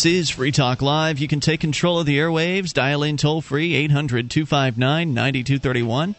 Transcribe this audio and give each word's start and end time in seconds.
This 0.00 0.14
is 0.14 0.30
Free 0.30 0.50
Talk 0.50 0.80
Live. 0.80 1.18
You 1.18 1.28
can 1.28 1.40
take 1.40 1.60
control 1.60 2.00
of 2.00 2.06
the 2.06 2.16
airwaves. 2.16 2.72
Dial 2.72 3.02
in 3.02 3.18
toll 3.18 3.42
free 3.42 3.74
800 3.74 4.30
259 4.30 5.12
9231. 5.12 6.14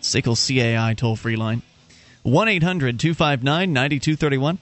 SICKLE 0.00 0.36
CAI 0.36 0.94
toll 0.94 1.16
free 1.16 1.34
line 1.34 1.62
1 2.22 2.48
800 2.48 3.00
259 3.00 3.72
9231. 3.72 4.58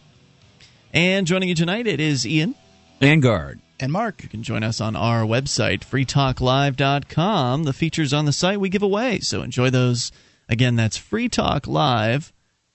And 0.94 1.26
joining 1.26 1.50
you 1.50 1.54
tonight, 1.54 1.86
it 1.86 2.00
is 2.00 2.26
Ian. 2.26 2.54
And 2.98 3.20
Gard. 3.20 3.60
And 3.78 3.92
Mark. 3.92 4.22
You 4.22 4.30
can 4.30 4.42
join 4.42 4.62
us 4.62 4.80
on 4.80 4.96
our 4.96 5.24
website, 5.24 5.80
freetalklive.com. 5.80 7.64
The 7.64 7.74
features 7.74 8.14
on 8.14 8.24
the 8.24 8.32
site 8.32 8.58
we 8.58 8.70
give 8.70 8.82
away, 8.82 9.20
so 9.20 9.42
enjoy 9.42 9.68
those. 9.68 10.12
Again, 10.48 10.76
that's 10.76 10.98
freetalklive.com 10.98 12.32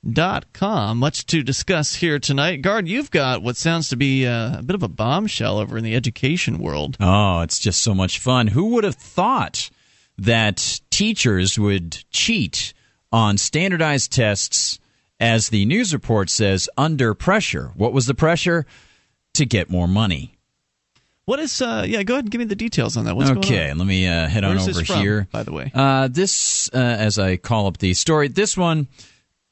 dot 0.09 0.52
com. 0.54 0.97
Much 0.97 1.25
to 1.27 1.43
discuss 1.43 1.95
here 1.95 2.20
tonight. 2.20 2.61
Gard, 2.61 2.88
you've 2.88 3.11
got 3.11 3.43
what 3.43 3.57
sounds 3.57 3.89
to 3.89 3.96
be 3.96 4.25
a, 4.25 4.57
a 4.59 4.64
bit 4.64 4.75
of 4.75 4.83
a 4.83 4.87
bombshell 4.87 5.59
over 5.59 5.78
in 5.78 5.83
the 5.83 5.96
education 5.96 6.57
world. 6.57 6.97
Oh, 7.00 7.42
it's 7.42 7.59
just 7.59 7.82
so 7.82 7.93
much 7.93 8.19
fun. 8.19 8.47
Who 8.47 8.69
would 8.69 8.83
have 8.83 8.95
thought 8.95 9.69
that 10.18 10.82
teachers 10.89 11.57
would 11.57 12.04
cheat 12.11 12.73
on 13.11 13.37
standardized 13.37 14.11
tests, 14.11 14.79
as 15.19 15.50
the 15.50 15.65
news 15.65 15.93
report 15.93 16.29
says, 16.29 16.70
under 16.78 17.14
pressure? 17.14 17.71
What 17.75 17.93
was 17.93 18.06
the 18.06 18.15
pressure? 18.15 18.65
To 19.36 19.45
get 19.45 19.70
more 19.70 19.87
money. 19.87 20.36
What 21.23 21.39
is? 21.39 21.61
Uh, 21.61 21.86
yeah, 21.87 22.04
go 22.04 22.15
ahead 22.15 22.25
and 22.25 22.31
give 22.31 22.39
me 22.39 22.45
the 22.45 22.56
details 22.56 22.97
on 22.97 23.06
that. 23.06 23.15
What's 23.15 23.29
okay, 23.29 23.73
let 23.73 23.87
me 23.87 24.06
uh, 24.06 24.28
head 24.28 24.43
Where's 24.43 24.64
on 24.64 24.70
over 24.71 24.83
from, 24.83 25.00
here. 25.00 25.28
By 25.31 25.43
the 25.43 25.54
way, 25.54 25.71
uh, 25.73 26.09
this, 26.09 26.70
uh, 26.73 26.78
as 26.78 27.18
I 27.18 27.37
call 27.37 27.68
up 27.68 27.78
the 27.78 27.93
story, 27.93 28.28
this 28.28 28.57
one 28.57 28.89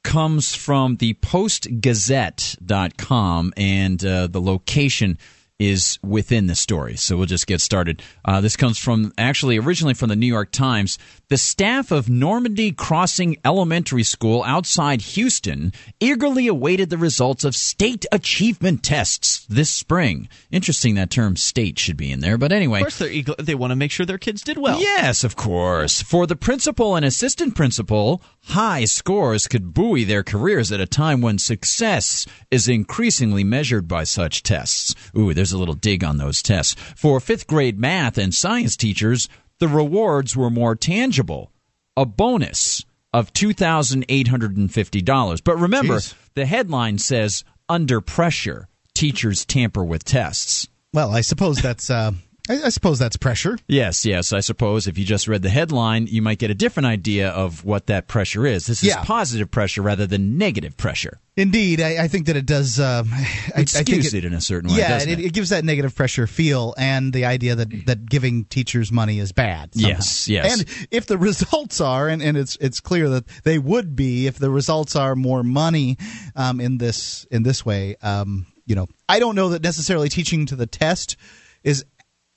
comes 0.03 0.55
from 0.55 0.97
the 0.97 1.15
postgazette.com 1.15 3.53
and 3.57 4.05
uh, 4.05 4.27
the 4.27 4.41
location 4.41 5.17
is 5.59 5.99
within 6.01 6.47
the 6.47 6.55
story. 6.55 6.95
So 6.95 7.17
we'll 7.17 7.25
just 7.25 7.45
get 7.45 7.59
started. 7.59 8.01
Uh, 8.23 8.39
this 8.39 8.55
comes 8.55 8.77
from 8.77 9.11
actually 9.17 9.57
originally 9.57 9.93
from 9.93 10.07
the 10.07 10.15
New 10.15 10.25
York 10.25 10.51
Times. 10.51 10.97
The 11.27 11.37
staff 11.37 11.91
of 11.91 12.09
Normandy 12.09 12.71
Crossing 12.71 13.35
Elementary 13.43 14.03
School 14.03 14.41
outside 14.45 15.01
Houston 15.01 15.73
eagerly 15.99 16.47
awaited 16.47 16.89
the 16.89 16.97
results 16.97 17.43
of 17.43 17.55
state 17.55 18.05
achievement 18.11 18.83
tests 18.83 19.45
this 19.47 19.69
spring. 19.69 20.29
Interesting 20.49 20.95
that 20.95 21.11
term 21.11 21.35
state 21.35 21.77
should 21.77 21.97
be 21.97 22.11
in 22.11 22.21
there, 22.21 22.37
but 22.37 22.53
anyway. 22.53 22.79
Of 22.79 22.85
course, 22.85 22.99
they're 22.99 23.11
eager, 23.11 23.35
they 23.37 23.55
want 23.55 23.71
to 23.71 23.75
make 23.75 23.91
sure 23.91 24.05
their 24.05 24.17
kids 24.17 24.41
did 24.41 24.57
well. 24.57 24.79
Yes, 24.79 25.25
of 25.25 25.35
course. 25.35 26.01
For 26.01 26.25
the 26.25 26.37
principal 26.37 26.95
and 26.95 27.05
assistant 27.05 27.55
principal, 27.55 28.21
high 28.45 28.85
scores 28.85 29.47
could 29.47 29.73
buoy 29.73 30.03
their 30.03 30.23
careers 30.23 30.71
at 30.71 30.79
a 30.79 30.85
time 30.85 31.21
when 31.21 31.37
success 31.37 32.25
is 32.49 32.67
increasingly 32.67 33.43
measured 33.43 33.87
by 33.87 34.03
such 34.03 34.43
tests. 34.43 34.95
Ooh, 35.17 35.33
there's 35.33 35.51
a 35.51 35.57
little 35.57 35.75
dig 35.75 36.03
on 36.03 36.17
those 36.17 36.41
tests. 36.41 36.75
For 36.95 37.19
fifth 37.19 37.47
grade 37.47 37.79
math 37.79 38.17
and 38.17 38.33
science 38.33 38.75
teachers, 38.75 39.29
the 39.59 39.67
rewards 39.67 40.35
were 40.35 40.49
more 40.49 40.75
tangible. 40.75 41.51
A 41.95 42.05
bonus 42.05 42.85
of 43.13 43.33
$2,850. 43.33 45.43
But 45.43 45.57
remember, 45.57 45.95
Jeez. 45.95 46.13
the 46.35 46.45
headline 46.45 46.97
says 46.97 47.43
under 47.67 48.01
pressure, 48.01 48.67
teachers 48.93 49.45
tamper 49.45 49.83
with 49.83 50.03
tests. 50.03 50.67
Well, 50.93 51.11
I 51.11 51.21
suppose 51.21 51.61
that's 51.61 51.89
uh, 51.89 52.11
I, 52.49 52.63
I 52.65 52.69
suppose 52.69 52.97
that's 52.97 53.15
pressure. 53.15 53.57
Yes, 53.67 54.05
yes. 54.05 54.33
I 54.33 54.39
suppose 54.39 54.87
if 54.87 54.97
you 54.97 55.05
just 55.05 55.27
read 55.27 55.43
the 55.43 55.49
headline, 55.49 56.07
you 56.07 56.21
might 56.21 56.39
get 56.39 56.49
a 56.49 56.55
different 56.55 56.87
idea 56.87 57.29
of 57.29 57.63
what 57.63 57.85
that 57.87 58.07
pressure 58.07 58.45
is. 58.45 58.65
This 58.65 58.81
is 58.83 58.89
Yeah. 58.89 59.03
positive 59.03 59.51
pressure 59.51 59.81
rather 59.83 60.07
than 60.07 60.37
negative 60.37 60.75
pressure. 60.75 61.19
Indeed, 61.37 61.79
I, 61.79 62.03
I 62.03 62.07
think 62.09 62.25
that 62.25 62.35
it 62.35 62.45
does. 62.45 62.79
Uh, 62.79 63.03
I, 63.09 63.17
I 63.55 63.61
It 63.61 63.69
think 63.69 63.87
skews 63.87 64.13
it, 64.13 64.25
in 64.25 64.33
a 64.33 64.41
certain 64.41 64.71
way, 64.71 64.79
yeah, 64.79 64.97
it, 65.01 65.07
it? 65.07 65.19
it 65.19 65.33
gives 65.33 65.49
that 65.49 65.63
negative 65.63 65.95
pressure 65.95 66.27
feel, 66.27 66.73
and 66.77 67.13
the 67.13 67.23
idea 67.25 67.55
that, 67.55 67.85
that 67.85 68.09
giving 68.09 68.43
teachers 68.45 68.91
money 68.91 69.19
is 69.19 69.31
bad. 69.31 69.73
somehow. 69.73 69.89
Yes, 69.89 70.27
yes. 70.27 70.59
And 70.59 70.87
if 70.91 71.05
the 71.05 71.17
results 71.29 71.79
are, 71.79 72.09
and, 72.09 72.21
and 72.21 72.35
it's 72.35 72.57
it's 72.59 72.81
clear 72.81 73.07
that 73.09 73.25
they 73.43 73.57
would 73.57 73.95
be, 73.95 74.27
if 74.27 74.37
the 74.37 74.49
results 74.49 74.97
are 74.97 75.15
more 75.15 75.43
money 75.43 75.97
um, 76.35 76.59
in 76.59 76.77
this 76.77 77.25
in 77.31 77.43
this 77.43 77.65
way, 77.65 77.95
um, 78.01 78.45
you 78.65 78.75
know, 78.75 78.87
I 79.07 79.19
don't 79.19 79.35
know 79.35 79.49
that 79.49 79.63
necessarily 79.63 80.09
teaching 80.09 80.45
to 80.47 80.57
the 80.57 80.67
test 80.67 81.15
is 81.63 81.85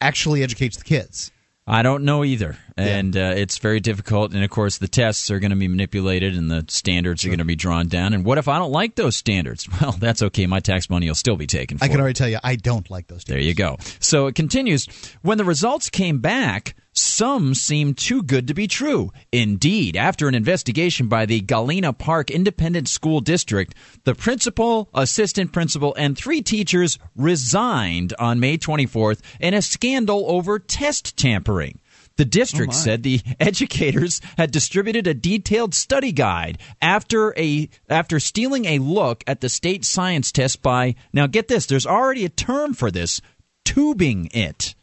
actually 0.03 0.43
educates 0.43 0.77
the 0.77 0.85
kids. 0.85 1.31
I 1.65 1.83
don't 1.83 2.03
know 2.03 2.25
either, 2.25 2.57
and 2.77 3.17
uh, 3.17 3.35
it's 3.37 3.59
very 3.59 3.79
difficult. 3.79 4.33
And 4.35 4.43
of 4.43 4.51
course, 4.51 4.79
the 4.79 4.89
tests 4.89 5.31
are 5.31 5.39
going 5.39 5.53
to 5.53 5.57
be 5.57 5.69
manipulated, 5.69 6.35
and 6.37 6.51
the 6.51 6.65
standards 6.67 7.25
are 7.25 7.29
going 7.29 7.39
to 7.39 7.45
be 7.45 7.55
drawn 7.55 7.87
down. 7.87 8.15
And 8.15 8.25
what 8.25 8.37
if 8.39 8.49
I 8.49 8.59
don't 8.59 8.73
like 8.73 8.97
those 8.97 9.17
standards? 9.17 9.69
Well, 9.81 9.93
that's 9.93 10.23
okay. 10.23 10.47
My 10.47 10.59
tax 10.61 10.91
money 10.91 11.07
will 11.07 11.15
still 11.15 11.37
be 11.37 11.47
taken. 11.47 11.79
For 11.79 11.85
I 11.85 11.89
can 11.89 11.99
it. 11.99 12.01
already 12.01 12.15
tell 12.15 12.29
you, 12.29 12.39
I 12.43 12.57
don't 12.57 12.91
like 12.91 13.07
those. 13.07 13.25
There 13.25 13.39
you 13.39 13.55
go. 13.55 13.77
So 14.01 14.27
it 14.27 14.35
continues. 14.35 14.87
When 15.23 15.39
the 15.39 15.45
results 15.45 15.89
came 15.89 16.19
back, 16.19 16.75
some 16.93 17.55
seem 17.55 17.95
too 17.95 18.23
good 18.23 18.47
to 18.49 18.55
be 18.55 18.67
true. 18.67 19.13
Indeed, 19.33 19.97
after 19.97 20.29
an 20.29 20.35
investigation 20.35 21.09
by 21.09 21.25
the 21.25 21.41
Galena 21.41 21.93
Park 21.93 22.31
Independent 22.31 22.89
School 22.89 23.21
District, 23.21 23.75
the 24.05 24.15
principal, 24.15 24.91
assistant 24.93 25.53
principal, 25.53 25.95
and 25.97 26.17
three 26.17 26.43
teachers 26.43 26.99
resigned 27.17 28.13
on 28.19 28.41
May 28.41 28.59
24th 28.59 29.21
in 29.41 29.55
a 29.55 29.63
scandal 29.63 30.25
over 30.29 30.59
test 30.59 31.17
tampering. 31.17 31.81
The 32.17 32.25
district 32.27 32.75
oh, 32.75 32.77
said 32.77 33.03
the 33.03 33.23
educators 33.41 34.21
had 34.37 34.51
distributed 34.51 35.07
a 35.07 35.15
detailed 35.15 35.75
study 35.75 36.13
guide 36.13 36.59
after 36.81 37.37
a 37.39 37.71
after 37.89 38.21
stealing 38.21 38.67
a 38.67 38.79
look 38.79 39.25
at 39.27 39.41
the 39.41 39.49
state 39.49 39.85
science 39.85 40.31
test 40.31 40.61
by 40.61 40.95
now 41.13 41.27
get 41.27 41.49
this 41.49 41.65
there's 41.65 41.87
already 41.87 42.27
a 42.27 42.29
term 42.29 42.75
for 42.75 42.91
this 42.91 43.23
tubing 43.65 44.29
it. 44.33 44.75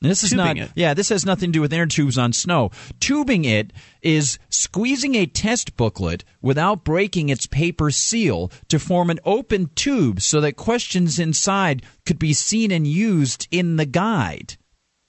This 0.00 0.22
is 0.22 0.32
not 0.32 0.56
it. 0.56 0.70
yeah, 0.76 0.94
this 0.94 1.08
has 1.08 1.26
nothing 1.26 1.48
to 1.50 1.54
do 1.54 1.60
with 1.60 1.72
inner 1.72 1.86
tubes 1.86 2.16
on 2.16 2.32
snow. 2.32 2.70
Tubing 3.00 3.44
it 3.44 3.72
is 4.00 4.38
squeezing 4.48 5.16
a 5.16 5.26
test 5.26 5.76
booklet 5.76 6.24
without 6.40 6.84
breaking 6.84 7.30
its 7.30 7.46
paper 7.46 7.90
seal 7.90 8.52
to 8.68 8.78
form 8.78 9.10
an 9.10 9.18
open 9.24 9.70
tube 9.74 10.20
so 10.20 10.40
that 10.40 10.54
questions 10.56 11.18
inside 11.18 11.82
could 12.06 12.18
be 12.18 12.32
seen 12.32 12.70
and 12.70 12.86
used 12.86 13.48
in 13.50 13.76
the 13.76 13.86
guide. 13.86 14.56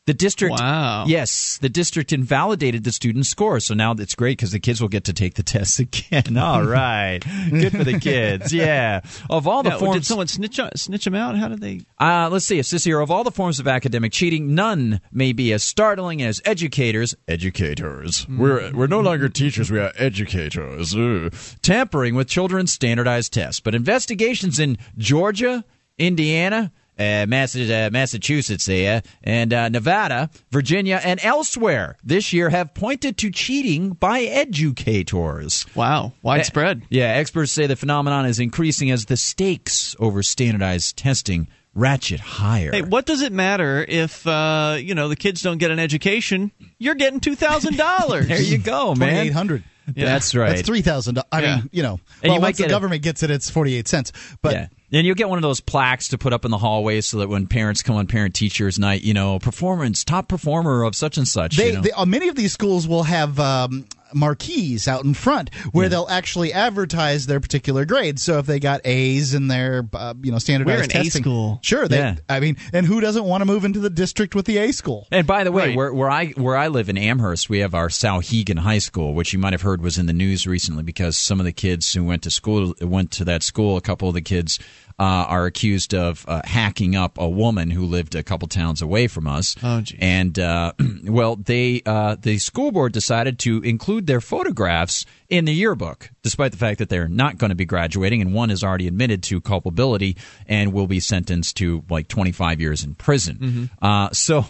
The 0.09 0.13
district, 0.15 0.53
Wow. 0.59 1.05
yes, 1.05 1.59
the 1.61 1.69
district 1.69 2.11
invalidated 2.11 2.83
the 2.83 2.91
student's 2.91 3.29
score, 3.29 3.59
so 3.59 3.75
now 3.75 3.91
it's 3.91 4.15
great 4.15 4.39
because 4.39 4.51
the 4.51 4.59
kids 4.59 4.81
will 4.81 4.87
get 4.89 5.03
to 5.03 5.13
take 5.13 5.35
the 5.35 5.43
test 5.43 5.77
again. 5.79 6.35
All 6.37 6.63
right, 6.63 7.19
good 7.51 7.73
for 7.73 7.83
the 7.83 7.99
kids. 7.99 8.51
Yeah, 8.51 9.01
of 9.29 9.45
all 9.47 9.61
the 9.61 9.69
Yeah, 9.69 9.77
forms, 9.77 9.97
did 9.97 10.05
someone 10.07 10.25
snitch 10.25 10.59
snitch 10.75 11.05
them 11.05 11.13
out? 11.13 11.37
How 11.37 11.47
did 11.47 11.61
they? 11.61 11.81
uh, 11.99 12.27
let's 12.31 12.45
see. 12.45 12.57
It 12.57 12.65
says 12.65 12.83
here 12.83 12.99
of 12.99 13.11
all 13.11 13.23
the 13.23 13.29
forms 13.29 13.59
of 13.59 13.67
academic 13.67 14.11
cheating, 14.11 14.55
none 14.55 14.99
may 15.11 15.31
be 15.31 15.53
as 15.53 15.63
startling 15.63 16.23
as 16.23 16.41
educators. 16.43 17.15
Educators. 17.27 18.27
We're 18.27 18.71
we're 18.73 18.87
no 18.87 19.01
longer 19.01 19.29
teachers. 19.29 19.69
We 19.69 19.77
are 19.77 19.91
educators. 19.95 20.95
Ugh. 20.95 21.31
Tampering 21.61 22.15
with 22.15 22.27
children's 22.27 22.73
standardized 22.73 23.31
tests. 23.33 23.59
But 23.59 23.75
investigations 23.75 24.57
in 24.57 24.79
Georgia, 24.97 25.63
Indiana. 25.99 26.71
Uh, 26.99 27.25
Massa- 27.27 27.85
uh, 27.85 27.89
Massachusetts, 27.91 28.65
there, 28.65 29.01
and 29.23 29.53
uh, 29.53 29.69
Nevada, 29.69 30.29
Virginia, 30.51 30.99
and 31.01 31.17
elsewhere 31.23 31.95
this 32.03 32.33
year 32.33 32.49
have 32.49 32.73
pointed 32.73 33.17
to 33.19 33.31
cheating 33.31 33.91
by 33.91 34.19
educators. 34.21 35.65
Wow, 35.75 36.11
widespread. 36.21 36.83
Yeah, 36.89 37.05
experts 37.05 37.51
say 37.53 37.67
the 37.67 37.75
phenomenon 37.75 38.25
is 38.25 38.39
increasing 38.39 38.91
as 38.91 39.05
the 39.05 39.17
stakes 39.17 39.95
over 39.99 40.21
standardized 40.23 40.97
testing 40.97 41.47
ratchet 41.73 42.19
higher. 42.19 42.71
Hey, 42.71 42.81
what 42.81 43.05
does 43.05 43.21
it 43.21 43.31
matter 43.31 43.85
if 43.87 44.25
uh, 44.27 44.77
you 44.79 44.93
know 44.95 45.07
the 45.07 45.15
kids 45.15 45.41
don't 45.41 45.57
get 45.57 45.71
an 45.71 45.79
education? 45.79 46.51
You're 46.79 46.95
getting 46.95 47.19
two 47.19 47.35
thousand 47.35 47.77
dollars. 47.77 48.27
there 48.29 48.41
you 48.41 48.57
go, 48.57 48.93
man. 48.95 49.25
eight 49.27 49.33
hundred. 49.33 49.63
That's 49.95 50.33
right. 50.35 50.49
That's 50.49 50.61
three 50.61 50.81
thousand. 50.81 51.19
I 51.31 51.41
Yeah. 51.41 51.55
mean, 51.57 51.69
you 51.71 51.83
know, 51.83 51.99
And 52.23 52.29
well, 52.31 52.35
you 52.35 52.41
once 52.41 52.57
the 52.57 52.63
get 52.63 52.69
a- 52.69 52.73
government 52.73 53.01
gets 53.03 53.23
it, 53.23 53.31
it's 53.31 53.49
forty 53.49 53.75
eight 53.75 53.87
cents. 53.87 54.11
But 54.41 54.53
yeah. 54.53 54.67
And 54.91 55.05
you'll 55.05 55.15
get 55.15 55.29
one 55.29 55.37
of 55.37 55.43
those 55.43 55.59
plaques 55.61 56.07
to 56.07 56.17
put 56.17 56.33
up 56.33 56.45
in 56.45 56.51
the 56.51 56.57
hallways 56.57 57.05
so 57.05 57.19
that 57.19 57.29
when 57.29 57.45
parents 57.45 57.83
come 57.83 57.95
on 57.95 58.07
parent 58.07 58.33
teachers 58.33 58.79
night, 58.79 59.03
you 59.03 59.13
know, 59.13 59.37
performance, 59.37 60.03
top 60.03 60.27
performer 60.27 60.81
of 60.81 60.95
such 60.95 61.17
and 61.19 61.27
such. 61.27 61.57
they, 61.57 61.67
you 61.67 61.73
know? 61.73 61.81
they 61.81 61.91
uh, 61.91 62.05
many 62.05 62.27
of 62.27 62.35
these 62.35 62.51
schools 62.53 62.87
will 62.87 63.03
have 63.03 63.39
um, 63.39 63.85
marquees 64.13 64.87
out 64.87 65.03
in 65.03 65.13
front 65.13 65.53
where 65.71 65.89
they'll 65.89 66.07
actually 66.09 66.53
advertise 66.53 67.25
their 67.27 67.39
particular 67.39 67.85
grade. 67.85 68.19
So 68.19 68.39
if 68.39 68.45
they 68.45 68.59
got 68.59 68.81
A's 68.85 69.33
in 69.33 69.47
their 69.47 69.87
uh, 69.93 70.13
you 70.21 70.31
know 70.31 70.39
standardized 70.39 70.77
We're 70.79 70.83
an 70.83 70.89
A 71.01 71.03
testing, 71.03 71.23
school. 71.23 71.59
Sure, 71.61 71.87
they, 71.87 71.97
Yeah. 71.97 72.15
I 72.27 72.39
mean, 72.39 72.57
and 72.73 72.85
who 72.85 72.99
doesn't 73.01 73.23
want 73.25 73.41
to 73.41 73.45
move 73.45 73.65
into 73.65 73.79
the 73.79 73.89
district 73.89 74.35
with 74.35 74.45
the 74.45 74.57
A 74.57 74.71
school? 74.71 75.07
And 75.11 75.25
by 75.27 75.43
the 75.43 75.51
way, 75.51 75.67
Right. 75.69 75.75
where, 75.75 75.93
where 75.93 76.09
I 76.09 76.27
where 76.31 76.55
I 76.57 76.67
live 76.67 76.89
in 76.89 76.97
Amherst, 76.97 77.49
we 77.49 77.59
have 77.59 77.73
our 77.75 77.89
Souhegan 77.89 78.59
High 78.59 78.79
School, 78.79 79.13
which 79.13 79.33
you 79.33 79.39
might 79.39 79.53
have 79.53 79.61
heard 79.61 79.81
was 79.81 79.97
in 79.97 80.05
the 80.05 80.13
news 80.13 80.47
recently 80.47 80.83
because 80.83 81.17
some 81.17 81.39
of 81.39 81.45
the 81.45 81.51
kids 81.51 81.93
who 81.93 82.03
went 82.03 82.23
to 82.23 82.31
school 82.31 82.73
went 82.81 83.11
to 83.11 83.25
that 83.25 83.43
school. 83.43 83.77
A 83.77 83.81
couple 83.81 84.07
of 84.07 84.13
the 84.13 84.21
kids 84.21 84.59
are 85.03 85.45
accused 85.45 85.93
of 85.93 86.25
uh, 86.27 86.41
hacking 86.43 86.95
up 86.95 87.17
a 87.17 87.27
woman 87.27 87.69
who 87.71 87.85
lived 87.85 88.15
a 88.15 88.23
couple 88.23 88.47
towns 88.47 88.81
away 88.81 89.07
from 89.07 89.27
us. 89.27 89.55
Oh, 89.63 89.81
geez. 89.81 89.97
And 90.01 90.37
uh, 90.37 90.73
well, 91.05 91.35
they 91.35 91.81
uh, 91.85 92.15
the 92.19 92.37
school 92.37 92.71
board 92.71 92.91
decided 92.91 93.39
to 93.39 93.61
include 93.61 94.07
their 94.07 94.21
photographs 94.21 95.05
in 95.29 95.45
the 95.45 95.53
yearbook, 95.53 96.09
despite 96.23 96.51
the 96.51 96.57
fact 96.57 96.79
that 96.79 96.89
they're 96.89 97.07
not 97.07 97.37
going 97.37 97.49
to 97.49 97.55
be 97.55 97.65
graduating, 97.65 98.21
and 98.21 98.33
one 98.33 98.49
is 98.51 98.63
already 98.63 98.87
admitted 98.87 99.23
to 99.23 99.39
culpability 99.41 100.17
and 100.47 100.73
will 100.73 100.87
be 100.87 100.99
sentenced 100.99 101.57
to 101.57 101.83
like 101.89 102.07
25 102.07 102.59
years 102.59 102.83
in 102.83 102.95
prison. 102.95 103.37
Mm-hmm. 103.37 103.85
Uh, 103.85 104.09
so 104.11 104.45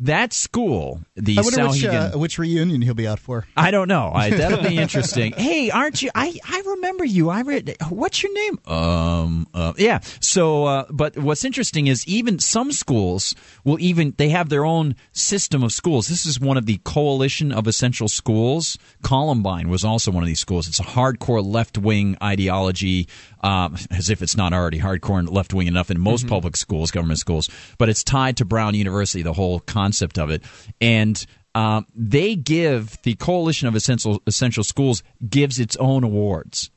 that 0.00 0.32
school, 0.32 1.00
the 1.14 1.38
I 1.38 1.42
which, 1.42 1.84
uh, 1.84 2.10
which 2.12 2.38
reunion 2.38 2.82
he'll 2.82 2.94
be 2.94 3.06
out 3.06 3.18
for. 3.18 3.46
I 3.56 3.70
don't 3.70 3.88
know. 3.88 4.12
I, 4.14 4.30
that'll 4.30 4.62
be 4.62 4.76
interesting. 4.78 5.32
hey, 5.32 5.70
aren't 5.70 6.02
you? 6.02 6.10
I, 6.14 6.38
I 6.44 6.62
remember 6.66 7.04
you. 7.04 7.30
I 7.30 7.42
read. 7.42 7.76
What's 7.88 8.22
your 8.22 8.32
name? 8.34 8.58
Um. 8.66 9.46
Uh, 9.54 9.72
yeah. 9.78 10.00
So, 10.20 10.64
uh, 10.64 10.84
but 10.90 11.16
what's 11.16 11.44
interesting 11.44 11.86
is 11.86 12.06
even 12.06 12.38
some 12.38 12.72
schools 12.72 13.34
will 13.64 13.80
even 13.80 14.14
they 14.18 14.28
have 14.30 14.48
their 14.48 14.64
own 14.64 14.96
system 15.12 15.62
of 15.62 15.72
schools. 15.72 16.08
This 16.08 16.26
is 16.26 16.38
one 16.38 16.56
of 16.56 16.66
the 16.66 16.78
coalition 16.84 17.52
of 17.52 17.66
essential 17.66 18.08
schools. 18.08 18.78
Columbine 19.02 19.68
was 19.68 19.84
also 19.84 20.10
one 20.10 20.22
of 20.22 20.26
these 20.28 20.40
schools. 20.40 20.68
It's 20.68 20.80
a 20.80 20.84
hardcore 20.84 21.44
left 21.44 21.78
wing 21.78 22.16
ideology. 22.22 23.08
Um, 23.46 23.76
as 23.92 24.10
if 24.10 24.22
it's 24.22 24.36
not 24.36 24.52
already 24.52 24.80
hardcore 24.80 25.20
and 25.20 25.28
left 25.28 25.54
wing 25.54 25.68
enough 25.68 25.88
in 25.88 26.00
most 26.00 26.26
public 26.26 26.56
schools, 26.56 26.90
government 26.90 27.20
schools, 27.20 27.48
but 27.78 27.88
it's 27.88 28.02
tied 28.02 28.38
to 28.38 28.44
Brown 28.44 28.74
University, 28.74 29.22
the 29.22 29.32
whole 29.32 29.60
concept 29.60 30.18
of 30.18 30.30
it. 30.30 30.42
And 30.80 31.24
um, 31.54 31.86
they 31.94 32.34
give 32.34 33.00
the 33.02 33.14
Coalition 33.14 33.68
of 33.68 33.76
Essential 33.76 34.20
Essential 34.26 34.64
Schools 34.64 35.04
gives 35.28 35.60
its 35.60 35.76
own 35.76 36.02
awards. 36.02 36.70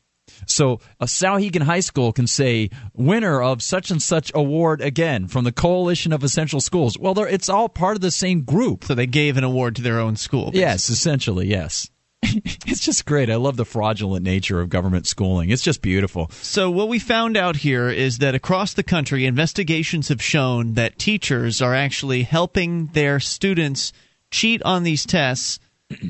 So 0.45 0.79
a 0.99 1.05
Souhegan 1.05 1.63
High 1.63 1.79
School 1.79 2.13
can 2.13 2.27
say 2.27 2.69
winner 2.93 3.41
of 3.41 3.61
such 3.61 3.91
and 3.91 4.01
such 4.01 4.31
award 4.35 4.79
again 4.79 5.27
from 5.27 5.43
the 5.43 5.51
Coalition 5.51 6.13
of 6.13 6.23
Essential 6.23 6.61
Schools. 6.61 6.97
Well, 6.97 7.17
it's 7.23 7.49
all 7.49 7.67
part 7.67 7.97
of 7.97 8.01
the 8.01 8.11
same 8.11 8.43
group. 8.43 8.85
So 8.85 8.95
they 8.95 9.07
gave 9.07 9.37
an 9.37 9.43
award 9.43 9.75
to 9.77 9.81
their 9.81 9.99
own 9.99 10.15
school. 10.15 10.51
Yes, 10.53 10.89
essentially, 10.89 11.47
yes. 11.47 11.89
it's 12.23 12.81
just 12.81 13.05
great. 13.05 13.29
I 13.29 13.35
love 13.35 13.57
the 13.57 13.65
fraudulent 13.65 14.23
nature 14.23 14.59
of 14.59 14.69
government 14.69 15.07
schooling. 15.07 15.49
It's 15.49 15.61
just 15.61 15.81
beautiful. 15.81 16.29
So, 16.41 16.69
what 16.69 16.89
we 16.89 16.99
found 16.99 17.37
out 17.37 17.57
here 17.57 17.89
is 17.89 18.17
that 18.19 18.35
across 18.35 18.73
the 18.73 18.83
country, 18.83 19.25
investigations 19.25 20.09
have 20.09 20.21
shown 20.21 20.73
that 20.73 20.99
teachers 20.99 21.61
are 21.61 21.73
actually 21.73 22.23
helping 22.23 22.87
their 22.87 23.19
students 23.19 23.93
cheat 24.31 24.61
on 24.63 24.83
these 24.83 25.05
tests 25.05 25.59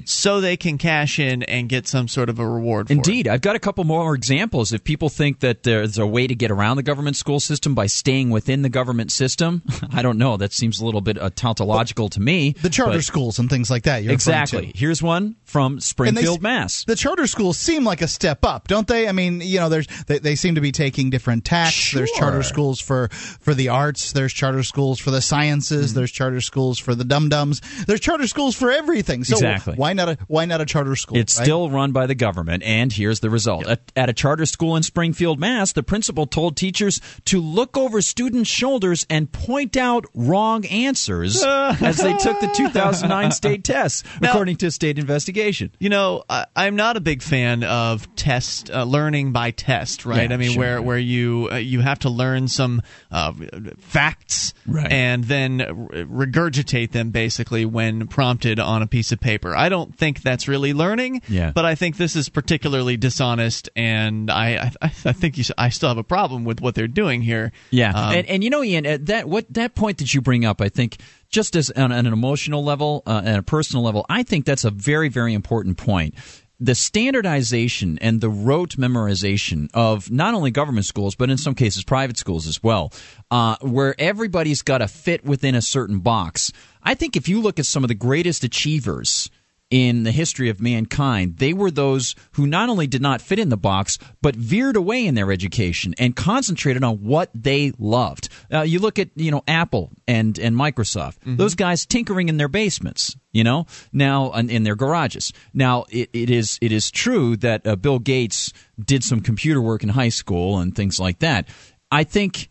so 0.05 0.41
they 0.41 0.57
can 0.57 0.77
cash 0.77 1.19
in 1.19 1.43
and 1.43 1.69
get 1.69 1.87
some 1.87 2.07
sort 2.07 2.29
of 2.29 2.39
a 2.39 2.47
reward 2.47 2.87
for 2.87 2.93
it. 2.93 2.97
Indeed, 2.97 3.27
I've 3.27 3.41
got 3.41 3.55
a 3.55 3.59
couple 3.59 3.83
more 3.83 4.13
examples. 4.15 4.73
If 4.73 4.83
people 4.83 5.09
think 5.09 5.39
that 5.39 5.63
there's 5.63 5.97
a 5.97 6.05
way 6.05 6.27
to 6.27 6.35
get 6.35 6.51
around 6.51 6.77
the 6.77 6.83
government 6.83 7.15
school 7.15 7.39
system 7.39 7.75
by 7.75 7.87
staying 7.87 8.29
within 8.29 8.61
the 8.61 8.69
government 8.69 9.11
system, 9.11 9.63
I 9.93 10.01
don't 10.01 10.17
know. 10.17 10.37
That 10.37 10.51
seems 10.53 10.79
a 10.81 10.85
little 10.85 11.01
bit 11.01 11.17
uh, 11.17 11.29
tautological 11.33 12.09
to 12.09 12.19
me. 12.19 12.53
The 12.61 12.69
charter 12.69 13.01
schools 13.01 13.39
and 13.39 13.49
things 13.49 13.69
like 13.69 13.83
that. 13.83 14.03
You're 14.03 14.13
Exactly. 14.13 14.71
to. 14.71 14.77
Here's 14.77 15.01
one 15.01 15.35
from 15.45 15.73
And 15.73 15.77
they- 15.81 15.85
Springfield, 15.85 16.41
Mass. 16.41 16.83
The 16.85 16.95
charter 16.95 17.27
schools 17.27 17.57
seem 17.57 17.83
like 17.83 18.01
a 18.01 18.07
step 18.07 18.43
up, 18.43 18.67
don't 18.67 18.87
they? 18.87 19.07
I 19.07 19.11
mean, 19.11 19.41
you 19.41 19.59
know, 19.59 19.69
there's 19.69 19.87
they, 20.07 20.19
they 20.19 20.35
seem 20.35 20.55
to 20.55 20.61
be 20.61 20.71
taking 20.71 21.09
different 21.09 21.45
tacks. 21.45 21.93
There's 21.93 22.11
charter 22.11 22.43
schools 22.43 22.79
for 22.81 23.07
for 23.09 23.53
the 23.53 23.69
arts. 23.69 24.11
There's 24.11 24.33
charter 24.33 24.63
schools 24.63 24.99
for 24.99 25.11
the 25.11 25.21
sciences. 25.21 25.91
Mm-hmm. 25.91 25.97
There's 25.99 26.11
charter 26.11 26.41
schools 26.41 26.79
for 26.79 26.95
the 26.95 27.03
dum 27.05 27.29
dums. 27.29 27.61
There's 27.87 27.99
charter 27.99 28.27
schools 28.27 28.55
for 28.55 28.71
everything. 28.71 29.23
So 29.23 29.35
Exactly. 29.35 29.68
Why 29.77 29.93
not 29.93 30.09
a 30.09 30.17
why 30.27 30.45
not 30.45 30.61
a 30.61 30.65
charter 30.65 30.95
school? 30.95 31.17
It's 31.17 31.37
right? 31.37 31.43
still 31.45 31.69
run 31.69 31.91
by 31.91 32.05
the 32.07 32.15
government, 32.15 32.63
and 32.63 32.91
here's 32.91 33.19
the 33.19 33.29
result. 33.29 33.67
At, 33.67 33.81
at 33.95 34.09
a 34.09 34.13
charter 34.13 34.45
school 34.45 34.75
in 34.75 34.83
Springfield, 34.83 35.39
Mass., 35.39 35.73
the 35.73 35.83
principal 35.83 36.25
told 36.27 36.57
teachers 36.57 37.01
to 37.25 37.41
look 37.41 37.77
over 37.77 38.01
students' 38.01 38.49
shoulders 38.49 39.05
and 39.09 39.31
point 39.31 39.77
out 39.77 40.05
wrong 40.13 40.65
answers 40.65 41.43
as 41.45 41.97
they 41.97 42.13
took 42.17 42.39
the 42.39 42.47
2009 42.55 43.31
state 43.31 43.63
tests, 43.63 44.03
Now- 44.21 44.29
according 44.29 44.57
to 44.57 44.67
a 44.67 44.71
state 44.71 44.99
investigation. 44.99 45.71
You 45.79 45.89
know, 45.89 46.23
I, 46.29 46.45
I'm 46.55 46.75
not 46.75 46.97
a 46.97 47.01
big 47.01 47.21
fan 47.21 47.63
of 47.63 48.13
test 48.15 48.69
uh, 48.71 48.83
learning 48.83 49.31
by 49.31 49.51
test, 49.51 50.05
right? 50.05 50.29
Yeah, 50.29 50.33
I 50.33 50.37
mean, 50.37 50.51
sure. 50.51 50.59
where 50.59 50.81
where 50.81 50.97
you 50.97 51.49
uh, 51.51 51.55
you 51.55 51.81
have 51.81 51.99
to 51.99 52.09
learn 52.09 52.47
some 52.47 52.81
uh, 53.11 53.33
facts 53.79 54.53
Right. 54.65 54.91
and 54.91 55.23
then 55.23 55.59
regurgitate 55.59 56.91
them 56.91 57.11
basically 57.11 57.65
when 57.65 58.07
prompted 58.07 58.59
on 58.59 58.81
a 58.81 58.87
piece 58.87 59.11
of 59.11 59.19
paper. 59.19 59.55
I 59.59 59.69
don't 59.69 59.95
think 59.95 60.21
that's 60.21 60.47
really 60.47 60.73
learning. 60.73 61.21
Yeah. 61.27 61.51
But 61.53 61.65
I 61.65 61.75
think 61.75 61.97
this 61.97 62.15
is 62.15 62.29
particularly 62.29 62.97
dishonest, 62.97 63.69
and 63.75 64.31
I 64.31 64.71
I, 64.81 64.85
I 64.85 65.13
think 65.13 65.37
you, 65.37 65.43
I 65.57 65.69
still 65.69 65.89
have 65.89 65.97
a 65.97 66.03
problem 66.03 66.45
with 66.45 66.61
what 66.61 66.75
they're 66.75 66.87
doing 66.87 67.21
here. 67.21 67.51
Yeah, 67.71 67.91
Um, 67.91 68.13
and, 68.15 68.27
and 68.27 68.43
you 68.43 68.49
know, 68.49 68.63
Ian, 68.63 68.85
at 68.85 69.05
that 69.07 69.27
what 69.27 69.45
that 69.53 69.75
point 69.75 69.97
that 69.99 70.13
you 70.13 70.21
bring 70.21 70.45
up, 70.45 70.61
I 70.61 70.69
think, 70.69 70.97
just 71.29 71.55
as 71.55 71.69
on, 71.71 71.91
on 71.91 72.05
an 72.05 72.13
emotional 72.13 72.63
level 72.63 73.03
uh, 73.05 73.21
and 73.23 73.37
a 73.37 73.43
personal 73.43 73.83
level, 73.83 74.05
I 74.09 74.23
think 74.23 74.45
that's 74.45 74.63
a 74.63 74.71
very, 74.71 75.09
very 75.09 75.33
important 75.33 75.77
point. 75.77 76.15
The 76.61 76.75
standardization 76.75 77.99
and 77.99 78.19
the 78.19 78.29
rote 78.29 78.75
memorization 78.75 79.69
of 79.73 80.11
not 80.11 80.33
only 80.33 80.51
government 80.51 80.85
schools, 80.85 81.15
but 81.15 81.29
in 81.29 81.37
some 81.37 81.55
cases 81.55 81.83
private 81.83 82.17
schools 82.17 82.47
as 82.47 82.61
well, 82.61 82.91
uh, 83.31 83.55
where 83.61 83.95
everybody's 83.97 84.61
got 84.61 84.79
to 84.79 84.87
fit 84.87 85.23
within 85.23 85.55
a 85.55 85.61
certain 85.61 85.99
box. 85.99 86.51
I 86.83 86.95
think 86.95 87.15
if 87.15 87.29
you 87.29 87.41
look 87.41 87.59
at 87.59 87.65
some 87.65 87.83
of 87.83 87.87
the 87.87 87.95
greatest 87.95 88.43
achievers 88.43 89.29
in 89.69 90.03
the 90.03 90.11
history 90.11 90.49
of 90.49 90.59
mankind, 90.59 91.37
they 91.37 91.53
were 91.53 91.69
those 91.69 92.15
who 92.31 92.47
not 92.47 92.69
only 92.69 92.87
did 92.87 93.01
not 93.01 93.21
fit 93.21 93.37
in 93.37 93.49
the 93.49 93.57
box, 93.57 93.99
but 94.21 94.35
veered 94.35 94.75
away 94.75 95.05
in 95.05 95.13
their 95.13 95.31
education 95.31 95.93
and 95.99 96.15
concentrated 96.15 96.83
on 96.83 96.97
what 96.97 97.29
they 97.35 97.71
loved. 97.77 98.29
Uh, 98.51 98.61
you 98.61 98.79
look 98.79 98.97
at 98.97 99.09
you 99.15 99.29
know 99.29 99.43
Apple 99.47 99.91
and 100.07 100.39
and 100.39 100.55
Microsoft; 100.55 101.17
those 101.23 101.55
guys 101.55 101.85
tinkering 101.85 102.29
in 102.29 102.37
their 102.37 102.47
basements, 102.47 103.15
you 103.31 103.43
know, 103.43 103.67
now 103.93 104.31
in, 104.31 104.49
in 104.49 104.63
their 104.63 104.75
garages. 104.75 105.31
Now 105.53 105.85
it, 105.89 106.09
it 106.13 106.29
is 106.29 106.57
it 106.61 106.71
is 106.71 106.89
true 106.89 107.37
that 107.37 107.65
uh, 107.67 107.75
Bill 107.75 107.99
Gates 107.99 108.51
did 108.83 109.03
some 109.03 109.21
computer 109.21 109.61
work 109.61 109.83
in 109.83 109.89
high 109.89 110.09
school 110.09 110.57
and 110.57 110.75
things 110.75 110.99
like 110.99 111.19
that. 111.19 111.47
I 111.91 112.03
think 112.03 112.49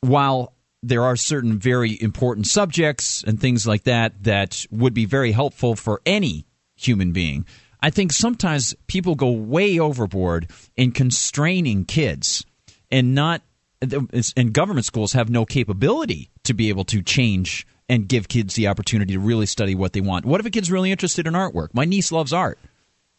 while 0.00 0.55
there 0.88 1.02
are 1.02 1.16
certain 1.16 1.58
very 1.58 2.00
important 2.00 2.46
subjects 2.46 3.24
and 3.26 3.40
things 3.40 3.66
like 3.66 3.84
that 3.84 4.22
that 4.24 4.64
would 4.70 4.94
be 4.94 5.04
very 5.04 5.32
helpful 5.32 5.74
for 5.74 6.00
any 6.06 6.46
human 6.76 7.12
being, 7.12 7.44
I 7.80 7.90
think 7.90 8.12
sometimes 8.12 8.74
people 8.86 9.14
go 9.14 9.30
way 9.30 9.78
overboard 9.78 10.50
in 10.76 10.92
constraining 10.92 11.84
kids 11.84 12.44
and 12.90 13.14
not 13.14 13.42
and 13.82 14.52
government 14.52 14.86
schools 14.86 15.12
have 15.12 15.28
no 15.28 15.44
capability 15.44 16.30
to 16.44 16.54
be 16.54 16.70
able 16.70 16.84
to 16.84 17.02
change 17.02 17.66
and 17.88 18.08
give 18.08 18.26
kids 18.26 18.54
the 18.54 18.68
opportunity 18.68 19.12
to 19.12 19.20
really 19.20 19.46
study 19.46 19.74
what 19.74 19.92
they 19.92 20.00
want. 20.00 20.24
What 20.24 20.40
if 20.40 20.46
a 20.46 20.50
kid's 20.50 20.70
really 20.70 20.90
interested 20.90 21.26
in 21.26 21.34
artwork? 21.34 21.68
My 21.74 21.84
niece 21.84 22.10
loves 22.10 22.32
art. 22.32 22.58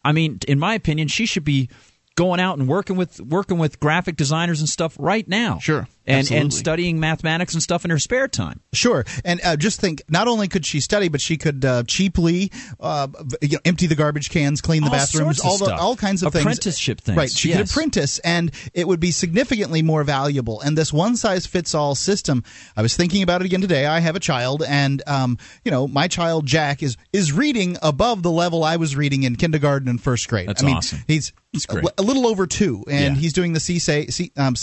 I 0.04 0.12
mean, 0.12 0.40
in 0.48 0.58
my 0.58 0.74
opinion, 0.74 1.08
she 1.08 1.26
should 1.26 1.44
be 1.44 1.70
going 2.16 2.40
out 2.40 2.58
and 2.58 2.66
working 2.66 2.96
with 2.96 3.20
working 3.20 3.58
with 3.58 3.78
graphic 3.78 4.16
designers 4.16 4.58
and 4.58 4.68
stuff 4.68 4.96
right 4.98 5.26
now. 5.28 5.58
Sure, 5.60 5.86
and 6.08 6.18
absolutely. 6.20 6.42
and 6.42 6.54
studying 6.54 7.00
mathematics 7.00 7.54
and 7.54 7.62
stuff 7.62 7.84
in 7.84 7.90
her 7.90 7.98
spare 7.98 8.28
time. 8.28 8.60
Sure, 8.72 9.04
and 9.24 9.40
uh, 9.44 9.56
just 9.56 9.80
think, 9.80 10.02
not 10.08 10.26
only 10.28 10.48
could 10.48 10.66
she 10.66 10.80
study, 10.80 11.08
but 11.08 11.20
she 11.20 11.36
could 11.36 11.64
uh, 11.64 11.82
cheaply, 11.86 12.50
uh, 12.80 13.08
you 13.42 13.56
know, 13.56 13.60
empty 13.64 13.86
the 13.86 13.94
garbage 13.94 14.30
cans, 14.30 14.60
clean 14.60 14.82
the 14.82 14.88
All 14.88 14.92
bathrooms, 14.92 15.40
all 15.40 15.58
the 15.58 15.74
all 15.74 15.96
kinds 15.96 16.22
of 16.22 16.32
things. 16.32 16.42
Apprenticeship 16.42 17.00
things. 17.00 17.06
things, 17.06 17.18
Right, 17.18 17.30
she 17.30 17.52
could 17.52 17.68
apprentice, 17.70 18.18
and 18.20 18.50
it 18.74 18.88
would 18.88 19.00
be 19.00 19.10
significantly 19.10 19.82
more 19.82 20.04
valuable. 20.04 20.60
And 20.60 20.76
this 20.76 20.92
one 20.92 21.16
size 21.16 21.46
fits 21.46 21.74
all 21.74 21.94
system, 21.94 22.42
I 22.76 22.82
was 22.82 22.96
thinking 22.96 23.22
about 23.22 23.42
it 23.42 23.44
again 23.46 23.60
today. 23.60 23.86
I 23.86 24.00
have 24.00 24.16
a 24.16 24.20
child, 24.20 24.62
and 24.66 25.02
um, 25.06 25.38
you 25.64 25.70
know, 25.70 25.86
my 25.86 26.08
child 26.08 26.46
Jack 26.46 26.82
is 26.82 26.96
is 27.12 27.32
reading 27.32 27.76
above 27.82 28.22
the 28.22 28.30
level 28.30 28.64
I 28.64 28.76
was 28.76 28.96
reading 28.96 29.22
in 29.24 29.36
kindergarten 29.36 29.88
and 29.88 30.00
first 30.00 30.28
grade. 30.28 30.48
That's 30.48 30.62
I 30.62 30.66
mean, 30.66 30.76
awesome. 30.76 31.00
He's 31.06 31.32
great. 31.66 31.84
a, 31.84 31.92
a 31.98 32.02
little 32.02 32.26
over 32.26 32.46
two, 32.46 32.84
and 32.90 33.16
Yeah. 33.16 33.20
he's 33.20 33.32
doing 33.32 33.52
the 33.54 33.60
C 33.60 33.78
say 33.78 34.06
C, 34.08 34.30
um, 34.36 34.54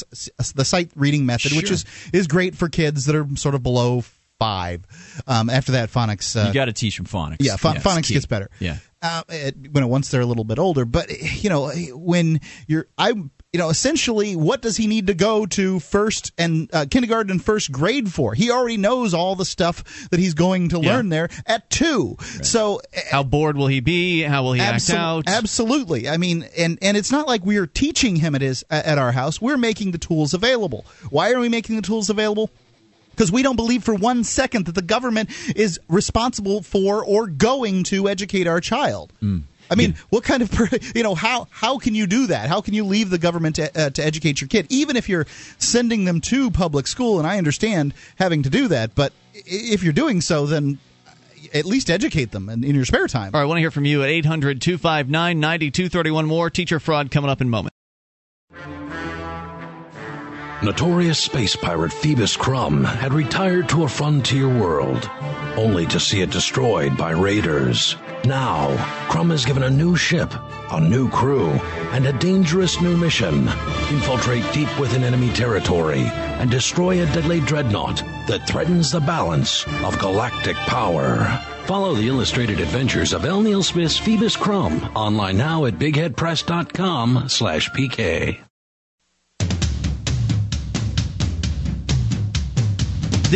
the 0.55 0.65
sight 0.65 0.91
reading 0.95 1.25
method, 1.25 1.34
which 1.43 1.67
Sure. 1.67 1.73
is 1.73 1.85
is 2.13 2.27
great 2.27 2.55
for 2.55 2.69
kids 2.69 3.05
that 3.05 3.15
are 3.15 3.27
sort 3.35 3.55
of 3.55 3.63
below 3.63 4.03
five. 4.39 4.85
Um, 5.27 5.49
after 5.49 5.73
that, 5.73 5.91
phonics. 5.91 6.35
Uh, 6.35 6.47
You 6.47 6.53
got 6.53 6.65
to 6.65 6.73
teach 6.73 6.97
them 6.97 7.05
phonics. 7.05 7.37
yeah, 7.39 7.53
Yes, 7.61 7.61
phonics 7.83 8.11
gets 8.11 8.25
better. 8.25 8.49
Yeah. 8.59 8.77
Uh, 9.01 9.21
it, 9.29 9.55
when 9.71 9.83
it, 9.83 9.87
once 9.87 10.09
they're 10.09 10.21
a 10.21 10.25
little 10.25 10.43
bit 10.43 10.59
older, 10.59 10.83
but 10.85 11.09
you 11.43 11.49
know, 11.49 11.69
when 11.93 12.41
you're, 12.67 12.87
I, 12.97 13.13
you 13.55 13.59
know, 13.59 13.69
essentially, 13.69 14.35
what 14.35 14.61
does 14.61 14.75
he 14.75 14.85
need 14.85 15.07
to 15.07 15.13
go 15.13 15.45
to 15.45 15.79
first 15.79 16.33
and 16.37 16.69
uh, 16.73 16.85
kindergarten 16.91 17.31
and 17.31 17.41
first 17.41 17.71
grade 17.71 18.11
for? 18.11 18.33
He 18.33 18.51
already 18.51 18.75
knows 18.75 19.13
all 19.13 19.37
the 19.37 19.45
stuff 19.45 20.09
that 20.09 20.19
he's 20.19 20.33
going 20.33 20.67
to 20.69 20.81
Yeah. 20.81 20.95
learn 20.97 21.07
there 21.07 21.29
at 21.45 21.69
two. 21.69 22.17
So 22.43 22.81
how 23.09 23.23
bored 23.23 23.55
will 23.55 23.67
he 23.67 23.79
be? 23.79 24.23
How 24.23 24.43
will 24.43 24.51
he 24.51 24.59
Absol- 24.59 24.89
act 24.89 24.99
out? 24.99 25.23
Absolutely. 25.29 26.09
I 26.09 26.17
mean, 26.17 26.45
and 26.57 26.77
and 26.81 26.97
it's 26.97 27.13
not 27.13 27.27
like 27.29 27.45
we're 27.45 27.65
teaching 27.65 28.17
him 28.17 28.35
it 28.35 28.41
is 28.41 28.65
at 28.69 28.97
our 28.97 29.13
house. 29.13 29.39
We're 29.41 29.55
making 29.55 29.91
the 29.91 29.99
tools 29.99 30.33
available. 30.33 30.83
Why 31.09 31.31
are 31.31 31.39
we 31.39 31.47
making 31.47 31.77
the 31.77 31.81
tools 31.81 32.09
available? 32.09 32.49
Because 33.11 33.31
we 33.31 33.41
don't 33.41 33.55
believe 33.55 33.85
for 33.85 33.95
one 33.95 34.25
second 34.25 34.65
that 34.65 34.75
the 34.75 34.81
government 34.81 35.29
is 35.55 35.79
responsible 35.87 36.61
for 36.61 37.05
or 37.05 37.27
going 37.27 37.85
to 37.85 38.09
educate 38.09 38.47
our 38.47 38.59
child. 38.59 39.13
I 39.69 39.75
mean, 39.75 39.95
what 40.09 40.23
kind 40.23 40.41
of 40.41 40.51
you 40.95 41.03
know 41.03 41.15
how 41.15 41.47
how 41.51 41.77
can 41.79 41.95
you 41.95 42.07
do 42.07 42.27
that? 42.27 42.49
How 42.49 42.61
can 42.61 42.73
you 42.73 42.83
leave 42.83 43.09
the 43.09 43.17
government 43.17 43.55
to, 43.55 43.85
uh, 43.85 43.89
to 43.91 44.05
educate 44.05 44.41
your 44.41 44.47
kid, 44.47 44.67
even 44.69 44.95
if 44.95 45.09
you're 45.09 45.25
sending 45.57 46.05
them 46.05 46.21
to 46.21 46.51
public 46.51 46.87
school? 46.87 47.17
And 47.19 47.27
I 47.27 47.37
understand 47.37 47.93
having 48.17 48.43
to 48.43 48.49
do 48.49 48.67
that, 48.69 48.95
but 48.95 49.13
if 49.33 49.83
you're 49.83 49.93
doing 49.93 50.21
so, 50.21 50.45
then 50.45 50.79
at 51.53 51.65
least 51.65 51.89
educate 51.89 52.31
them 52.31 52.49
in, 52.49 52.63
in 52.63 52.75
your 52.75 52.85
spare 52.85 53.07
time. 53.07 53.31
All 53.33 53.39
right, 53.39 53.43
I 53.43 53.45
want 53.45 53.57
to 53.57 53.61
hear 53.61 53.71
from 53.71 53.85
you 53.85 54.03
at 54.03 54.09
800 54.09 54.61
259 54.61 55.39
9231. 55.39 56.25
More 56.25 56.49
teacher 56.49 56.79
fraud 56.79 57.11
coming 57.11 57.29
up 57.29 57.41
in 57.41 57.47
a 57.47 57.49
moment. 57.49 57.73
Notorious 60.63 61.19
space 61.19 61.55
pirate 61.55 61.91
Phoebus 61.91 62.37
Krumm 62.37 62.85
had 62.85 63.13
retired 63.13 63.69
to 63.69 63.83
a 63.83 63.89
frontier 63.89 64.47
world, 64.47 65.09
only 65.57 65.85
to 65.87 65.99
see 65.99 66.21
it 66.21 66.31
destroyed 66.31 66.97
by 66.97 67.11
raiders. 67.11 67.95
Now, 68.25 68.75
Krumm 69.07 69.31
is 69.31 69.45
given 69.45 69.63
a 69.63 69.69
new 69.69 69.95
ship, 69.95 70.33
a 70.71 70.79
new 70.79 71.09
crew, 71.09 71.49
and 71.91 72.07
a 72.07 72.13
dangerous 72.13 72.81
new 72.81 72.97
mission. 72.97 73.47
Infiltrate 73.89 74.51
deep 74.51 74.79
within 74.79 75.03
enemy 75.03 75.29
territory 75.33 76.01
and 76.39 76.49
destroy 76.49 77.01
a 77.01 77.05
deadly 77.13 77.39
dreadnought 77.39 78.03
that 78.27 78.47
threatens 78.47 78.91
the 78.91 78.99
balance 78.99 79.65
of 79.83 79.99
galactic 79.99 80.55
power. 80.55 81.39
Follow 81.65 81.93
the 81.93 82.07
illustrated 82.07 82.59
adventures 82.59 83.13
of 83.13 83.25
L. 83.25 83.41
Neil 83.41 83.63
Smith's 83.63 83.97
Phoebus 83.97 84.35
Krumm 84.35 84.95
online 84.95 85.37
now 85.37 85.65
at 85.65 85.79
bigheadpress.com 85.79 87.29
slash 87.29 87.69
pk. 87.71 88.39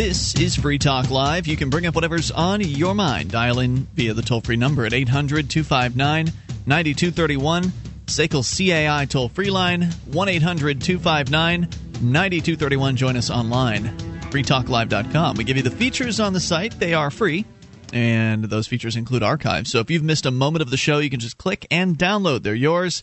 This 0.00 0.34
is 0.36 0.56
Free 0.56 0.78
Talk 0.78 1.10
Live. 1.10 1.46
You 1.46 1.58
can 1.58 1.68
bring 1.68 1.84
up 1.84 1.94
whatever's 1.94 2.30
on 2.30 2.62
your 2.62 2.94
mind. 2.94 3.32
Dial 3.32 3.58
in 3.58 3.86
via 3.94 4.14
the 4.14 4.22
toll 4.22 4.40
free 4.40 4.56
number 4.56 4.86
at 4.86 4.94
800 4.94 5.50
259 5.50 6.32
9231. 6.64 7.64
SACL 8.06 8.42
CAI 8.42 9.04
toll 9.04 9.28
free 9.28 9.50
line 9.50 9.82
1 10.06 10.28
800 10.30 10.80
259 10.80 11.68
9231. 12.00 12.96
Join 12.96 13.14
us 13.14 13.28
online, 13.28 13.94
freetalklive.com. 14.30 15.36
We 15.36 15.44
give 15.44 15.58
you 15.58 15.62
the 15.62 15.70
features 15.70 16.18
on 16.18 16.32
the 16.32 16.40
site, 16.40 16.78
they 16.78 16.94
are 16.94 17.10
free. 17.10 17.44
And 17.92 18.44
those 18.44 18.66
features 18.66 18.96
include 18.96 19.22
archives. 19.22 19.70
So 19.70 19.80
if 19.80 19.90
you've 19.90 20.02
missed 20.02 20.24
a 20.24 20.30
moment 20.30 20.62
of 20.62 20.70
the 20.70 20.78
show, 20.78 20.96
you 21.00 21.10
can 21.10 21.20
just 21.20 21.36
click 21.36 21.66
and 21.70 21.98
download. 21.98 22.42
They're 22.42 22.54
yours. 22.54 23.02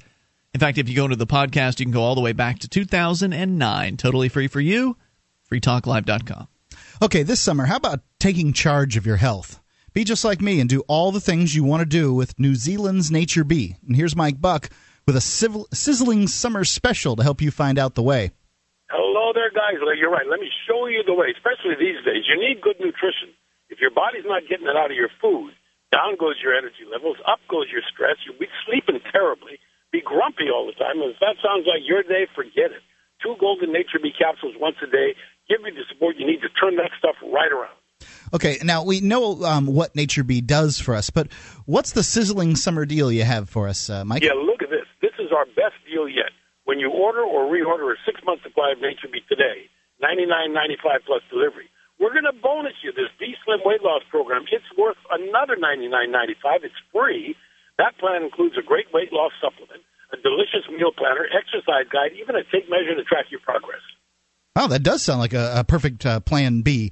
In 0.56 0.60
fact, 0.60 0.80
if 0.80 0.90
you 0.90 0.96
go 0.96 1.06
into 1.06 1.16
the 1.16 1.28
podcast, 1.28 1.80
you 1.80 1.86
can 1.86 1.94
go 1.94 2.02
all 2.02 2.16
the 2.16 2.22
way 2.22 2.34
back 2.34 2.58
to 2.58 2.68
2009. 2.68 3.98
Totally 3.98 4.30
free 4.30 4.48
for 4.48 4.60
you. 4.60 4.98
freetalklive.com. 5.52 6.48
Okay, 7.00 7.22
this 7.22 7.40
summer, 7.40 7.70
how 7.70 7.78
about 7.78 8.02
taking 8.18 8.54
charge 8.54 8.98
of 8.98 9.06
your 9.06 9.22
health? 9.22 9.62
Be 9.94 10.02
just 10.04 10.26
like 10.26 10.42
me 10.42 10.58
and 10.60 10.66
do 10.66 10.82
all 10.90 11.12
the 11.14 11.22
things 11.22 11.54
you 11.54 11.62
want 11.64 11.82
to 11.82 11.86
do 11.86 12.10
with 12.10 12.34
New 12.42 12.56
Zealand's 12.58 13.14
Nature 13.14 13.44
Bee. 13.46 13.78
And 13.86 13.96
here's 13.96 14.18
Mike 14.18 14.42
Buck 14.42 14.74
with 15.06 15.14
a 15.14 15.22
sizzling 15.22 16.26
summer 16.26 16.66
special 16.66 17.16
to 17.16 17.22
help 17.22 17.38
you 17.38 17.54
find 17.54 17.78
out 17.78 17.94
the 17.94 18.02
way. 18.02 18.34
Hello 18.90 19.30
there, 19.30 19.54
guys. 19.54 19.78
You're 19.78 20.10
right. 20.10 20.26
Let 20.26 20.42
me 20.42 20.50
show 20.66 20.90
you 20.90 21.06
the 21.06 21.14
way, 21.14 21.30
especially 21.38 21.78
these 21.78 22.02
days. 22.02 22.26
You 22.26 22.34
need 22.42 22.66
good 22.66 22.82
nutrition. 22.82 23.30
If 23.70 23.78
your 23.78 23.94
body's 23.94 24.26
not 24.26 24.50
getting 24.50 24.66
it 24.66 24.74
out 24.74 24.90
of 24.90 24.98
your 24.98 25.14
food, 25.22 25.54
down 25.94 26.18
goes 26.18 26.42
your 26.42 26.58
energy 26.58 26.82
levels, 26.90 27.22
up 27.30 27.46
goes 27.46 27.70
your 27.70 27.86
stress. 27.94 28.18
You'll 28.26 28.42
be 28.42 28.50
sleeping 28.66 28.98
terribly, 29.14 29.62
be 29.94 30.02
grumpy 30.02 30.50
all 30.50 30.66
the 30.66 30.74
time. 30.74 30.98
And 30.98 31.14
if 31.14 31.22
that 31.22 31.38
sounds 31.46 31.70
like 31.70 31.86
your 31.86 32.02
day, 32.02 32.26
forget 32.34 32.74
it. 32.74 32.82
Two 33.22 33.38
golden 33.38 33.70
Nature 33.70 34.02
Bee 34.02 34.18
capsules 34.18 34.58
once 34.58 34.82
a 34.82 34.90
day 34.90 35.14
give 35.50 35.62
you 35.66 35.74
the 35.74 35.84
support 35.92 36.16
you 36.18 36.28
need 36.28 36.42
to 36.42 36.50
turn 36.50 36.76
that 36.78 36.92
stuff 37.00 37.16
right 37.34 37.52
around. 37.52 37.76
Okay, 38.34 38.60
now 38.64 38.84
we 38.84 39.00
know 39.00 39.44
um, 39.44 39.66
what 39.66 39.96
Nature 39.96 40.24
Bee 40.24 40.42
does 40.42 40.80
for 40.80 40.94
us, 40.94 41.10
but 41.10 41.32
what's 41.66 41.96
the 41.96 42.04
sizzling 42.04 42.56
summer 42.56 42.86
deal 42.86 43.12
you 43.12 43.24
have 43.24 43.50
for 43.50 43.68
us, 43.68 43.90
uh, 43.90 44.04
Mike? 44.04 44.22
Yeah, 44.22 44.36
look 44.36 44.62
at 44.62 44.70
this. 44.70 44.86
This 45.02 45.16
is 45.18 45.32
our 45.32 45.46
best 45.56 45.80
deal 45.88 46.08
yet. 46.08 46.36
When 46.68 46.80
you 46.80 46.92
order 46.92 47.24
or 47.24 47.48
reorder 47.48 47.88
a 47.88 47.96
six 48.06 48.20
month 48.28 48.44
supply 48.44 48.76
of 48.76 48.84
Nature 48.84 49.08
Bee 49.08 49.24
today, 49.32 49.72
ninety 50.04 50.28
nine 50.28 50.52
ninety 50.52 50.76
five 50.84 51.08
plus 51.08 51.24
delivery, 51.32 51.72
we're 51.98 52.12
going 52.12 52.28
to 52.28 52.36
bonus 52.36 52.76
you 52.84 52.92
this 52.92 53.10
B 53.18 53.34
Slim 53.48 53.64
weight 53.64 53.82
loss 53.82 54.04
program. 54.12 54.44
It's 54.52 54.68
worth 54.78 55.00
another 55.10 55.56
ninety 55.56 55.88
nine 55.88 56.12
ninety 56.12 56.36
five. 56.44 56.68
It's 56.68 56.78
free. 56.92 57.40
That 57.80 57.96
plan 57.98 58.28
includes 58.28 58.60
a 58.60 58.66
great 58.66 58.92
weight 58.92 59.16
loss 59.16 59.32
supplement, 59.40 59.88
a 60.12 60.18
delicious 60.20 60.68
meal 60.68 60.92
planner, 60.92 61.26
exercise 61.32 61.88
guide, 61.88 62.12
even 62.20 62.36
a 62.36 62.44
tape 62.52 62.68
measure 62.68 62.94
to 62.94 63.06
track 63.08 63.32
your 63.32 63.40
progress. 63.40 63.82
Wow, 64.58 64.66
that 64.74 64.82
does 64.82 65.06
sound 65.06 65.22
like 65.22 65.38
a, 65.38 65.62
a 65.62 65.64
perfect 65.64 66.02
uh, 66.02 66.18
plan 66.18 66.66
B. 66.66 66.90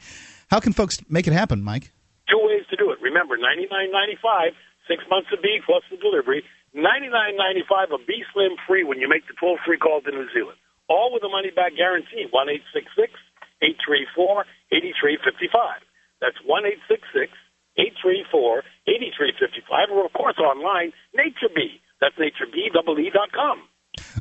How 0.54 0.62
can 0.62 0.70
folks 0.70 1.02
make 1.10 1.26
it 1.26 1.34
happen, 1.34 1.66
Mike? 1.66 1.90
Two 2.30 2.38
ways 2.46 2.62
to 2.70 2.78
do 2.78 2.94
it. 2.94 3.02
Remember, 3.02 3.42
ninety 3.42 3.66
nine 3.66 3.90
ninety 3.90 4.22
five, 4.22 4.54
six 4.86 5.02
months 5.10 5.34
of 5.34 5.42
B 5.42 5.58
plus 5.66 5.82
the 5.90 5.98
delivery. 5.98 6.46
Ninety 6.78 7.10
nine 7.10 7.34
ninety 7.34 7.66
five 7.66 7.90
a 7.90 7.98
B 7.98 8.22
Slim 8.30 8.54
free 8.70 8.86
when 8.86 9.02
you 9.02 9.10
make 9.10 9.26
the 9.26 9.34
toll 9.42 9.58
free 9.66 9.82
call 9.82 9.98
to 10.06 10.12
New 10.14 10.30
Zealand. 10.30 10.62
All 10.94 11.10
with 11.10 11.26
a 11.26 11.30
money 11.30 11.50
back 11.50 11.74
guarantee. 11.74 12.30
One 12.30 12.54
eight 12.54 12.62
six 12.70 12.86
six 12.94 13.18
eight 13.66 13.82
three 13.82 14.06
four 14.14 14.46
eighty 14.70 14.94
three 15.02 15.18
fifty 15.26 15.50
five. 15.50 15.82
That's 16.22 16.38
one 16.46 16.70
eight 16.70 16.86
six 16.86 17.02
six 17.18 17.34
eight 17.82 17.98
three 17.98 18.30
four 18.30 18.62
eighty 18.86 19.10
three 19.18 19.34
fifty 19.42 19.66
five. 19.66 19.90
Or 19.90 20.06
of 20.06 20.14
course 20.14 20.38
online, 20.38 20.94
Nature 21.18 21.50
Bee. 21.50 21.82
That's 21.98 22.14
naturebee.com. 22.22 23.58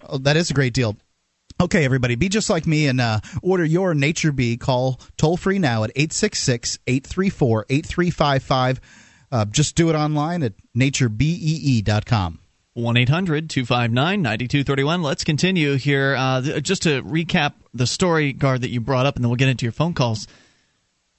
Oh, 0.08 0.16
that 0.24 0.40
is 0.40 0.48
a 0.48 0.56
great 0.56 0.72
deal. 0.72 0.96
Okay, 1.60 1.84
everybody, 1.84 2.16
be 2.16 2.28
just 2.28 2.50
like 2.50 2.66
me 2.66 2.88
and 2.88 3.00
uh, 3.00 3.20
order 3.42 3.64
your 3.64 3.94
Nature 3.94 4.32
Bee. 4.32 4.56
Call 4.56 5.00
toll 5.16 5.36
free 5.36 5.58
now 5.58 5.84
at 5.84 5.90
866 5.94 6.78
834 6.86 7.66
8355. 7.70 8.80
Uh, 9.30 9.44
just 9.46 9.76
do 9.76 9.88
it 9.88 9.94
online 9.94 10.42
at 10.42 10.52
naturebee.com. 10.76 12.40
1 12.74 12.96
800 12.96 13.48
259 13.50 14.20
9231. 14.20 15.02
Let's 15.02 15.22
continue 15.22 15.74
here. 15.74 16.16
Uh, 16.18 16.40
th- 16.40 16.62
just 16.62 16.82
to 16.82 17.02
recap 17.04 17.52
the 17.72 17.86
story, 17.86 18.32
Gard, 18.32 18.62
that 18.62 18.70
you 18.70 18.80
brought 18.80 19.06
up, 19.06 19.14
and 19.14 19.24
then 19.24 19.30
we'll 19.30 19.36
get 19.36 19.48
into 19.48 19.64
your 19.64 19.72
phone 19.72 19.94
calls. 19.94 20.26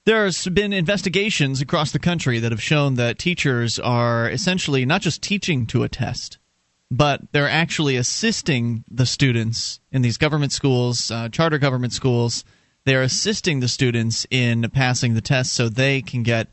There's 0.06 0.48
been 0.50 0.74
investigations 0.74 1.62
across 1.62 1.92
the 1.92 2.00
country 2.00 2.40
that 2.40 2.52
have 2.52 2.62
shown 2.62 2.96
that 2.96 3.18
teachers 3.18 3.80
are 3.80 4.30
essentially 4.30 4.86
not 4.86 5.02
just 5.02 5.24
teaching 5.24 5.66
to 5.68 5.84
a 5.84 5.90
test, 5.90 6.38
but 6.92 7.22
they're 7.32 7.50
actually 7.50 7.98
assisting 7.98 8.84
the 8.90 9.06
students 9.06 9.80
in 9.92 10.02
these 10.02 10.18
government 10.18 10.52
schools, 10.52 11.10
uh, 11.12 11.30
charter 11.30 11.58
government 11.58 11.94
schools. 11.94 12.44
They're 12.86 13.02
assisting 13.02 13.60
the 13.60 13.68
students 13.68 14.28
in 14.30 14.70
passing 14.70 15.16
the 15.16 15.22
test 15.22 15.54
so 15.54 15.70
they 15.70 16.02
can 16.02 16.24
get 16.24 16.48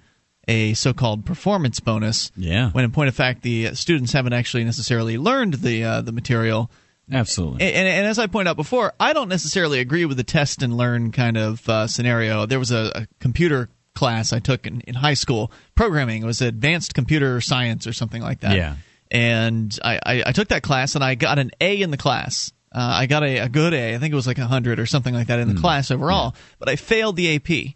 a 0.48 0.74
so-called 0.74 1.26
performance 1.26 1.78
bonus. 1.80 2.32
Yeah. 2.36 2.70
When 2.70 2.84
in 2.84 2.90
point 2.90 3.08
of 3.08 3.14
fact, 3.14 3.42
the 3.42 3.74
students 3.74 4.12
haven't 4.12 4.32
actually 4.32 4.64
necessarily 4.64 5.18
learned 5.18 5.54
the 5.54 5.84
uh, 5.84 6.00
the 6.00 6.12
material. 6.12 6.70
Absolutely. 7.10 7.62
And, 7.64 7.86
and, 7.86 8.06
as 8.06 8.18
I 8.18 8.26
pointed 8.26 8.48
out 8.48 8.56
before, 8.56 8.94
I 8.98 9.12
don't 9.12 9.28
necessarily 9.28 9.80
agree 9.80 10.06
with 10.06 10.16
the 10.16 10.24
test 10.24 10.62
and 10.62 10.74
learn 10.76 11.12
kind 11.12 11.36
of 11.36 11.68
uh, 11.68 11.86
scenario. 11.86 12.46
There 12.46 12.60
was 12.60 12.70
a, 12.70 12.90
a 12.94 13.06
computer 13.20 13.68
class 13.94 14.32
I 14.32 14.38
took 14.38 14.66
in, 14.66 14.80
in 14.82 14.94
high 14.94 15.14
school, 15.14 15.52
programming. 15.74 16.22
It 16.22 16.26
was 16.26 16.40
advanced 16.40 16.94
computer 16.94 17.40
science 17.40 17.86
or 17.86 17.92
something 17.92 18.22
like 18.22 18.40
that. 18.40 18.56
Yeah 18.56 18.76
and 19.12 19.78
I, 19.84 20.00
I, 20.04 20.22
I, 20.26 20.32
took 20.32 20.48
that 20.48 20.62
class 20.62 20.94
and 20.94 21.04
I 21.04 21.14
got 21.14 21.38
an 21.38 21.50
A 21.60 21.82
in 21.82 21.90
the 21.90 21.98
class. 21.98 22.50
Uh, 22.74 22.78
I 22.80 23.06
got 23.06 23.22
a, 23.22 23.38
a, 23.40 23.48
good 23.50 23.74
A. 23.74 23.94
I 23.94 23.98
think 23.98 24.10
it 24.10 24.16
was 24.16 24.26
like 24.26 24.38
a 24.38 24.46
hundred 24.46 24.80
or 24.80 24.86
something 24.86 25.12
like 25.12 25.26
that 25.26 25.38
in 25.38 25.48
the 25.48 25.54
mm. 25.54 25.60
class 25.60 25.90
overall. 25.90 26.32
Yeah. 26.34 26.40
But 26.58 26.68
I 26.70 26.76
failed 26.76 27.16
the 27.16 27.36
AP. 27.36 27.74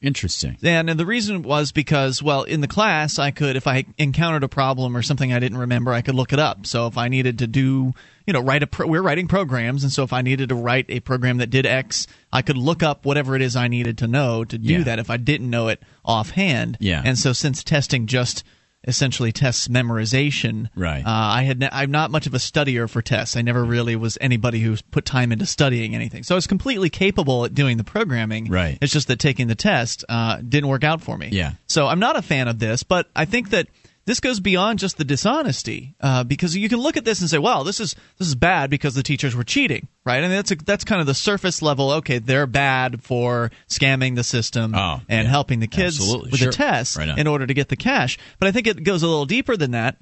Interesting. 0.00 0.56
And, 0.62 0.88
and 0.88 0.98
the 0.98 1.04
reason 1.04 1.42
was 1.42 1.70
because, 1.72 2.22
well, 2.22 2.44
in 2.44 2.62
the 2.62 2.68
class, 2.68 3.18
I 3.18 3.30
could, 3.30 3.56
if 3.56 3.66
I 3.66 3.84
encountered 3.98 4.42
a 4.44 4.48
problem 4.48 4.96
or 4.96 5.02
something 5.02 5.32
I 5.32 5.40
didn't 5.40 5.58
remember, 5.58 5.92
I 5.92 6.00
could 6.00 6.14
look 6.14 6.32
it 6.32 6.38
up. 6.38 6.66
So 6.66 6.86
if 6.86 6.96
I 6.96 7.08
needed 7.08 7.40
to 7.40 7.46
do, 7.46 7.92
you 8.24 8.32
know, 8.32 8.40
write 8.40 8.62
a, 8.62 8.68
pro- 8.68 8.86
we're 8.86 9.02
writing 9.02 9.26
programs, 9.26 9.82
and 9.82 9.92
so 9.92 10.04
if 10.04 10.12
I 10.12 10.22
needed 10.22 10.50
to 10.50 10.54
write 10.54 10.86
a 10.88 11.00
program 11.00 11.38
that 11.38 11.50
did 11.50 11.66
X, 11.66 12.06
I 12.32 12.42
could 12.42 12.56
look 12.56 12.82
up 12.82 13.04
whatever 13.04 13.34
it 13.34 13.42
is 13.42 13.56
I 13.56 13.66
needed 13.66 13.98
to 13.98 14.06
know 14.06 14.44
to 14.44 14.56
do 14.56 14.74
yeah. 14.74 14.84
that 14.84 14.98
if 15.00 15.10
I 15.10 15.16
didn't 15.16 15.50
know 15.50 15.66
it 15.66 15.82
offhand. 16.04 16.78
Yeah. 16.80 17.02
And 17.04 17.18
so 17.18 17.32
since 17.32 17.64
testing 17.64 18.06
just 18.06 18.44
essentially 18.86 19.32
tests 19.32 19.68
memorization. 19.68 20.68
Right. 20.74 21.00
Uh, 21.00 21.04
I 21.06 21.42
had 21.42 21.58
ne- 21.58 21.68
I'm 21.70 21.90
not 21.90 22.10
much 22.10 22.26
of 22.26 22.34
a 22.34 22.38
studier 22.38 22.88
for 22.88 23.02
tests. 23.02 23.36
I 23.36 23.42
never 23.42 23.64
really 23.64 23.96
was 23.96 24.16
anybody 24.20 24.60
who 24.60 24.76
put 24.90 25.04
time 25.04 25.32
into 25.32 25.46
studying 25.46 25.94
anything. 25.94 26.22
So 26.22 26.34
I 26.34 26.36
was 26.36 26.46
completely 26.46 26.90
capable 26.90 27.44
at 27.44 27.54
doing 27.54 27.76
the 27.76 27.84
programming. 27.84 28.48
Right. 28.48 28.78
It's 28.80 28.92
just 28.92 29.08
that 29.08 29.18
taking 29.18 29.48
the 29.48 29.54
test 29.54 30.04
uh, 30.08 30.36
didn't 30.36 30.68
work 30.68 30.84
out 30.84 31.02
for 31.02 31.16
me. 31.16 31.28
Yeah. 31.32 31.52
So 31.66 31.86
I'm 31.86 31.98
not 31.98 32.16
a 32.16 32.22
fan 32.22 32.48
of 32.48 32.58
this, 32.58 32.82
but 32.82 33.08
I 33.16 33.24
think 33.24 33.50
that 33.50 33.66
this 34.08 34.20
goes 34.20 34.40
beyond 34.40 34.78
just 34.78 34.96
the 34.96 35.04
dishonesty 35.04 35.94
uh, 36.00 36.24
because 36.24 36.56
you 36.56 36.70
can 36.70 36.78
look 36.78 36.96
at 36.96 37.04
this 37.04 37.20
and 37.20 37.28
say, 37.28 37.36
"Well, 37.36 37.62
this 37.62 37.78
is 37.78 37.94
this 38.16 38.26
is 38.26 38.34
bad 38.34 38.70
because 38.70 38.94
the 38.94 39.02
teachers 39.02 39.36
were 39.36 39.44
cheating," 39.44 39.86
right? 40.06 40.24
And 40.24 40.32
that's 40.32 40.50
a, 40.50 40.56
that's 40.56 40.82
kind 40.82 41.02
of 41.02 41.06
the 41.06 41.12
surface 41.12 41.60
level. 41.60 41.90
Okay, 41.90 42.18
they're 42.18 42.46
bad 42.46 43.02
for 43.02 43.50
scamming 43.68 44.16
the 44.16 44.24
system 44.24 44.74
oh, 44.74 45.02
and 45.10 45.26
yeah. 45.26 45.30
helping 45.30 45.60
the 45.60 45.66
kids 45.66 46.00
Absolutely. 46.00 46.30
with 46.30 46.40
sure. 46.40 46.50
the 46.50 46.56
tests 46.56 46.96
right 46.96 47.18
in 47.18 47.26
order 47.26 47.46
to 47.46 47.52
get 47.52 47.68
the 47.68 47.76
cash. 47.76 48.16
But 48.38 48.48
I 48.48 48.52
think 48.52 48.66
it 48.66 48.82
goes 48.82 49.02
a 49.02 49.06
little 49.06 49.26
deeper 49.26 49.58
than 49.58 49.72
that. 49.72 49.98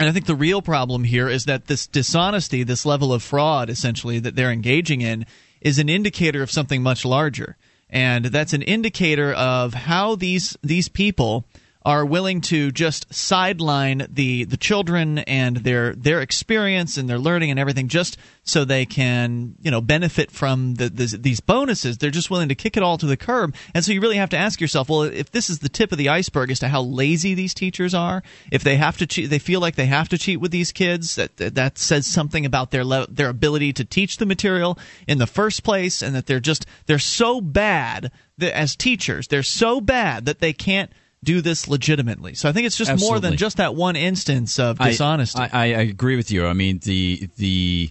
And 0.00 0.08
I 0.08 0.12
think 0.12 0.26
the 0.26 0.34
real 0.34 0.60
problem 0.60 1.04
here 1.04 1.28
is 1.28 1.44
that 1.44 1.68
this 1.68 1.86
dishonesty, 1.86 2.64
this 2.64 2.84
level 2.84 3.12
of 3.12 3.22
fraud, 3.22 3.70
essentially 3.70 4.18
that 4.18 4.34
they're 4.34 4.50
engaging 4.50 5.02
in, 5.02 5.24
is 5.60 5.78
an 5.78 5.88
indicator 5.88 6.42
of 6.42 6.50
something 6.50 6.82
much 6.82 7.04
larger, 7.04 7.56
and 7.88 8.24
that's 8.24 8.54
an 8.54 8.62
indicator 8.62 9.32
of 9.32 9.72
how 9.72 10.16
these 10.16 10.56
these 10.64 10.88
people 10.88 11.44
are 11.82 12.04
willing 12.04 12.42
to 12.42 12.70
just 12.70 13.12
sideline 13.12 14.06
the 14.10 14.44
the 14.44 14.56
children 14.56 15.18
and 15.20 15.58
their 15.58 15.94
their 15.94 16.20
experience 16.20 16.98
and 16.98 17.08
their 17.08 17.18
learning 17.18 17.50
and 17.50 17.58
everything 17.58 17.88
just 17.88 18.18
so 18.42 18.64
they 18.64 18.84
can 18.84 19.54
you 19.60 19.70
know 19.70 19.80
benefit 19.80 20.30
from 20.30 20.74
the, 20.74 20.90
the, 20.90 21.18
these 21.18 21.40
bonuses. 21.40 21.96
They're 21.96 22.10
just 22.10 22.30
willing 22.30 22.50
to 22.50 22.54
kick 22.54 22.76
it 22.76 22.82
all 22.82 22.98
to 22.98 23.06
the 23.06 23.16
curb. 23.16 23.54
And 23.74 23.84
so 23.84 23.92
you 23.92 24.00
really 24.00 24.16
have 24.16 24.30
to 24.30 24.36
ask 24.36 24.60
yourself 24.60 24.90
well 24.90 25.02
if 25.02 25.30
this 25.30 25.48
is 25.48 25.60
the 25.60 25.68
tip 25.68 25.92
of 25.92 25.98
the 25.98 26.10
iceberg 26.10 26.50
as 26.50 26.58
to 26.60 26.68
how 26.68 26.82
lazy 26.82 27.34
these 27.34 27.54
teachers 27.54 27.94
are 27.94 28.22
if 28.50 28.62
they 28.62 28.76
have 28.76 28.98
to 28.98 29.06
cheat 29.06 29.30
they 29.30 29.38
feel 29.38 29.60
like 29.60 29.76
they 29.76 29.86
have 29.86 30.08
to 30.10 30.18
cheat 30.18 30.40
with 30.40 30.50
these 30.50 30.72
kids 30.72 31.14
that 31.14 31.36
that, 31.36 31.78
says 31.78 32.06
something 32.06 32.44
about 32.44 32.72
their 32.72 32.84
le- 32.84 33.06
their 33.06 33.28
ability 33.28 33.72
to 33.72 33.84
teach 33.84 34.16
the 34.16 34.26
material 34.26 34.78
in 35.06 35.18
the 35.18 35.26
first 35.26 35.62
place 35.62 36.02
and 36.02 36.14
that 36.14 36.26
they're 36.26 36.40
just 36.40 36.66
they're 36.86 36.98
so 36.98 37.40
bad 37.40 38.10
that 38.36 38.54
as 38.56 38.76
teachers 38.76 39.28
they're 39.28 39.42
so 39.42 39.80
bad 39.80 40.26
that 40.26 40.40
they 40.40 40.52
can't 40.52 40.90
do 41.22 41.40
this 41.40 41.68
legitimately. 41.68 42.34
So 42.34 42.48
I 42.48 42.52
think 42.52 42.66
it's 42.66 42.76
just 42.76 42.90
Absolutely. 42.90 43.12
more 43.12 43.20
than 43.20 43.36
just 43.36 43.58
that 43.58 43.74
one 43.74 43.96
instance 43.96 44.58
of 44.58 44.78
dishonesty. 44.78 45.40
I, 45.40 45.48
I, 45.52 45.64
I 45.64 45.82
agree 45.82 46.16
with 46.16 46.30
you. 46.30 46.46
I 46.46 46.52
mean, 46.52 46.78
the 46.82 47.28
the 47.36 47.90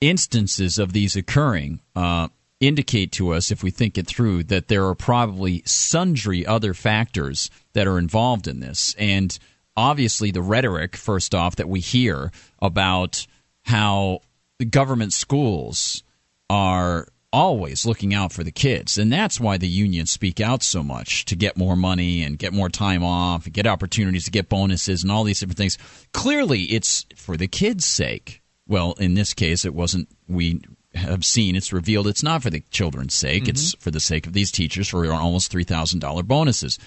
instances 0.00 0.78
of 0.78 0.92
these 0.92 1.16
occurring 1.16 1.80
uh, 1.94 2.28
indicate 2.60 3.12
to 3.12 3.30
us, 3.30 3.50
if 3.50 3.62
we 3.62 3.70
think 3.70 3.98
it 3.98 4.06
through, 4.06 4.44
that 4.44 4.68
there 4.68 4.86
are 4.86 4.94
probably 4.94 5.62
sundry 5.66 6.46
other 6.46 6.74
factors 6.74 7.50
that 7.74 7.86
are 7.86 7.98
involved 7.98 8.48
in 8.48 8.60
this, 8.60 8.94
and 8.98 9.38
obviously 9.76 10.30
the 10.30 10.42
rhetoric, 10.42 10.96
first 10.96 11.34
off, 11.34 11.56
that 11.56 11.68
we 11.68 11.80
hear 11.80 12.30
about 12.60 13.26
how 13.64 14.20
the 14.58 14.64
government 14.64 15.12
schools 15.12 16.02
are 16.48 17.08
always 17.34 17.84
looking 17.84 18.14
out 18.14 18.32
for 18.32 18.44
the 18.44 18.52
kids. 18.52 18.96
And 18.96 19.12
that's 19.12 19.40
why 19.40 19.58
the 19.58 19.66
unions 19.66 20.12
speak 20.12 20.40
out 20.40 20.62
so 20.62 20.82
much 20.82 21.24
to 21.24 21.34
get 21.34 21.56
more 21.56 21.74
money 21.74 22.22
and 22.22 22.38
get 22.38 22.52
more 22.52 22.68
time 22.68 23.02
off 23.02 23.44
and 23.44 23.52
get 23.52 23.66
opportunities 23.66 24.24
to 24.26 24.30
get 24.30 24.48
bonuses 24.48 25.02
and 25.02 25.10
all 25.10 25.24
these 25.24 25.40
different 25.40 25.58
things. 25.58 25.76
Clearly, 26.12 26.62
it's 26.62 27.04
for 27.16 27.36
the 27.36 27.48
kids' 27.48 27.84
sake. 27.84 28.40
Well, 28.68 28.92
in 29.00 29.14
this 29.14 29.34
case, 29.34 29.64
it 29.64 29.74
wasn't. 29.74 30.08
We 30.28 30.60
have 30.94 31.24
seen 31.24 31.56
it's 31.56 31.72
revealed 31.72 32.06
it's 32.06 32.22
not 32.22 32.42
for 32.42 32.50
the 32.50 32.62
children's 32.70 33.14
sake. 33.14 33.42
Mm-hmm. 33.42 33.50
It's 33.50 33.74
for 33.74 33.90
the 33.90 34.00
sake 34.00 34.28
of 34.28 34.32
these 34.32 34.52
teachers 34.52 34.88
for 34.88 35.12
almost 35.12 35.52
$3,000 35.52 36.26
bonuses. 36.26 36.78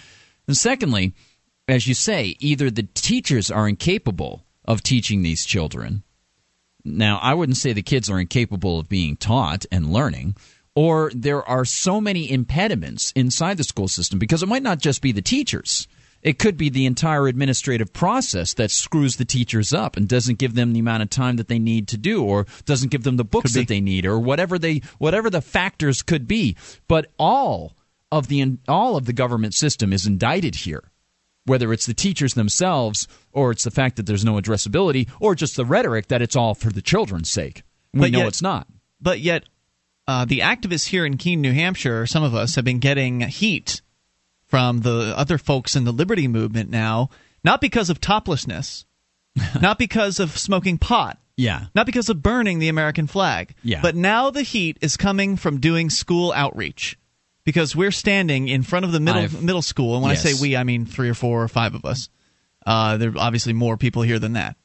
And 0.47 0.55
secondly, 0.55 1.13
as 1.67 1.87
you 1.87 1.93
say, 1.93 2.37
either 2.39 2.71
the 2.71 2.87
teachers 2.93 3.51
are 3.51 3.67
incapable 3.67 4.45
of 4.63 4.81
teaching 4.81 5.21
these 5.21 5.45
children 5.45 6.03
now, 6.87 7.19
I 7.21 7.33
wouldn't 7.33 7.57
say 7.57 7.73
the 7.73 7.81
kids 7.81 8.09
are 8.09 8.19
incapable 8.19 8.79
of 8.79 8.89
being 8.89 9.17
taught 9.17 9.65
and 9.71 9.91
learning, 9.91 10.35
or 10.75 11.11
there 11.13 11.43
are 11.43 11.65
so 11.65 11.99
many 11.99 12.31
impediments 12.31 13.11
inside 13.15 13.57
the 13.57 13.63
school 13.63 13.87
system 13.87 14.19
because 14.19 14.43
it 14.43 14.49
might 14.49 14.63
not 14.63 14.79
just 14.79 15.01
be 15.01 15.11
the 15.11 15.21
teachers. 15.21 15.87
It 16.23 16.39
could 16.39 16.57
be 16.57 16.69
the 16.69 16.85
entire 16.85 17.27
administrative 17.27 17.93
process 17.93 18.53
that 18.55 18.71
screws 18.71 19.17
the 19.17 19.25
teachers 19.25 19.73
up 19.73 19.97
and 19.97 20.07
doesn't 20.07 20.39
give 20.39 20.55
them 20.55 20.73
the 20.73 20.79
amount 20.79 21.03
of 21.03 21.09
time 21.09 21.37
that 21.37 21.47
they 21.47 21.59
need 21.59 21.87
to 21.89 21.97
do 21.97 22.23
or 22.23 22.47
doesn't 22.65 22.89
give 22.89 23.03
them 23.03 23.17
the 23.17 23.23
books 23.23 23.53
that 23.53 23.67
they 23.67 23.81
need 23.81 24.05
or 24.05 24.19
whatever 24.19 24.57
they 24.57 24.81
whatever 24.97 25.29
the 25.29 25.41
factors 25.41 26.01
could 26.01 26.27
be. 26.27 26.57
But 26.87 27.11
all 27.19 27.75
of 28.11 28.27
the 28.27 28.57
all 28.67 28.97
of 28.97 29.05
the 29.05 29.13
government 29.13 29.53
system 29.53 29.93
is 29.93 30.07
indicted 30.07 30.55
here 30.55 30.91
whether 31.47 31.73
it's 31.73 31.85
the 31.85 31.93
teachers 31.93 32.33
themselves 32.33 33.07
or 33.31 33.51
it's 33.51 33.63
the 33.63 33.71
fact 33.71 33.95
that 33.95 34.05
there's 34.05 34.25
no 34.25 34.33
addressability 34.33 35.09
or 35.19 35.35
just 35.35 35.55
the 35.55 35.65
rhetoric 35.65 36.07
that 36.07 36.21
it's 36.21 36.35
all 36.35 36.53
for 36.53 36.69
the 36.69 36.81
children's 36.81 37.29
sake. 37.29 37.63
We 37.93 38.01
but 38.01 38.11
know 38.11 38.19
yet, 38.19 38.27
it's 38.27 38.41
not. 38.41 38.67
But 39.01 39.19
yet, 39.19 39.43
uh, 40.07 40.25
the 40.25 40.39
activists 40.39 40.87
here 40.87 41.05
in 41.05 41.17
Keene, 41.17 41.41
New 41.41 41.53
Hampshire, 41.53 42.05
some 42.05 42.23
of 42.23 42.35
us 42.35 42.55
have 42.55 42.65
been 42.65 42.79
getting 42.79 43.21
heat 43.21 43.81
from 44.45 44.81
the 44.81 45.13
other 45.17 45.37
folks 45.37 45.75
in 45.75 45.83
the 45.83 45.91
liberty 45.91 46.27
movement 46.27 46.69
now, 46.69 47.09
not 47.43 47.61
because 47.61 47.89
of 47.89 47.99
toplessness, 47.99 48.85
not 49.61 49.77
because 49.77 50.19
of 50.19 50.37
smoking 50.37 50.77
pot. 50.77 51.19
Yeah. 51.35 51.65
Not 51.75 51.85
because 51.85 52.09
of 52.09 52.23
burning 52.23 52.57
the 52.57 52.69
American 52.69 53.05
flag. 53.05 53.53
Yeah. 53.61 53.81
But 53.81 53.95
now 53.95 54.31
the 54.31 54.41
heat 54.41 54.79
is 54.81 54.97
coming 54.97 55.37
from 55.37 55.59
doing 55.59 55.91
school 55.91 56.33
outreach 56.33 56.97
because 57.47 57.75
we're 57.77 57.91
standing 57.91 58.49
in 58.49 58.61
front 58.61 58.83
of 58.83 58.91
the 58.91 58.99
middle 58.99 59.21
I've, 59.21 59.41
middle 59.41 59.61
school, 59.61 59.93
and 59.93 60.03
when 60.03 60.11
yes. 60.11 60.25
I 60.25 60.33
say 60.33 60.41
we, 60.41 60.57
I 60.57 60.65
mean 60.65 60.85
three 60.85 61.07
or 61.07 61.13
four 61.13 61.41
or 61.41 61.47
five 61.47 61.75
of 61.75 61.85
us. 61.85 62.09
Uh, 62.65 62.97
there 62.97 63.11
are 63.11 63.17
obviously 63.17 63.53
more 63.53 63.77
people 63.77 64.01
here 64.01 64.19
than 64.19 64.33
that. 64.33 64.57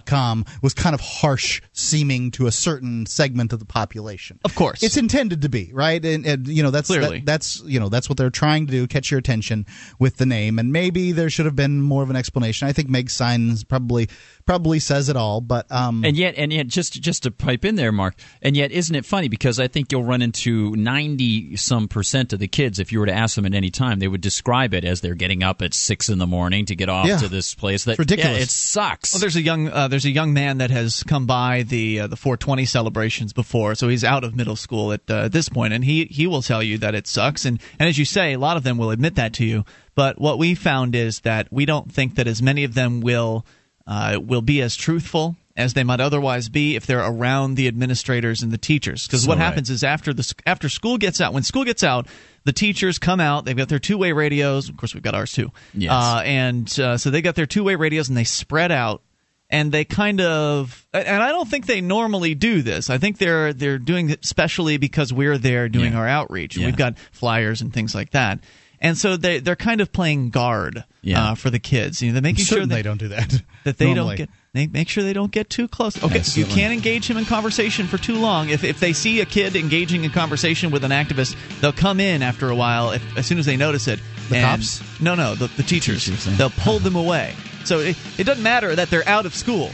com 0.05 0.45
was 0.63 0.75
kind 0.75 0.95
of 0.95 1.01
harsh 1.01 1.63
seeming 1.73 2.31
to 2.33 2.47
a 2.47 2.53
certain 2.53 3.07
segment 3.07 3.53
of 3.53 3.61
the 3.61 3.65
population. 3.65 4.41
Of 4.45 4.55
course, 4.55 4.83
it's 4.83 4.97
intended 4.97 5.43
to 5.43 5.49
be 5.49 5.71
right, 5.73 6.05
and, 6.05 6.27
and 6.27 6.49
you 6.49 6.63
know 6.63 6.71
that's 6.71 6.89
Clearly. 6.89 7.21
That, 7.21 7.27
that's 7.27 7.63
you 7.65 7.79
know 7.79 7.89
that's 7.89 8.09
what 8.09 8.19
they're 8.19 8.31
trying 8.31 8.67
to 8.67 8.73
do, 8.73 8.87
catch 8.87 9.11
your 9.11 9.19
attention 9.19 9.67
with 9.99 10.17
the 10.17 10.27
name, 10.27 10.59
and 10.59 10.73
maybe 10.73 11.13
there 11.13 11.31
should 11.31 11.47
have 11.47 11.57
been 11.57 11.81
more 11.81 12.03
of 12.03 12.11
an 12.11 12.17
explanation. 12.17 12.67
I 12.67 12.73
think 12.73 12.89
Meg 12.89 13.11
Signs 13.11 13.65
probably 13.65 14.09
probably 14.47 14.79
says 14.79 15.09
it 15.09 15.17
all, 15.17 15.41
but 15.41 15.71
um, 15.71 16.05
and 16.05 16.17
yet 16.17 16.35
and 16.37 16.53
yet 16.53 16.69
just 16.69 17.01
just 17.03 17.25
to 17.25 17.31
pipe 17.31 17.65
in 17.65 17.75
there, 17.75 17.93
Mark, 17.93 18.15
and 18.41 18.57
yet 18.57 18.71
isn't 18.73 18.95
it 18.95 19.05
funny 19.05 19.29
because 19.29 19.59
I 19.59 19.69
think 19.69 19.91
you'll 19.93 20.05
run 20.05 20.23
into 20.23 20.75
ninety 20.77 21.57
some 21.57 21.89
percent 21.89 22.33
of 22.33 22.39
the 22.39 22.49
kids 22.49 22.79
if 22.79 22.93
you 22.93 23.01
were 23.01 23.07
to 23.07 23.13
ask 23.13 23.35
them 23.35 23.45
at 23.45 23.55
any 23.55 23.71
time, 23.71 23.99
they 23.99 24.09
would 24.09 24.21
describe 24.21 24.73
it 24.73 24.85
as 24.85 25.01
they're 25.01 25.15
getting 25.15 25.43
up 25.43 25.61
at 25.63 25.75
six 25.75 26.09
in 26.09 26.19
the 26.19 26.27
morning 26.27 26.65
to 26.67 26.77
get 26.77 26.89
off 26.89 27.07
yeah. 27.07 27.19
to 27.19 27.29
this 27.29 27.55
place. 27.55 27.85
That 27.85 27.93
it's 27.93 27.99
ridiculous. 27.99 28.37
Yeah, 28.37 28.43
it 28.43 28.51
sucks. 28.51 29.13
Well, 29.13 29.21
there's 29.21 29.37
a 29.37 29.43
young 29.43 29.69
uh, 29.69 29.89
there's 29.89 30.07
a 30.07 30.11
young 30.11 30.33
man 30.33 30.59
that 30.59 30.71
has 30.71 31.03
come 31.03 31.27
by 31.27 31.65
the 31.65 32.01
uh, 32.01 32.07
the 32.07 32.17
420 32.17 32.65
celebrations 32.65 33.33
before, 33.33 33.75
so 33.75 33.89
he's 33.89 34.05
out 34.05 34.25
of 34.25 34.37
middle 34.37 34.57
school 34.57 34.93
at, 34.93 35.03
uh, 35.11 35.25
at 35.25 35.33
this 35.33 35.49
point, 35.49 35.73
and 35.73 35.85
he 35.85 36.05
he 36.05 36.27
will 36.27 36.43
tell 36.43 36.63
you 36.63 36.79
that 36.79 36.95
it 36.95 37.07
sucks, 37.07 37.45
and 37.45 37.61
and 37.79 37.89
as 37.89 37.99
you 37.99 38.05
say, 38.05 38.33
a 38.33 38.39
lot 38.39 38.57
of 38.57 38.63
them 38.63 38.79
will 38.79 38.91
admit 38.91 39.17
that 39.17 39.33
to 39.35 39.45
you. 39.45 39.65
But 39.97 40.21
what 40.21 40.39
we 40.39 40.55
found 40.55 40.95
is 40.95 41.21
that 41.21 41.49
we 41.51 41.65
don't 41.65 41.91
think 41.91 42.17
that 42.17 42.29
as 42.29 42.43
many 42.43 42.65
of 42.65 42.75
them 42.75 43.01
will 43.01 43.47
uh, 43.87 44.19
will 44.23 44.43
be 44.43 44.63
as 44.63 44.77
truthful 44.77 45.37
as 45.57 45.75
they 45.75 45.85
might 45.85 46.01
otherwise 46.01 46.49
be 46.49 46.77
if 46.77 46.87
they're 46.87 47.05
around 47.05 47.55
the 47.55 47.67
administrators 47.67 48.43
and 48.43 48.53
the 48.53 48.59
teachers. 48.59 49.07
Because 49.07 49.27
what 49.27 49.39
right. 49.39 49.45
happens 49.45 49.71
is 49.71 49.83
after 49.83 50.13
the 50.13 50.35
after 50.45 50.69
school 50.69 50.99
gets 50.99 51.21
out, 51.21 51.33
when 51.33 51.43
school 51.43 51.65
gets 51.65 51.83
out, 51.83 52.09
the 52.45 52.53
teachers 52.53 52.99
come 52.99 53.21
out. 53.21 53.45
They've 53.45 53.57
got 53.57 53.69
their 53.69 53.79
two 53.79 53.99
way 53.99 54.13
radios. 54.13 54.69
Of 54.69 54.77
course, 54.77 54.95
we've 54.95 55.03
got 55.03 55.15
ours 55.15 55.33
too. 55.33 55.51
Yes. 55.75 55.93
Uh, 55.93 56.23
and 56.25 56.81
uh, 56.81 56.99
so 56.99 57.11
they 57.11 57.23
got 57.23 57.35
their 57.35 57.47
two 57.47 57.65
way 57.65 57.75
radios 57.75 58.09
and 58.09 58.17
they 58.17 58.25
spread 58.25 58.71
out 58.71 59.03
and 59.49 59.71
they 59.73 59.85
kind 59.85 60.21
of 60.21 60.87
and 60.93 61.23
I 61.23 61.29
don't 61.29 61.49
think 61.49 61.67
they 61.67 61.81
normally 61.81 62.35
do 62.35 62.63
this. 62.63 62.91
I 62.91 62.99
think 62.99 63.19
they're 63.19 63.53
they're 63.53 63.79
doing 63.79 64.11
it 64.11 64.25
specially 64.25 64.77
because 64.77 65.13
we're 65.13 65.39
there 65.39 65.69
doing 65.69 65.93
yeah. 65.93 65.99
our 65.99 66.09
outreach. 66.09 66.57
Yeah. 66.57 66.67
We've 66.67 66.77
got 66.77 66.99
flyers 67.13 67.63
and 67.63 67.73
things 67.73 67.95
like 67.95 68.11
that. 68.11 68.41
And 68.81 68.97
so 68.97 69.17
they 69.17 69.41
they're 69.41 69.57
kind 69.57 69.81
of 69.81 69.93
playing 69.93 70.31
guard 70.31 70.85
yeah. 71.03 71.33
uh, 71.33 71.35
for 71.35 71.51
the 71.51 71.59
kids. 71.59 72.03
You 72.03 72.09
know, 72.09 72.15
they're 72.15 72.23
making 72.23 72.45
sure 72.45 72.67
they, 72.67 72.77
they 72.77 72.83
don't 72.83 72.99
do 72.99 73.09
that. 73.09 73.43
That 73.67 73.79
they 73.79 73.87
normally. 73.87 74.17
don't 74.19 74.29
get 74.29 74.31
they 74.53 74.69
make 74.69 74.89
sure 74.89 75.03
they 75.03 75.13
don't 75.13 75.33
get 75.33 75.51
too 75.51 75.67
close. 75.67 76.01
Okay, 76.01 76.21
Absolutely. 76.21 76.55
you 76.55 76.61
can't 76.61 76.73
engage 76.73 77.11
him 77.11 77.17
in 77.17 77.25
conversation 77.25 77.89
for 77.89 77.99
too 77.99 78.15
long. 78.15 78.49
If 78.49 78.63
if 78.63 78.79
they 78.79 78.93
see 78.93 79.21
a 79.21 79.25
kid 79.25 79.57
engaging 79.57 80.05
in 80.05 80.13
conversation 80.13 80.71
with 80.71 80.85
an 80.85 80.93
activist, 80.93 81.35
they'll 81.61 81.73
come 81.73 81.99
in 81.99 82.23
after 82.23 82.49
a 82.49 82.55
while 82.55 82.93
if, 82.93 83.19
as 83.19 83.27
soon 83.27 83.41
as 83.41 83.47
they 83.47 83.57
notice 83.57 83.89
it. 83.89 83.99
The 84.29 84.37
and, 84.37 84.61
cops? 84.61 85.01
No, 85.01 85.17
no, 85.17 85.35
the, 85.35 85.49
the 85.49 85.65
teachers. 85.65 86.05
teachers. 86.05 86.27
They'll 86.39 86.51
pull 86.51 86.79
them 86.79 86.95
away. 86.95 87.35
So 87.65 87.81
it, 87.81 87.97
it 88.19 88.25
doesn't 88.25 88.45
matter 88.45 88.77
that 88.77 88.89
they're 88.89 89.09
out 89.09 89.27
of 89.27 89.35
school 89.35 89.73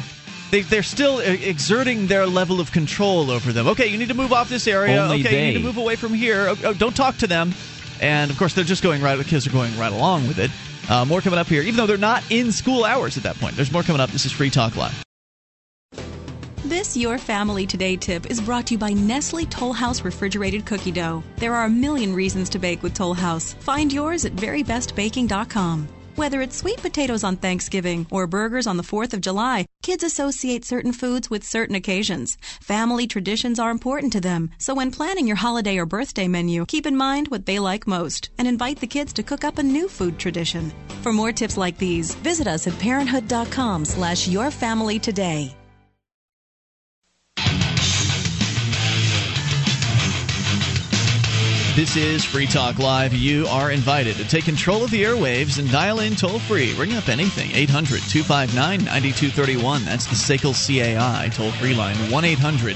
they, 0.53 0.61
they're 0.61 0.83
still 0.83 1.19
exerting 1.21 2.07
their 2.07 2.27
level 2.27 2.61
of 2.61 2.73
control 2.73 3.31
over 3.31 3.53
them. 3.53 3.67
Okay, 3.69 3.87
you 3.87 3.97
need 3.97 4.09
to 4.09 4.15
move 4.15 4.35
off 4.35 4.51
this 4.51 4.69
area. 4.69 5.01
Only 5.01 5.21
okay, 5.21 5.31
they. 5.31 5.47
you 5.47 5.53
need 5.55 5.59
to 5.59 5.65
move 5.65 5.79
away 5.79 5.97
from 5.97 6.13
here. 6.13 6.47
Oh, 6.47 6.57
oh, 6.65 6.75
don't 6.75 6.95
talk 6.95 7.17
to 7.19 7.27
them. 7.27 7.55
And 8.03 8.31
of 8.31 8.37
course, 8.37 8.53
they're 8.53 8.65
just 8.65 8.83
going 8.83 9.01
right. 9.01 9.17
The 9.17 9.25
kids 9.25 9.47
are 9.47 9.51
going 9.51 9.77
right 9.79 9.93
along 9.93 10.29
with 10.29 10.39
it. 10.39 10.51
Uh, 10.91 11.05
more 11.05 11.21
coming 11.21 11.39
up 11.39 11.47
here, 11.47 11.63
even 11.63 11.77
though 11.77 11.87
they're 11.87 11.97
not 11.97 12.23
in 12.31 12.53
school 12.53 12.85
hours 12.85 13.17
at 13.17 13.23
that 13.23 13.37
point. 13.37 13.55
There's 13.55 13.73
more 13.73 13.85
coming 13.85 14.01
up. 14.01 14.11
This 14.11 14.27
is 14.27 14.33
Free 14.33 14.51
Talk 14.51 14.77
Live. 14.77 15.03
This 16.65 16.97
Your 16.97 17.19
Family 17.19 17.67
Today 17.67 17.97
tip 17.97 18.31
is 18.31 18.41
brought 18.41 18.67
to 18.69 18.75
you 18.75 18.79
by 18.79 18.93
Nestle 18.93 19.47
Toll 19.47 19.73
House 19.73 20.03
Refrigerated 20.03 20.67
Cookie 20.67 20.91
Dough. 20.91 21.23
There 21.37 21.55
are 21.55 21.67
a 21.67 21.71
million 21.71 22.15
reasons 22.15 22.49
to 22.51 22.59
bake 22.59 22.83
with 22.83 22.95
Toll 22.95 23.15
House. 23.15 23.53
Find 23.55 23.93
yours 23.93 24.25
at 24.25 24.35
verybestbaking.com. 24.35 25.89
Whether 26.17 26.41
it's 26.43 26.57
sweet 26.57 26.79
potatoes 26.79 27.25
on 27.25 27.37
Thanksgiving 27.37 28.07
or 28.11 28.27
burgers 28.27 28.67
on 28.67 28.77
the 28.77 28.83
4th 28.83 29.15
of 29.15 29.21
July, 29.21 29.67
Kids 29.83 30.05
associate 30.05 30.65
certain 30.65 30.93
foods 30.93 31.29
with 31.29 31.43
certain 31.43 31.75
occasions. 31.75 32.39
Family 32.61 33.09
traditions 33.09 33.59
are 33.59 33.73
important 33.73 34.13
to 34.13 34.21
them, 34.21 34.49
so 34.59 34.75
when 34.77 34.93
planning 34.93 35.27
your 35.27 35.37
holiday 35.37 35.77
or 35.77 35.87
birthday 35.87 36.29
menu, 36.29 36.65
keep 36.67 36.87
in 36.87 36.97
mind 36.97 37.27
what 37.29 37.47
they 37.47 37.59
like 37.59 37.85
most 37.87 38.31
and 38.39 38.47
invite 38.47 38.79
the 38.79 38.87
kids 38.87 39.13
to 39.13 39.25
cook 39.25 39.43
up 39.43 39.59
a 39.59 39.63
new 39.63 39.89
food 39.89 40.21
tradition. 40.21 40.73
For 41.03 41.13
more 41.13 41.33
tips 41.33 41.57
like 41.57 41.79
these, 41.79 42.15
visit 42.15 42.47
us 42.47 42.69
at 42.69 42.79
parenthood.com 42.79 43.85
slash 43.85 44.29
your 44.29 44.53
family 44.53 45.01
today. 45.01 45.57
This 51.75 51.97
is 51.97 52.23
Free 52.23 52.47
Talk 52.47 52.79
Live. 52.79 53.15
You 53.15 53.47
are 53.47 53.71
invited 53.71 54.17
to 54.17 54.29
take 54.29 54.45
control 54.45 54.85
of 54.85 54.91
the 54.91 55.05
airwaves 55.05 55.59
and 55.59 55.73
dial 55.73 56.01
in 56.01 56.15
toll 56.15 56.39
free. 56.39 56.75
Ring 56.75 56.93
up 56.93 57.09
anything. 57.09 57.51
800 57.51 58.03
259 58.11 58.85
9231. 58.85 59.83
That's 59.87 60.05
the 60.05 60.15
SACL 60.15 60.53
CAI 60.53 61.31
toll 61.31 61.51
free 61.53 61.73
line. 61.75 61.97
1 62.11 62.25
800 62.27 62.75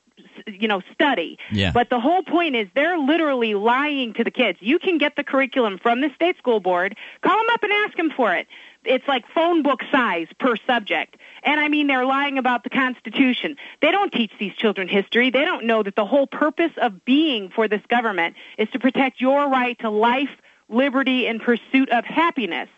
you 0.47 0.67
know, 0.67 0.81
study. 0.93 1.37
Yeah. 1.51 1.71
But 1.71 1.89
the 1.89 1.99
whole 1.99 2.23
point 2.23 2.55
is 2.55 2.67
they're 2.75 2.97
literally 2.97 3.53
lying 3.53 4.13
to 4.13 4.23
the 4.23 4.31
kids. 4.31 4.59
You 4.61 4.79
can 4.79 4.97
get 4.97 5.15
the 5.15 5.23
curriculum 5.23 5.77
from 5.77 6.01
the 6.01 6.09
state 6.15 6.37
school 6.37 6.59
board. 6.59 6.95
Call 7.21 7.37
them 7.37 7.47
up 7.51 7.63
and 7.63 7.71
ask 7.71 7.97
them 7.97 8.11
for 8.15 8.35
it. 8.35 8.47
It's 8.83 9.07
like 9.07 9.25
phone 9.33 9.61
book 9.61 9.81
size 9.91 10.27
per 10.39 10.55
subject. 10.67 11.17
And 11.43 11.59
I 11.59 11.67
mean, 11.67 11.87
they're 11.87 12.05
lying 12.05 12.37
about 12.37 12.63
the 12.63 12.69
Constitution. 12.69 13.55
They 13.81 13.91
don't 13.91 14.11
teach 14.11 14.31
these 14.39 14.53
children 14.53 14.87
history. 14.87 15.29
They 15.29 15.45
don't 15.45 15.65
know 15.65 15.83
that 15.83 15.95
the 15.95 16.05
whole 16.05 16.27
purpose 16.27 16.71
of 16.81 17.05
being 17.05 17.49
for 17.49 17.67
this 17.67 17.81
government 17.89 18.35
is 18.57 18.69
to 18.71 18.79
protect 18.79 19.21
your 19.21 19.49
right 19.49 19.77
to 19.79 19.89
life, 19.89 20.29
liberty, 20.69 21.27
and 21.27 21.41
pursuit 21.41 21.89
of 21.89 22.05
happiness. 22.05 22.69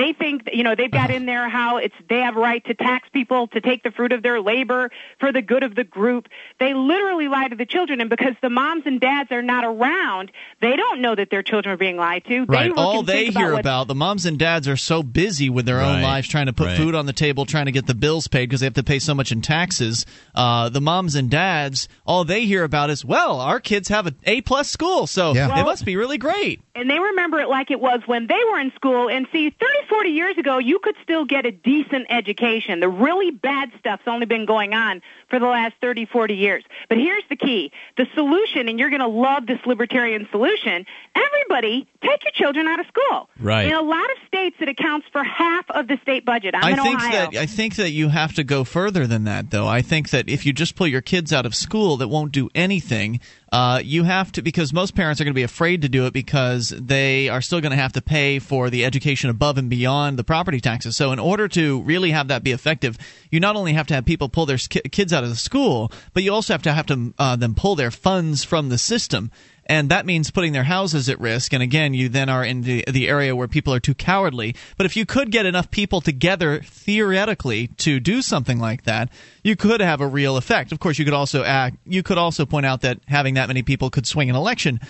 They 0.00 0.14
think, 0.14 0.48
you 0.50 0.62
know, 0.64 0.74
they've 0.74 0.90
got 0.90 1.10
in 1.10 1.26
there 1.26 1.46
how 1.50 1.76
it's 1.76 1.94
they 2.08 2.20
have 2.20 2.34
a 2.36 2.40
right 2.40 2.64
to 2.64 2.72
tax 2.74 3.06
people 3.10 3.48
to 3.48 3.60
take 3.60 3.82
the 3.82 3.90
fruit 3.90 4.12
of 4.12 4.22
their 4.22 4.40
labor 4.40 4.90
for 5.18 5.30
the 5.30 5.42
good 5.42 5.62
of 5.62 5.74
the 5.74 5.84
group. 5.84 6.26
They 6.58 6.72
literally 6.72 7.28
lie 7.28 7.48
to 7.48 7.54
the 7.56 7.66
children, 7.66 8.00
and 8.00 8.08
because 8.08 8.32
the 8.40 8.48
moms 8.48 8.84
and 8.86 8.98
dads 8.98 9.30
are 9.30 9.42
not 9.42 9.62
around, 9.64 10.32
they 10.62 10.74
don't 10.74 11.02
know 11.02 11.14
that 11.14 11.28
their 11.30 11.42
children 11.42 11.74
are 11.74 11.76
being 11.76 11.98
lied 11.98 12.24
to. 12.28 12.46
They 12.46 12.52
Right. 12.54 12.68
look 12.70 12.78
All 12.78 13.02
they 13.02 13.24
think 13.24 13.36
hear 13.36 13.48
about, 13.48 13.52
what- 13.52 13.60
about, 13.60 13.88
the 13.88 13.94
moms 13.94 14.24
and 14.24 14.38
dads 14.38 14.66
are 14.68 14.76
so 14.78 15.02
busy 15.02 15.50
with 15.50 15.66
their 15.66 15.82
own 15.82 16.00
lives 16.00 16.28
trying 16.28 16.46
to 16.46 16.54
put 16.54 16.68
Right. 16.68 16.76
food 16.78 16.94
on 16.94 17.04
the 17.04 17.12
table, 17.12 17.44
trying 17.44 17.66
to 17.66 17.72
get 17.72 17.86
the 17.86 17.94
bills 17.94 18.26
paid 18.26 18.46
because 18.48 18.60
they 18.60 18.66
have 18.66 18.74
to 18.74 18.82
pay 18.82 19.00
so 19.00 19.14
much 19.14 19.30
in 19.30 19.42
taxes. 19.42 20.06
Uh, 20.34 20.70
the 20.70 20.80
moms 20.80 21.14
and 21.14 21.28
dads, 21.28 21.88
all 22.06 22.24
they 22.24 22.46
hear 22.46 22.64
about 22.64 22.88
is, 22.88 23.04
well, 23.04 23.38
our 23.38 23.60
kids 23.60 23.88
have 23.90 24.06
an 24.06 24.14
A 24.24 24.40
plus 24.40 24.70
school, 24.70 25.06
so 25.06 25.34
Yeah. 25.34 25.60
it 25.60 25.64
must 25.64 25.84
be 25.84 25.96
really 25.96 26.16
great. 26.16 26.60
and 26.76 26.88
they 26.88 26.98
remember 26.98 27.38
it 27.40 27.48
like 27.50 27.70
it 27.70 27.78
was 27.78 28.00
when 28.06 28.26
they 28.26 28.42
were 28.50 28.58
in 28.58 28.72
school. 28.74 29.10
And 29.10 29.26
see, 29.32 29.50
30, 29.50 29.76
40 29.90 30.08
years 30.10 30.38
ago, 30.38 30.58
you 30.58 30.78
could 30.78 30.94
still 31.02 31.24
get 31.26 31.44
a 31.44 31.50
decent 31.50 32.06
education. 32.08 32.80
The 32.80 32.88
really 32.88 33.30
bad 33.30 33.70
stuff's 33.78 34.04
only 34.06 34.24
been 34.24 34.46
going 34.46 34.72
on 34.72 35.02
for 35.28 35.38
the 35.38 35.46
last 35.46 35.74
30, 35.80 36.06
40 36.06 36.34
years. 36.34 36.64
But 36.88 36.98
here's 36.98 37.24
the 37.28 37.36
key. 37.36 37.72
The 37.96 38.06
solution, 38.14 38.68
and 38.68 38.78
you're 38.78 38.88
going 38.88 39.00
to 39.00 39.08
love 39.08 39.46
this 39.46 39.58
libertarian 39.66 40.28
solution, 40.30 40.86
everybody 41.14 41.88
take 42.02 42.24
your 42.24 42.32
children 42.32 42.66
out 42.66 42.80
of 42.80 42.86
school. 42.86 43.28
Right. 43.38 43.66
In 43.66 43.74
a 43.74 43.82
lot 43.82 44.04
of 44.10 44.16
states, 44.26 44.56
it 44.60 44.68
accounts 44.68 45.06
for 45.12 45.22
half 45.24 45.68
of 45.70 45.88
the 45.88 45.98
state 46.02 46.24
budget. 46.24 46.54
I'm 46.54 46.64
I 46.64 46.70
in 46.70 46.76
think 46.76 46.96
Ohio. 46.96 47.30
that 47.32 47.34
I 47.36 47.46
think 47.46 47.76
that 47.76 47.90
you 47.90 48.08
have 48.08 48.34
to 48.34 48.44
go 48.44 48.64
further 48.64 49.06
than 49.06 49.24
that, 49.24 49.50
though. 49.50 49.66
I 49.66 49.82
think 49.82 50.10
that 50.10 50.28
if 50.28 50.46
you 50.46 50.52
just 50.52 50.76
pull 50.76 50.86
your 50.86 51.02
kids 51.02 51.32
out 51.32 51.44
of 51.44 51.54
school, 51.54 51.96
that 51.98 52.08
won't 52.08 52.32
do 52.32 52.48
anything. 52.54 53.20
Uh, 53.52 53.80
you 53.82 54.04
have 54.04 54.30
to 54.30 54.42
because 54.42 54.72
most 54.72 54.94
parents 54.94 55.20
are 55.20 55.24
going 55.24 55.32
to 55.32 55.38
be 55.38 55.42
afraid 55.42 55.82
to 55.82 55.88
do 55.88 56.06
it 56.06 56.12
because 56.12 56.68
they 56.68 57.28
are 57.28 57.40
still 57.40 57.60
going 57.60 57.72
to 57.72 57.76
have 57.76 57.92
to 57.92 58.00
pay 58.00 58.38
for 58.38 58.70
the 58.70 58.84
education 58.84 59.28
above 59.28 59.58
and 59.58 59.68
beyond 59.68 60.16
the 60.18 60.24
property 60.24 60.60
taxes. 60.60 60.96
So, 60.96 61.10
in 61.10 61.18
order 61.18 61.48
to 61.48 61.80
really 61.82 62.12
have 62.12 62.28
that 62.28 62.44
be 62.44 62.52
effective, 62.52 62.96
you 63.30 63.40
not 63.40 63.56
only 63.56 63.72
have 63.72 63.88
to 63.88 63.94
have 63.94 64.04
people 64.04 64.28
pull 64.28 64.46
their 64.46 64.58
kids 64.58 65.12
out 65.12 65.24
of 65.24 65.30
the 65.30 65.36
school, 65.36 65.90
but 66.14 66.22
you 66.22 66.32
also 66.32 66.54
have 66.54 66.62
to 66.62 66.72
have 66.72 66.86
to 66.86 67.12
uh, 67.18 67.36
them 67.36 67.54
pull 67.54 67.74
their 67.74 67.90
funds 67.90 68.44
from 68.44 68.68
the 68.68 68.78
system 68.78 69.32
and 69.66 69.88
that 69.90 70.06
means 70.06 70.30
putting 70.30 70.52
their 70.52 70.64
houses 70.64 71.08
at 71.08 71.20
risk. 71.20 71.52
And 71.52 71.62
again, 71.62 71.94
you 71.94 72.08
then 72.08 72.28
are 72.28 72.44
in 72.44 72.62
the, 72.62 72.84
the 72.88 73.08
area 73.08 73.36
where 73.36 73.48
people 73.48 73.72
are 73.72 73.80
too 73.80 73.94
cowardly. 73.94 74.54
But 74.76 74.86
if 74.86 74.96
you 74.96 75.06
could 75.06 75.30
get 75.30 75.46
enough 75.46 75.70
people 75.70 76.00
together 76.00 76.60
theoretically 76.64 77.68
to 77.78 78.00
do 78.00 78.22
something 78.22 78.58
like 78.58 78.84
that, 78.84 79.10
you 79.44 79.56
could 79.56 79.80
have 79.80 80.00
a 80.00 80.06
real 80.06 80.36
effect. 80.36 80.72
Of 80.72 80.80
course, 80.80 80.98
you 80.98 81.04
could 81.04 81.14
also 81.14 81.44
act. 81.44 81.76
You 81.86 82.02
could 82.02 82.18
also 82.18 82.46
point 82.46 82.66
out 82.66 82.80
that 82.82 82.98
having 83.06 83.34
that 83.34 83.48
many 83.48 83.62
people 83.62 83.90
could 83.90 84.06
swing 84.06 84.30
an 84.30 84.36
election. 84.36 84.80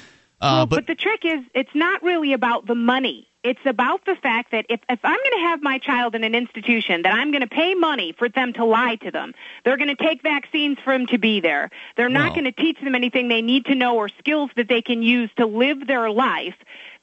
Uh, 0.41 0.65
well, 0.65 0.67
but, 0.67 0.77
but 0.77 0.87
the 0.87 0.95
trick 0.95 1.21
is, 1.25 1.45
it's 1.55 1.75
not 1.75 2.03
really 2.03 2.33
about 2.33 2.67
the 2.67 2.75
money. 2.75 3.30
It's 3.43 3.61
about 3.65 4.05
the 4.05 4.17
fact 4.17 4.53
that 4.53 4.67
if, 4.69 4.81
if 4.89 4.99
I'm 5.03 5.17
going 5.17 5.39
to 5.43 5.47
have 5.49 5.63
my 5.63 5.79
child 5.79 6.15
in 6.15 6.25
an 6.25 6.35
institution, 6.35 7.03
that 7.03 7.15
I'm 7.15 7.31
going 7.31 7.41
to 7.41 7.47
pay 7.49 7.75
money 7.75 8.15
for 8.19 8.29
them 8.29 8.53
to 8.55 8.65
lie 8.67 8.97
to 8.97 9.11
them. 9.11 9.33
They're 9.65 9.79
going 9.79 9.95
to 9.95 9.97
take 9.97 10.23
vaccines 10.23 10.77
for 10.85 10.93
them 10.93 11.07
to 11.07 11.17
be 11.19 11.41
there. 11.41 11.71
They're 11.97 12.11
not 12.11 12.27
Well- 12.33 12.43
going 12.43 12.45
to 12.45 12.53
teach 12.53 12.79
them 12.81 12.95
anything 12.95 13.29
they 13.29 13.41
need 13.43 13.65
to 13.67 13.75
know 13.75 13.97
or 13.97 14.09
skills 14.11 14.51
that 14.57 14.69
they 14.69 14.83
can 14.83 15.03
use 15.03 15.31
to 15.39 15.47
live 15.47 15.87
their 15.87 16.11
life. 16.11 16.55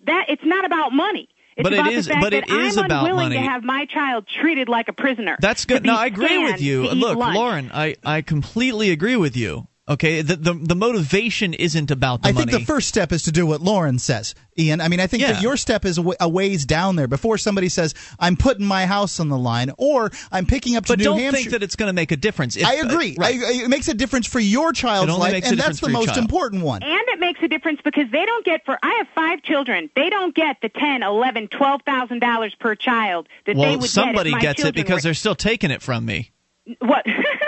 That 0.05 0.25
it's 0.29 0.45
not 0.45 0.63
about 0.63 0.93
money. 0.93 1.27
It's 1.55 1.63
But 1.63 1.73
it 1.73 2.05
fact 2.05 2.21
but 2.21 2.33
it 2.35 2.47
is 2.47 2.77
I'm 2.77 2.85
about 2.85 3.05
unwilling 3.07 3.29
money. 3.29 3.35
to 3.37 3.41
have 3.41 3.63
my 3.63 3.85
child 3.85 4.27
treated 4.27 4.69
like 4.69 4.89
a 4.89 4.93
prisoner. 4.93 5.37
That's 5.41 5.65
good. 5.65 5.83
No, 5.83 5.95
I 5.95 6.05
agree 6.05 6.37
with 6.37 6.61
you. 6.61 6.83
Look, 6.89 7.17
lunch. 7.17 7.35
Lauren, 7.35 7.71
I, 7.73 7.95
I 8.05 8.21
completely 8.21 8.91
agree 8.91 9.15
with 9.15 9.35
you. 9.35 9.67
Okay, 9.89 10.21
the, 10.21 10.35
the 10.35 10.53
the 10.53 10.75
motivation 10.75 11.53
isn't 11.53 11.91
about 11.91 12.21
the 12.21 12.27
I 12.27 12.31
money. 12.33 12.51
think 12.51 12.59
the 12.59 12.65
first 12.65 12.89
step 12.89 13.13
is 13.13 13.23
to 13.23 13.31
do 13.31 13.45
what 13.45 13.61
Lauren 13.61 13.99
says, 13.99 14.35
Ian. 14.59 14.81
I 14.81 14.89
mean, 14.89 14.99
I 14.99 15.07
think 15.07 15.21
Yeah. 15.21 15.31
that 15.31 15.41
your 15.41 15.55
step 15.55 15.85
is 15.85 15.97
a 16.19 16.27
ways 16.27 16.65
down 16.65 16.97
there 16.97 17.07
before 17.07 17.37
somebody 17.37 17.69
says, 17.69 17.95
"I'm 18.19 18.35
putting 18.35 18.65
my 18.65 18.85
house 18.85 19.21
on 19.21 19.29
the 19.29 19.37
line," 19.37 19.71
or 19.77 20.11
"I'm 20.29 20.45
picking 20.45 20.75
up 20.75 20.85
to 20.87 20.91
but 20.93 20.99
New 20.99 21.05
don't 21.05 21.31
think 21.31 21.51
that 21.51 21.63
it's 21.63 21.77
going 21.77 21.87
to 21.87 21.93
make 21.93 22.11
a 22.11 22.17
difference. 22.17 22.57
If- 22.57 22.65
I 22.65 22.73
agree. 22.75 23.15
uh, 23.17 23.21
right. 23.21 23.35
I, 23.41 23.47
I- 23.47 23.63
it 23.63 23.69
makes 23.69 23.87
a 23.87 23.93
difference 23.93 24.27
for 24.27 24.41
your 24.41 24.73
child's 24.73 25.13
life, 25.17 25.43
and 25.45 25.57
that's 25.57 25.79
the 25.79 25.87
most 25.87 26.07
child. 26.07 26.17
important 26.17 26.63
one. 26.63 26.83
And 26.83 27.01
it 27.07 27.19
makes 27.21 27.39
a 27.41 27.47
difference 27.47 27.79
because 27.81 28.11
they 28.11 28.25
don't 28.25 28.43
get 28.43 28.65
for 28.65 28.77
I 28.83 28.93
have 28.97 29.07
five 29.15 29.41
children. 29.43 29.89
They 29.95 30.09
don't 30.09 30.35
get 30.35 30.57
the 30.61 30.67
ten, 30.69 31.01
eleven, 31.01 31.47
twelve 31.47 31.83
thousand 31.83 32.19
dollars 32.19 32.53
per 32.59 32.75
child 32.75 33.27
that 33.45 33.55
they 33.55 33.59
well, 33.61 33.79
would 33.79 33.89
somebody 33.89 34.31
get 34.31 34.33
if 34.33 34.33
my 34.33 34.41
gets 34.41 34.65
it 34.65 34.75
because 34.75 34.95
were, 34.95 35.01
they're 35.01 35.13
still 35.13 35.35
taking 35.35 35.71
it 35.71 35.81
from 35.81 36.05
me. 36.05 36.31
what 36.79 37.05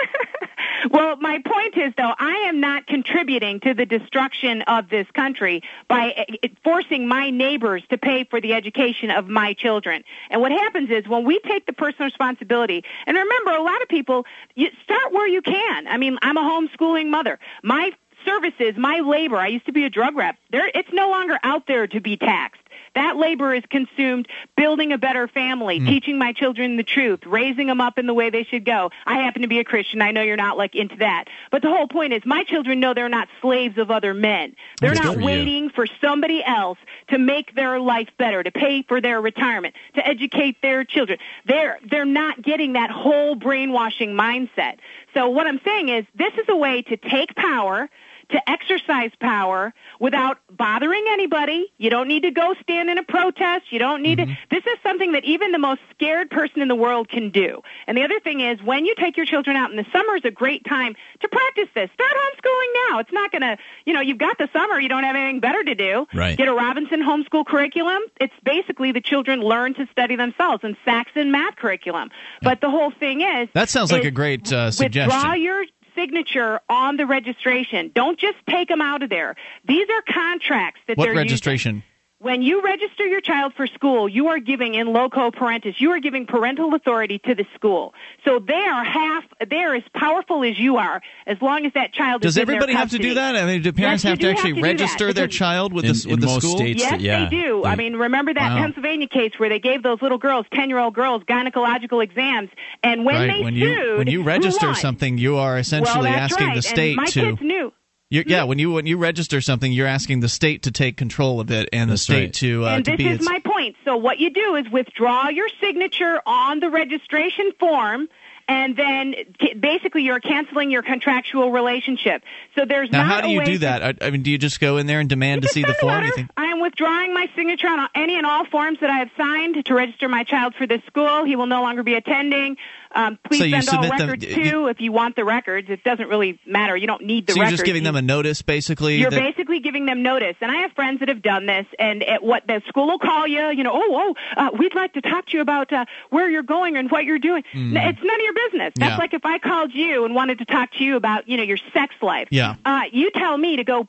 Well, 0.90 1.16
my 1.16 1.42
point 1.44 1.76
is, 1.76 1.92
though, 1.96 2.12
I 2.18 2.46
am 2.48 2.60
not 2.60 2.86
contributing 2.86 3.60
to 3.60 3.74
the 3.74 3.84
destruction 3.84 4.62
of 4.62 4.88
this 4.88 5.06
country 5.10 5.62
by 5.88 6.12
uh, 6.12 6.48
forcing 6.64 7.06
my 7.06 7.30
neighbors 7.30 7.82
to 7.90 7.98
pay 7.98 8.24
for 8.24 8.40
the 8.40 8.54
education 8.54 9.10
of 9.10 9.28
my 9.28 9.52
children. 9.52 10.04
And 10.30 10.40
what 10.40 10.52
happens 10.52 10.90
is 10.90 11.06
when 11.06 11.24
we 11.24 11.38
take 11.40 11.66
the 11.66 11.72
personal 11.72 12.06
responsibility, 12.06 12.84
and 13.06 13.16
remember, 13.16 13.50
a 13.50 13.62
lot 13.62 13.82
of 13.82 13.88
people, 13.88 14.24
you 14.54 14.68
start 14.82 15.12
where 15.12 15.28
you 15.28 15.42
can. 15.42 15.86
I 15.86 15.96
mean, 15.96 16.18
I'm 16.22 16.36
a 16.36 16.42
homeschooling 16.42 17.08
mother. 17.08 17.38
My 17.62 17.92
services, 18.24 18.74
my 18.76 19.00
labor, 19.00 19.36
I 19.36 19.48
used 19.48 19.66
to 19.66 19.72
be 19.72 19.84
a 19.84 19.90
drug 19.90 20.16
rep, 20.16 20.36
there, 20.50 20.70
it's 20.74 20.92
no 20.92 21.10
longer 21.10 21.38
out 21.42 21.66
there 21.66 21.86
to 21.86 22.00
be 22.00 22.16
taxed. 22.16 22.59
That 22.94 23.16
labor 23.16 23.54
is 23.54 23.62
consumed 23.70 24.28
building 24.56 24.92
a 24.92 24.98
better 24.98 25.28
family, 25.28 25.78
hmm. 25.78 25.86
teaching 25.86 26.18
my 26.18 26.32
children 26.32 26.76
the 26.76 26.82
truth, 26.82 27.20
raising 27.24 27.66
them 27.66 27.80
up 27.80 27.98
in 27.98 28.06
the 28.06 28.14
way 28.14 28.30
they 28.30 28.44
should 28.44 28.64
go. 28.64 28.90
I 29.06 29.18
happen 29.22 29.42
to 29.42 29.48
be 29.48 29.58
a 29.58 29.64
Christian. 29.64 30.02
I 30.02 30.10
know 30.10 30.22
you're 30.22 30.36
not 30.36 30.58
like 30.58 30.74
into 30.74 30.96
that. 30.96 31.26
But 31.50 31.62
the 31.62 31.68
whole 31.68 31.86
point 31.86 32.12
is 32.12 32.22
my 32.24 32.44
children 32.44 32.80
know 32.80 32.94
they're 32.94 33.08
not 33.08 33.28
slaves 33.40 33.78
of 33.78 33.90
other 33.90 34.14
men. 34.14 34.56
They're 34.80 34.94
That's 34.94 35.04
not 35.04 35.14
for 35.14 35.20
you. 35.20 35.26
waiting 35.26 35.70
for 35.70 35.86
somebody 36.00 36.42
else 36.44 36.78
to 37.08 37.18
make 37.18 37.54
their 37.54 37.78
life 37.78 38.08
better, 38.18 38.42
to 38.42 38.50
pay 38.50 38.82
for 38.82 39.00
their 39.00 39.20
retirement, 39.20 39.74
to 39.94 40.06
educate 40.06 40.60
their 40.62 40.84
children. 40.84 41.18
They're 41.46 41.78
they're 41.88 42.04
not 42.04 42.42
getting 42.42 42.74
that 42.74 42.90
whole 42.90 43.34
brainwashing 43.34 44.10
mindset. 44.10 44.78
So 45.14 45.28
what 45.28 45.46
I'm 45.46 45.60
saying 45.64 45.88
is 45.88 46.04
this 46.14 46.32
is 46.34 46.46
a 46.48 46.56
way 46.56 46.82
to 46.82 46.96
take 46.96 47.34
power 47.34 47.88
to 48.32 48.50
exercise 48.50 49.10
power 49.20 49.72
without 49.98 50.38
bothering 50.50 51.04
anybody. 51.10 51.72
You 51.78 51.90
don't 51.90 52.08
need 52.08 52.22
to 52.22 52.30
go 52.30 52.54
stand 52.62 52.88
in 52.90 52.98
a 52.98 53.02
protest. 53.02 53.72
You 53.72 53.78
don't 53.78 54.02
need 54.02 54.18
Mm-hmm. 54.18 54.32
to. 54.32 54.38
This 54.50 54.64
is 54.66 54.78
something 54.82 55.12
that 55.12 55.24
even 55.24 55.52
the 55.52 55.58
most 55.58 55.80
scared 55.92 56.30
person 56.30 56.60
in 56.62 56.68
the 56.68 56.74
world 56.74 57.08
can 57.08 57.30
do. 57.30 57.62
And 57.86 57.96
the 57.96 58.02
other 58.02 58.18
thing 58.20 58.40
is, 58.40 58.60
when 58.62 58.84
you 58.84 58.94
take 58.98 59.16
your 59.16 59.24
children 59.26 59.56
out 59.56 59.70
in 59.70 59.76
the 59.76 59.86
summer 59.92 60.16
is 60.16 60.24
a 60.24 60.30
great 60.30 60.64
time 60.64 60.94
to 61.20 61.28
practice 61.28 61.68
this. 61.74 61.88
Start 61.94 62.10
homeschooling 62.12 62.72
now. 62.90 62.98
It's 62.98 63.12
not 63.12 63.30
going 63.30 63.42
to, 63.42 63.56
you 63.86 63.92
know, 63.92 64.00
you've 64.00 64.18
got 64.18 64.36
the 64.38 64.48
summer. 64.52 64.80
You 64.80 64.88
don't 64.88 65.04
have 65.04 65.16
anything 65.16 65.40
better 65.40 65.62
to 65.62 65.74
do. 65.74 66.06
Right. 66.12 66.36
Get 66.36 66.48
a 66.48 66.52
Robinson 66.54 67.00
homeschool 67.02 67.46
curriculum. 67.46 68.00
It's 68.20 68.34
basically 68.44 68.92
the 68.92 69.00
children 69.00 69.40
learn 69.40 69.74
to 69.74 69.86
study 69.92 70.16
themselves 70.16 70.64
and 70.64 70.76
Saxon 70.84 71.30
math 71.30 71.56
curriculum. 71.56 72.10
But 72.42 72.60
the 72.60 72.68
whole 72.70 72.90
thing 72.90 73.20
is 73.20 73.48
That 73.54 73.68
sounds 73.70 73.92
like 73.92 74.04
a 74.04 74.10
great 74.10 74.52
uh, 74.52 74.66
Withdraw 74.66 74.70
suggestion. 74.70 75.42
your 75.42 75.64
signature 75.94 76.60
on 76.68 76.96
the 76.96 77.06
registration. 77.06 77.90
Don't 77.94 78.18
just 78.18 78.38
take 78.48 78.68
them 78.68 78.80
out 78.80 79.02
of 79.02 79.10
there. 79.10 79.36
These 79.66 79.86
are 79.88 80.02
contracts 80.12 80.80
that 80.86 80.96
What 80.96 81.06
they're 81.06 81.14
using. 81.24 81.82
Registration? 82.20 82.30
When 82.30 82.42
you 82.42 82.62
register 82.62 83.06
your 83.06 83.20
child 83.20 83.54
for 83.56 83.66
school, 83.66 84.08
you 84.08 84.28
are 84.28 84.38
giving 84.38 84.74
in 84.74 84.92
loco 84.92 85.30
parentis. 85.30 85.74
You 85.80 85.90
are 85.92 86.00
giving 86.00 86.26
parental 86.26 86.74
authority 86.74 87.18
to 87.20 87.34
the 87.34 87.46
school. 87.54 87.94
So 88.24 88.38
they 88.38 88.54
are 88.54 88.84
half, 88.84 89.24
they're 89.48 89.74
as 89.74 89.82
powerful 89.94 90.44
as 90.44 90.58
you 90.58 90.76
are, 90.76 91.00
as 91.26 91.40
long 91.40 91.66
as 91.66 91.72
that 91.74 91.92
child 91.92 92.22
Does 92.22 92.34
is 92.34 92.38
in 92.38 92.46
their 92.46 92.56
everybody 92.56 92.74
have 92.76 92.90
to 92.90 92.98
do 92.98 93.14
that? 93.14 93.36
I 93.36 93.46
mean, 93.46 93.62
do 93.62 93.72
parents 93.72 94.04
Yes, 94.04 94.04
you 94.04 94.10
have 94.10 94.18
to 94.18 94.22
do 94.22 94.28
have 94.28 94.36
actually 94.36 94.52
to 94.52 94.56
do 94.56 94.62
register 94.62 95.12
their 95.12 95.26
because- 95.26 95.38
child 95.38 95.72
with 95.72 95.84
In- 95.84 95.92
the 95.92 96.02
in 96.04 96.10
with 96.10 96.20
the 96.20 96.26
most 96.26 96.42
school? 96.42 96.56
states- 96.58 96.82
Yes, 96.82 97.00
yeah. 97.00 97.24
they 97.28 97.30
do. 97.36 97.64
I 97.64 97.76
mean, 97.76 97.96
remember 97.96 98.34
that 98.34 98.50
Wow. 98.54 98.62
Pennsylvania 98.62 99.08
case 99.08 99.32
where 99.38 99.48
they 99.48 99.58
gave 99.58 99.82
those 99.82 100.00
little 100.02 100.18
girls, 100.18 100.46
ten-year-old 100.52 100.94
girls, 100.94 101.22
gynecological 101.24 102.02
exams, 102.02 102.50
and 102.82 103.04
when 103.04 103.14
right. 103.14 103.32
they 103.32 103.42
when 103.44 103.54
sued, 103.54 103.62
you 103.62 103.94
when 103.98 104.06
you 104.08 104.20
who 104.22 104.26
register 104.28 104.66
won? 104.66 104.74
something, 104.74 105.18
you 105.18 105.36
are 105.36 105.58
essentially 105.58 106.04
well, 106.04 106.12
that's 106.12 106.32
asking 106.32 106.46
right. 106.48 106.56
the 106.56 106.62
state 106.62 106.88
and 106.90 106.96
my 106.96 107.04
to. 107.06 107.20
kids 107.20 107.40
knew. 107.40 107.72
You 108.10 108.24
yeah, 108.26 108.42
when 108.42 108.58
you 108.58 108.72
when 108.72 108.86
you 108.86 108.98
register 108.98 109.40
something, 109.40 109.72
you're 109.72 109.86
asking 109.86 110.18
the 110.18 110.28
state 110.28 110.64
to 110.64 110.72
take 110.72 110.96
control 110.96 111.40
of 111.40 111.50
it 111.52 111.68
and 111.72 111.88
the 111.88 111.96
state 111.96 112.20
right. 112.20 112.34
to 112.34 112.66
uh, 112.66 112.76
and 112.76 112.84
to 112.84 112.90
this 112.90 112.98
be 112.98 113.08
is 113.08 113.16
its. 113.18 113.24
my 113.24 113.38
point. 113.38 113.76
So 113.84 113.96
what 113.96 114.18
you 114.18 114.30
do 114.30 114.56
is 114.56 114.68
withdraw 114.68 115.28
your 115.28 115.48
signature 115.60 116.20
on 116.26 116.58
the 116.58 116.70
registration 116.70 117.52
form, 117.60 118.08
and 118.48 118.76
then 118.76 119.14
ca- 119.40 119.54
basically 119.54 120.02
you're 120.02 120.18
canceling 120.18 120.72
your 120.72 120.82
contractual 120.82 121.52
relationship. 121.52 122.24
So 122.58 122.64
there's 122.64 122.90
now, 122.90 123.04
not 123.04 123.06
how 123.06 123.20
do 123.20 123.28
a 123.28 123.30
you 123.30 123.38
way 123.38 123.44
do 123.44 123.58
that? 123.58 123.82
I, 123.84 124.06
I 124.06 124.10
mean, 124.10 124.22
do 124.22 124.32
you 124.32 124.38
just 124.38 124.58
go 124.58 124.78
in 124.78 124.88
there 124.88 124.98
and 124.98 125.08
demand 125.08 125.42
You 125.42 125.48
to 125.48 125.54
see 125.54 125.62
the 125.62 125.74
form? 125.74 125.94
letter. 125.94 126.06
You 126.06 126.12
think? 126.12 126.30
I 126.36 126.46
am 126.46 126.60
withdrawing 126.60 127.14
my 127.14 127.28
signature 127.36 127.68
on 127.68 127.88
any 127.94 128.16
and 128.16 128.26
all 128.26 128.44
forms 128.46 128.80
that 128.80 128.90
I 128.90 128.98
have 128.98 129.10
signed 129.16 129.64
to 129.64 129.74
register 129.74 130.08
my 130.08 130.24
child 130.24 130.56
for 130.56 130.66
this 130.66 130.82
school. 130.88 131.24
He 131.24 131.36
will 131.36 131.46
no 131.46 131.62
longer 131.62 131.84
be 131.84 131.94
attending. 131.94 132.56
Um, 132.92 133.18
please 133.24 133.38
So 133.38 133.44
you 133.44 133.62
send 133.62 133.68
all 133.68 133.82
submit 133.84 133.98
them- 133.98 134.08
records 134.08 134.24
you- 134.26 134.50
too 134.50 134.66
if 134.68 134.80
you 134.80 134.90
want 134.92 135.14
the 135.16 135.24
records. 135.24 135.68
It 135.70 135.84
doesn't 135.84 136.08
really 136.08 136.38
matter. 136.46 136.76
You 136.76 136.86
don't 136.88 137.04
need 137.04 137.26
the 137.26 137.32
So 137.32 137.36
you're 137.36 137.44
records. 137.44 137.60
just 137.60 137.66
giving 137.66 137.84
them 137.84 137.94
a 137.96 138.02
notice, 138.02 138.42
basically. 138.42 138.96
you're 138.96 139.10
that- 139.10 139.20
basically 139.20 139.60
giving 139.60 139.86
them 139.86 140.02
notice, 140.02 140.34
and 140.40 140.50
I 140.50 140.56
have 140.62 140.72
friends 140.72 140.98
that 141.00 141.08
have 141.08 141.22
done 141.22 141.46
this. 141.46 141.66
And 141.78 142.02
at 142.02 142.22
what 142.22 142.46
the 142.46 142.60
school 142.68 142.86
will 142.88 142.98
call 142.98 143.26
you, 143.26 143.48
you 143.50 143.62
know, 143.62 143.70
oh, 143.72 144.14
oh, 144.36 144.40
uh, 144.40 144.50
we'd 144.58 144.74
like 144.74 144.92
to 144.94 145.00
talk 145.00 145.26
to 145.26 145.36
you 145.36 145.40
about 145.40 145.72
uh, 145.72 145.84
where 146.10 146.28
you're 146.28 146.42
going 146.42 146.76
and 146.76 146.90
what 146.90 147.04
you're 147.04 147.18
doing. 147.20 147.44
N- 147.54 147.76
It's 147.76 147.98
none 148.02 148.14
of 148.16 148.24
your 148.24 148.34
business. 148.34 148.72
That's. 148.76 148.90
Yeah. 148.90 148.96
like 148.96 149.14
if 149.14 149.24
I 149.24 149.38
called 149.38 149.72
you 149.72 150.04
and 150.04 150.14
wanted 150.14 150.38
to 150.38 150.44
talk 150.44 150.72
to 150.72 150.84
you 150.84 150.96
about, 150.96 151.28
you 151.28 151.36
know, 151.36 151.42
your 151.44 151.58
sex 151.72 151.94
life. 152.02 152.28
Yeah. 152.30 152.56
Uh, 152.64 152.82
you 152.92 153.10
tell 153.12 153.36
me 153.38 153.56
to 153.56 153.64
go, 153.64 153.88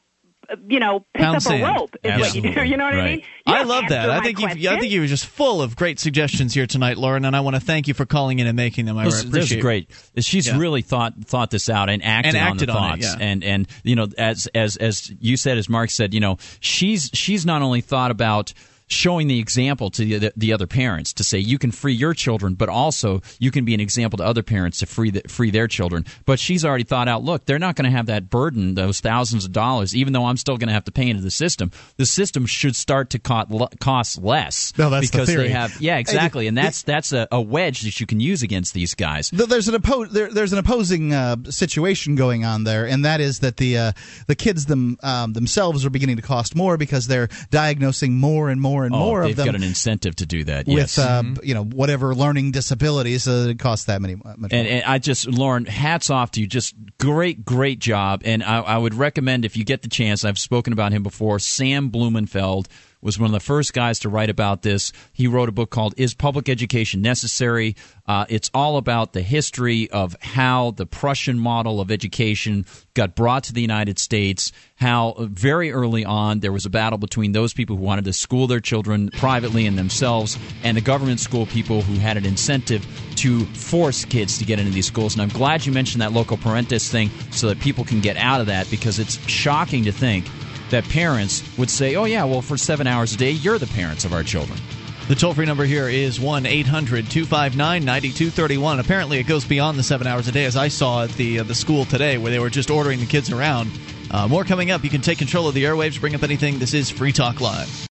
you 0.67 0.79
know, 0.79 1.05
pick 1.13 1.21
Pound 1.23 1.35
up 1.37 1.41
sand. 1.43 1.63
a 1.63 1.65
rope. 1.79 1.95
Is 2.03 2.19
what 2.19 2.35
you 2.35 2.41
do. 2.41 2.47
Absolutely. 2.49 2.69
You 2.71 2.77
know 2.77 2.85
what 2.85 2.93
I 2.95 3.05
mean? 3.05 3.19
You 3.47 3.53
I 3.53 3.63
love 3.63 3.85
that. 3.89 4.09
I 4.09 4.21
think 4.21 4.39
you 4.39 4.69
I 4.69 4.79
think 4.79 4.91
you 4.91 5.01
were 5.01 5.07
just 5.07 5.25
full 5.25 5.61
of 5.61 5.75
great 5.75 5.99
suggestions 5.99 6.53
here 6.53 6.67
tonight, 6.67 6.97
Lauren, 6.97 7.25
and 7.25 7.35
I 7.35 7.39
want 7.41 7.55
to 7.55 7.59
thank 7.59 7.87
you 7.87 7.93
for 7.93 8.05
calling 8.05 8.39
in 8.39 8.47
and 8.47 8.55
making 8.55 8.85
them. 8.85 8.97
I 8.97 9.05
This, 9.05 9.21
appreciate 9.21 9.33
this 9.41 9.45
is 9.51 9.57
it. 9.57 9.61
great. 9.61 9.89
She's 10.19 10.47
Yeah. 10.47 10.57
really 10.57 10.81
thought 10.81 11.13
thought 11.25 11.51
this 11.51 11.69
out 11.69 11.89
and 11.89 12.03
acted, 12.03 12.35
And 12.35 12.37
acted 12.37 12.69
on 12.69 12.75
the 12.75 12.79
on 12.81 12.99
it, 12.99 13.03
thoughts. 13.03 13.19
yeah. 13.19 13.25
And 13.27 13.43
and 13.43 13.67
you 13.83 13.95
know, 13.95 14.07
as 14.17 14.47
as 14.53 14.77
as 14.77 15.11
you 15.19 15.37
said, 15.37 15.57
as 15.57 15.69
Mark 15.69 15.89
said, 15.89 16.13
you 16.13 16.19
know, 16.19 16.37
she's 16.59 17.09
she's 17.13 17.45
not 17.45 17.61
only 17.61 17.81
thought 17.81 18.11
about 18.11 18.53
showing 18.91 19.27
the 19.27 19.39
example 19.39 19.89
to 19.91 20.19
the, 20.19 20.33
the 20.35 20.53
other 20.53 20.67
parents 20.67 21.13
to 21.13 21.23
say 21.23 21.37
you 21.39 21.57
can 21.57 21.71
free 21.71 21.93
your 21.93 22.13
children, 22.13 22.53
but 22.53 22.69
also 22.69 23.21
you 23.39 23.51
can 23.51 23.65
be 23.65 23.73
an 23.73 23.79
example 23.79 24.17
to 24.17 24.23
other 24.23 24.43
parents 24.43 24.79
to 24.79 24.85
free 24.85 25.09
the, 25.11 25.21
free 25.27 25.49
their 25.51 25.67
children. 25.67 26.05
But 26.25 26.39
she's 26.39 26.65
already 26.65 26.83
thought 26.83 27.07
out. 27.07 27.23
Look, 27.23 27.45
they're 27.45 27.59
not 27.59 27.75
going 27.75 27.89
to 27.89 27.95
have 27.95 28.07
that 28.07 28.29
burden, 28.29 28.75
those 28.75 28.99
thousands 28.99 29.45
of 29.45 29.51
dollars, 29.51 29.95
even 29.95 30.13
though 30.13 30.25
I'm 30.25 30.37
still 30.37 30.57
going 30.57 30.67
to 30.67 30.73
have 30.73 30.85
to 30.85 30.91
pay 30.91 31.09
into 31.09 31.21
the 31.21 31.31
system. 31.31 31.71
The 31.97 32.05
system 32.05 32.45
should 32.45 32.75
start 32.75 33.11
to 33.11 33.19
co- 33.19 33.67
cost 33.79 34.21
less 34.21 34.73
No, 34.77 34.89
that's 34.89 35.09
the 35.09 35.17
because 35.17 35.29
theory. 35.29 35.43
they 35.43 35.49
have 35.49 35.79
yeah 35.81 35.97
exactly, 35.97 36.47
and 36.47 36.57
that's 36.57 36.83
that's 36.83 37.13
a, 37.13 37.27
a 37.31 37.39
wedge 37.41 37.81
that 37.81 37.99
you 37.99 38.05
can 38.05 38.19
use 38.19 38.43
against 38.43 38.73
these 38.73 38.93
guys. 38.95 39.29
There's 39.31 39.67
an 39.67 39.75
oppo- 39.81 40.09
there, 40.09 40.29
there's 40.31 40.53
an 40.53 40.59
opposing 40.59 41.13
uh, 41.13 41.37
situation 41.49 42.15
going 42.15 42.43
on 42.45 42.63
there, 42.63 42.85
and 42.85 43.05
that 43.05 43.21
is 43.21 43.39
that 43.39 43.57
the 43.57 43.77
uh, 43.77 43.91
the 44.27 44.35
kids 44.35 44.65
them 44.65 44.97
um, 45.03 45.33
themselves 45.33 45.85
are 45.85 45.89
beginning 45.89 46.17
to 46.17 46.21
cost 46.21 46.55
more 46.55 46.77
because 46.77 47.07
they're 47.07 47.29
diagnosing 47.49 48.15
more 48.17 48.49
and 48.49 48.59
more 48.61 48.80
and 48.85 48.95
Oh, 48.95 48.99
more 48.99 49.23
they've 49.23 49.35
got 49.35 49.55
an 49.55 49.63
incentive 49.63 50.15
to 50.17 50.25
do 50.25 50.43
that. 50.45 50.67
with 50.67 50.77
yes. 50.77 50.97
uh, 50.97 51.23
you 51.43 51.53
know 51.53 51.63
whatever 51.63 52.13
learning 52.15 52.51
disabilities. 52.51 53.27
Uh, 53.27 53.47
it 53.49 53.59
costs 53.59 53.85
that 53.85 54.01
many 54.01 54.15
much. 54.15 54.51
and, 54.53 54.67
and 54.67 54.83
I 54.85 54.97
just, 54.97 55.27
Lauren, 55.27 55.65
hats 55.65 56.09
off 56.09 56.31
to 56.31 56.41
you. 56.41 56.47
Just 56.47 56.75
great, 56.99 57.45
great 57.45 57.79
job. 57.79 58.21
And 58.25 58.43
I, 58.43 58.59
I 58.59 58.77
would 58.77 58.93
recommend 58.93 59.45
if 59.45 59.55
you 59.57 59.63
get 59.63 59.81
the 59.81 59.89
chance, 59.89 60.25
I've 60.25 60.39
spoken 60.39 60.73
about 60.73 60.91
him 60.91 61.03
before, 61.03 61.39
Sam 61.39 61.89
Blumenfeld 61.89 62.67
was 63.01 63.19
one 63.19 63.27
of 63.27 63.33
the 63.33 63.39
first 63.39 63.73
guys 63.73 63.99
to 63.99 64.09
write 64.09 64.29
about 64.29 64.61
this. 64.61 64.93
He 65.11 65.27
wrote 65.27 65.49
a 65.49 65.51
book 65.51 65.69
called 65.69 65.93
Is 65.97 66.13
Public 66.13 66.49
Education 66.49 67.01
Necessary? 67.01 67.75
Uh, 68.07 68.25
it's 68.29 68.49
all 68.53 68.77
about 68.77 69.13
the 69.13 69.21
history 69.21 69.89
of 69.91 70.15
how 70.21 70.71
the 70.71 70.85
Prussian 70.85 71.39
model 71.39 71.79
of 71.79 71.91
education 71.91 72.65
got 72.93 73.15
brought 73.15 73.45
to 73.45 73.53
the 73.53 73.61
United 73.61 73.97
States, 73.99 74.51
how 74.75 75.11
uh, 75.11 75.25
very 75.25 75.71
early 75.71 76.03
on 76.03 76.39
there 76.39 76.51
was 76.51 76.65
a 76.65 76.69
battle 76.69 76.97
between 76.97 77.31
those 77.31 77.53
people 77.53 77.77
who 77.77 77.83
wanted 77.83 78.05
to 78.05 78.13
school 78.13 78.47
their 78.47 78.59
children 78.59 79.09
privately 79.11 79.65
and 79.65 79.77
themselves 79.77 80.37
and 80.63 80.75
the 80.75 80.81
government 80.81 81.19
school 81.19 81.45
people 81.45 81.81
who 81.81 81.95
had 81.99 82.17
an 82.17 82.25
incentive 82.25 82.85
to 83.15 83.45
force 83.45 84.05
kids 84.05 84.37
to 84.37 84.45
get 84.45 84.59
into 84.59 84.71
these 84.71 84.87
schools. 84.87 85.13
And 85.13 85.21
I'm 85.21 85.29
glad 85.29 85.65
you 85.65 85.71
mentioned 85.71 86.01
that 86.01 86.11
loco 86.11 86.35
parentis 86.35 86.89
thing 86.89 87.09
so 87.31 87.47
that 87.47 87.59
people 87.59 87.85
can 87.85 88.01
get 88.01 88.17
out 88.17 88.41
of 88.41 88.47
that 88.47 88.69
because 88.69 88.99
it's 88.99 89.17
shocking 89.27 89.85
to 89.85 89.91
think 89.91 90.25
that 90.71 90.87
parents 90.89 91.43
would 91.57 91.69
say, 91.69 91.95
"Oh 91.95 92.05
yeah, 92.05 92.23
well 92.23 92.41
for 92.41 92.57
7 92.57 92.87
hours 92.87 93.13
a 93.13 93.17
day, 93.17 93.31
you're 93.31 93.59
the 93.59 93.67
parents 93.67 94.03
of 94.03 94.13
our 94.13 94.23
children." 94.23 94.59
The 95.07 95.15
toll 95.15 95.33
free 95.33 95.45
number 95.45 95.65
here 95.65 95.89
is 95.89 96.19
1 96.19 96.45
800 96.45 97.09
259 97.09 97.83
9231. 97.83 98.79
Apparently, 98.79 99.19
it 99.19 99.27
goes 99.27 99.43
beyond 99.43 99.77
the 99.77 99.83
seven 99.83 100.07
hours 100.07 100.27
a 100.27 100.31
day, 100.31 100.45
as 100.45 100.55
I 100.55 100.69
saw 100.69 101.03
at 101.03 101.11
the, 101.11 101.39
uh, 101.39 101.43
the 101.43 101.55
school 101.55 101.85
today, 101.85 102.17
where 102.17 102.31
they 102.31 102.39
were 102.39 102.49
just 102.49 102.71
ordering 102.71 102.99
the 102.99 103.05
kids 103.05 103.31
around. 103.31 103.69
Uh, 104.09 104.27
more 104.27 104.45
coming 104.45 104.71
up. 104.71 104.83
You 104.83 104.89
can 104.89 105.01
take 105.01 105.17
control 105.17 105.47
of 105.47 105.53
the 105.53 105.65
airwaves, 105.65 105.99
bring 105.99 106.15
up 106.15 106.23
anything. 106.23 106.59
This 106.59 106.73
is 106.73 106.89
Free 106.89 107.11
Talk 107.11 107.41
Live. 107.41 107.87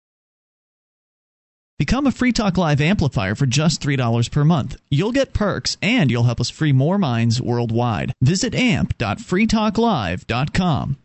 Become 1.78 2.06
a 2.06 2.12
Free 2.12 2.32
Talk 2.32 2.56
Live 2.56 2.80
amplifier 2.80 3.34
for 3.34 3.46
just 3.46 3.80
$3 3.80 4.30
per 4.30 4.44
month. 4.44 4.76
You'll 4.90 5.12
get 5.12 5.32
perks 5.32 5.76
and 5.80 6.10
you'll 6.10 6.24
help 6.24 6.40
us 6.40 6.50
free 6.50 6.72
more 6.72 6.98
minds 6.98 7.40
worldwide. 7.40 8.12
Visit 8.20 8.54
amp.freetalklive.com. 8.54 10.96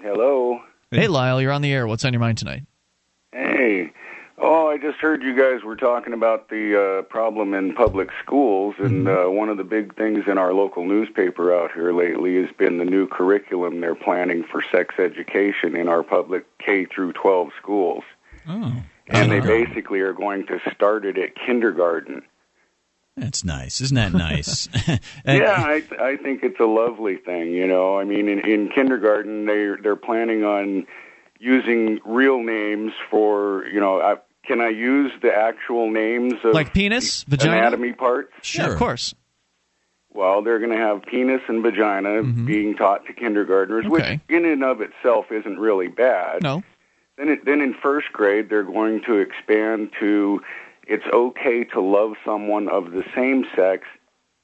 Hello. 0.01 0.61
Hey, 0.89 1.07
Lyle, 1.07 1.39
you're 1.39 1.51
on 1.51 1.61
the 1.61 1.71
air. 1.71 1.85
What's 1.85 2.05
on 2.05 2.13
your 2.13 2.21
mind 2.21 2.39
tonight? 2.39 2.63
Hey. 3.31 3.91
Oh, 4.37 4.67
I 4.67 4.77
just 4.77 4.97
heard 4.97 5.23
you 5.23 5.33
guys 5.33 5.63
were 5.63 5.77
talking 5.77 6.11
about 6.11 6.49
the 6.49 6.99
uh, 6.99 7.01
problem 7.03 7.53
in 7.53 7.73
public 7.73 8.09
schools, 8.21 8.75
and 8.79 9.07
uh, 9.07 9.27
one 9.27 9.47
of 9.47 9.55
the 9.55 9.63
big 9.63 9.95
things 9.95 10.25
in 10.27 10.37
our 10.37 10.53
local 10.53 10.85
newspaper 10.85 11.55
out 11.55 11.71
here 11.71 11.93
lately 11.93 12.41
has 12.41 12.53
been 12.57 12.77
the 12.77 12.83
new 12.83 13.07
curriculum 13.07 13.79
they're 13.79 13.95
planning 13.95 14.43
for 14.43 14.61
sex 14.71 14.95
education 14.99 15.77
in 15.77 15.87
our 15.87 16.03
public 16.03 16.45
K 16.57 16.83
through 16.83 17.13
12 17.13 17.51
schools. 17.61 18.03
Oh. 18.47 18.73
And 19.07 19.31
they 19.31 19.39
basically 19.39 20.01
are 20.01 20.13
going 20.13 20.47
to 20.47 20.59
start 20.73 21.05
it 21.05 21.17
at 21.17 21.35
kindergarten. 21.35 22.23
That's 23.15 23.45
nice. 23.45 23.79
Isn't 23.79 23.95
that 23.95 24.13
nice? 24.13 24.67
Yeah, 25.25 25.55
I 25.57 25.83
I 25.99 26.17
think 26.17 26.43
it's 26.43 26.59
a 26.59 26.65
lovely 26.65 27.15
thing. 27.15 27.53
You 27.53 27.67
know, 27.67 27.97
I 27.97 28.03
mean, 28.03 28.27
in, 28.27 28.39
in 28.39 28.69
kindergarten 28.69 29.45
they 29.45 29.69
they're 29.81 29.95
planning 29.95 30.43
on 30.43 30.85
using 31.39 31.99
real 32.05 32.41
names 32.43 32.93
for 33.09 33.65
you 33.67 33.79
know. 33.79 34.01
I, 34.01 34.15
can 34.47 34.61
I 34.61 34.69
use 34.69 35.11
the 35.23 35.33
actual 35.33 35.89
names 35.89 36.33
of 36.43 36.53
Like 36.53 36.71
penis, 36.71 37.23
vagina? 37.23 37.57
anatomy 37.57 37.93
parts? 37.93 38.53
Yeah, 38.55 38.71
of 38.71 38.77
course. 38.77 39.15
Well, 40.13 40.43
they're 40.43 40.59
going 40.59 40.71
to 40.71 40.77
have 40.77 41.01
penis 41.01 41.41
and 41.47 41.63
vagina 41.63 42.21
being 42.23 42.75
taught 42.75 43.05
to 43.07 43.13
kindergartners, 43.13 43.85
Mm-hmm. 43.85 43.95
Okay. 43.95 44.21
which 44.27 44.37
in 44.37 44.45
and 44.45 44.63
of 44.63 44.81
itself 44.81 45.25
isn't 45.31 45.57
really 45.59 45.87
bad. 45.87 46.43
No. 46.43 46.63
Then, 47.17 47.29
it, 47.29 47.43
then 47.45 47.59
in 47.61 47.73
first 47.73 48.13
grade, 48.13 48.49
they're 48.49 48.63
going 48.63 49.01
to 49.07 49.15
expand 49.17 49.89
to 49.99 50.41
it's 50.87 51.05
okay 51.11 51.63
to 51.73 51.81
love 51.81 52.11
someone 52.23 52.69
of 52.69 52.91
the 52.91 53.03
same 53.15 53.45
sex 53.55 53.83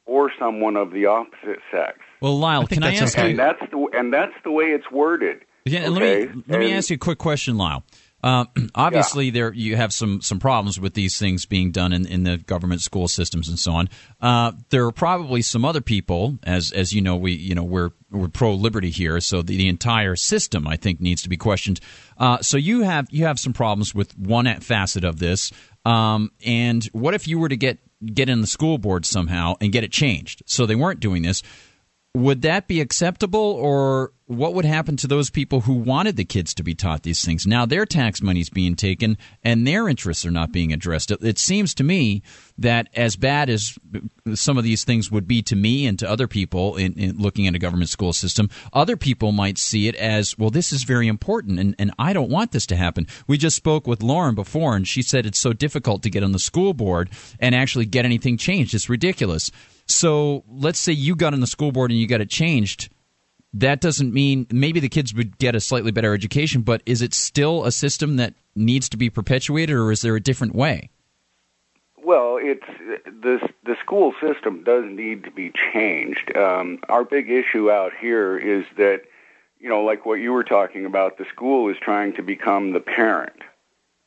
or 0.07 0.31
someone 0.39 0.75
of 0.75 0.91
the 0.91 1.05
opposite 1.05 1.59
sex. 1.71 1.99
well, 2.21 2.39
Lyle, 2.39 2.65
think 2.65 2.81
can 2.81 2.91
I 2.91 2.95
ask 2.95 3.15
okay. 3.15 3.25
you? 3.27 3.29
And 3.31 3.39
that's 3.39 3.61
the 3.71 3.87
and 3.93 4.11
that's 4.11 4.33
the 4.43 4.51
way 4.51 4.65
it's 4.65 4.89
worded. 4.91 5.41
Yeah, 5.65 5.81
and 5.81 5.95
okay? 5.97 6.25
let 6.25 6.35
me 6.35 6.43
let 6.47 6.59
me 6.59 6.65
And- 6.67 6.75
ask 6.75 6.89
you 6.89 6.95
a 6.95 6.99
quick 6.99 7.17
question, 7.17 7.57
Lyle. 7.57 7.83
Uh, 8.23 8.45
obviously, 8.75 9.31
there 9.31 9.51
you 9.51 9.75
have 9.75 9.91
some 9.91 10.21
some 10.21 10.37
problems 10.37 10.79
with 10.79 10.93
these 10.93 11.17
things 11.17 11.47
being 11.47 11.71
done 11.71 11.91
in, 11.91 12.05
in 12.05 12.21
the 12.23 12.37
government 12.37 12.79
school 12.79 13.07
systems 13.07 13.49
and 13.49 13.57
so 13.57 13.71
on. 13.71 13.89
Uh, 14.21 14.51
there 14.69 14.85
are 14.85 14.91
probably 14.91 15.41
some 15.41 15.65
other 15.65 15.81
people, 15.81 16.37
as 16.43 16.71
as 16.71 16.93
you 16.93 17.01
know, 17.01 17.15
we 17.15 17.31
you 17.31 17.55
know 17.55 17.63
we're 17.63 17.89
we're 18.11 18.27
pro 18.27 18.53
liberty 18.53 18.91
here, 18.91 19.19
so 19.21 19.41
the, 19.41 19.57
the 19.57 19.67
entire 19.67 20.15
system 20.15 20.67
I 20.67 20.75
think 20.77 21.01
needs 21.01 21.23
to 21.23 21.29
be 21.29 21.37
questioned. 21.37 21.79
Uh, 22.15 22.37
so 22.43 22.57
you 22.57 22.81
have 22.83 23.07
you 23.09 23.25
have 23.25 23.39
some 23.39 23.53
problems 23.53 23.95
with 23.95 24.15
one 24.15 24.45
facet 24.59 25.03
of 25.03 25.17
this. 25.17 25.51
Um, 25.83 26.31
and 26.45 26.85
what 26.93 27.15
if 27.15 27.27
you 27.27 27.39
were 27.39 27.49
to 27.49 27.57
get 27.57 27.79
get 28.05 28.29
in 28.29 28.41
the 28.41 28.45
school 28.47 28.77
board 28.77 29.03
somehow 29.07 29.55
and 29.59 29.71
get 29.71 29.83
it 29.83 29.91
changed 29.91 30.43
so 30.45 30.67
they 30.67 30.75
weren't 30.75 30.99
doing 30.99 31.23
this? 31.23 31.41
Would 32.13 32.41
that 32.41 32.67
be 32.67 32.81
acceptable 32.81 33.39
or 33.39 34.11
what 34.25 34.53
would 34.53 34.65
happen 34.65 34.97
to 34.97 35.07
those 35.07 35.29
people 35.29 35.61
who 35.61 35.73
wanted 35.73 36.15
the 36.17 36.25
kids 36.25 36.53
to 36.53 36.63
be 36.63 36.75
taught 36.75 37.03
these 37.03 37.23
things? 37.23 37.47
Now 37.47 37.65
their 37.65 37.85
tax 37.85 38.21
money 38.21 38.41
is 38.41 38.49
being 38.49 38.75
taken 38.75 39.17
and 39.45 39.65
their 39.65 39.87
interests 39.87 40.25
are 40.25 40.31
not 40.31 40.51
being 40.51 40.73
addressed. 40.73 41.11
It, 41.11 41.23
it 41.23 41.39
seems 41.39 41.73
to 41.75 41.85
me 41.85 42.21
that 42.57 42.89
as 42.95 43.15
bad 43.15 43.49
as 43.49 43.77
some 44.33 44.57
of 44.57 44.65
these 44.65 44.83
things 44.83 45.09
would 45.09 45.25
be 45.25 45.41
to 45.43 45.55
me 45.55 45.85
and 45.85 45.97
to 45.99 46.09
other 46.09 46.27
people 46.27 46.75
in, 46.75 46.93
in 46.93 47.17
looking 47.17 47.47
at 47.47 47.55
a 47.55 47.59
government 47.59 47.89
school 47.89 48.13
system 48.13 48.49
other 48.71 48.95
people 48.95 49.31
might 49.31 49.57
see 49.57 49.87
it 49.87 49.95
as 49.95 50.37
well 50.37 50.49
this 50.49 50.71
is 50.71 50.83
very 50.83 51.07
important 51.07 51.59
and, 51.59 51.75
and 51.79 51.91
i 51.97 52.13
don't 52.13 52.29
want 52.29 52.51
this 52.51 52.65
to 52.67 52.75
happen. 52.75 53.07
We 53.27 53.37
just 53.37 53.55
spoke 53.55 53.87
with 53.87 54.03
lauren 54.03 54.35
before 54.35 54.75
and 54.75 54.87
she 54.87 55.01
said 55.01 55.25
it's 55.25 55.39
so 55.39 55.53
difficult 55.53 56.03
to 56.03 56.09
get 56.09 56.23
on 56.23 56.33
the 56.33 56.39
school 56.39 56.73
board 56.73 57.09
and 57.39 57.55
actually 57.55 57.85
get 57.85 58.05
anything 58.05 58.37
changed. 58.37 58.73
It's 58.73 58.89
ridiculous 58.89 59.49
so 59.93 60.43
let's 60.49 60.79
say 60.79 60.91
you 60.91 61.15
got 61.15 61.33
on 61.33 61.39
the 61.39 61.47
school 61.47 61.71
board 61.71 61.91
and 61.91 61.99
you 61.99 62.07
got 62.07 62.21
it 62.21 62.29
changed. 62.29 62.89
That 63.53 63.81
doesn't 63.81 64.13
mean 64.13 64.47
maybe 64.49 64.79
the 64.79 64.89
kids 64.89 65.13
would 65.13 65.37
get 65.37 65.55
a 65.55 65.59
slightly 65.59 65.91
better 65.91 66.13
education, 66.13 66.61
but 66.61 66.81
is 66.85 67.01
it 67.01 67.13
still 67.13 67.65
a 67.65 67.71
system 67.71 68.15
that 68.15 68.33
needs 68.55 68.87
to 68.89 68.97
be 68.97 69.09
perpetuated, 69.09 69.75
or 69.75 69.91
is 69.91 70.01
there 70.01 70.15
a 70.15 70.21
different 70.21 70.55
way? 70.55 70.89
Well, 72.03 72.39
it's 72.41 72.65
the 73.05 73.49
the 73.63 73.75
school 73.83 74.13
system 74.21 74.63
does 74.63 74.85
need 74.85 75.23
to 75.25 75.31
be 75.31 75.51
changed. 75.73 76.35
Um, 76.35 76.79
our 76.89 77.03
big 77.03 77.29
issue 77.29 77.69
out 77.69 77.91
here 77.99 78.37
is 78.37 78.65
that 78.77 79.01
you 79.59 79.69
know, 79.69 79.83
like 79.83 80.05
what 80.05 80.15
you 80.15 80.33
were 80.33 80.43
talking 80.43 80.85
about, 80.85 81.17
the 81.17 81.25
school 81.25 81.69
is 81.69 81.77
trying 81.79 82.13
to 82.13 82.23
become 82.23 82.71
the 82.71 82.79
parent, 82.79 83.43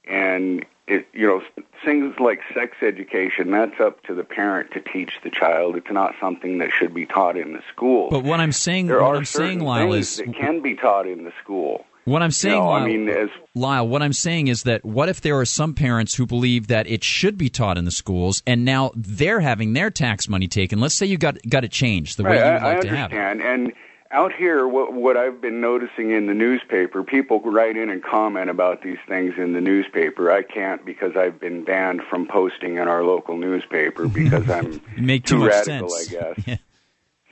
and 0.05 0.67
it 0.87 1.09
you 1.13 1.27
know 1.27 1.43
things 1.85 2.15
like 2.19 2.41
sex 2.53 2.77
education 2.83 3.51
that's 3.51 3.81
up 3.81 4.03
to 4.05 4.15
the 4.15 4.25
parent 4.25 4.71
to 4.73 4.81
teach 4.81 5.13
the 5.23 5.31
child. 5.31 5.77
It's 5.77 5.91
not 5.91 6.15
something 6.21 6.59
that 6.59 6.71
should 6.71 6.95
be 6.95 7.07
taught 7.07 7.37
in 7.37 7.53
the 7.53 7.63
school. 7.73 8.11
But 8.11 8.25
what 8.25 8.41
I'm 8.41 8.53
saying, 8.53 8.89
there 8.89 9.03
what 9.03 9.15
are 9.15 9.17
I'm 9.17 9.25
saying, 9.25 9.61
Lyle, 9.61 9.93
is 9.95 10.17
that 10.17 10.35
can 10.35 10.61
be 10.61 10.75
taught 10.75 11.07
in 11.07 11.25
the 11.25 11.33
school. 11.43 11.87
What 12.05 12.23
I'm 12.23 12.33
saying, 12.33 12.59
know, 12.59 12.71
I 12.71 12.85
mean, 12.85 13.09
as- 13.09 13.31
Lyle, 13.55 13.89
what 13.89 14.03
I'm 14.03 14.13
saying 14.13 14.49
is 14.49 14.65
that 14.65 14.85
what 14.85 15.09
if 15.09 15.23
there 15.23 15.39
are 15.39 15.47
some 15.47 15.73
parents 15.73 16.15
who 16.15 16.27
believe 16.27 16.67
that 16.67 16.87
it 16.87 17.03
should 17.03 17.39
be 17.39 17.49
taught 17.49 17.79
in 17.79 17.87
the 17.87 17.91
schools, 17.91 18.43
and 18.47 18.65
now 18.65 18.91
they're 18.95 19.41
having 19.41 19.73
their 19.73 19.91
tax 19.91 20.29
money 20.29 20.47
taken? 20.47 20.81
Let's 20.81 20.95
say 20.95 21.07
you 21.07 21.17
got 21.17 21.39
got 21.49 21.65
it 21.65 21.73
changed 21.73 22.19
the 22.19 22.25
way 22.25 22.37
you 22.37 22.53
would 22.53 22.63
like 22.63 22.79
I 22.79 22.81
to 22.81 22.89
have 22.97 23.13
it. 23.13 23.17
And 23.17 23.73
out 24.15 24.33
here, 24.33 24.67
what, 24.67 24.93
what 24.93 25.17
I've 25.17 25.41
been 25.41 25.61
noticing 25.61 26.13
in 26.13 26.27
the 26.27 26.35
newspaper, 26.35 27.03
people 27.03 27.41
write 27.41 27.77
in 27.77 27.91
and 27.91 28.03
comment 28.03 28.49
about 28.49 28.83
these 28.83 28.99
things 29.09 29.35
in 29.37 29.53
the 29.53 29.61
newspaper. 29.61 30.31
I 30.31 30.43
can't 30.43 30.85
because 30.87 31.17
I've 31.17 31.41
been 31.41 31.65
banned 31.65 32.03
from 32.09 32.27
posting 32.27 32.77
in 32.77 32.87
our 32.87 33.03
local 33.03 33.37
newspaper 33.37 34.07
because 34.23 34.49
I'm 34.49 34.81
make 34.97 35.25
too 35.25 35.39
much 35.39 35.51
radical, 35.51 35.89
sense. 35.91 36.15
I 36.15 36.33
guess. 36.35 36.47
Yeah. 36.47 36.57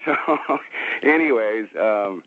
So, 0.04 0.58
anyways, 1.04 1.68
um, 1.78 2.24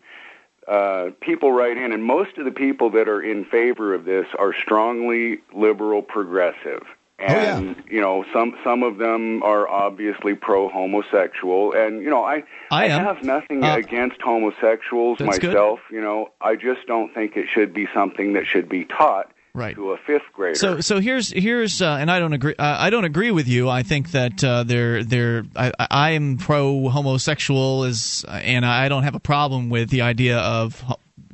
uh, 0.66 1.10
people 1.20 1.52
write 1.52 1.76
in, 1.76 1.92
and 1.92 2.02
most 2.02 2.38
of 2.38 2.46
the 2.46 2.50
people 2.50 2.88
that 2.92 3.06
are 3.06 3.20
in 3.20 3.44
favor 3.44 3.92
of 3.92 4.06
this 4.06 4.26
are 4.38 4.54
strongly 4.54 5.40
liberal 5.52 6.00
progressive. 6.00 6.84
Yeah. 7.18 7.56
And 7.58 7.82
you 7.90 8.00
know, 8.00 8.24
some 8.32 8.54
some 8.64 8.82
of 8.82 8.98
them 8.98 9.42
are 9.42 9.66
obviously 9.68 10.34
pro 10.34 10.68
homosexual, 10.68 11.72
and 11.74 12.02
you 12.02 12.10
know, 12.10 12.22
I 12.24 12.44
I 12.70 12.86
am. 12.86 13.04
have 13.04 13.22
nothing 13.22 13.64
Uh, 13.64 13.76
against 13.76 14.20
homosexuals 14.22 15.18
That's 15.18 15.38
good. 15.38 15.48
myself. 15.54 15.80
You 15.90 16.00
know, 16.00 16.30
I 16.40 16.56
just 16.56 16.86
don't 16.86 17.12
think 17.14 17.36
it 17.36 17.46
should 17.52 17.72
be 17.72 17.86
something 17.94 18.34
that 18.34 18.46
should 18.46 18.68
be 18.68 18.84
taught 18.84 19.30
Right. 19.54 19.74
to 19.74 19.92
a 19.92 19.96
fifth 19.96 20.30
grader. 20.34 20.54
So 20.56 20.80
so 20.80 21.00
here's 21.00 21.32
here's 21.32 21.80
uh, 21.80 21.96
and 21.98 22.10
I 22.10 22.18
don't 22.18 22.34
agree 22.34 22.54
uh, 22.58 22.76
I 22.78 22.90
don't 22.90 23.06
agree 23.06 23.30
with 23.30 23.48
you. 23.48 23.70
I 23.70 23.82
think 23.82 24.10
that 24.10 24.44
uh, 24.44 24.64
they're 24.64 25.02
they're 25.02 25.44
I, 25.56 25.72
I 25.90 26.10
am 26.10 26.36
pro 26.36 26.90
homosexual 26.90 27.84
is 27.84 28.26
and 28.28 28.66
I 28.66 28.90
don't 28.90 29.04
have 29.04 29.14
a 29.14 29.20
problem 29.20 29.70
with 29.70 29.88
the 29.88 30.02
idea 30.02 30.36
of 30.38 30.84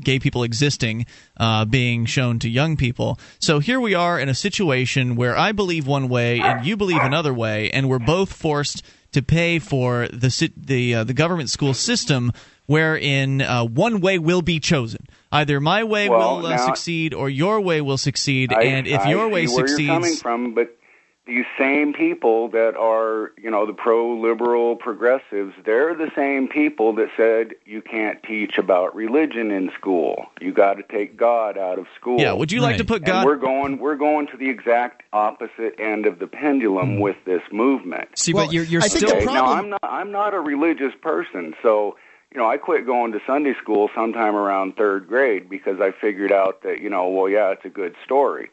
gay 0.05 0.19
people 0.19 0.43
existing 0.43 1.07
uh, 1.37 1.65
being 1.65 2.05
shown 2.07 2.39
to 2.41 2.49
young 2.49 2.77
people. 2.77 3.19
So 3.39 3.59
here 3.59 3.81
we 3.81 3.95
are 3.95 4.19
in 4.19 4.29
a 4.29 4.35
situation 4.35 5.17
where 5.17 5.37
I 5.37 5.53
believe 5.53 5.87
one 5.87 6.09
way 6.09 6.41
and 6.41 6.65
you 6.65 6.77
believe 6.77 7.03
another 7.03 7.35
way, 7.35 7.71
and 7.71 7.89
we're 7.89 7.99
both 7.99 8.33
forced 8.33 8.83
to 9.13 9.23
pay 9.23 9.59
for 9.59 10.09
the 10.09 10.51
the 10.57 10.95
uh, 10.95 11.05
the 11.05 11.15
government 11.15 11.51
school 11.51 11.75
system 11.75 12.33
wherein 12.67 13.43
uh, 13.43 13.65
one 13.65 14.01
way 14.01 14.19
will 14.19 14.43
be 14.43 14.59
chosen. 14.61 15.07
Either 15.31 15.61
my 15.61 15.85
way 15.85 16.09
Well, 16.09 16.39
will 16.39 16.47
uh, 16.47 16.59
succeed 16.59 17.15
or 17.15 17.29
your 17.29 17.61
way 17.61 17.81
will 17.81 17.99
succeed. 17.99 18.53
I, 18.53 18.63
and 18.65 18.87
if 18.87 19.01
I 19.01 19.11
your 19.11 19.29
way 19.29 19.47
succeeds, 19.47 19.89
coming 19.89 20.17
from, 20.17 20.55
but 20.55 20.77
these 21.25 21.45
same 21.57 21.93
people 21.93 22.49
that 22.49 22.75
are, 22.77 23.31
you 23.41 23.49
know, 23.49 23.65
the 23.65 23.73
pro-liberal 23.73 24.75
progressives, 24.75 25.55
they're 25.65 25.95
the 25.95 26.11
same 26.17 26.49
people 26.49 26.93
that 26.95 27.11
said 27.17 27.55
you 27.65 27.81
can't 27.81 28.21
teach 28.25 28.59
about 28.59 28.95
religion 28.97 29.53
in 29.53 29.71
school. 29.79 30.27
You 30.41 30.53
got 30.53 30.75
to 30.75 30.83
take 30.83 31.17
God 31.17 31.57
out 31.57 31.79
of 31.79 31.87
school. 31.95 32.21
yeah, 32.21 32.33
would 32.33 32.51
you 32.51 32.61
like 32.61 32.77
to 32.79 32.83
Right. 32.83 32.89
put 32.89 32.97
and 33.03 33.07
God? 33.07 33.25
we're 33.27 33.37
going 33.37 33.79
we're 33.79 33.95
going 33.97 34.27
to 34.29 34.37
the 34.37 34.49
exact 34.51 35.05
opposite 35.13 35.79
end 35.79 36.07
of 36.07 36.19
the 36.19 36.27
pendulum 36.27 36.95
hmm. 36.97 37.01
with 37.01 37.17
this 37.25 37.43
movement. 37.53 38.09
See, 38.19 38.33
Well, 38.33 38.47
but 38.47 38.53
you're, 38.55 38.65
you're 38.65 38.83
I 38.83 38.89
think 38.89 39.07
still. 39.07 39.11
the 39.11 39.23
Okay, 39.23 39.33
now 39.33 39.47
I'm 39.47 39.71
not 39.71 39.81
I'm 39.85 40.11
not 40.11 40.35
a 40.35 40.41
religious 40.41 40.93
person, 41.01 41.55
so 41.63 41.97
you 42.33 42.39
know 42.41 42.51
I 42.51 42.57
quit 42.57 42.85
going 42.85 43.13
to 43.13 43.21
Sunday 43.27 43.55
school 43.63 43.91
sometime 43.95 44.35
around 44.35 44.75
third 44.75 45.07
grade 45.07 45.49
because 45.49 45.81
I 45.81 45.93
figured 45.93 46.33
out 46.33 46.63
that 46.65 46.81
you 46.81 46.91
know 46.91 47.09
well 47.09 47.29
yeah 47.29 47.51
it's 47.53 47.65
a 47.65 47.69
good 47.71 47.95
story, 48.05 48.51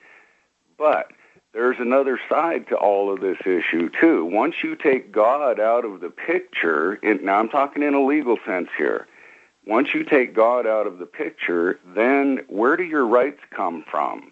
but 0.78 1.12
there's 1.54 1.78
another 1.80 2.20
side 2.30 2.68
to 2.68 2.76
all 2.76 3.12
of 3.12 3.22
this 3.22 3.40
issue 3.42 3.90
too. 4.00 4.26
Once 4.26 4.64
you 4.64 4.76
take 4.76 5.12
God 5.12 5.60
out 5.60 5.84
of 5.84 6.00
the 6.00 6.10
picture, 6.10 7.00
now 7.04 7.40
I'm 7.40 7.50
talking 7.50 7.84
in 7.84 7.94
a 7.94 8.06
legal 8.06 8.38
sense 8.46 8.70
here. 8.78 9.08
Once 9.66 9.94
you 9.94 10.04
take 10.04 10.34
God 10.34 10.66
out 10.66 10.88
of 10.88 11.00
the 11.00 11.06
picture, 11.06 11.80
then 11.96 12.40
where 12.48 12.78
do 12.78 12.84
your 12.84 13.06
rights 13.06 13.42
come 13.52 13.84
from? 13.90 14.32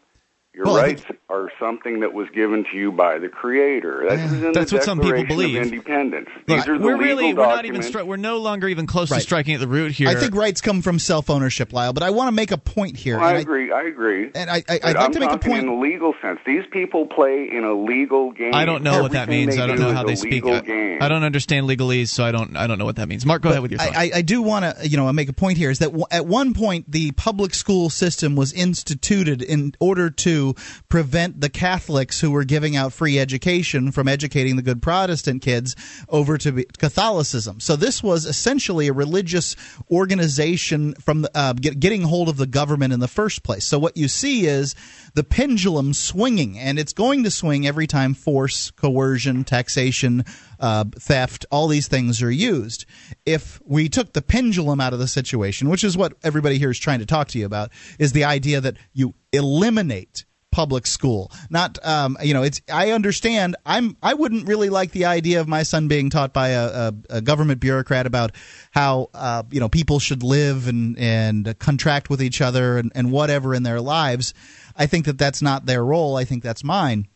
Your 0.53 0.65
Well, 0.65 0.77
I 0.77 0.81
rights 0.81 1.03
are 1.29 1.51
something 1.59 1.99
that 1.99 2.13
was 2.13 2.27
given 2.33 2.65
to 2.71 2.77
you 2.77 2.91
by 2.91 3.19
the 3.19 3.29
Creator. 3.29 4.05
That 4.09 4.17
is 4.19 4.33
in 4.33 4.51
That's 4.53 4.71
the 4.71 4.77
what 4.77 4.83
some 4.85 4.99
people 4.99 5.23
believe. 5.23 5.55
Of 5.57 5.67
Independence. 5.71 6.29
Look, 6.35 6.47
These 6.47 6.67
are 6.67 6.79
the 6.79 6.83
we're 6.83 6.97
really 6.97 7.31
we're 7.35 7.45
not 7.45 7.65
even 7.65 7.81
stri- 7.81 8.07
we're 8.07 8.15
no 8.17 8.37
longer 8.39 8.67
even 8.67 8.87
close 8.87 9.11
Right. 9.11 9.17
to 9.17 9.21
striking 9.23 9.53
at 9.53 9.59
the 9.59 9.67
root 9.67 9.91
here. 9.91 10.07
I 10.09 10.15
think 10.15 10.33
rights 10.33 10.59
come 10.61 10.81
from 10.81 10.97
self 10.97 11.29
ownership, 11.29 11.73
Lyle. 11.73 11.93
But 11.93 12.01
I 12.01 12.09
want 12.09 12.29
to 12.29 12.31
make 12.31 12.49
a 12.51 12.57
point 12.57 12.97
here. 12.97 13.19
I 13.19 13.33
agree. 13.33 13.71
I 13.71 13.83
agree. 13.83 14.31
And 14.33 14.49
I, 14.49 14.55
I, 14.55 14.79
But 14.79 14.83
I'd 14.85 14.95
like 14.95 14.97
I'm 15.05 15.11
to 15.11 15.19
make 15.19 15.31
a 15.31 15.37
point. 15.37 15.59
in 15.59 15.65
the 15.67 15.73
legal 15.73 16.15
sense. 16.23 16.39
These 16.43 16.63
people 16.71 17.05
play 17.05 17.47
in 17.51 17.63
a 17.63 17.73
legal 17.75 18.31
game. 18.31 18.55
I 18.55 18.65
don't 18.65 18.81
know 18.81 19.03
what 19.03 19.11
that 19.11 19.29
means. 19.29 19.59
I 19.59 19.67
don't 19.67 19.77
do 19.77 19.83
know 19.83 19.93
how 19.93 20.05
they 20.05 20.15
speak. 20.15 20.43
I, 20.43 20.61
game. 20.61 20.97
I 21.01 21.07
don't 21.07 21.23
understand 21.23 21.67
legalese, 21.69 22.07
so 22.09 22.23
I 22.25 22.31
don't 22.31 22.57
I 22.57 22.65
don't 22.65 22.79
know 22.79 22.85
what 22.85 22.95
that 22.95 23.07
means. 23.07 23.27
Mark, 23.27 23.43
go 23.43 23.49
ahead 23.49 23.61
with 23.61 23.69
your 23.71 23.79
thought. 23.79 23.95
I, 23.95 24.05
I, 24.05 24.11
I 24.15 24.21
do 24.23 24.41
want 24.41 24.65
to, 24.65 24.87
you 24.87 24.97
know, 24.97 25.11
make 25.13 25.29
a 25.29 25.33
point 25.33 25.59
here 25.59 25.69
is 25.69 25.77
that 25.79 25.87
w- 25.89 26.05
at 26.09 26.25
one 26.25 26.55
point 26.55 26.91
the 26.91 27.11
public 27.11 27.53
school 27.53 27.91
system 27.91 28.35
was 28.35 28.53
instituted 28.53 29.43
in 29.43 29.75
order 29.79 30.09
to 30.09 30.46
prevent 30.89 31.41
the 31.41 31.49
Catholics 31.49 32.21
who 32.21 32.31
were 32.31 32.43
giving 32.43 32.75
out 32.75 32.93
free 32.93 33.19
education 33.19 33.91
from 33.91 34.07
educating 34.07 34.55
the 34.55 34.61
good 34.61 34.81
Protestant 34.81 35.41
kids 35.41 35.75
over 36.09 36.37
to 36.37 36.63
Catholicism. 36.77 37.59
So 37.59 37.75
this 37.75 38.03
was 38.03 38.25
essentially 38.25 38.87
a 38.87 38.93
religious 38.93 39.55
organization 39.89 40.93
from 40.95 41.25
uh, 41.33 41.53
get, 41.53 41.79
getting 41.79 42.03
hold 42.03 42.29
of 42.29 42.37
the 42.37 42.47
government 42.47 42.93
in 42.93 42.99
the 42.99 43.07
first 43.07 43.43
place. 43.43 43.65
So 43.65 43.79
what 43.79 43.97
you 43.97 44.07
see 44.07 44.45
is 44.45 44.75
the 45.13 45.23
pendulum 45.23 45.93
swinging, 45.93 46.57
and 46.59 46.77
it's 46.77 46.93
going 46.93 47.23
to 47.23 47.31
swing 47.31 47.65
every 47.65 47.87
time 47.87 48.13
force, 48.13 48.71
coercion, 48.71 49.43
taxation, 49.43 50.23
uh, 50.59 50.85
theft, 50.99 51.45
all 51.51 51.67
these 51.67 51.87
things 51.87 52.21
are 52.21 52.31
used. 52.31 52.85
If 53.25 53.61
we 53.65 53.89
took 53.89 54.13
the 54.13 54.21
pendulum 54.21 54.79
out 54.79 54.93
of 54.93 54.99
the 54.99 55.07
situation, 55.07 55.69
which 55.69 55.83
is 55.83 55.97
what 55.97 56.13
everybody 56.23 56.57
here 56.57 56.71
is 56.71 56.79
trying 56.79 56.99
to 56.99 57.05
talk 57.05 57.29
to 57.29 57.39
you 57.39 57.45
about, 57.45 57.71
is 57.99 58.11
the 58.11 58.23
idea 58.23 58.61
that 58.61 58.77
you 58.93 59.13
eliminate 59.31 60.25
public 60.57 60.87
school 60.87 61.31
not 61.51 61.77
um, 61.85 62.17
you 62.19 62.33
know 62.33 62.41
it's 62.41 62.59
i 62.73 62.89
understand 62.89 63.55
i'm 63.63 63.95
i 64.01 64.15
wouldn't 64.15 64.47
really 64.47 64.69
like 64.71 64.89
the 64.89 65.05
idea 65.05 65.39
of 65.39 65.47
my 65.47 65.61
son 65.61 65.87
being 65.87 66.09
taught 66.09 66.33
by 66.33 66.47
a, 66.47 66.65
a, 66.65 66.93
a 67.11 67.21
government 67.21 67.59
bureaucrat 67.59 68.07
about 68.07 68.31
how 68.71 69.07
uh, 69.13 69.43
you 69.51 69.59
know 69.59 69.69
people 69.69 69.99
should 69.99 70.23
live 70.23 70.67
and 70.67 70.97
and 70.97 71.59
contract 71.59 72.09
with 72.09 72.23
each 72.23 72.41
other 72.41 72.79
and, 72.79 72.91
and 72.95 73.11
whatever 73.11 73.53
in 73.53 73.61
their 73.61 73.79
lives 73.79 74.33
i 74.75 74.87
think 74.87 75.05
that 75.05 75.19
that's 75.19 75.43
not 75.43 75.67
their 75.67 75.85
role 75.85 76.17
i 76.17 76.25
think 76.25 76.41
that's 76.41 76.63
mine 76.63 77.07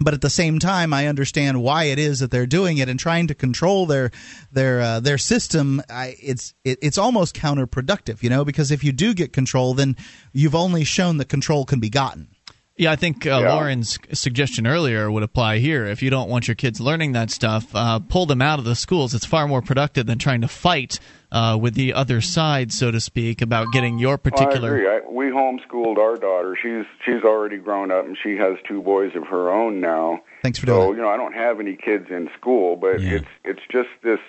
but 0.00 0.14
at 0.14 0.20
the 0.20 0.30
same 0.30 0.58
time, 0.58 0.92
I 0.92 1.08
understand 1.08 1.62
why 1.62 1.84
it 1.84 1.98
is 1.98 2.20
that 2.20 2.30
they're 2.30 2.46
doing 2.46 2.78
it 2.78 2.88
and 2.88 2.98
trying 2.98 3.26
to 3.28 3.34
control 3.34 3.86
their 3.86 4.10
their 4.52 4.80
uh, 4.80 5.00
their 5.00 5.18
system. 5.18 5.82
I, 5.90 6.16
it's 6.22 6.54
it, 6.64 6.78
it's 6.82 6.98
almost 6.98 7.34
counterproductive, 7.34 8.22
you 8.22 8.30
know, 8.30 8.44
because 8.44 8.70
if 8.70 8.84
you 8.84 8.92
do 8.92 9.12
get 9.12 9.32
control, 9.32 9.74
then 9.74 9.96
you've 10.32 10.54
only 10.54 10.84
shown 10.84 11.16
that 11.18 11.28
control 11.28 11.64
can 11.64 11.80
be 11.80 11.90
gotten. 11.90 12.28
Yeah, 12.78 12.92
I 12.92 12.96
think 12.96 13.26
uh, 13.26 13.40
Yeah. 13.42 13.52
Lauren's 13.54 13.98
suggestion 14.12 14.66
earlier 14.66 15.10
would 15.10 15.24
apply 15.24 15.58
here. 15.58 15.84
If 15.84 16.00
you 16.02 16.10
don't 16.10 16.28
want 16.30 16.46
your 16.46 16.54
kids 16.54 16.80
learning 16.80 17.12
that 17.12 17.30
stuff, 17.30 17.66
uh, 17.74 17.98
pull 17.98 18.24
them 18.26 18.40
out 18.40 18.60
of 18.60 18.64
the 18.64 18.76
schools. 18.76 19.14
It's 19.14 19.26
far 19.26 19.48
more 19.48 19.60
productive 19.62 20.06
than 20.06 20.18
trying 20.18 20.42
to 20.42 20.48
fight 20.48 21.00
uh, 21.32 21.58
with 21.60 21.74
the 21.74 21.92
other 21.92 22.20
side, 22.20 22.72
so 22.72 22.90
to 22.92 23.00
speak, 23.00 23.42
about 23.42 23.66
getting 23.72 23.98
your 23.98 24.16
particular. 24.16 24.70
I 24.70 24.76
agree. 24.76 24.88
I, 24.88 25.00
we 25.10 25.24
homeschooled 25.26 25.98
our 25.98 26.16
daughter. 26.16 26.56
She's 26.62 26.86
she's 27.04 27.22
already 27.24 27.58
grown 27.58 27.90
up, 27.90 28.06
and 28.06 28.16
she 28.22 28.36
has 28.36 28.54
two 28.66 28.80
boys 28.80 29.10
of 29.16 29.26
her 29.26 29.50
own 29.50 29.80
now. 29.80 30.20
Thanks 30.42 30.58
for 30.60 30.66
doing. 30.66 30.78
So 30.80 30.84
doing 30.86 30.96
you 30.98 31.02
know, 31.02 31.08
I 31.10 31.16
don't 31.16 31.34
have 31.34 31.58
any 31.60 31.76
kids 31.76 32.06
in 32.10 32.30
school, 32.38 32.76
but 32.76 33.00
Yeah. 33.02 33.16
it's 33.16 33.26
it's 33.44 33.60
just 33.70 33.88
this 34.02 34.20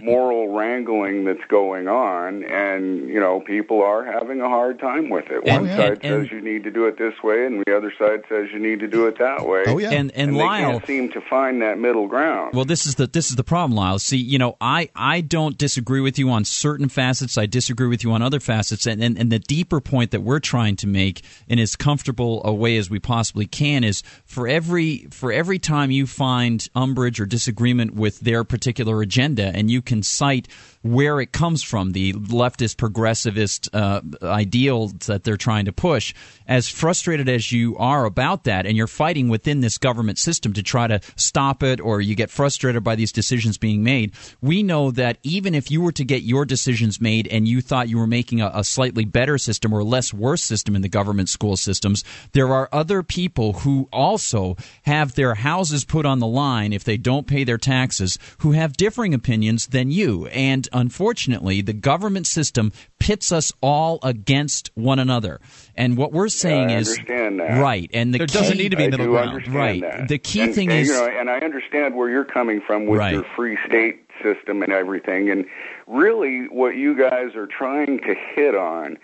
moral 0.00 0.54
wrangling 0.56 1.24
that's 1.24 1.44
going 1.48 1.88
on, 1.88 2.44
and 2.44 3.08
you 3.08 3.18
know, 3.18 3.40
people 3.40 3.82
are 3.82 4.04
having 4.04 4.40
a 4.40 4.48
hard 4.48 4.78
time 4.78 5.10
with 5.10 5.30
it. 5.30 5.44
One 5.44 5.66
and- 5.66 5.76
side 5.76 5.98
and- 6.02 6.02
says 6.02 6.30
you 6.32 6.40
need 6.40 6.62
to 6.64 6.70
do 6.70 6.86
it 6.86 6.96
this 6.96 7.14
way, 7.24 7.44
and 7.44 7.62
the 7.66 7.76
other 7.76 7.92
side 7.98 8.22
says 8.28 8.48
you 8.52 8.60
need 8.60 8.80
to 8.80 8.86
do 8.86 9.06
it 9.06 9.18
that 9.18 9.46
way. 9.46 9.64
Oh 9.66 9.78
yeah, 9.78 9.90
And 9.90 10.12
and, 10.12 10.28
and 10.30 10.36
Lyle, 10.36 10.66
they 10.66 10.72
can't 10.72 10.86
seem 10.86 11.12
to 11.12 11.20
find 11.20 11.60
that 11.62 11.78
middle 11.78 12.06
ground. 12.06 12.54
Well, 12.54 12.64
this 12.64 12.86
is 12.86 12.94
the 12.94 13.08
this 13.08 13.30
is 13.30 13.36
the 13.36 13.44
problem, 13.44 13.76
Lyle. 13.76 13.98
See, 13.98 14.16
you 14.16 14.38
know, 14.38 14.56
I 14.60 14.90
I 14.94 15.20
don't 15.22 15.58
disagree 15.58 16.00
with 16.00 16.18
you 16.18 16.30
on 16.30 16.44
certain 16.44 16.88
facets. 16.88 17.36
I 17.36 17.46
disagree 17.46 17.88
with 17.88 18.04
you 18.04 18.12
on 18.12 18.22
other 18.22 18.40
facets, 18.40 18.86
and 18.86 19.02
and, 19.02 19.18
and 19.18 19.32
the 19.32 19.40
deeper 19.40 19.80
point 19.80 20.12
that 20.12 20.22
we're 20.22 20.40
trying 20.40 20.76
to 20.76 20.86
make 20.86 21.22
in 21.48 21.58
as 21.58 21.74
comfortable 21.74 22.42
a 22.44 22.52
way 22.52 22.76
as 22.76 22.88
we 22.90 23.00
possibly 23.00 23.46
can 23.46 23.82
is 23.82 24.02
for 24.24 24.46
every 24.46 25.08
for 25.10 25.32
every 25.32 25.58
time 25.58 25.90
you 25.90 26.06
find 26.06 26.68
umbrage 26.76 27.20
or 27.20 27.26
disagreement 27.26 27.94
with 27.94 28.20
their 28.20 28.44
particular 28.44 29.02
agenda, 29.02 29.50
and 29.54 29.70
you 29.70 29.80
can 29.90 30.02
cite 30.02 30.46
where 30.82 31.20
it 31.20 31.32
comes 31.32 31.62
from, 31.62 31.92
the 31.92 32.14
leftist 32.14 32.76
progressivist 32.76 33.68
uh, 33.74 34.00
ideals 34.26 34.92
that 35.06 35.24
they're 35.24 35.36
trying 35.36 35.66
to 35.66 35.72
push. 35.72 36.14
As 36.46 36.68
frustrated 36.68 37.28
as 37.28 37.52
you 37.52 37.76
are 37.76 38.06
about 38.06 38.44
that, 38.44 38.64
and 38.66 38.76
you're 38.76 38.86
fighting 38.86 39.28
within 39.28 39.60
this 39.60 39.76
government 39.78 40.18
system 40.18 40.52
to 40.54 40.62
try 40.62 40.86
to 40.86 41.00
stop 41.16 41.62
it, 41.62 41.80
or 41.80 42.00
you 42.00 42.14
get 42.14 42.30
frustrated 42.30 42.82
by 42.82 42.96
these 42.96 43.12
decisions 43.12 43.58
being 43.58 43.82
made, 43.82 44.12
we 44.40 44.62
know 44.62 44.90
that 44.90 45.18
even 45.22 45.54
if 45.54 45.70
you 45.70 45.82
were 45.82 45.92
to 45.92 46.04
get 46.04 46.22
your 46.22 46.44
decisions 46.46 47.00
made 47.00 47.28
and 47.28 47.46
you 47.46 47.60
thought 47.60 47.88
you 47.88 47.98
were 47.98 48.06
making 48.06 48.40
a, 48.40 48.50
a 48.54 48.64
slightly 48.64 49.04
better 49.04 49.36
system 49.36 49.74
or 49.74 49.84
less 49.84 50.14
worse 50.14 50.42
system 50.42 50.74
in 50.74 50.82
the 50.82 50.88
government 50.88 51.28
school 51.28 51.56
systems, 51.56 52.04
there 52.32 52.52
are 52.52 52.68
other 52.72 53.02
people 53.02 53.52
who 53.52 53.88
also 53.92 54.56
have 54.82 55.14
their 55.14 55.34
houses 55.34 55.84
put 55.84 56.06
on 56.06 56.20
the 56.20 56.26
line 56.26 56.72
if 56.72 56.84
they 56.84 56.96
don't 56.96 57.26
pay 57.26 57.44
their 57.44 57.58
taxes, 57.58 58.18
who 58.38 58.52
have 58.52 58.76
differing 58.76 59.12
opinions 59.12 59.66
than 59.68 59.90
you. 59.90 60.26
And 60.28 60.69
unfortunately, 60.72 61.60
the 61.62 61.72
government 61.72 62.26
system 62.26 62.72
pits 62.98 63.32
us 63.32 63.52
all 63.60 63.98
against 64.02 64.70
one 64.74 64.98
another. 64.98 65.40
And 65.76 65.96
what 65.96 66.12
we're 66.12 66.28
saying 66.28 66.70
I 66.70 66.78
is 66.78 66.96
that. 67.08 67.58
right. 67.60 67.90
And 67.92 68.12
the 68.14 68.18
There 68.18 68.26
doesn't 68.26 68.56
key- 68.56 68.62
need 68.64 68.70
to 68.70 68.76
be 68.76 68.84
I 68.84 68.88
middle 68.88 69.06
ground. 69.06 69.48
Right. 69.48 69.80
that. 69.82 70.08
The 70.08 70.18
key 70.18 70.42
and, 70.42 70.54
thing 70.54 70.70
and, 70.70 70.80
is- 70.80 70.88
you 70.88 70.94
know, 70.94 71.06
and 71.06 71.30
I 71.30 71.38
understand 71.38 71.94
where 71.96 72.08
you're 72.10 72.24
coming 72.24 72.60
from 72.66 72.86
with 72.86 72.98
Right. 72.98 73.14
your 73.14 73.24
free 73.36 73.58
state 73.66 74.04
system 74.22 74.62
and 74.62 74.72
everything. 74.72 75.30
And 75.30 75.46
really, 75.86 76.46
what 76.50 76.76
you 76.76 76.94
guys 76.96 77.34
are 77.34 77.46
trying 77.46 77.98
to 78.00 78.14
hit 78.34 78.54
on 78.54 78.98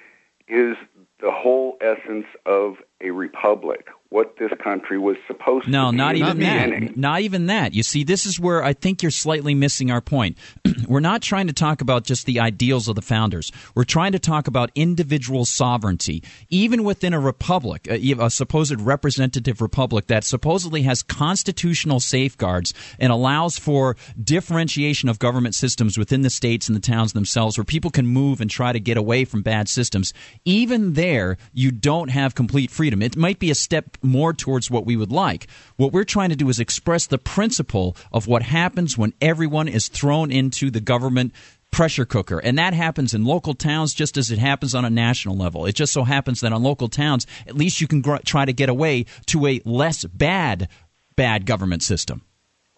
is 0.49 0.77
the 1.21 1.31
whole 1.33 1.79
essence 1.81 2.27
of 2.45 2.77
a 3.01 3.11
republic. 3.11 3.87
What 4.17 4.39
this 4.39 4.51
country 4.65 4.97
was 4.97 5.19
supposed 5.27 5.69
No, 5.69 5.89
to 5.89 5.93
be. 5.93 5.97
No, 5.99 6.05
not 6.05 6.17
even 6.17 6.39
that. 6.39 6.65
beginning. 6.65 6.95
Not 6.97 7.21
even 7.21 7.47
that. 7.49 7.75
You 7.75 7.83
see, 7.83 8.03
this 8.03 8.25
is 8.25 8.41
where 8.41 8.65
I 8.65 8.73
think 8.73 9.03
you're 9.03 9.11
slightly 9.11 9.55
missing 9.55 9.91
our 9.91 10.01
point. 10.01 10.39
We're 10.89 11.01
not 11.01 11.21
trying 11.21 11.49
to 11.49 11.53
talk 11.53 11.83
about 11.83 12.05
just 12.05 12.25
the 12.25 12.41
ideals 12.41 12.89
of 12.89 12.95
the 12.95 13.03
founders. 13.03 13.53
We're 13.75 13.85
trying 13.85 14.13
to 14.13 14.19
talk 14.19 14.49
about 14.49 14.71
individual 14.75 15.45
sovereignty, 15.45 16.23
even 16.49 16.83
within 16.83 17.13
a 17.13 17.21
republic, 17.21 17.87
a, 17.91 18.13
a 18.19 18.31
supposed 18.31 18.81
representative 18.81 19.61
republic 19.61 20.07
that 20.07 20.25
supposedly 20.25 20.81
has 20.83 21.03
constitutional 21.03 22.01
safeguards 22.01 22.73
and 22.99 23.13
allows 23.13 23.59
for 23.59 23.99
differentiation 24.19 25.11
of 25.11 25.19
government 25.19 25.55
systems 25.55 25.99
within 25.99 26.23
the 26.23 26.31
states 26.31 26.69
and 26.69 26.77
the 26.77 26.81
towns 26.81 27.13
themselves, 27.13 27.59
where 27.59 27.67
people 27.67 27.91
can 27.91 28.07
move 28.07 28.41
and 28.41 28.51
try 28.51 28.73
to 28.73 28.81
get 28.81 28.97
away 28.97 29.27
from 29.27 29.43
bad 29.43 29.69
systems. 29.69 30.15
Even 30.47 30.95
there, 30.95 31.37
you 31.53 31.71
don't 31.71 32.09
have 32.09 32.35
complete 32.35 32.71
freedom. 32.71 33.03
It 33.03 33.15
might 33.15 33.39
be 33.39 33.51
a 33.51 33.55
step 33.55 33.99
more 34.07 34.33
towards 34.33 34.71
what 34.71 34.87
we 34.87 34.97
would 34.97 35.13
like. 35.13 35.49
What 35.77 35.93
we're 35.93 36.05
trying 36.05 36.31
to 36.31 36.37
do 36.37 36.49
is 36.49 36.59
express 36.61 37.07
the 37.07 37.19
principle 37.19 37.97
of 38.13 38.27
what 38.27 38.43
happens 38.43 38.97
when 38.97 39.13
everyone 39.21 39.69
is 39.69 39.89
thrown 39.89 40.31
into 40.31 40.71
the 40.71 40.81
government 40.81 41.33
pressure 41.71 42.07
cooker. 42.07 42.39
And 42.39 42.59
that 42.59 42.73
happens 42.73 43.13
in 43.13 43.25
local 43.25 43.53
towns 43.55 43.93
just 43.93 44.17
as 44.17 44.31
it 44.31 44.39
happens 44.39 44.75
on 44.75 44.85
a 44.85 44.91
national 44.91 45.37
level. 45.37 45.67
It 45.67 45.75
just 45.75 45.93
so 45.93 46.05
happens 46.05 46.41
that 46.41 46.53
on 46.53 46.63
local 46.63 46.89
towns, 46.89 47.27
at 47.47 47.57
least 47.57 47.81
you 47.81 47.87
can 47.87 48.01
gr- 48.01 48.17
try 48.25 48.45
to 48.45 48.53
get 48.53 48.69
away 48.69 49.05
to 49.27 49.47
a 49.47 49.61
less 49.65 50.05
bad, 50.05 50.69
bad 51.17 51.45
government 51.45 51.83
system. 51.83 52.23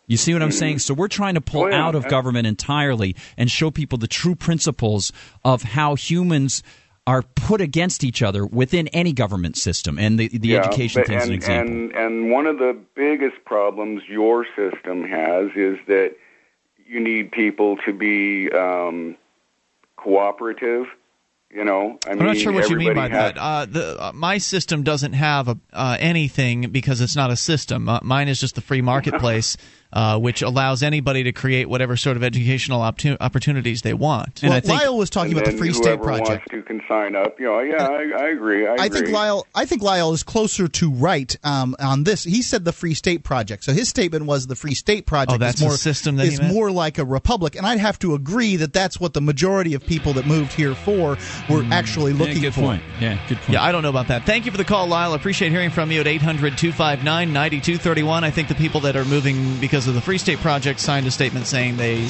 You 0.09 0.16
see 0.16 0.33
what 0.33 0.43
I'm 0.43 0.49
mm-hmm. 0.49 0.59
saying? 0.59 0.79
So 0.81 0.95
we're 0.95 1.09
trying 1.09 1.35
to 1.35 1.41
pull 1.41 1.64
Oh, 1.64 1.68
yeah. 1.68 1.85
out 1.85 1.95
of 1.95 2.09
government 2.09 2.47
entirely 2.47 3.14
and 3.37 3.51
show 3.51 3.70
people 3.70 3.99
the 3.99 4.09
true 4.09 4.35
principles 4.35 5.12
of 5.45 5.62
how 5.62 5.95
humans 5.95 6.62
are 7.11 7.23
put 7.49 7.61
against 7.63 8.05
each 8.05 8.21
other 8.23 8.45
within 8.45 8.87
any 8.89 9.13
government 9.13 9.57
system, 9.57 9.99
and 9.99 10.19
the 10.21 10.29
the 10.29 10.49
Yeah, 10.49 10.59
education 10.59 11.01
but- 11.01 11.07
thing 11.09 11.17
is 11.17 11.23
and, 11.25 11.31
an 11.33 11.37
example. 11.41 11.75
And 11.75 11.93
and 11.95 12.31
one 12.31 12.47
of 12.47 12.59
the 12.59 12.77
biggest 12.95 13.39
problems 13.47 14.03
your 14.09 14.45
system 14.57 14.97
has 15.09 15.47
is 15.57 15.79
that 15.87 16.11
you 16.87 17.01
need 17.01 17.33
people 17.33 17.77
to 17.87 17.93
be 17.93 18.51
um, 18.53 19.17
cooperative. 19.97 20.87
You 21.51 21.65
know, 21.65 21.99
I 22.07 22.11
I'm 22.11 22.19
mean, 22.19 22.27
not 22.27 22.37
sure 22.37 22.53
what 22.53 22.69
you 22.69 22.77
mean 22.77 22.93
by 22.95 23.09
has- 23.09 23.33
that. 23.35 23.39
Uh, 23.39 23.65
the, 23.65 23.97
uh, 23.99 24.13
my 24.13 24.37
system 24.37 24.83
doesn't 24.83 25.15
have 25.15 25.49
a, 25.49 25.57
uh, 25.73 25.97
anything 25.99 26.71
because 26.71 27.01
it's 27.01 27.17
not 27.17 27.31
a 27.31 27.37
system. 27.37 27.89
Uh, 27.89 28.01
mine 28.03 28.29
is 28.29 28.39
just 28.39 28.55
the 28.55 28.61
free 28.61 28.83
marketplace, 28.83 29.57
uh, 29.93 30.18
which 30.18 30.43
allows 30.43 30.82
anybody 30.82 31.22
to 31.24 31.32
create 31.32 31.68
whatever 31.68 31.97
sort 31.97 32.16
of 32.16 32.22
educational 32.22 32.80
opportu- 32.80 33.16
opportunities 33.20 33.82
they 33.82 33.95
want. 33.95 34.43
well, 34.43 34.61
Lyle 34.64 34.97
was 34.99 35.11
talking 35.11 35.32
about 35.32 35.47
the 35.47 35.57
Free 35.57 35.72
State 35.72 36.03
Project. 36.03 36.28
wants 36.28 36.45
to 36.51 36.62
can 36.62 36.82
sign 36.86 37.16
up. 37.16 37.41
You 37.41 37.47
know, 37.47 37.61
yeah, 37.61 37.86
I, 37.86 38.24
I 38.24 38.28
agree. 38.28 38.66
I, 38.66 38.72
I 38.72 38.86
agree. 38.86 39.01
think 39.01 39.11
Lyle. 39.11 39.47
I 39.55 39.64
think 39.64 39.82
Lyle 39.82 40.12
is 40.12 40.22
closer 40.22 40.68
to 40.68 40.91
right 40.91 41.34
um, 41.43 41.74
on 41.80 42.05
this. 42.05 42.24
He 42.24 42.43
said 42.43 42.64
the 42.64 42.72
Free 42.72 42.95
State 42.95 43.24
Project. 43.24 43.64
So 43.64 43.72
his 43.72 43.89
statement 43.89 44.26
was 44.26 44.47
the 44.47 44.57
Free 44.57 44.74
State 44.74 45.07
Project. 45.07 45.34
Oh, 45.34 45.39
that's 45.39 45.61
is 45.61 45.66
more, 45.66 45.76
system 45.76 46.16
that 46.16 46.26
is 46.26 46.41
more 46.41 46.70
like 46.70 46.99
a 46.99 47.05
republic, 47.05 47.57
and 47.57 47.66
I'd 47.66 47.78
have 47.78 47.99
to 48.01 48.14
agree 48.14 48.57
that 48.57 48.72
that's 48.72 49.01
what 49.01 49.14
the 49.14 49.20
majority 49.20 49.74
of 49.74 49.84
people 49.84 50.12
that 50.14 50.26
moved 50.26 50.53
here 50.53 50.74
for 50.74 51.16
were 51.49 51.64
actually 51.70 52.12
looking 52.12 52.43
good 52.43 52.55
for. 52.55 52.61
point. 52.61 52.82
Yeah, 53.01 53.18
good 53.28 53.39
point. 53.39 53.51
Yeah, 53.51 53.62
I 53.62 53.72
don't 53.72 53.82
know 53.82 53.89
about 53.89 54.09
that. 54.09 54.24
Thank 54.24 54.45
you 54.45 54.53
for 54.53 54.59
the 54.59 54.64
call, 54.64 54.86
Lyle. 54.86 55.14
Appreciate 55.14 55.51
hearing 55.51 55.70
from 55.70 55.91
you 55.91 56.01
at 56.01 56.07
800 56.07 56.59
259 56.59 57.32
9231. 57.32 58.24
I 58.24 58.30
think 58.30 58.49
the 58.49 58.55
people 58.55 58.80
that 58.82 58.97
are 58.97 59.05
moving 59.05 59.59
because 59.61 59.78
of 59.87 59.95
the 59.95 60.01
Free 60.01 60.18
State 60.18 60.39
Project 60.39 60.81
signed 60.81 61.07
a 61.07 61.11
statement 61.11 61.47
saying 61.47 61.76
they 61.76 62.09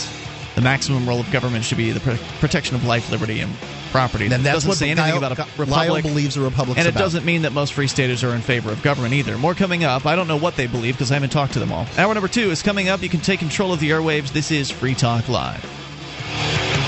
the 0.54 0.64
maximum 0.64 1.08
role 1.08 1.20
of 1.20 1.30
government 1.30 1.64
should 1.64 1.78
be 1.78 1.92
the 1.92 2.00
pr- 2.00 2.20
protection 2.40 2.74
of 2.74 2.84
life, 2.84 3.12
liberty, 3.12 3.38
and 3.40 3.54
property. 3.92 4.24
And 4.24 4.32
that's 4.32 4.56
doesn't 4.56 4.68
what 4.68 4.78
say 4.78 4.90
anything 4.90 5.16
about 5.16 5.38
a 5.38 5.46
republic. 5.56 6.02
believes 6.02 6.36
a 6.36 6.40
republic's 6.40 6.78
and 6.78 6.88
it 6.88 6.90
about. 6.90 6.98
doesn't 7.00 7.24
mean 7.24 7.42
that 7.42 7.52
most 7.52 7.74
free 7.74 7.86
staters 7.86 8.24
are 8.24 8.34
in 8.34 8.40
favor 8.40 8.72
of 8.72 8.82
government 8.82 9.14
either. 9.14 9.38
More 9.38 9.54
coming 9.54 9.84
up. 9.84 10.04
I 10.04 10.16
don't 10.16 10.26
know 10.26 10.36
what 10.36 10.56
they 10.56 10.66
believe 10.66 10.94
because 10.94 11.12
I 11.12 11.14
haven't 11.14 11.30
talked 11.30 11.52
to 11.52 11.60
them 11.60 11.70
all. 11.70 11.86
Hour 11.96 12.12
number 12.12 12.28
two 12.28 12.50
is 12.50 12.60
coming 12.62 12.88
up. 12.88 13.02
You 13.02 13.08
can 13.08 13.20
take 13.20 13.38
control 13.38 13.72
of 13.72 13.78
the 13.78 13.90
airwaves. 13.90 14.32
This 14.32 14.50
is 14.50 14.70
Free 14.70 14.94
Talk 14.94 15.28
Live. 15.28 16.87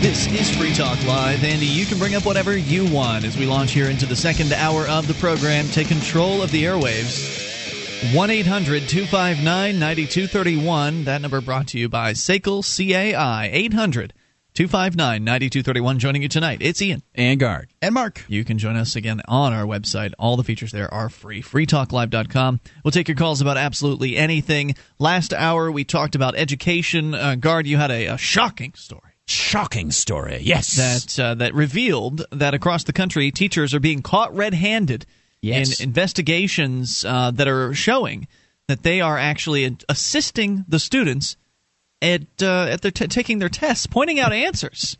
This 0.00 0.28
is 0.28 0.56
Free 0.56 0.72
Talk 0.72 1.04
Live. 1.06 1.42
Andy, 1.42 1.66
you 1.66 1.84
can 1.84 1.98
bring 1.98 2.14
up 2.14 2.24
whatever 2.24 2.56
you 2.56 2.86
want 2.86 3.24
as 3.24 3.36
we 3.36 3.46
launch 3.46 3.72
here 3.72 3.90
into 3.90 4.06
the 4.06 4.14
second 4.14 4.52
hour 4.52 4.86
of 4.86 5.08
the 5.08 5.14
program. 5.14 5.66
Take 5.70 5.88
control 5.88 6.40
of 6.40 6.52
the 6.52 6.62
airwaves. 6.62 8.14
1 8.14 8.30
800 8.30 8.88
259 8.88 9.44
9231. 9.76 11.02
That 11.02 11.20
number 11.20 11.40
brought 11.40 11.66
to 11.68 11.80
you 11.80 11.88
by 11.88 12.12
SACL 12.12 12.62
CAI. 12.62 13.50
800 13.52 14.14
259 14.54 15.24
9231. 15.24 15.98
Joining 15.98 16.22
you 16.22 16.28
tonight, 16.28 16.58
it's 16.60 16.80
Ian. 16.80 17.02
And 17.16 17.40
Gard. 17.40 17.68
And 17.82 17.92
Mark. 17.92 18.24
You 18.28 18.44
can 18.44 18.58
join 18.58 18.76
us 18.76 18.94
again 18.94 19.20
on 19.26 19.52
our 19.52 19.64
website. 19.64 20.12
All 20.16 20.36
the 20.36 20.44
features 20.44 20.70
there 20.70 20.94
are 20.94 21.08
free. 21.08 21.42
freetalklive.com. 21.42 22.60
We'll 22.84 22.92
take 22.92 23.08
your 23.08 23.16
calls 23.16 23.40
about 23.40 23.56
absolutely 23.56 24.16
anything. 24.16 24.76
Last 25.00 25.34
hour, 25.34 25.72
we 25.72 25.82
talked 25.82 26.14
about 26.14 26.36
education. 26.36 27.16
Uh, 27.16 27.34
Gard, 27.34 27.66
you 27.66 27.78
had 27.78 27.90
a, 27.90 28.06
a 28.06 28.16
shocking 28.16 28.74
story 28.74 29.07
Shocking 29.30 29.90
story. 29.92 30.40
Yes. 30.42 30.76
that 30.76 31.22
uh, 31.22 31.34
that 31.34 31.54
revealed 31.54 32.24
that 32.32 32.54
across 32.54 32.84
the 32.84 32.92
country, 32.92 33.30
teachers 33.30 33.74
are 33.74 33.80
being 33.80 34.02
caught 34.02 34.34
red-handed 34.34 35.06
Yes. 35.40 35.78
in 35.80 35.84
investigations 35.88 37.04
uh, 37.04 37.30
that 37.32 37.46
are 37.46 37.72
showing 37.74 38.26
that 38.66 38.82
they 38.82 39.00
are 39.00 39.16
actually 39.16 39.76
assisting 39.88 40.64
the 40.66 40.78
students 40.80 41.36
at 42.02 42.22
uh, 42.42 42.64
at 42.70 42.82
their 42.82 42.90
t- 42.90 43.06
taking 43.06 43.38
their 43.38 43.48
tests, 43.48 43.86
pointing 43.86 44.18
out 44.18 44.32
answers. 44.32 44.96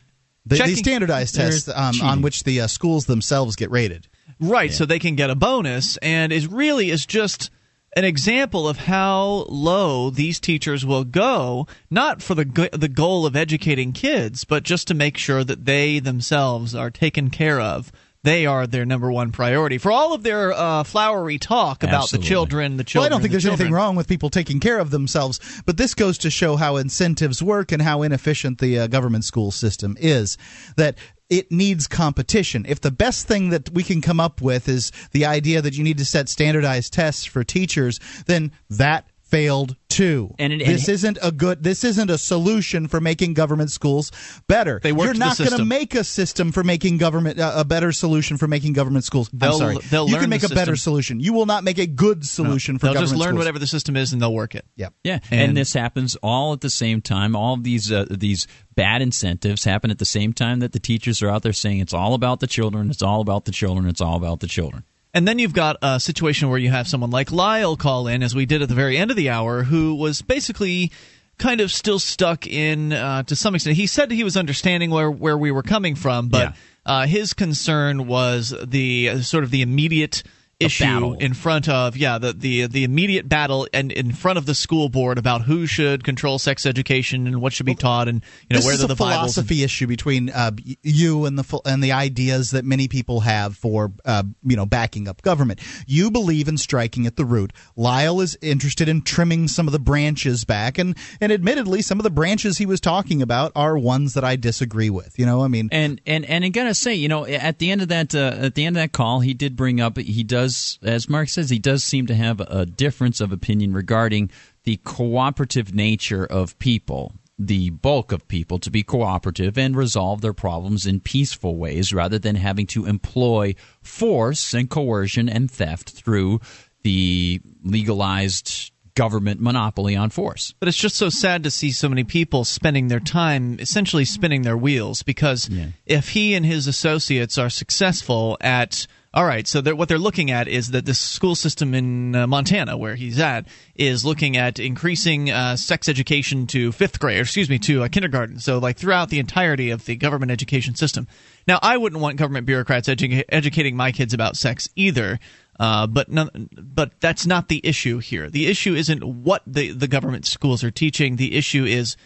The, 0.47 0.57
the 0.57 0.77
standardized 0.77 1.35
tests 1.35 1.69
um, 1.69 2.01
on 2.03 2.23
which 2.23 2.45
the 2.45 2.61
uh, 2.63 2.67
schools 2.69 3.07
themselves 3.07 3.57
get 3.57 3.71
rated. 3.71 4.09
right 4.41 4.73
so 4.73 4.87
they 4.87 4.99
can 4.99 5.15
get 5.17 5.29
a 5.31 5.35
bonus 5.35 5.97
and 5.99 6.33
is 6.33 6.47
really 6.47 6.91
is 6.91 7.05
just 7.05 7.51
an 7.99 8.05
example 8.05 8.69
of 8.69 8.77
how 8.77 9.45
low 9.49 10.09
these 10.09 10.39
teachers 10.39 10.87
will 10.87 11.03
go 11.03 11.67
not 11.91 12.23
for 12.23 12.37
the 12.37 12.45
go- 12.45 12.69
the 12.71 12.87
goal 12.87 13.27
of 13.27 13.35
educating 13.35 13.91
kids 13.91 14.45
but 14.45 14.63
just 14.63 14.87
to 14.87 14.95
make 14.95 15.17
sure 15.17 15.43
that 15.43 15.65
they 15.65 15.99
themselves 15.99 16.77
are 16.77 16.93
taken 16.93 17.29
care 17.29 17.61
of 17.61 17.91
they 18.25 18.47
are 18.47 18.67
their 18.67 18.85
number 18.85 19.11
one 19.11 19.31
priority 19.33 19.79
for 19.79 19.93
all 19.93 20.13
of 20.13 20.23
their 20.23 20.53
uh, 20.53 20.83
flowery 20.85 21.39
talk 21.39 21.83
about 21.83 22.03
Absolutely. 22.03 22.25
the 22.25 22.29
children 22.29 22.73
the 22.73 22.81
Well, 22.81 22.85
children 22.85 23.07
I 23.07 23.09
don't 23.11 23.21
think 23.21 23.33
the 23.33 23.35
there's 23.37 23.47
anything 23.47 23.73
wrong 23.73 23.97
with 23.97 24.09
people 24.09 24.31
taking 24.31 24.61
care 24.61 24.79
of 24.79 24.91
themselves, 24.91 25.41
but 25.67 25.77
this 25.77 25.95
goes 25.95 26.19
to 26.19 26.31
show 26.31 26.57
how 26.57 26.77
incentives 26.77 27.43
work 27.43 27.73
and 27.73 27.83
how 27.83 28.03
inefficient 28.03 28.59
the 28.59 28.81
uh, 28.81 28.87
government 28.87 29.25
school 29.25 29.51
system 29.51 29.97
is. 30.01 30.37
That 30.77 30.97
it 31.31 31.53
needs 31.53 31.87
competition. 31.87 32.65
If 32.67 32.81
the 32.81 32.91
best 32.91 33.27
thing 33.29 33.51
that 33.51 33.71
we 33.71 33.83
can 33.83 34.01
come 34.01 34.19
up 34.19 34.41
with 34.41 34.69
is 34.69 34.91
the 35.13 35.27
idea 35.27 35.61
that 35.61 35.77
you 35.77 35.85
need 35.85 35.99
to 35.99 36.05
set 36.05 36.29
standardized 36.29 36.93
tests 36.93 37.25
for 37.25 37.45
teachers, 37.45 38.01
then 38.27 38.53
that 38.71 39.07
failed 39.29 39.77
too. 39.89 40.35
And 40.39 40.53
it- 40.53 40.65
this 40.67 40.83
and- 40.87 40.95
isn't 40.95 41.19
a 41.23 41.31
good. 41.33 41.63
This 41.63 41.85
isn't 41.85 42.11
a 42.11 42.19
solution 42.19 42.89
for 42.89 43.01
making 43.01 43.35
government 43.35 43.71
schools 43.71 44.11
better. 44.47 44.81
They 44.83 44.93
worked 44.93 45.07
You're 45.07 45.15
not 45.27 45.37
going 45.39 45.51
to 45.51 45.65
make 45.65 45.95
a 45.95 46.05
system 46.05 46.53
for 46.53 46.63
making 46.65 46.99
government 46.99 47.39
uh, 47.39 47.53
a 47.57 47.65
better 47.65 47.93
solution 47.93 48.37
for 48.37 48.47
making 48.49 48.73
government 48.75 49.05
schools. 49.05 49.29
I'm 49.33 49.39
They'll- 49.39 49.59
sorry. 49.59 49.79
they'll 49.91 50.07
you 50.07 50.13
learn 50.15 50.23
can 50.23 50.31
make 50.31 50.43
a 50.45 50.49
better 50.49 50.77
solution. 50.77 51.21
You 51.21 51.33
will 51.33 51.47
not 51.47 51.65
make 51.65 51.79
a 51.79 51.87
good 51.87 52.27
solution 52.27 52.79
for 52.79 52.87
government 52.87 52.89
schools. 52.89 52.89
they'll 52.89 52.93
government 52.95 53.11
just 53.11 53.19
learn 53.21 53.29
schools. 53.31 53.39
whatever 53.39 53.59
the 53.59 53.67
system 53.67 53.97
is 53.97 54.13
and 54.13 54.23
they'll 54.23 54.35
work 54.35 54.55
it 54.55 54.65
Yep. 54.77 54.95
Yeah, 55.05 55.19
And- 55.31 55.41
and, 55.41 55.57
this 55.57 55.73
happens 55.73 56.17
all 56.23 56.53
at 56.53 56.61
the 56.61 56.71
same 56.71 57.01
time. 57.01 57.35
All 57.37 57.55
of 57.55 57.65
these 57.65 57.91
uh, 57.93 58.07
these 58.11 58.47
bad 58.75 59.03
incentives 59.03 59.65
happen 59.65 59.91
at 59.91 59.99
the 59.99 60.05
same 60.05 60.33
time 60.33 60.61
that 60.61 60.73
the 60.73 60.79
teachers 60.79 61.23
are 61.23 61.29
out 61.29 61.43
there 61.43 61.53
saying 61.53 61.81
it's 61.81 61.93
all 61.95 62.15
about 62.15 62.41
the 62.41 62.47
children, 62.47 62.91
it's 62.91 63.03
all 63.03 63.21
about 63.21 63.45
the 63.45 63.53
children, 63.53 63.89
it's 63.89 64.01
all 64.01 64.17
about 64.17 64.41
the 64.41 64.47
children. 64.47 64.85
And 65.15 65.27
then 65.27 65.39
you've 65.39 65.55
got 65.55 65.77
a 65.83 65.99
situation 65.99 66.51
where 66.51 66.59
you 66.59 66.71
have 66.71 66.87
someone 66.87 67.11
like 67.11 67.33
Lyle 67.33 67.77
call 67.77 68.07
in, 68.09 68.23
as 68.23 68.35
we 68.35 68.47
did 68.47 68.63
at 68.63 68.69
the 68.69 68.75
very 68.75 68.97
end 68.97 69.11
of 69.11 69.17
the 69.17 69.31
hour, 69.31 69.63
who 69.63 69.95
was 69.95 70.23
basically 70.23 70.93
kind 71.39 71.61
of 71.61 71.71
still 71.71 71.99
stuck 71.99 72.47
in 72.47 72.93
uh, 72.93 73.23
to 73.23 73.37
some 73.37 73.55
extent. 73.55 73.77
He 73.77 73.87
said 73.87 74.11
he 74.11 74.25
was 74.25 74.37
understanding 74.37 74.91
where 74.91 75.11
where 75.11 75.39
we 75.39 75.51
were 75.51 75.63
coming 75.63 75.95
from, 75.95 76.29
but 76.29 76.55
uh, 76.85 77.07
his 77.07 77.33
concern 77.33 78.07
was 78.07 78.55
the 78.65 79.09
uh, 79.11 79.21
sort 79.21 79.45
of 79.45 79.51
the 79.51 79.63
immediate 79.63 80.23
issue 80.61 80.85
battle. 80.85 81.15
in 81.15 81.35
front 81.35 81.69
of 81.69 81.97
yeah 81.97 82.19
the, 82.19 82.33
the 82.33 82.67
the 82.67 82.85
immediate 82.85 83.29
battle 83.29 83.69
and 83.73 83.93
in 83.93 84.13
front 84.13 84.39
of 84.39 84.47
the 84.47 84.55
school 84.55 84.89
board 84.89 85.17
about 85.19 85.43
who 85.43 85.67
should 85.67 86.03
control 86.03 86.39
sex 86.39 86.67
education 86.67 87.27
and 87.27 87.41
what 87.41 87.53
should 87.53 87.67
be 87.67 87.77
taught 87.77 88.09
and 88.09 88.23
you 88.49 88.55
know 88.55 88.57
this 88.57 88.65
where 88.65 88.75
is 88.75 88.81
the 88.81 88.87
a 88.87 88.89
Bibles 88.89 89.35
philosophy 89.35 89.63
issue 89.63 89.87
between 89.87 90.31
uh, 90.31 90.51
you 90.83 91.27
and 91.27 91.39
the 91.39 91.61
and 91.65 91.83
the 91.83 91.93
ideas 91.93 92.51
that 92.51 92.65
many 92.65 92.89
people 92.89 93.21
have 93.21 93.57
for 93.57 93.93
uh, 94.05 94.23
you 94.45 94.57
know 94.57 94.67
backing 94.67 95.07
up 95.09 95.23
government. 95.23 95.61
You 95.87 96.11
believe 96.11 96.49
in 96.49 96.57
striking 96.57 97.07
at 97.07 97.17
the 97.17 97.25
root. 97.25 97.53
Lyle 97.77 98.21
is 98.21 98.37
interested 98.43 98.89
in 98.89 99.03
trimming 99.03 99.49
some 99.49 99.67
of 99.67 99.73
the 99.73 99.79
branches 99.79 100.45
back, 100.45 100.79
and 100.79 100.97
and 101.21 101.33
admittedly, 101.33 101.83
some 101.83 101.99
of 101.99 102.05
the 102.05 102.11
branches 102.11 102.59
he 102.59 102.67
was 102.67 102.81
talking 102.81 103.23
about 103.23 103.53
are 103.55 103.77
ones 103.79 104.15
that 104.15 104.25
I 104.25 104.37
disagree 104.37 104.91
with. 104.91 105.19
You 105.19 105.27
know, 105.27 105.43
I 105.43 105.49
mean, 105.49 105.69
And 105.73 106.01
and 106.07 106.25
and 106.25 106.45
I 106.45 106.49
gotta 106.49 106.75
say, 106.75 106.95
you 106.95 107.09
know, 107.09 107.27
at 107.27 107.59
the 107.59 107.71
end 107.71 107.83
of 107.83 107.89
that 107.89 108.15
uh, 108.15 108.37
at 108.41 108.55
the 108.55 108.65
end 108.65 108.77
of 108.77 108.83
that 108.83 108.93
call, 108.93 109.21
he 109.21 109.35
did 109.35 109.57
bring 109.57 109.81
up 109.81 109.99
he 109.99 110.25
does, 110.25 110.48
as 110.83 111.09
Mark 111.09 111.29
says, 111.29 111.51
he 111.51 111.59
does 111.59 111.85
seem 111.85 112.07
to 112.07 112.15
have 112.15 112.41
a 112.41 112.67
difference 112.67 113.21
of 113.21 113.33
opinion 113.33 113.73
regarding 113.73 114.31
the 114.65 114.77
cooperative 114.85 115.75
nature 115.75 116.25
of 116.25 116.59
people. 116.59 117.13
The 117.39 117.71
bulk 117.71 118.11
of 118.11 118.27
people 118.27 118.59
to 118.59 118.71
be 118.71 118.83
cooperative 118.83 119.57
and 119.57 119.77
resolve 119.77 120.21
their 120.21 120.33
problems 120.33 120.87
in 120.87 121.01
peaceful 121.01 121.57
ways 121.57 121.93
rather 121.93 122.19
than 122.19 122.35
having 122.35 122.67
to 122.69 122.85
employ 122.85 123.55
force 123.81 124.53
and 124.55 124.69
coercion 124.69 125.29
and 125.29 125.49
theft 125.49 125.91
through 125.91 126.41
the 126.83 127.41
legalized 127.63 128.73
government 128.99 129.41
monopoly 129.41 129.95
on 129.95 130.11
force. 130.11 130.53
But 130.59 130.69
it's 130.69 130.77
just 130.77 130.97
so 130.97 131.09
sad 131.09 131.45
to 131.45 131.53
see 131.53 131.71
so 131.71 131.89
many 131.89 132.03
people 132.03 132.45
spending 132.45 132.89
their 132.89 132.99
time 132.99 133.61
essentially 133.61 134.05
spinning 134.05 134.43
their 134.43 134.57
wheels 134.57 135.05
because 135.05 135.49
if 135.87 136.09
he 136.09 136.35
and 136.35 136.45
his 136.45 136.67
associates 136.67 137.39
are 137.39 137.49
successful 137.49 138.37
at 138.41 138.89
all 139.15 139.25
right, 139.25 139.49
so 139.49 139.63
they're, 139.63 139.75
what 139.75 139.89
they're 139.89 139.99
looking 139.99 140.31
at 140.31 140.49
is 140.49 140.73
that 140.73 140.85
the 140.85 140.93
school 140.93 141.35
system 141.35 141.75
in 141.75 142.15
uh, 142.15 142.27
Montana, 142.27 142.77
where 142.77 142.95
he's 142.95 143.19
at, 143.19 143.47
is 143.75 144.05
looking 144.05 144.37
at 144.37 144.59
increasing 144.59 145.31
uh, 145.31 145.57
sex 145.57 145.89
education 145.89 146.47
to 146.49 146.73
fifth 146.73 147.01
grade, 147.01 147.19
or 147.19 147.23
excuse 147.23 147.49
me, 147.49 147.59
to 147.61 147.85
uh, 147.85 147.89
kindergarten. 147.89 148.39
So, 148.39 148.59
like 148.59 148.77
throughout 148.77 149.09
the 149.09 149.19
entirety 149.19 149.71
of 149.71 149.87
the 149.87 149.97
government 149.97 150.31
education 150.31 150.75
system. 150.75 151.09
Now, 151.47 151.59
I 151.63 151.79
wouldn't 151.79 152.03
want 152.03 152.19
government 152.19 152.45
bureaucrats 152.45 152.89
edu- 152.89 153.25
educating 153.31 153.77
my 153.77 153.93
kids 153.93 154.13
about 154.13 154.37
sex 154.37 154.69
either. 154.77 155.19
Uh, 155.59 155.87
but 155.87 156.09
none, 156.09 156.49
but 156.53 156.93
that's 157.01 157.27
not 157.27 157.49
the 157.49 157.61
issue 157.65 157.99
here. 157.99 158.31
The 158.31 158.47
issue 158.47 158.75
isn't 158.75 159.03
what 159.03 159.43
the 159.45 159.73
the 159.73 159.89
government 159.89 160.25
schools 160.25 160.63
are 160.63 160.71
teaching. 160.71 161.17
The 161.17 161.35
issue 161.35 161.65
is 161.65 161.97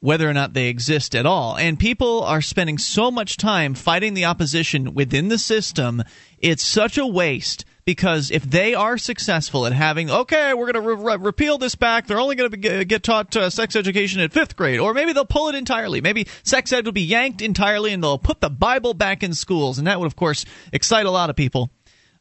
whether 0.00 0.28
or 0.28 0.32
not 0.32 0.54
they 0.54 0.68
exist 0.68 1.14
at 1.14 1.26
all. 1.26 1.56
And 1.56 1.78
people 1.78 2.22
are 2.24 2.40
spending 2.40 2.78
so 2.78 3.10
much 3.10 3.36
time 3.36 3.74
fighting 3.74 4.14
the 4.14 4.24
opposition 4.24 4.94
within 4.94 5.28
the 5.28 5.38
system. 5.38 6.02
It's 6.38 6.62
such 6.62 6.96
a 6.96 7.06
waste 7.06 7.66
because 7.84 8.30
if 8.30 8.42
they 8.42 8.74
are 8.74 8.96
successful 8.96 9.66
at 9.66 9.72
having, 9.72 10.10
okay, 10.10 10.54
we're 10.54 10.72
going 10.72 10.84
to 10.84 10.94
re- 10.94 11.12
re- 11.16 11.18
repeal 11.18 11.58
this 11.58 11.74
back, 11.74 12.06
they're 12.06 12.20
only 12.20 12.36
going 12.36 12.50
to 12.50 12.84
get 12.84 13.02
taught 13.02 13.36
uh, 13.36 13.50
sex 13.50 13.76
education 13.76 14.20
at 14.20 14.32
fifth 14.32 14.56
grade, 14.56 14.80
or 14.80 14.94
maybe 14.94 15.12
they'll 15.12 15.24
pull 15.24 15.48
it 15.48 15.54
entirely. 15.54 16.00
Maybe 16.00 16.26
sex 16.44 16.72
ed 16.72 16.86
will 16.86 16.92
be 16.92 17.02
yanked 17.02 17.42
entirely 17.42 17.92
and 17.92 18.02
they'll 18.02 18.18
put 18.18 18.40
the 18.40 18.50
Bible 18.50 18.94
back 18.94 19.22
in 19.22 19.34
schools. 19.34 19.78
And 19.78 19.86
that 19.86 20.00
would, 20.00 20.06
of 20.06 20.16
course, 20.16 20.46
excite 20.72 21.06
a 21.06 21.10
lot 21.10 21.28
of 21.30 21.36
people. 21.36 21.70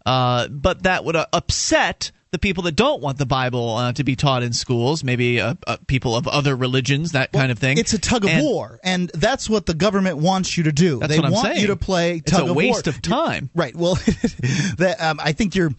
Uh, 0.05 0.47
but 0.49 0.83
that 0.83 1.05
would 1.05 1.15
uh, 1.15 1.27
upset 1.31 2.11
the 2.31 2.39
people 2.39 2.63
that 2.63 2.73
don't 2.75 3.01
want 3.01 3.17
the 3.17 3.25
Bible 3.25 3.75
uh, 3.75 3.93
to 3.93 4.03
be 4.03 4.15
taught 4.15 4.43
in 4.43 4.53
schools, 4.53 5.03
maybe 5.03 5.41
uh, 5.41 5.55
uh, 5.65 5.77
people 5.87 6.15
of 6.15 6.27
other 6.27 6.55
religions, 6.55 7.13
that 7.13 7.31
kind 7.31 7.51
of 7.51 7.57
thing. 7.57 7.77
It's 7.77 7.93
a 7.93 7.99
tug 7.99 8.23
of 8.23 8.29
And 8.29 8.43
war, 8.43 8.79
and 8.83 9.09
that's 9.15 9.49
what 9.49 9.65
the 9.65 9.73
government 9.73 10.17
wants 10.17 10.55
you 10.57 10.63
to 10.65 10.71
do. 10.71 10.99
They 10.99 11.19
want 11.19 11.35
saying. 11.37 11.61
you 11.61 11.67
to 11.67 11.75
play 11.75 12.19
tug 12.19 12.47
of 12.47 12.55
war. 12.55 12.63
It's 12.63 12.69
a 12.71 12.73
waste 12.75 12.85
war. 12.87 12.93
of 12.95 13.01
time. 13.01 13.49
Right. 13.55 13.75
Well, 13.75 13.95
that, 14.77 14.97
um, 14.99 15.19
I 15.23 15.31
think 15.31 15.55
you're. 15.55 15.71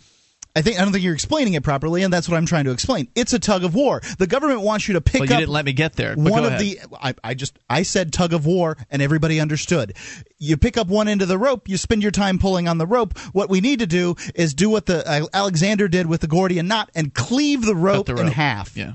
I 0.56 0.62
think 0.62 0.80
I 0.80 0.82
don't 0.82 0.90
think 0.90 1.04
you're 1.04 1.14
explaining 1.14 1.54
it 1.54 1.62
properly, 1.62 2.02
and 2.02 2.12
that's 2.12 2.28
what 2.28 2.36
I'm 2.36 2.44
trying 2.44 2.64
to 2.64 2.72
explain. 2.72 3.06
It's 3.14 3.32
a 3.32 3.38
tug 3.38 3.62
of 3.62 3.72
war. 3.72 4.00
The 4.18 4.26
government 4.26 4.62
wants 4.62 4.88
you 4.88 4.94
to 4.94 5.00
pick 5.00 5.20
Well, 5.20 5.28
you 5.28 5.34
up. 5.36 5.38
didn't 5.42 5.52
let 5.52 5.64
me 5.64 5.72
get 5.72 5.92
there, 5.92 6.16
One 6.16 6.44
of 6.44 6.54
ahead. 6.54 6.60
the 6.60 6.80
I, 7.00 7.14
I 7.22 7.34
just 7.34 7.56
I 7.70 7.84
said 7.84 8.12
tug 8.12 8.32
of 8.32 8.46
war, 8.46 8.76
and 8.90 9.00
everybody 9.00 9.38
understood. 9.38 9.94
You 10.42 10.56
pick 10.56 10.78
up 10.78 10.88
one 10.88 11.06
end 11.06 11.20
of 11.20 11.28
the 11.28 11.36
rope, 11.38 11.68
you 11.68 11.76
spend 11.76 12.02
your 12.02 12.10
time 12.10 12.38
pulling 12.38 12.66
on 12.66 12.78
the 12.78 12.86
rope. 12.86 13.16
What 13.32 13.50
we 13.50 13.60
need 13.60 13.80
to 13.80 13.86
do 13.86 14.16
is 14.34 14.54
do 14.54 14.70
what 14.70 14.86
the 14.86 15.06
uh, 15.08 15.26
Alexander 15.34 15.86
did 15.86 16.06
with 16.06 16.22
the 16.22 16.26
Gordian 16.26 16.66
knot 16.66 16.90
and 16.94 17.12
cleave 17.12 17.60
the 17.66 17.74
rope, 17.74 18.06
the 18.06 18.16
in 18.16 18.28
half. 18.28 18.74
Yeah. 18.74 18.94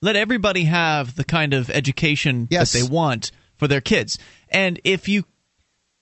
Let 0.00 0.14
everybody 0.14 0.64
have 0.64 1.16
the 1.16 1.24
kind 1.24 1.52
of 1.54 1.70
education 1.70 2.46
Yes. 2.50 2.72
that 2.72 2.78
they 2.78 2.88
want 2.88 3.32
for 3.56 3.66
their 3.66 3.80
kids. 3.80 4.16
And 4.48 4.80
if 4.84 5.08
you 5.08 5.24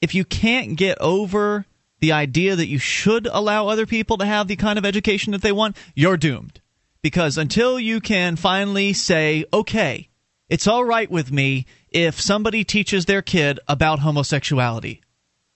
if 0.02 0.14
you 0.14 0.24
can't 0.24 0.76
get 0.76 0.98
over 1.00 1.64
the 2.00 2.12
idea 2.12 2.54
that 2.54 2.68
you 2.68 2.78
should 2.78 3.26
allow 3.26 3.68
other 3.68 3.86
people 3.86 4.18
to 4.18 4.26
have 4.26 4.46
the 4.48 4.54
kind 4.56 4.78
of 4.78 4.84
education 4.84 5.32
that 5.32 5.42
they 5.42 5.50
want, 5.50 5.76
you're 5.96 6.16
doomed. 6.18 6.60
Because 7.02 7.38
until 7.38 7.80
you 7.80 8.00
can 8.00 8.36
finally 8.36 8.92
say, 8.92 9.44
"Okay, 9.52 10.08
it's 10.48 10.66
all 10.66 10.84
right 10.84 11.10
with 11.10 11.32
me 11.32 11.64
if 11.90 12.20
somebody 12.20 12.64
teaches 12.64 13.04
their 13.06 13.22
kid 13.22 13.60
about 13.68 14.00
homosexuality." 14.00 15.02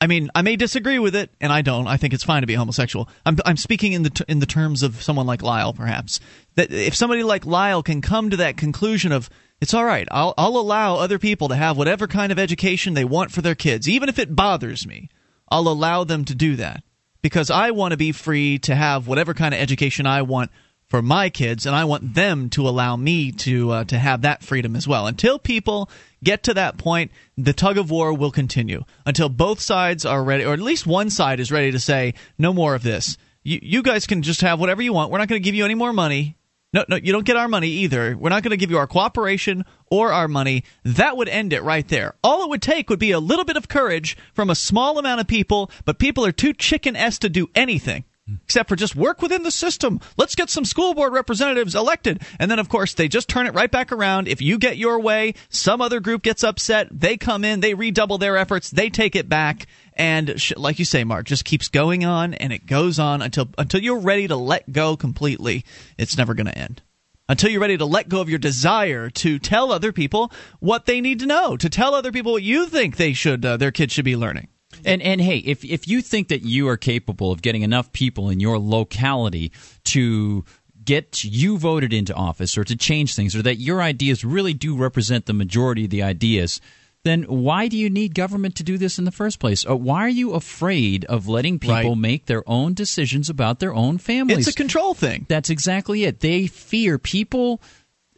I 0.03 0.09
mean, 0.09 0.31
I 0.35 0.43
may 0.43 0.57
disagree 0.57 0.99
with 0.99 1.15
it, 1.15 1.31
and 1.41 1.53
I 1.53 1.63
don't. 1.63 1.87
I 1.87 1.97
think 1.97 2.13
it's 2.13 2.25
fine 2.25 2.43
to 2.43 2.47
be 2.49 2.55
homosexual. 2.55 3.09
I'm, 3.25 3.37
I'm 3.47 3.57
speaking 3.57 3.93
in 3.93 4.03
the 4.03 4.11
t- 4.11 4.25
in 4.27 4.41
the 4.41 4.47
terms 4.47 4.83
of 4.83 5.01
someone 5.01 5.27
like 5.27 5.43
Lyle, 5.43 5.73
perhaps. 5.73 6.19
That 6.57 6.73
if 6.73 6.97
somebody 6.97 7.23
like 7.23 7.47
Lyle 7.47 7.85
can 7.85 8.01
come 8.01 8.29
to 8.31 8.37
that 8.39 8.57
conclusion 8.57 9.13
of 9.13 9.31
it's 9.61 9.75
all 9.75 9.85
right, 9.85 10.09
I'll 10.11 10.35
I'll 10.37 10.57
allow 10.57 10.97
other 10.97 11.21
people 11.21 11.47
to 11.49 11.55
have 11.55 11.77
whatever 11.77 12.09
kind 12.09 12.33
of 12.33 12.39
education 12.41 12.95
they 12.95 13.05
want 13.05 13.31
for 13.31 13.43
their 13.43 13.55
kids, 13.55 13.89
even 13.89 14.09
if 14.09 14.19
it 14.19 14.35
bothers 14.35 14.89
me. 14.89 15.09
I'll 15.49 15.69
allow 15.69 16.03
them 16.03 16.25
to 16.25 16.35
do 16.35 16.57
that 16.57 16.83
because 17.23 17.49
I 17.49 17.71
want 17.71 17.93
to 17.93 17.97
be 17.97 18.11
free 18.11 18.59
to 18.61 18.75
have 18.75 19.07
whatever 19.07 19.35
kind 19.35 19.55
of 19.55 19.61
education 19.61 20.05
I 20.05 20.23
want 20.23 20.51
for 20.93 21.01
my 21.01 21.31
kids, 21.31 21.65
and 21.65 21.75
I 21.75 21.87
want 21.87 22.13
them 22.13 22.51
to 22.51 22.69
allow 22.69 22.97
me 22.97 23.33
to 23.33 23.71
uh, 23.71 23.85
to 23.85 23.99
have 23.99 24.21
that 24.21 24.43
freedom 24.43 24.77
as 24.77 24.87
well. 24.87 25.07
Until 25.07 25.39
people 25.39 25.89
get 26.23 26.43
to 26.43 26.53
that 26.53 26.77
point, 26.77 27.13
the 27.39 27.55
tug 27.55 27.79
of 27.79 27.91
war 27.91 28.13
will 28.13 28.31
continue 28.31 28.85
until 29.07 29.31
both 29.31 29.59
sides 29.59 30.05
are 30.05 30.23
ready, 30.23 30.45
or 30.45 30.53
at 30.53 30.61
least 30.61 30.87
one 30.87 31.09
side 31.09 31.41
is 31.41 31.51
ready 31.51 31.73
to 31.73 31.81
say, 31.81 32.13
"No 32.37 32.53
more 32.53 32.75
of 32.75 32.83
this. 32.83 33.17
You, 33.43 33.59
you 33.63 33.83
guys 33.83 34.07
can 34.07 34.21
just 34.21 34.43
have 34.43 34.61
whatever 34.61 34.83
you 34.83 34.93
want. 34.93 35.11
We're 35.11 35.17
not 35.17 35.29
going 35.29 35.41
to 35.41 35.45
give 35.45 35.55
you 35.55 35.65
any 35.65 35.75
more 35.75 35.95
money. 35.95 36.37
No, 36.75 36.85
no, 36.87 36.97
you 36.97 37.11
don't 37.11 37.25
get 37.25 37.39
our 37.39 37.49
money 37.49 37.69
either. 37.69 38.15
We're 38.15 38.29
not 38.29 38.43
going 38.43 38.51
to 38.51 38.59
give 38.59 38.71
you 38.71 38.77
our 38.77 38.87
cooperation 38.87 39.65
or 39.91 40.13
our 40.13 40.29
money. 40.29 40.63
That 40.85 41.17
would 41.17 41.29
end 41.31 41.55
it 41.55 41.63
right 41.63 41.89
there. 41.89 42.17
All 42.23 42.45
it 42.45 42.51
would 42.51 42.61
take 42.61 42.91
would 42.91 42.99
be 42.99 43.13
a 43.13 43.19
little 43.19 43.47
bit 43.47 43.57
of 43.57 43.67
courage 43.67 44.15
from 44.35 44.51
a 44.51 44.55
small 44.55 44.99
amount 44.99 45.23
of 45.23 45.27
people, 45.27 45.71
but 45.87 45.99
people 45.99 46.27
are 46.27 46.33
too 46.33 46.53
chicken 46.53 46.97
s 46.97 47.19
to 47.21 47.31
do 47.31 47.49
anything 47.55 48.05
except 48.45 48.69
for 48.69 48.77
just 48.77 48.97
work 48.97 49.21
within 49.21 49.43
the 49.43 49.51
system. 49.51 50.01
Let's 50.17 50.35
get 50.35 50.51
some 50.51 50.65
school 50.65 50.95
board 50.95 51.13
representatives 51.13 51.75
elected. 51.75 52.23
And 52.39 52.51
then, 52.51 52.59
of 52.59 52.69
course, 52.69 52.95
they 52.95 53.09
just 53.09 53.29
turn 53.29 53.47
it 53.47 53.55
right 53.55 53.71
back 53.71 53.93
around. 53.93 54.29
If 54.29 54.41
you 54.41 54.59
get 54.59 54.77
your 54.77 55.01
way, 55.01 55.35
some 55.49 55.81
other 55.81 56.01
group 56.01 56.23
gets 56.23 56.45
upset. 56.45 56.89
They 56.91 57.17
come 57.17 57.45
in, 57.45 57.61
they 57.61 57.75
redouble 57.75 58.19
their 58.19 58.37
efforts, 58.37 58.71
they 58.71 58.91
take 58.91 59.17
it 59.17 59.29
back. 59.29 59.67
And 59.95 60.41
sh- 60.41 60.55
like 60.57 60.79
you 60.79 60.85
say, 60.85 61.05
Mark, 61.05 61.27
just 61.27 61.45
keeps 61.45 61.69
going 61.69 62.05
on 62.05 62.35
and 62.35 62.53
it 62.53 62.67
goes 62.67 62.99
on 62.99 63.21
until 63.21 63.49
until 63.59 63.83
you're 63.83 63.99
ready 63.99 64.27
to 64.29 64.37
let 64.37 64.71
go 64.73 64.97
completely. 64.97 65.65
It's 65.99 66.17
never 66.17 66.35
going 66.35 66.47
to 66.47 66.57
end 66.57 66.83
until 67.29 67.51
you're 67.51 67.61
ready 67.61 67.79
to 67.79 67.85
let 67.85 68.09
go 68.09 68.21
of 68.21 68.29
your 68.29 68.39
desire 68.39 69.09
to 69.09 69.39
tell 69.39 69.73
other 69.73 69.93
people 69.93 70.33
what 70.61 70.87
they 70.87 71.01
need 71.01 71.21
to 71.21 71.27
know, 71.27 71.57
to 71.57 71.69
tell 71.69 71.95
other 71.95 72.13
people 72.13 72.33
what 72.33 72.43
you 72.43 72.67
think 72.67 72.97
they 72.97 73.13
should, 73.13 73.45
uh, 73.45 73.57
their 73.57 73.71
kids 73.71 73.93
should 73.93 74.05
be 74.05 74.17
learning. 74.17 74.49
And 74.85 75.03
and 75.03 75.21
hey, 75.21 75.39
if 75.39 75.65
if 75.65 75.87
you 75.89 76.01
think 76.03 76.29
that 76.29 76.43
you 76.43 76.69
are 76.69 76.77
capable 76.77 77.31
of 77.31 77.43
getting 77.43 77.63
enough 77.63 77.93
people 77.93 78.29
in 78.31 78.41
your 78.41 78.59
locality 78.59 79.53
to 79.85 80.45
get 80.85 81.23
you 81.25 81.59
voted 81.59 81.93
into 81.93 82.15
office 82.15 82.59
or 82.59 82.65
to 82.65 82.77
change 82.77 83.15
things 83.15 83.37
or 83.37 83.43
that 83.43 83.57
your 83.57 83.81
ideas 83.81 84.25
really 84.25 84.53
do 84.55 84.77
represent 84.77 85.27
the 85.27 85.33
majority 85.33 85.85
of 85.85 85.91
the 85.91 86.03
ideas 86.03 86.61
then 87.05 87.25
why 87.25 87.67
do 87.67 87.77
you 87.77 87.91
need 87.91 88.15
government 88.15 88.55
to 88.55 88.63
do 88.63 88.79
this 88.79 88.97
in 88.97 89.05
the 89.05 89.11
first 89.11 89.41
place? 89.41 89.67
Uh, 89.69 89.77
why 89.77 90.05
are 90.05 90.09
you 90.09 90.35
afraid 90.35 91.05
of 91.07 91.27
letting 91.27 91.59
people 91.59 91.75
Right. 91.91 91.99
make 91.99 92.27
their 92.27 92.49
own 92.49 92.75
decisions 92.75 93.29
about 93.29 93.59
their 93.59 93.75
own 93.75 93.99
families? 93.99 94.47
It's 94.47 94.55
a 94.55 94.57
control 94.57 94.95
thing. 94.95 95.27
That's 95.29 95.51
exactly 95.51 96.05
it. 96.05 96.21
They 96.21 96.47
fear 96.47 96.99
people. 96.99 97.61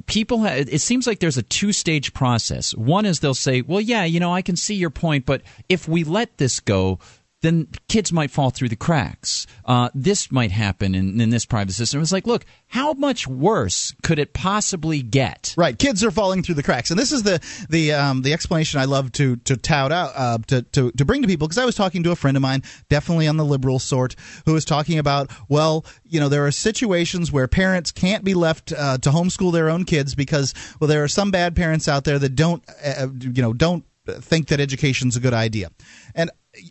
People, 0.07 0.40
ha- 0.40 0.55
it 0.57 0.80
seems 0.80 1.07
like 1.07 1.20
there's 1.20 1.38
a 1.38 1.42
two 1.42 1.72
stage 1.72 2.12
process. 2.12 2.74
One 2.74 3.07
is 3.07 3.20
they'll 3.20 3.34
say, 3.34 3.62
well, 3.62 3.80
yeah, 3.80 4.05
you 4.05 4.20
know, 4.20 4.34
I 4.34 4.42
can 4.42 4.57
see 4.57 4.74
your 4.74 4.90
point, 4.90 5.24
but 5.24 5.42
if 5.68 5.88
we 5.88 6.05
let 6.05 6.36
this 6.38 6.61
go, 6.61 6.99
then 7.45 7.68
kids 7.88 8.11
might 8.11 8.30
fall 8.30 8.49
through 8.49 8.70
the 8.70 8.76
cracks. 8.76 9.47
Uh, 9.66 9.90
this 9.95 10.32
might 10.32 10.51
happen 10.51 10.95
in, 10.95 11.20
in 11.20 11.28
this 11.28 11.45
private 11.45 11.72
system. 11.72 12.01
It's 12.01 12.11
like, 12.11 12.26
look, 12.26 12.47
how 12.68 12.95
much 12.95 13.28
worse 13.28 13.95
could 14.03 14.18
it 14.18 14.32
possibly 14.32 15.03
get? 15.03 15.55
Right, 15.57 15.78
kids 15.78 16.03
are 16.03 16.11
falling 16.11 16.42
through 16.42 16.55
the 16.55 16.62
cracks, 16.62 16.90
and 16.90 16.99
this 16.99 17.12
is 17.12 17.22
the 17.22 17.40
the 17.68 17.92
um, 17.92 18.22
the 18.22 18.32
explanation 18.32 18.80
I 18.80 18.86
love 18.86 19.12
to 19.12 19.36
to 19.36 19.57
tout 19.59 19.92
out 19.92 20.12
uh, 20.14 20.38
to, 20.47 20.62
to 20.62 20.90
to 20.92 21.05
bring 21.05 21.20
to 21.20 21.28
people 21.28 21.47
because 21.47 21.59
I 21.59 21.66
was 21.66 21.74
talking 21.74 22.03
to 22.05 22.11
a 22.12 22.16
friend 22.16 22.36
of 22.36 22.42
mine, 22.42 22.62
definitely 22.88 23.28
on 23.28 23.36
the 23.36 23.45
liberal 23.45 23.78
sort, 23.78 24.16
who 24.47 24.55
was 24.55 24.64
talking 24.64 24.99
about 24.99 25.30
well, 25.49 25.84
you 26.05 26.20
know, 26.20 26.30
there 26.30 26.47
are 26.47 26.51
situations 26.51 27.30
where 27.30 27.47
parents 27.47 27.92
can't 27.92 28.24
be 28.24 28.32
left 28.32 28.72
uh, 28.72 28.97
to 28.99 29.11
homeschool 29.11 29.53
their 29.53 29.68
own 29.68 29.84
kids 29.84 30.14
because 30.14 30.55
well, 30.80 30.88
there 30.88 31.05
are 31.05 31.09
some 31.09 31.30
bad 31.30 31.55
parents 31.55 31.88
out 31.88 32.05
there 32.05 32.18
that 32.18 32.34
don't 32.34 32.64
uh, 32.82 33.09
you 33.20 33.42
know 33.42 33.53
don't 33.53 33.84
think 34.07 34.49
that 34.49 34.61
education's 34.61 35.16
a 35.16 35.20
good 35.20 35.34
idea, 35.34 35.70
and 36.14 36.30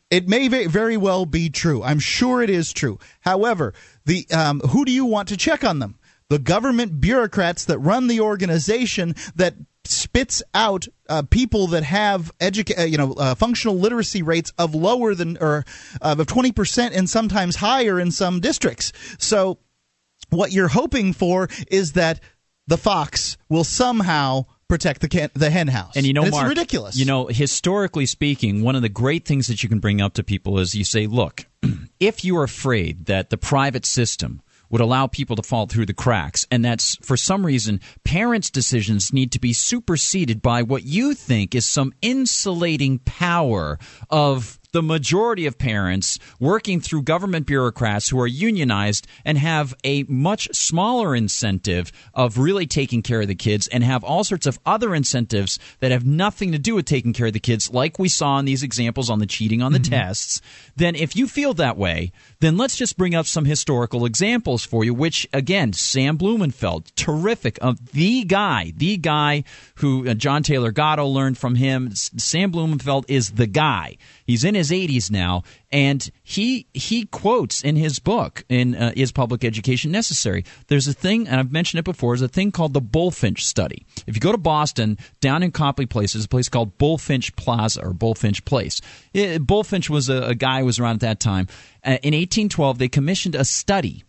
it 0.10 0.28
may 0.28 0.48
very 0.48 0.98
well 0.98 1.26
be 1.26 1.50
true. 1.50 1.84
I'm 1.84 2.00
sure 2.00 2.42
it 2.42 2.50
is 2.50 2.74
true. 2.74 3.00
However, 3.22 3.74
the 4.06 4.28
um, 4.32 4.60
who 4.62 4.86
do 4.86 4.92
you 4.92 5.06
want 5.06 5.30
to 5.30 5.38
check 5.38 5.64
on 5.64 5.80
them? 5.80 5.98
The 6.30 6.40
government 6.40 7.02
bureaucrats 7.02 7.66
that 7.66 7.80
run 7.80 8.08
the 8.08 8.22
organization 8.22 9.16
that 9.36 9.56
spits 9.86 10.42
out 10.54 10.88
uh, 11.10 11.24
people 11.24 11.68
that 11.68 11.84
have 11.84 12.32
educa- 12.40 12.80
uh, 12.80 12.84
you 12.84 12.98
know 12.98 13.14
uh, 13.14 13.36
functional 13.36 13.78
literacy 13.78 14.22
rates 14.22 14.54
of 14.58 14.74
lower 14.74 15.14
than 15.14 15.38
or 15.42 15.66
of 16.02 16.18
20% 16.20 16.92
and 16.96 17.10
sometimes 17.10 17.58
higher 17.58 18.00
in 18.00 18.12
some 18.12 18.40
districts. 18.40 18.94
So 19.20 19.60
what 20.30 20.52
you're 20.52 20.70
hoping 20.70 21.14
for 21.14 21.50
is 21.68 21.94
that 21.94 22.20
the 22.68 22.78
fox 22.78 23.38
will 23.50 23.66
somehow 23.66 24.46
protect 24.74 25.02
the 25.02 25.08
can- 25.08 25.30
the 25.36 25.52
hen 25.52 25.68
house. 25.68 25.96
And 25.96 26.04
you 26.04 26.14
know, 26.14 26.22
and 26.22 26.30
it's 26.30 26.36
Mark, 26.36 26.50
ridiculous. 26.50 26.98
You 26.98 27.06
know, 27.06 27.28
historically 27.28 28.08
speaking, 28.08 28.64
one 28.64 28.76
of 28.76 28.82
the 28.82 28.90
great 28.90 29.24
things 29.24 29.46
that 29.48 29.62
you 29.62 29.70
can 29.70 29.78
bring 29.78 30.02
up 30.02 30.14
to 30.16 30.24
people 30.24 30.58
is 30.58 30.74
you 30.74 30.84
say, 30.84 31.06
look, 31.06 31.46
if 32.00 32.26
you're 32.26 32.44
afraid 32.44 33.06
that 33.06 33.30
the 33.30 33.38
private 33.38 33.86
system 33.86 34.42
would 34.72 34.82
allow 34.82 35.06
people 35.06 35.36
to 35.36 35.44
fall 35.44 35.68
through 35.68 35.86
the 35.86 35.94
cracks, 35.94 36.48
and 36.50 36.66
that's 36.66 36.96
for 37.06 37.16
some 37.16 37.46
reason 37.46 37.80
parents' 38.04 38.50
decisions 38.50 39.14
need 39.14 39.32
to 39.32 39.40
be 39.40 39.54
superseded 39.54 40.42
by 40.42 40.64
what 40.64 40.84
you 40.84 41.14
think 41.14 41.54
is 41.54 41.68
some 41.68 41.94
insulating 42.02 42.98
power 42.98 43.78
of 44.10 44.60
the 44.74 44.84
majority 44.84 45.46
of 45.46 45.58
parents 45.58 46.20
working 46.40 46.82
through 46.82 47.04
government 47.04 47.46
bureaucrats 47.46 48.10
who 48.10 48.20
are 48.20 48.28
unionized 48.28 49.08
and 49.24 49.38
have 49.38 49.74
a 49.84 50.04
much 50.04 50.50
smaller 50.52 51.16
incentive 51.16 51.92
of 52.14 52.38
really 52.38 52.68
taking 52.68 53.02
care 53.02 53.22
of 53.22 53.28
the 53.28 53.36
kids 53.36 53.68
and 53.68 53.84
have 53.84 54.04
all 54.04 54.24
sorts 54.24 54.48
of 54.48 54.60
other 54.66 54.94
incentives 54.94 55.60
that 55.80 55.92
have 55.92 56.06
nothing 56.06 56.52
to 56.52 56.60
do 56.60 56.76
with 56.76 56.86
taking 56.86 57.14
care 57.14 57.28
of 57.28 57.34
the 57.34 57.40
kids, 57.40 57.72
like 57.72 58.00
we 58.00 58.10
saw 58.10 58.40
in 58.40 58.46
these 58.46 58.64
examples 58.64 59.10
on 59.10 59.20
the 59.20 59.26
cheating 59.26 59.62
on 59.62 59.72
the 59.72 59.80
mm-hmm. 59.80 59.94
tests, 59.94 60.42
then 60.76 60.96
if 60.96 61.16
you 61.16 61.28
feel 61.28 61.54
that 61.56 61.78
way, 61.78 62.12
then 62.40 62.58
let's 62.58 62.76
just 62.76 62.98
bring 62.98 63.14
up 63.16 63.26
some 63.26 63.46
historical 63.46 64.06
examples 64.06 64.66
for 64.66 64.84
you, 64.84 64.94
which 64.94 65.28
again, 65.32 65.74
Sam 65.74 66.18
Blumenfeld, 66.18 66.96
terrific, 66.96 67.60
uh, 67.62 67.76
the 67.92 68.24
guy, 68.24 68.74
the 68.76 68.98
guy 68.98 69.44
who 69.76 70.08
uh, 70.08 70.14
John 70.14 70.44
Taylor 70.44 70.72
Gatto 70.72 71.06
learned 71.06 71.38
from 71.38 71.56
him. 71.56 71.92
Sam 71.94 72.52
Blumenfeld 72.52 73.06
is 73.08 73.32
the 73.32 73.48
guy. 73.48 73.98
He's 74.26 74.44
in 74.44 74.56
his 74.56 74.72
80s 74.72 75.12
now, 75.12 75.44
and 75.74 76.08
he 76.22 76.68
he 76.74 77.06
quotes 77.06 77.64
in 77.64 77.76
his 77.76 77.98
book 77.98 78.46
in 78.48 78.76
uh, 78.76 78.94
Is 78.96 79.12
Public 79.12 79.44
Education 79.44 79.92
Necessary? 79.92 80.46
There's 80.68 80.88
a 80.88 80.94
thing, 80.94 81.28
and 81.28 81.40
I've 81.40 81.52
mentioned 81.52 81.80
it 81.80 81.84
before, 81.84 82.14
is 82.14 82.22
a 82.22 82.28
thing 82.28 82.52
called 82.52 82.74
the 82.74 82.82
Bulfinch 82.82 83.40
Study. 83.40 83.86
If 84.06 84.16
you 84.16 84.22
go 84.22 84.32
to 84.32 84.38
Boston, 84.38 85.00
down 85.20 85.42
in 85.42 85.52
Copley 85.52 85.88
Place, 85.88 86.14
there's 86.14 86.26
a 86.26 86.30
place 86.30 86.48
called 86.48 86.78
Bulfinch 86.78 87.36
Plaza 87.36 87.84
or 87.84 87.92
Bulfinch 87.92 88.46
Place. 88.46 88.80
It, 89.14 89.46
Bulfinch 89.46 89.90
was 89.90 90.10
a, 90.10 90.22
a 90.22 90.36
guy 90.36 90.60
who 90.60 90.66
was 90.66 90.80
around 90.80 90.96
at 90.96 91.00
that 91.02 91.20
time. 91.20 91.48
Uh, 91.84 91.98
in 92.04 92.14
1812, 92.14 92.78
they 92.78 92.88
commissioned 92.88 93.34
a 93.34 93.44
study 93.44 94.04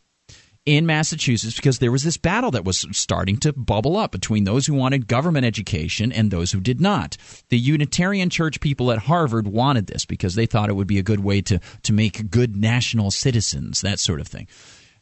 in 0.66 0.86
Massachusetts 0.86 1.56
because 1.56 1.78
there 1.78 1.92
was 1.92 2.04
this 2.04 2.16
battle 2.16 2.50
that 2.52 2.64
was 2.64 2.86
starting 2.92 3.36
to 3.38 3.52
bubble 3.52 3.96
up 3.96 4.12
between 4.12 4.44
those 4.44 4.66
who 4.66 4.74
wanted 4.74 5.06
government 5.06 5.44
education 5.44 6.10
and 6.10 6.30
those 6.30 6.52
who 6.52 6.60
did 6.60 6.80
not. 6.80 7.16
The 7.50 7.58
Unitarian 7.58 8.30
Church 8.30 8.60
people 8.60 8.90
at 8.90 9.00
Harvard 9.00 9.46
wanted 9.46 9.86
this 9.86 10.04
because 10.06 10.34
they 10.34 10.46
thought 10.46 10.70
it 10.70 10.76
would 10.76 10.86
be 10.86 10.98
a 10.98 11.02
good 11.02 11.20
way 11.20 11.42
to, 11.42 11.60
to 11.82 11.92
make 11.92 12.30
good 12.30 12.56
national 12.56 13.10
citizens, 13.10 13.82
that 13.82 13.98
sort 13.98 14.20
of 14.20 14.26
thing. 14.26 14.46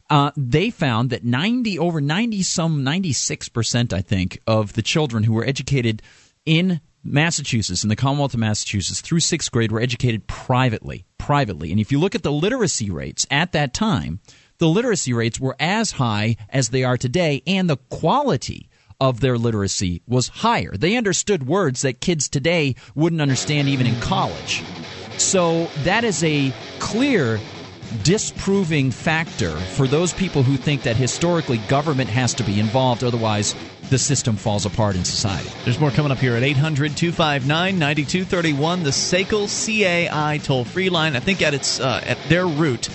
Uh, 0.09 0.31
they 0.35 0.69
found 0.69 1.09
that 1.11 1.23
90 1.23 1.79
over 1.79 2.01
90 2.01 2.43
some 2.43 2.83
96% 2.83 3.93
I 3.93 4.01
think 4.01 4.39
of 4.45 4.73
the 4.73 4.81
children 4.81 5.23
who 5.23 5.33
were 5.33 5.45
educated 5.45 6.01
in 6.45 6.81
Massachusetts 7.05 7.83
in 7.83 7.89
the 7.89 7.95
Commonwealth 7.95 8.33
of 8.33 8.39
Massachusetts 8.39 9.01
through 9.01 9.19
6th 9.19 9.49
grade 9.51 9.71
were 9.71 9.79
educated 9.79 10.27
privately 10.27 11.05
privately 11.17 11.71
and 11.71 11.79
if 11.79 11.89
you 11.89 11.99
look 11.99 12.15
at 12.15 12.23
the 12.23 12.31
literacy 12.31 12.89
rates 12.89 13.25
at 13.31 13.53
that 13.53 13.73
time 13.73 14.19
the 14.57 14.67
literacy 14.67 15.13
rates 15.13 15.39
were 15.39 15.55
as 15.59 15.91
high 15.91 16.35
as 16.49 16.69
they 16.69 16.83
are 16.83 16.97
today, 16.97 17.41
and 17.45 17.69
the 17.69 17.77
quality 17.77 18.69
of 18.99 19.19
their 19.19 19.37
literacy 19.37 20.01
was 20.07 20.27
higher. 20.29 20.71
They 20.71 20.95
understood 20.95 21.47
words 21.47 21.81
that 21.81 21.99
kids 21.99 22.29
today 22.29 22.75
wouldn't 22.95 23.21
understand 23.21 23.67
even 23.67 23.87
in 23.87 23.99
college. 23.99 24.63
So 25.17 25.65
that 25.83 26.03
is 26.03 26.23
a 26.23 26.53
clear 26.79 27.39
disproving 28.03 28.91
factor 28.91 29.51
for 29.51 29.87
those 29.87 30.13
people 30.13 30.41
who 30.41 30.57
think 30.57 30.83
that 30.83 30.95
historically 30.95 31.57
government 31.67 32.09
has 32.09 32.33
to 32.35 32.43
be 32.43 32.59
involved, 32.59 33.03
otherwise, 33.03 33.55
the 33.89 33.99
system 33.99 34.35
falls 34.35 34.65
apart 34.65 34.95
in 34.95 35.03
society. 35.05 35.49
There's 35.63 35.79
more 35.79 35.91
coming 35.91 36.11
up 36.11 36.17
here 36.17 36.35
at 36.35 36.43
800 36.43 36.97
259 36.97 37.77
9231, 37.77 38.83
the 38.83 38.89
SACL 38.89 39.47
CAI 40.09 40.39
toll 40.39 40.65
free 40.65 40.89
line. 40.89 41.15
I 41.15 41.19
think 41.19 41.41
at 41.41 41.53
its 41.53 41.79
uh, 41.79 42.01
at 42.05 42.17
their 42.29 42.47
root, 42.47 42.89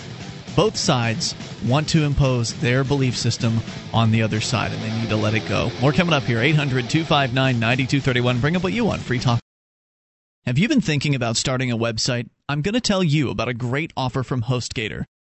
both 0.59 0.77
sides 0.77 1.37
want 1.69 1.89
to 1.89 2.03
impose 2.03 2.53
their 2.55 2.83
belief 2.83 3.17
system 3.17 3.61
on 3.95 4.11
the 4.11 4.21
other 4.23 4.41
side, 4.41 4.73
and 4.73 4.83
they 4.83 4.91
need 4.99 5.09
to 5.09 5.15
let 5.15 5.33
it 5.33 5.49
go. 5.49 5.71
More 5.81 5.93
coming 5.93 6.13
up 6.13 6.25
here 6.25 6.41
800 6.41 6.91
259 6.91 7.61
9231. 7.61 8.41
Bring 8.41 8.57
up 8.57 8.65
what 8.65 8.73
you 8.73 8.85
want. 8.85 9.01
Free 9.01 9.21
talk. 9.21 9.39
Have 10.47 10.59
you 10.59 10.67
been 10.69 10.81
thinking 10.81 11.15
about 11.15 11.37
starting 11.37 11.71
a 11.71 11.79
website? 11.79 12.29
I'm 12.49 12.63
going 12.63 12.75
to 12.75 12.81
tell 12.81 13.05
you 13.05 13.31
about 13.31 13.47
a 13.47 13.55
great 13.55 13.93
offer 13.97 14.25
from 14.25 14.43
HostGator. 14.43 15.05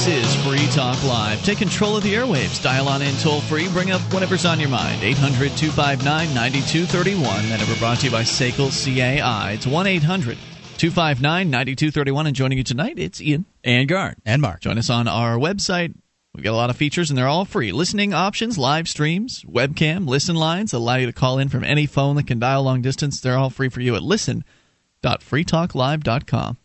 This 0.00 0.24
is 0.24 0.46
Free 0.46 0.66
Talk 0.68 1.04
Live. 1.04 1.44
Take 1.44 1.58
control 1.58 1.94
of 1.94 2.02
the 2.02 2.14
airwaves. 2.14 2.62
Dial 2.62 2.88
on 2.88 3.02
in 3.02 3.14
toll 3.16 3.42
free. 3.42 3.68
Bring 3.68 3.90
up 3.90 4.00
whatever's 4.14 4.46
on 4.46 4.58
your 4.58 4.70
mind. 4.70 5.02
800 5.02 5.54
259 5.58 6.34
9231. 6.34 7.50
That 7.50 7.60
number 7.60 7.76
brought 7.76 7.98
to 7.98 8.06
you 8.06 8.10
by 8.10 8.22
SACL 8.22 8.70
CAI. 8.70 9.52
It's 9.52 9.66
1 9.66 9.86
800 9.86 10.38
259 10.78 11.50
9231. 11.50 12.26
And 12.26 12.34
joining 12.34 12.56
you 12.56 12.64
tonight, 12.64 12.98
it's 12.98 13.20
Ian. 13.20 13.44
And 13.62 13.86
Gard. 13.90 14.16
And 14.24 14.40
Mark. 14.40 14.62
Join 14.62 14.78
us 14.78 14.88
on 14.88 15.06
our 15.06 15.36
website. 15.36 15.94
We've 16.34 16.44
got 16.44 16.52
a 16.52 16.56
lot 16.56 16.70
of 16.70 16.76
features, 16.76 17.10
and 17.10 17.18
they're 17.18 17.28
all 17.28 17.44
free. 17.44 17.70
Listening 17.70 18.14
options, 18.14 18.56
live 18.56 18.88
streams, 18.88 19.44
webcam, 19.44 20.08
listen 20.08 20.34
lines 20.34 20.72
allow 20.72 20.96
you 20.96 21.08
to 21.08 21.12
call 21.12 21.38
in 21.38 21.50
from 21.50 21.62
any 21.62 21.84
phone 21.84 22.16
that 22.16 22.26
can 22.26 22.38
dial 22.38 22.62
long 22.62 22.80
distance. 22.80 23.20
They're 23.20 23.36
all 23.36 23.50
free 23.50 23.68
for 23.68 23.82
you 23.82 23.96
at 23.96 24.02
listen.freetalklive.com. 24.02 26.56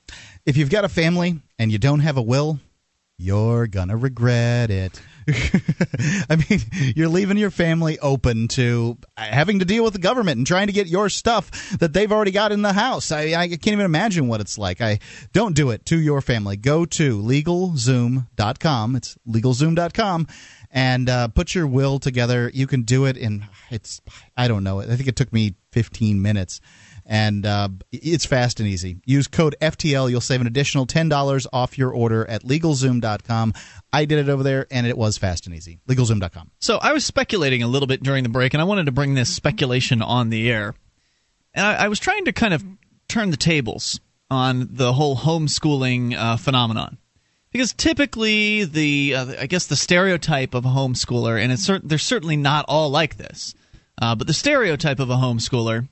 If 0.46 0.56
you've 0.56 0.70
got 0.70 0.86
a 0.86 0.90
family 0.90 1.42
and 1.60 1.70
you 1.70 1.78
don't 1.78 2.00
have 2.00 2.16
a 2.16 2.22
will, 2.22 2.62
you're 3.18 3.68
gonna 3.68 3.96
regret 3.96 4.70
it. 4.70 5.02
I 6.30 6.36
mean, 6.36 6.60
you're 6.96 7.10
leaving 7.10 7.38
your 7.38 7.50
family 7.50 7.98
open 8.00 8.48
to 8.50 8.98
having 9.18 9.60
to 9.60 9.66
deal 9.66 9.84
with 9.84 9.94
the 9.94 10.00
government 10.00 10.38
and 10.38 10.46
trying 10.46 10.68
to 10.68 10.74
get 10.74 10.88
your 10.88 11.10
stuff 11.10 11.78
that 11.80 11.94
they've 11.94 12.12
already 12.12 12.32
got 12.32 12.52
in 12.52 12.62
the 12.62 12.74
house. 12.74 13.12
I, 13.12 13.34
I 13.34 13.48
can't 13.48 13.68
even 13.68 13.86
imagine 13.86 14.28
what 14.28 14.42
it's 14.42 14.58
like. 14.58 14.82
I 14.82 15.00
don't 15.34 15.56
do 15.56 15.72
it 15.72 15.86
to 15.88 16.00
your 16.00 16.22
family. 16.22 16.58
Go 16.58 16.86
to 16.86 17.22
LegalZoom.com. 17.22 18.96
It's 18.96 19.18
LegalZoom.com 19.28 20.28
and 20.72 21.10
uh, 21.10 21.28
put 21.30 21.56
your 21.56 21.68
will 21.68 22.00
together. 22.00 22.52
You 22.54 22.68
can 22.68 22.84
do 22.84 23.06
it 23.06 23.18
in 23.18 23.46
it's 23.72 24.02
I 24.38 24.48
don't 24.48 24.64
know. 24.64 24.82
I 24.82 24.96
think 24.96 25.08
it 25.08 25.16
took 25.16 25.34
me 25.34 25.56
15 25.72 26.22
minutes 26.22 26.62
and 27.06 27.46
uh, 27.46 27.70
it's 27.92 28.26
fast 28.26 28.60
and 28.60 28.68
easy. 28.68 28.98
Use 29.06 29.28
code 29.28 29.56
FTL. 29.62 30.10
You'll 30.10 30.22
save 30.22 30.42
an 30.42 30.48
additional 30.48 30.88
$10 30.88 31.48
off 31.54 31.78
your 31.78 31.92
order 31.92 32.28
at 32.28 32.44
LegalZoom.com. 32.44 33.54
I 33.94 34.06
did 34.06 34.20
it 34.20 34.30
over 34.30 34.44
there, 34.44 34.66
and 34.72 34.88
it 34.88 34.98
was 34.98 35.18
fast 35.18 35.46
and 35.46 35.56
easy. 35.56 35.80
LegalZoom.com. 35.88 36.52
So 36.60 36.78
I 36.78 36.94
was 36.94 37.06
speculating 37.06 37.62
a 37.62 37.68
little 37.68 37.88
bit 37.88 38.02
during 38.02 38.24
the 38.24 38.30
break, 38.30 38.54
and 38.54 38.62
I 38.62 38.64
wanted 38.64 38.88
to 38.88 38.92
bring 38.92 39.14
this 39.14 39.34
speculation 39.34 40.02
on 40.02 40.30
the 40.30 40.50
air. 40.52 40.74
And 41.54 41.66
I, 41.66 41.86
I 41.86 41.88
was 41.88 42.00
trying 42.00 42.26
to 42.26 42.34
kind 42.34 42.54
of 42.54 42.64
turn 43.08 43.30
the 43.30 43.38
tables 43.38 44.00
on 44.32 44.68
the 44.72 44.94
whole 44.94 45.16
homeschooling 45.16 46.16
uh, 46.16 46.38
phenomenon 46.38 46.98
because 47.52 47.72
typically 47.74 48.66
the 48.66 49.16
uh, 49.16 49.34
I 49.40 49.46
guess 49.46 49.68
the 49.68 49.78
stereotype 49.78 50.54
of 50.54 50.66
a 50.66 50.70
homeschooler, 50.70 51.42
and 51.42 51.52
it's 51.52 51.66
cert- 51.66 51.88
they're 51.88 51.98
certainly 51.98 52.36
not 52.36 52.66
all 52.68 52.90
like 52.90 53.16
this, 53.16 53.54
uh, 54.02 54.16
but 54.16 54.28
the 54.28 54.34
stereotype 54.34 55.00
of 55.00 55.10
a 55.10 55.16
homeschooler 55.16 55.88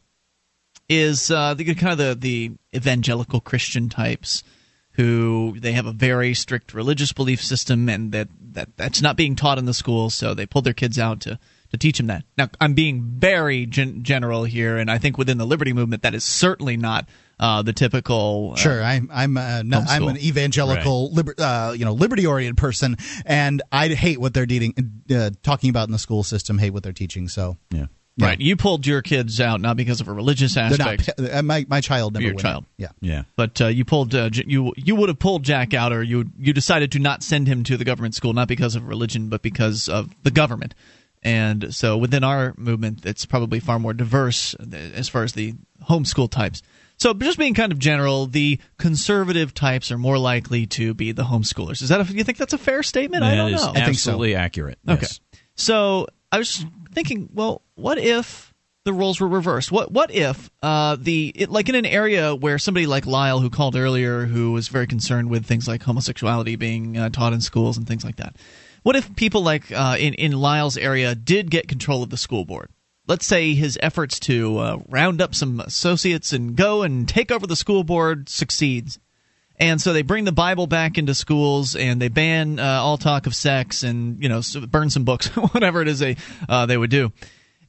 is 0.90 1.32
uh, 1.32 1.54
the 1.54 1.74
kind 1.76 1.94
of 1.94 1.98
the, 1.98 2.16
the 2.16 2.52
evangelical 2.78 3.40
Christian 3.40 3.90
types 3.90 4.44
who 4.92 5.56
they 5.60 5.72
have 5.72 5.86
a 5.86 5.92
very 5.92 6.34
strict 6.34 6.74
religious 6.74 7.12
belief 7.14 7.44
system 7.44 7.90
and 7.90 8.12
that, 8.12 8.28
that 8.54 8.78
that's 8.78 9.02
not 9.02 9.18
being 9.18 9.36
taught 9.36 9.58
in 9.58 9.66
the 9.66 9.74
schools, 9.74 10.14
so 10.14 10.34
they 10.34 10.46
pull 10.46 10.62
their 10.62 10.74
kids 10.74 11.00
out 11.00 11.22
to 11.22 11.40
to 11.72 11.78
teach 11.78 11.98
them 11.98 12.08
that. 12.08 12.24
Now, 12.38 12.50
I'm 12.62 12.76
being 12.76 13.02
very 13.18 13.66
gen- 13.66 14.04
general 14.04 14.44
here, 14.44 14.78
and 14.78 14.92
I 14.92 15.00
think 15.00 15.18
within 15.18 15.40
the 15.40 15.46
liberty 15.46 15.74
movement, 15.74 16.04
that 16.04 16.14
is 16.14 16.24
certainly 16.24 16.78
not 16.78 17.10
uh, 17.40 17.64
the 17.64 17.74
typical. 17.74 18.52
Uh, 18.54 18.58
Sure, 18.58 18.84
I'm 18.84 19.10
I'm 19.12 19.36
uh, 19.36 19.64
no, 19.64 19.80
I'm 19.88 20.08
an 20.08 20.18
evangelical, 20.18 21.12
liber, 21.12 21.34
uh, 21.40 21.74
you 21.76 21.84
know, 21.84 21.94
liberty 21.94 22.28
oriented 22.28 22.58
person, 22.58 22.98
and 23.26 23.64
I 23.72 23.88
hate 23.88 24.20
what 24.20 24.36
they're 24.36 24.46
dealing, 24.46 24.76
uh, 25.10 25.32
talking 25.42 25.72
about 25.72 25.88
in 25.88 25.92
the 25.92 25.98
school 26.00 26.22
system. 26.22 26.60
Hate 26.60 26.70
what 26.70 26.84
they're 26.84 26.94
teaching. 26.94 27.28
So 27.28 27.58
yeah. 27.72 27.88
Yeah. 28.16 28.28
Right. 28.28 28.39
You 28.39 28.55
pulled 28.55 28.86
your 28.86 29.01
kids 29.01 29.41
out 29.41 29.59
not 29.59 29.76
because 29.76 29.99
of 29.99 30.07
a 30.07 30.14
religious 30.14 30.53
they're 30.53 30.66
aspect. 30.66 31.09
not. 31.18 31.32
uh, 31.34 31.41
My 31.41 31.66
my 31.68 31.82
child 31.82 32.14
never 32.14 32.24
your 32.24 32.34
went. 32.36 32.41
child. 32.41 32.66
Yeah. 32.78 32.89
Yeah. 33.01 33.24
But 33.36 33.59
uh, 33.59 33.68
you 33.68 33.86
pulled 33.86 34.14
uh, 34.14 34.30
you 34.34 34.72
you 34.78 34.95
would 34.95 35.09
have 35.09 35.18
pulled 35.18 35.43
Jack 35.43 35.74
out, 35.74 35.91
or 35.91 36.03
you 36.03 36.26
you 36.38 36.53
decided 36.53 36.91
to 36.91 36.99
not 36.99 37.24
send 37.24 37.47
him 37.47 37.64
to 37.64 37.76
the 37.76 37.84
government 37.86 38.14
school, 38.14 38.34
not 38.34 38.47
because 38.47 38.76
of 38.76 38.88
religion, 38.88 39.30
but 39.30 39.41
because 39.41 39.89
of 39.89 40.11
the 40.24 40.30
government. 40.32 40.76
And 41.24 41.74
so 41.74 41.97
within 41.97 42.24
our 42.24 42.53
movement, 42.57 43.05
it's 43.05 43.26
probably 43.26 43.59
far 43.59 43.80
more 43.80 43.93
diverse 43.93 44.53
uh, 44.55 44.76
as 44.76 45.09
far 45.09 45.24
as 45.24 45.34
the 45.34 45.55
homeschool 45.89 46.30
types. 46.30 46.61
So 46.97 47.14
just 47.16 47.39
being 47.39 47.55
kind 47.55 47.72
of 47.72 47.80
general, 47.80 48.28
the 48.28 48.59
conservative 48.78 49.53
types 49.55 49.91
are 49.91 49.97
more 49.97 50.20
likely 50.20 50.68
to 50.68 50.93
be 50.93 51.11
the 51.14 51.24
homeschoolers. 51.24 51.82
Is 51.82 51.89
that 51.89 52.01
a, 52.07 52.14
you 52.14 52.24
think 52.24 52.38
that's 52.38 52.53
a 52.53 52.57
fair 52.59 52.84
statement? 52.84 53.24
I 53.24 53.36
don't 53.36 53.53
is 53.53 53.64
know. 53.66 53.74
absolutely 53.76 54.36
accurate. 54.36 54.78
Okay. 54.88 55.07
So 55.55 56.07
I 56.32 56.38
was 56.38 56.64
thinking, 56.94 57.30
well, 57.34 57.62
what 57.76 57.98
if 57.98 58.54
the 58.86 58.94
roles 58.94 59.20
were 59.20 59.28
reversed? 59.28 59.72
What 59.72 59.91
what 59.91 60.12
if 60.12 60.50
uh, 60.62 60.98
the 61.00 61.32
it, 61.36 61.50
like 61.50 61.70
in 61.70 61.76
an 61.76 61.86
area 61.86 62.36
where 62.36 62.58
somebody 62.58 62.86
like 62.86 63.06
Lyle, 63.06 63.39
who 63.39 63.50
called 63.50 63.76
earlier, 63.76 64.26
who 64.26 64.52
was 64.52 64.68
very 64.68 64.88
concerned 64.88 65.30
with 65.30 65.46
things 65.46 65.68
like 65.68 65.84
homosexuality 65.84 66.56
being 66.56 66.98
uh, 66.98 67.10
taught 67.10 67.34
in 67.34 67.41
schools 67.41 67.78
and 67.78 67.88
things 67.88 68.04
like 68.04 68.18
that. 68.18 68.36
What 68.84 68.96
if 68.96 69.16
people 69.16 69.41
like 69.41 69.72
uh, 69.72 69.96
in 70.00 70.14
in 70.16 70.34
Lyle's 70.34 70.78
area 70.78 71.16
did 71.16 71.50
get 71.50 71.68
control 71.68 72.04
of 72.04 72.10
the 72.10 72.18
school 72.18 72.46
board? 72.46 72.70
Let's 73.06 73.26
say 73.26 73.54
his 73.54 73.78
efforts 73.82 74.20
to 74.22 74.58
uh, 74.60 74.80
round 74.88 75.22
up 75.22 75.36
some 75.36 75.60
associates 75.60 76.32
and 76.32 76.56
go 76.56 76.84
and 76.84 77.08
take 77.08 77.32
over 77.32 77.46
the 77.46 77.56
school 77.56 77.84
board 77.84 78.30
succeeds. 78.30 78.98
And 79.64 79.82
so 79.82 79.93
they 79.93 80.01
bring 80.01 80.26
the 80.26 80.34
Bible 80.34 80.68
back 80.68 80.97
into 80.97 81.16
schools, 81.16 81.78
and 81.78 82.01
they 82.01 82.09
ban 82.09 82.59
uh, 82.59 82.82
all 82.82 82.97
talk 82.97 83.28
of 83.28 83.34
sex, 83.34 83.84
and 83.84 84.22
you 84.22 84.28
know, 84.28 84.41
burn 84.68 84.89
some 84.89 85.05
books, 85.05 85.28
whatever 85.53 85.82
it 85.82 85.88
is 85.88 85.99
they 85.99 86.18
uh, 86.49 86.66
they 86.66 86.76
would 86.76 86.89
do. 86.89 87.14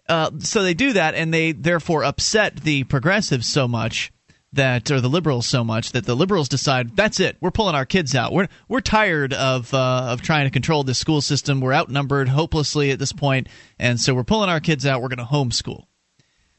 Uh, 0.08 0.32
so 0.40 0.64
they 0.64 0.74
do 0.74 0.94
that, 0.94 1.14
and 1.14 1.32
they 1.32 1.52
therefore 1.52 2.02
upset 2.02 2.56
the 2.56 2.82
progressives 2.82 3.48
so 3.48 3.68
much 3.68 4.12
that, 4.54 4.90
or 4.90 5.00
the 5.00 5.08
liberals 5.08 5.46
so 5.46 5.62
much 5.62 5.92
that 5.92 6.04
the 6.04 6.16
liberals 6.16 6.48
decide 6.48 6.96
that's 6.96 7.20
it. 7.20 7.36
We're 7.40 7.52
pulling 7.52 7.76
our 7.76 7.86
kids 7.86 8.12
out. 8.16 8.32
We're 8.32 8.48
we're 8.66 8.80
tired 8.80 9.32
of 9.32 9.72
uh, 9.72 10.08
of 10.08 10.20
trying 10.20 10.46
to 10.46 10.50
control 10.50 10.82
this 10.82 10.98
school 10.98 11.20
system. 11.20 11.60
We're 11.60 11.74
outnumbered 11.74 12.28
hopelessly 12.28 12.90
at 12.90 12.98
this 12.98 13.12
point, 13.12 13.46
and 13.78 14.00
so 14.00 14.16
we're 14.16 14.24
pulling 14.24 14.50
our 14.50 14.58
kids 14.58 14.84
out. 14.84 15.00
We're 15.00 15.14
going 15.14 15.18
to 15.18 15.32
homeschool. 15.32 15.84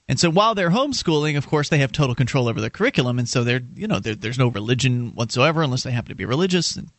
And 0.07 0.19
so 0.19 0.29
while 0.29 0.53
they're 0.53 0.69
homeschooling, 0.69 1.35
of 1.35 1.47
course, 1.47 1.69
they 1.69 1.79
have 1.79 1.91
total 1.91 2.13
control 2.13 2.47
over 2.47 2.61
the 2.61 2.69
curriculum, 2.69 3.17
and 3.17 3.27
so 3.27 3.43
they're 3.43 3.61
you 3.75 3.87
know 3.87 3.99
there 3.99 4.15
there's 4.15 4.37
no 4.37 4.47
religion 4.47 5.13
whatsoever 5.15 5.63
unless 5.63 5.83
they 5.83 5.91
happen 5.91 6.09
to 6.09 6.15
be 6.15 6.25
religious. 6.25 6.75
And 6.75 6.89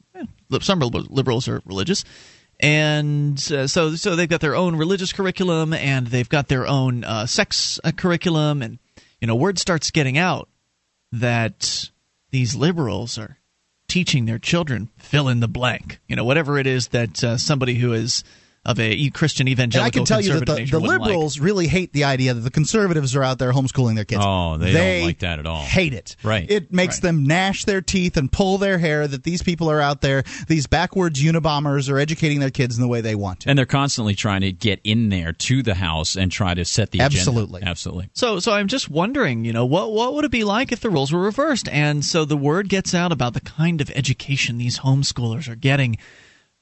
some 0.60 0.80
liberals 0.80 1.46
are 1.46 1.62
religious, 1.64 2.04
and 2.58 3.36
uh, 3.52 3.68
so 3.68 3.94
so 3.94 4.16
they've 4.16 4.28
got 4.28 4.40
their 4.40 4.56
own 4.56 4.74
religious 4.74 5.12
curriculum, 5.12 5.72
and 5.72 6.08
they've 6.08 6.28
got 6.28 6.48
their 6.48 6.66
own 6.66 7.04
uh, 7.04 7.26
sex 7.26 7.78
uh, 7.84 7.92
curriculum, 7.92 8.60
and 8.60 8.78
you 9.20 9.28
know 9.28 9.36
word 9.36 9.58
starts 9.58 9.92
getting 9.92 10.18
out 10.18 10.48
that 11.12 11.90
these 12.30 12.56
liberals 12.56 13.18
are 13.18 13.38
teaching 13.86 14.24
their 14.24 14.40
children 14.40 14.90
fill 14.98 15.28
in 15.28 15.38
the 15.38 15.48
blank, 15.48 16.00
you 16.08 16.16
know 16.16 16.24
whatever 16.24 16.58
it 16.58 16.66
is 16.66 16.88
that 16.88 17.22
uh, 17.22 17.36
somebody 17.36 17.76
who 17.76 17.92
is 17.92 18.24
of 18.66 18.78
a 18.78 19.08
Christian 19.10 19.48
evangelical. 19.48 19.86
And 19.86 19.86
evangelical 19.86 19.86
I 19.86 19.90
can 19.90 20.04
tell 20.04 20.20
you 20.20 20.44
that 20.44 20.70
the, 20.70 20.70
the 20.70 20.80
wouldn't 20.80 21.00
like. 21.00 21.08
liberals 21.08 21.38
really 21.38 21.68
hate 21.68 21.92
the 21.94 22.04
idea 22.04 22.34
that 22.34 22.40
the 22.40 22.50
conservatives 22.50 23.16
are 23.16 23.22
out 23.22 23.38
there 23.38 23.52
homeschooling 23.52 23.94
their 23.94 24.04
kids. 24.04 24.22
Oh, 24.24 24.58
they 24.58 24.72
don't 24.72 25.06
like 25.06 25.20
that 25.20 25.38
at 25.38 25.46
all. 25.46 25.62
Hate 25.62 25.94
it. 25.94 26.16
Right. 26.22 26.50
It 26.50 26.72
makes 26.72 26.96
Right. 26.96 27.02
them 27.02 27.24
gnash 27.26 27.64
their 27.64 27.80
teeth 27.80 28.16
and 28.16 28.30
pull 28.30 28.58
their 28.58 28.76
hair 28.78 29.06
that 29.06 29.22
these 29.22 29.42
people 29.42 29.70
are 29.70 29.80
out 29.80 30.00
there. 30.02 30.24
These 30.48 30.66
backwards 30.66 31.22
Unabombers 31.22 31.90
are 31.90 31.98
educating 31.98 32.40
their 32.40 32.50
kids 32.50 32.76
in 32.76 32.82
the 32.82 32.88
way 32.88 33.00
they 33.00 33.14
want 33.14 33.40
to. 33.40 33.48
And 33.50 33.58
they're 33.58 33.66
constantly 33.66 34.14
trying 34.14 34.40
to 34.42 34.52
get 34.52 34.80
in 34.84 35.08
there 35.08 35.32
to 35.32 35.62
the 35.62 35.74
house 35.74 36.16
and 36.16 36.30
try 36.32 36.52
to 36.54 36.64
set 36.64 36.90
the 36.90 36.98
agenda. 36.98 37.18
Absolutely. 37.18 37.62
Absolutely. 37.62 38.10
So, 38.14 38.40
so 38.40 38.52
I'm 38.52 38.68
just 38.68 38.90
wondering, 38.90 39.44
you 39.44 39.52
know, 39.52 39.64
what 39.64 39.92
what 39.92 40.14
would 40.14 40.24
it 40.24 40.30
be 40.30 40.44
like 40.44 40.72
if 40.72 40.80
the 40.80 40.90
roles 40.90 41.12
were 41.12 41.20
reversed? 41.22 41.68
And 41.68 42.04
so 42.04 42.24
the 42.24 42.36
word 42.36 42.68
gets 42.68 42.94
out 42.94 43.12
about 43.12 43.34
the 43.34 43.40
kind 43.40 43.80
of 43.80 43.90
education 43.90 44.58
these 44.58 44.80
homeschoolers 44.80 45.48
are 45.48 45.54
getting 45.56 45.96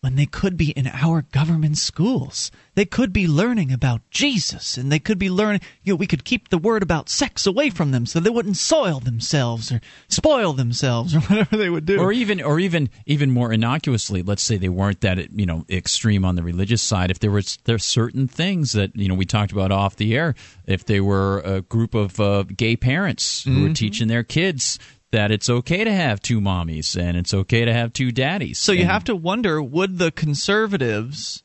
when 0.04 0.16
they 0.16 0.26
could 0.26 0.58
be 0.58 0.72
in 0.72 0.86
our 0.86 1.22
government 1.32 1.78
schools. 1.78 2.50
They 2.74 2.84
could 2.84 3.10
be 3.10 3.26
learning 3.26 3.72
about 3.72 4.02
Jesus, 4.10 4.76
and 4.76 4.92
they 4.92 4.98
could 4.98 5.18
be 5.18 5.30
learning. 5.30 5.62
You 5.82 5.94
know, 5.94 5.96
we 5.96 6.06
could 6.06 6.24
keep 6.24 6.50
the 6.50 6.58
word 6.58 6.82
about 6.82 7.08
sex 7.08 7.46
away 7.46 7.70
from 7.70 7.90
them, 7.90 8.04
so 8.04 8.20
they 8.20 8.28
wouldn't 8.28 8.58
soil 8.58 9.00
themselves 9.00 9.72
or 9.72 9.80
spoil 10.08 10.52
themselves 10.52 11.14
or 11.14 11.20
whatever 11.30 11.56
they 11.56 11.70
would 11.70 11.86
do. 11.86 11.98
Or 11.98 12.12
even, 12.12 12.42
or 12.42 12.60
even, 12.60 12.90
even 13.06 13.30
more 13.30 13.50
innocuously, 13.50 14.22
let's 14.22 14.42
say 14.42 14.58
they 14.58 14.68
weren't 14.68 15.00
that 15.00 15.30
you 15.32 15.46
know 15.46 15.64
extreme 15.70 16.22
on 16.26 16.34
the 16.36 16.42
religious 16.42 16.82
side. 16.82 17.10
If 17.10 17.20
there 17.20 17.30
was 17.30 17.56
there 17.64 17.76
are 17.76 17.78
certain 17.78 18.28
things 18.28 18.72
that 18.72 18.94
you 18.94 19.08
know 19.08 19.14
we 19.14 19.24
talked 19.24 19.52
about 19.52 19.72
off 19.72 19.96
the 19.96 20.14
air. 20.14 20.34
If 20.66 20.84
they 20.84 21.00
were 21.00 21.40
a 21.40 21.62
group 21.62 21.94
of 21.94 22.20
uh, 22.20 22.42
gay 22.42 22.76
parents 22.76 23.44
who 23.44 23.54
Mm-hmm. 23.54 23.62
were 23.62 23.74
teaching 23.74 24.08
their 24.08 24.24
kids 24.24 24.78
that 25.14 25.30
it's 25.30 25.48
okay 25.48 25.84
to 25.84 25.92
have 25.92 26.20
two 26.20 26.40
mommies 26.40 27.00
and 27.00 27.16
it's 27.16 27.32
okay 27.32 27.64
to 27.64 27.72
have 27.72 27.92
two 27.92 28.10
daddies. 28.10 28.58
So 28.58 28.72
you 28.72 28.80
And- 28.82 28.90
have 28.90 29.04
to 29.04 29.14
wonder 29.14 29.62
would 29.62 29.98
the 29.98 30.10
conservatives 30.10 31.43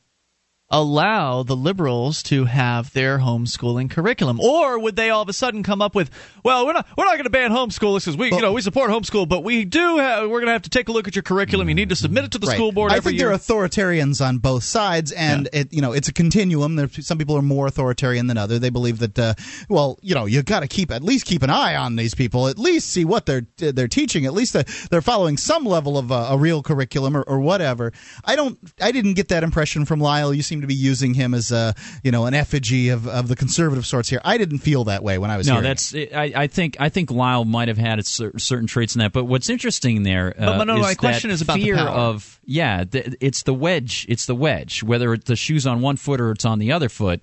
allow 0.70 1.42
the 1.42 1.56
liberals 1.56 2.22
to 2.22 2.44
have 2.44 2.92
their 2.92 3.18
homeschooling 3.18 3.90
curriculum 3.90 4.38
or 4.40 4.78
would 4.78 4.94
they 4.96 5.10
all 5.10 5.22
of 5.22 5.28
a 5.28 5.32
sudden 5.32 5.62
come 5.62 5.82
up 5.82 5.94
with 5.94 6.10
well 6.44 6.64
we're 6.66 6.72
not 6.72 6.86
we're 6.96 7.04
not 7.04 7.12
going 7.14 7.24
to 7.24 7.30
ban 7.30 7.50
homeschool 7.50 7.98
because 7.98 8.16
we 8.16 8.30
you 8.30 8.40
know 8.40 8.52
we 8.52 8.60
support 8.60 8.90
homeschool 8.90 9.28
but 9.28 9.42
we 9.42 9.64
do 9.64 9.98
have 9.98 10.22
we're 10.30 10.38
going 10.38 10.46
to 10.46 10.52
have 10.52 10.62
to 10.62 10.70
take 10.70 10.88
a 10.88 10.92
look 10.92 11.08
at 11.08 11.16
your 11.16 11.22
curriculum 11.22 11.68
you 11.68 11.74
need 11.74 11.88
to 11.88 11.96
submit 11.96 12.24
it 12.24 12.30
to 12.32 12.38
the 12.38 12.46
Right. 12.46 12.56
school 12.56 12.72
board 12.72 12.92
I 12.92 12.96
every 12.96 13.12
think 13.12 13.20
year 13.20 13.28
there 13.28 13.34
are 13.34 13.38
authoritarians 13.68 14.24
on 14.26 14.38
both 14.38 14.64
sides, 14.64 15.12
and 15.12 15.48
it 15.52 15.72
you 15.72 15.80
know 15.82 15.92
it's 15.92 16.08
a 16.08 16.12
continuum. 16.12 16.76
There, 16.76 16.88
some 16.88 17.18
people 17.18 17.36
are 17.36 17.42
more 17.42 17.66
authoritarian 17.66 18.26
than 18.26 18.38
other. 18.38 18.58
They 18.58 18.70
believe 18.70 18.98
that 19.00 19.18
uh, 19.18 19.34
well, 19.68 19.98
you 20.02 20.14
know, 20.14 20.24
you 20.26 20.42
got 20.42 20.60
to 20.60 20.68
keep 20.68 20.90
at 20.90 21.02
least 21.02 21.26
keep 21.26 21.42
an 21.42 21.50
eye 21.50 21.76
on 21.76 21.96
these 21.96 22.14
people, 22.14 22.48
at 22.48 22.58
least 22.58 22.88
see 22.90 23.04
what 23.04 23.26
they're 23.26 23.46
they're 23.58 23.88
teaching. 23.88 24.26
At 24.26 24.32
least 24.32 24.52
they're, 24.54 24.64
they're 24.90 25.02
following 25.02 25.36
some 25.36 25.64
level 25.64 25.98
of 25.98 26.10
uh, 26.10 26.28
a 26.30 26.38
real 26.38 26.62
curriculum 26.62 27.16
or, 27.16 27.22
or 27.22 27.40
whatever. 27.40 27.92
I 28.24 28.36
don't. 28.36 28.58
I 28.80 28.90
didn't 28.92 29.14
get 29.14 29.28
that 29.28 29.44
impression 29.44 29.84
from 29.84 30.00
Lyle. 30.00 30.32
You 30.34 30.42
seem 30.42 30.59
to 30.60 30.66
be 30.66 30.74
using 30.74 31.14
him 31.14 31.34
as 31.34 31.50
a 31.52 31.74
you 32.02 32.10
know 32.10 32.26
an 32.26 32.34
effigy 32.34 32.88
of, 32.90 33.06
of 33.08 33.28
the 33.28 33.36
conservative 33.36 33.86
sorts 33.86 34.08
here. 34.08 34.20
I 34.24 34.38
didn't 34.38 34.58
feel 34.58 34.84
that 34.84 35.02
way 35.02 35.18
when 35.18 35.30
I 35.30 35.36
was 35.36 35.46
No, 35.46 35.60
that's. 35.60 35.94
I, 35.94 36.32
I 36.34 36.46
think. 36.46 36.76
I 36.80 36.88
think 36.88 37.10
Lyle 37.10 37.44
might 37.44 37.68
have 37.68 37.78
had 37.78 37.98
a 37.98 38.02
cer- 38.02 38.38
certain 38.38 38.66
traits 38.66 38.94
in 38.94 39.00
that. 39.00 39.12
But 39.12 39.24
what's 39.24 39.48
interesting 39.50 40.02
there 40.02 40.34
uh, 40.38 40.58
But 40.58 40.64
no, 40.64 40.74
no, 40.74 40.80
is 40.80 40.82
my 40.82 40.94
question 40.94 41.30
is 41.30 41.42
about 41.42 41.56
the 41.56 41.64
fear 41.64 41.76
power. 41.76 41.88
of. 41.88 42.38
Yeah, 42.44 42.84
th- 42.84 43.14
it's 43.20 43.42
the 43.44 43.54
wedge. 43.54 44.06
It's 44.08 44.26
the 44.26 44.34
wedge. 44.34 44.82
Whether 44.82 45.16
the 45.16 45.36
shoe's 45.36 45.66
on 45.66 45.80
one 45.80 45.96
foot 45.96 46.20
or 46.20 46.30
it's 46.32 46.44
on 46.44 46.58
the 46.58 46.72
other 46.72 46.88
foot, 46.88 47.22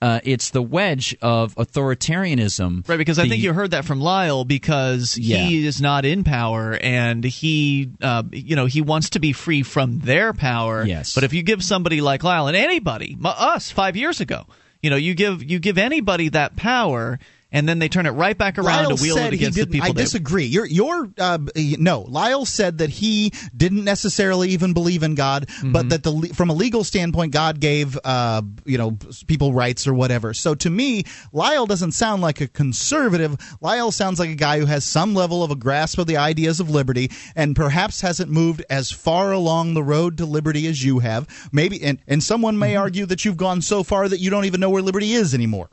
uh, 0.00 0.20
it's 0.24 0.50
the 0.50 0.62
wedge 0.62 1.16
of 1.20 1.54
authoritarianism. 1.56 2.88
Right, 2.88 2.96
because 2.96 3.18
I 3.18 3.24
The- 3.24 3.30
think 3.30 3.42
you 3.42 3.52
heard 3.52 3.72
that 3.72 3.84
from 3.84 4.00
Lyle 4.00 4.44
because 4.44 5.14
he 5.14 5.66
is 5.66 5.80
not 5.80 6.04
in 6.04 6.24
power 6.24 6.74
and 6.80 7.24
he, 7.24 7.90
uh, 8.00 8.22
you 8.32 8.56
know, 8.56 8.66
he 8.66 8.80
wants 8.80 9.10
to 9.10 9.18
be 9.18 9.32
free 9.32 9.62
from 9.62 10.00
their 10.00 10.32
power. 10.32 10.84
Yes. 10.86 11.14
But 11.14 11.24
if 11.24 11.32
you 11.32 11.42
give 11.42 11.62
somebody 11.64 12.00
like 12.00 12.22
Lyle 12.22 12.46
and 12.46 12.56
anybody, 12.56 13.16
us 13.24 13.70
five 13.70 13.96
years 13.96 14.20
ago, 14.20 14.46
you 14.82 14.90
know, 14.90 14.96
you 14.96 15.14
give 15.14 15.42
you 15.42 15.58
give 15.58 15.78
anybody 15.78 16.28
that 16.30 16.54
power 16.56 17.18
and 17.50 17.68
then 17.68 17.78
they 17.78 17.88
turn 17.88 18.06
it 18.06 18.10
right 18.10 18.36
back 18.36 18.58
around 18.58 18.84
Lyle 18.86 18.96
to 18.96 18.96
said 18.96 19.32
it 19.32 19.36
against 19.36 19.58
the 19.58 19.66
people. 19.66 19.88
I 19.88 19.92
disagree. 19.92 20.44
You're, 20.44 20.66
you're, 20.66 21.08
uh, 21.18 21.38
no. 21.56 22.00
Lyle 22.02 22.44
said 22.44 22.78
that 22.78 22.90
he 22.90 23.32
didn't 23.56 23.84
necessarily 23.84 24.50
even 24.50 24.72
believe 24.74 25.02
in 25.02 25.14
God, 25.14 25.46
Mm-hmm. 25.48 25.72
but 25.72 25.88
that 25.88 26.02
the 26.02 26.32
from 26.34 26.50
a 26.50 26.52
legal 26.52 26.84
standpoint, 26.84 27.32
God 27.32 27.58
gave, 27.60 27.98
uh, 28.04 28.42
you 28.64 28.76
know, 28.78 28.98
people 29.26 29.52
rights 29.52 29.86
or 29.86 29.94
whatever. 29.94 30.34
So 30.34 30.54
to 30.56 30.70
me, 30.70 31.04
Lyle 31.32 31.66
doesn't 31.66 31.92
sound 31.92 32.22
like 32.22 32.40
a 32.40 32.48
conservative. 32.48 33.36
Lyle 33.60 33.90
sounds 33.90 34.18
like 34.20 34.30
a 34.30 34.34
guy 34.34 34.58
who 34.58 34.66
has 34.66 34.84
some 34.84 35.14
level 35.14 35.42
of 35.42 35.50
a 35.50 35.56
grasp 35.56 35.98
of 35.98 36.06
the 36.06 36.16
ideas 36.16 36.60
of 36.60 36.70
liberty, 36.70 37.10
and 37.34 37.56
perhaps 37.56 38.00
hasn't 38.02 38.30
moved 38.30 38.62
as 38.70 38.90
far 38.90 39.32
along 39.32 39.74
the 39.74 39.82
road 39.82 40.18
to 40.18 40.26
liberty 40.26 40.66
as 40.66 40.84
you 40.84 40.98
have. 41.00 41.26
Maybe, 41.52 41.82
and 41.82 41.98
and 42.06 42.22
someone 42.22 42.54
Mm-hmm. 42.54 42.60
may 42.60 42.76
argue 42.76 43.06
that 43.06 43.24
you've 43.24 43.36
gone 43.36 43.60
so 43.62 43.82
far 43.82 44.08
that 44.08 44.20
you 44.20 44.30
don't 44.30 44.44
even 44.44 44.60
know 44.60 44.70
where 44.70 44.82
liberty 44.82 45.12
is 45.12 45.34
anymore. 45.34 45.70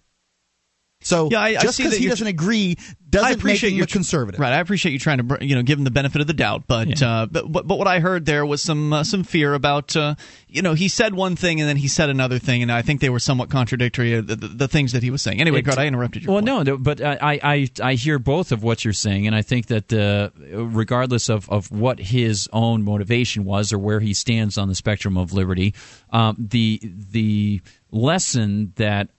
So 1.02 1.30
Yeah, 1.32 1.40
I- 1.42 1.48
I 1.50 1.56
just 1.62 1.78
because 1.78 1.96
he 1.98 2.08
doesn't 2.08 2.26
agree 2.28 2.78
doesn't 3.08 3.30
make 3.30 3.38
appreciate 3.38 3.70
him 3.72 3.78
your 3.78 3.84
a 3.86 3.88
conservative. 3.88 4.40
Right, 4.40 4.52
I 4.52 4.60
appreciate 4.60 4.92
you 4.92 5.00
trying 5.00 5.26
to 5.28 5.38
you 5.46 5.56
know 5.56 5.62
give 5.62 5.78
him 5.78 5.84
the 5.86 5.92
benefit 5.92 6.20
of 6.20 6.28
the 6.28 6.34
doubt, 6.34 6.64
but 6.68 7.02
uh, 7.02 7.28
but, 7.30 7.50
but 7.52 7.68
but 7.68 7.78
what 7.78 7.88
I 7.88 8.00
heard 8.00 8.26
there 8.26 8.46
was 8.46 8.62
some 8.64 8.92
uh, 8.92 9.04
some 9.04 9.24
fear 9.24 9.54
about 9.54 9.96
uh, 9.96 10.16
you 10.48 10.62
know 10.64 10.74
he 10.74 10.88
said 10.88 11.14
one 11.14 11.36
thing 11.36 11.62
and 11.62 11.70
then 11.70 11.78
he 11.78 11.88
said 11.88 12.10
another 12.10 12.40
thing, 12.40 12.64
and 12.64 12.72
I 12.72 12.82
think 12.82 13.02
they 13.02 13.10
were 13.12 13.20
somewhat 13.20 13.50
contradictory. 13.52 14.16
Uh, 14.16 14.22
the, 14.22 14.36
the, 14.36 14.48
the 14.48 14.68
things 14.68 14.94
that 14.94 15.04
he 15.04 15.12
was 15.12 15.22
saying. 15.22 15.40
Anyway, 15.40 15.60
It- 15.60 15.64
Grant, 15.64 15.80
I 15.80 15.86
interrupted 15.86 16.24
you. 16.24 16.32
Well, 16.32 16.42
no, 16.42 16.64
no, 16.64 16.76
but 16.78 17.00
I, 17.02 17.40
I, 17.44 17.70
I 17.82 17.94
hear 17.94 18.18
both 18.20 18.52
of 18.52 18.64
what 18.64 18.84
you're 18.84 18.94
saying, 18.94 19.28
and 19.28 19.36
I 19.36 19.44
think 19.44 19.68
that 19.68 19.94
uh, 19.94 20.30
regardless 20.58 21.30
of, 21.30 21.48
of 21.50 21.72
what 21.72 22.00
his 22.00 22.50
own 22.52 22.84
motivation 22.84 23.46
was 23.46 23.72
or 23.72 23.78
where 23.78 24.00
he 24.00 24.14
stands 24.16 24.58
on 24.58 24.68
the 24.70 24.76
spectrum 24.76 25.18
of 25.18 25.32
liberty, 25.34 25.76
um, 26.10 26.36
the 26.40 26.82
the 27.12 27.62
lesson 27.92 28.74
that 28.76 29.10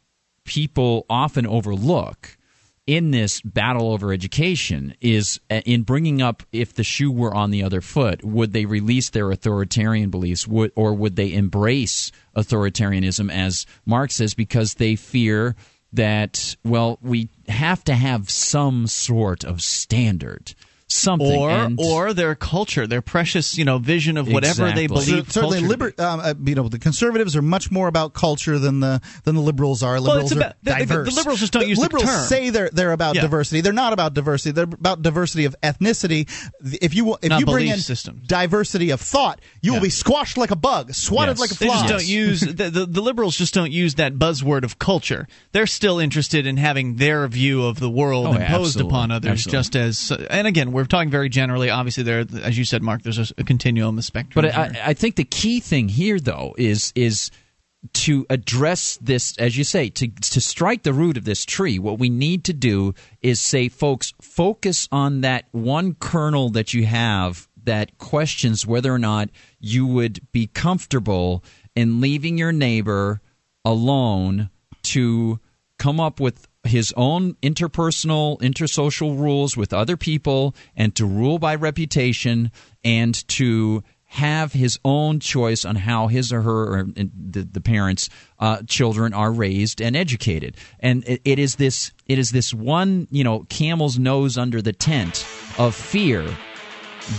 people 0.47 1.05
often 1.11 1.47
overlook 1.47 2.38
in 2.86 3.11
this 3.11 3.40
battle 3.40 3.92
over 3.92 4.12
education 4.12 4.94
is 5.01 5.40
uh, 5.51 5.61
in 5.66 5.82
bringing 5.82 6.22
up 6.22 6.44
if 6.53 6.74
the 6.74 6.84
shoe 6.84 7.11
were 7.11 7.34
on 7.34 7.51
the 7.51 7.62
other 7.62 7.80
foot, 7.80 8.24
would 8.24 8.53
they 8.53 8.64
release 8.64 9.11
their 9.11 9.30
authoritarian 9.30 10.09
beliefs, 10.09 10.47
would, 10.47 10.70
or 10.76 10.94
would 10.94 11.16
they 11.16 11.32
embrace 11.32 12.12
authoritarianism, 12.36 13.30
as 13.30 13.66
Mark 13.84 14.12
says, 14.12 14.34
because 14.34 14.74
they 14.74 14.94
fear 14.94 15.57
that, 15.92 16.57
well, 16.64 16.99
we 17.03 17.28
have 17.49 17.82
to 17.84 17.94
have 17.94 18.30
some 18.30 18.86
sort 18.86 19.44
of 19.44 19.61
standard. 19.61 20.55
Something 20.89 21.32
or 21.37 21.51
and- 21.51 21.80
or 21.80 22.12
their 22.12 22.37
culture, 22.37 22.87
their 22.87 23.03
precious 23.03 23.59
you 23.59 23.64
know 23.64 23.78
vision 23.78 24.16
of 24.16 24.28
whatever 24.28 24.70
they 24.70 24.87
believe. 24.87 25.30
So, 25.32 25.41
certainly, 25.41 25.61
liber- 25.61 25.93
um, 25.99 26.20
uh, 26.20 26.34
you 26.45 26.55
know, 26.55 26.68
the 26.68 26.78
conservatives 26.78 27.34
are 27.34 27.43
much 27.43 27.72
more 27.72 27.89
about 27.89 28.14
culture 28.14 28.57
than 28.61 28.78
the 28.78 29.01
than 29.24 29.34
the 29.34 29.41
liberals 29.41 29.82
are. 29.82 29.95
Well, 29.95 30.03
Liberals 30.05 30.30
it's 30.32 30.37
about- 30.41 30.53
are 30.53 30.78
the- 30.78 30.84
the- 30.87 31.03
the 31.11 31.16
liberals 31.16 31.41
just 31.41 31.53
don't 31.53 31.64
The 31.64 31.68
use 31.70 31.80
the 31.80 31.89
term. 31.89 32.26
say 32.28 32.51
they're 32.51 32.70
they're 32.72 32.93
about 32.93 33.16
Yeah. 33.16 33.22
diversity. 33.22 33.62
They're 33.62 33.72
not 33.72 33.93
about 33.95 34.14
diversity. 34.14 34.53
They're 34.53 34.62
about 34.62 35.03
diversity 35.03 35.45
of 35.45 35.57
ethnicity. 35.61 36.28
If 36.80 36.95
you 36.95 37.16
if 37.20 37.30
Not 37.30 37.41
you 37.41 37.47
bring 37.47 37.66
in 37.66 37.80
systems. 37.80 38.24
diversity 38.28 38.91
of 38.91 39.01
thought, 39.01 39.41
you 39.62 39.72
will 39.72 39.80
be 39.80 39.91
squashed 39.91 40.39
like 40.39 40.53
a 40.53 40.57
bug, 40.57 40.95
swatted 40.95 41.32
Yes. 41.39 41.41
like 41.41 41.51
a 41.51 41.55
They 41.55 41.66
fly. 41.66 41.74
just 41.78 41.89
don't 41.89 42.07
use 42.07 42.41
the, 42.43 42.70
the 42.70 42.87
the 42.87 43.01
liberals 43.01 43.37
just 43.37 43.53
don't 43.55 43.72
use 43.72 43.97
that 43.97 44.14
buzzword 44.20 44.62
of 44.62 44.78
culture. 44.78 45.26
They're 45.51 45.66
still 45.66 45.99
interested 45.99 46.47
in 46.47 46.59
having 46.59 46.95
their 46.97 47.26
view 47.26 47.64
of 47.64 47.80
the 47.80 47.91
world 47.91 48.26
Oh, 48.28 48.32
imposed 48.34 48.76
absolutely. 48.76 48.89
upon 48.91 49.11
others, 49.11 49.47
Absolutely. 49.47 49.59
just 49.59 49.76
as. 50.12 50.26
And 50.30 50.47
again, 50.47 50.72
we're 50.76 50.84
talking 50.84 51.10
very 51.10 51.30
generally. 51.30 51.70
Obviously, 51.70 52.02
there, 52.02 52.26
as 52.42 52.58
you 52.58 52.64
said, 52.64 52.82
Mark, 52.82 53.02
there's 53.02 53.18
a, 53.18 53.34
a 53.38 53.44
continuum, 53.44 53.96
a 53.98 54.02
spectrum. 54.02 54.44
But. 54.44 54.54
I, 54.54 54.80
I 54.84 54.94
think 54.94 55.16
the 55.16 55.24
key 55.24 55.60
thing 55.60 55.88
here, 55.88 56.20
though, 56.20 56.54
is 56.58 56.92
is 56.94 57.30
to 57.92 58.26
address 58.28 58.98
this, 59.00 59.36
as 59.38 59.56
you 59.56 59.64
say, 59.64 59.88
to 59.88 60.08
to 60.08 60.40
strike 60.40 60.82
the 60.82 60.92
root 60.92 61.16
of 61.16 61.24
this 61.24 61.46
tree. 61.46 61.78
What 61.78 61.98
we 61.98 62.10
need 62.10 62.44
to 62.44 62.52
do 62.52 62.94
is 63.22 63.40
say, 63.40 63.68
folks, 63.68 64.12
focus 64.20 64.86
on 64.92 65.22
that 65.22 65.46
one 65.52 65.94
kernel 65.94 66.50
that 66.50 66.74
you 66.74 66.84
have 66.84 67.48
that 67.64 67.96
questions 67.96 68.66
whether 68.66 68.92
or 68.92 68.98
not 68.98 69.30
you 69.58 69.86
would 69.86 70.20
be 70.30 70.46
comfortable 70.46 71.42
in 71.74 72.02
leaving 72.02 72.36
your 72.36 72.52
neighbor 72.52 73.22
alone 73.64 74.50
to 74.82 75.40
come 75.78 76.00
up 76.00 76.20
with 76.20 76.45
his 76.66 76.92
own 76.96 77.34
interpersonal, 77.42 78.38
intersocial 78.40 79.18
rules 79.18 79.56
with 79.56 79.72
other 79.72 79.96
people 79.96 80.54
and 80.76 80.94
to 80.96 81.06
rule 81.06 81.38
by 81.38 81.54
reputation 81.54 82.50
and 82.84 83.26
to 83.28 83.82
have 84.08 84.52
his 84.52 84.78
own 84.84 85.18
choice 85.18 85.64
on 85.64 85.76
how 85.76 86.06
his 86.06 86.32
or 86.32 86.42
her 86.42 86.78
or 86.78 86.86
the, 86.94 87.42
the 87.42 87.60
parents 87.60 88.08
uh, 88.38 88.62
children 88.66 89.12
are 89.12 89.32
raised 89.32 89.80
and 89.80 89.96
educated. 89.96 90.56
And 90.80 91.04
it, 91.08 91.20
it 91.24 91.38
is 91.38 91.56
this 91.56 91.92
it 92.06 92.18
is 92.18 92.30
this 92.30 92.54
one 92.54 93.08
you 93.10 93.24
know 93.24 93.40
camel's 93.48 93.98
nose 93.98 94.38
under 94.38 94.62
the 94.62 94.72
tent 94.72 95.26
of 95.58 95.74
fear 95.74 96.24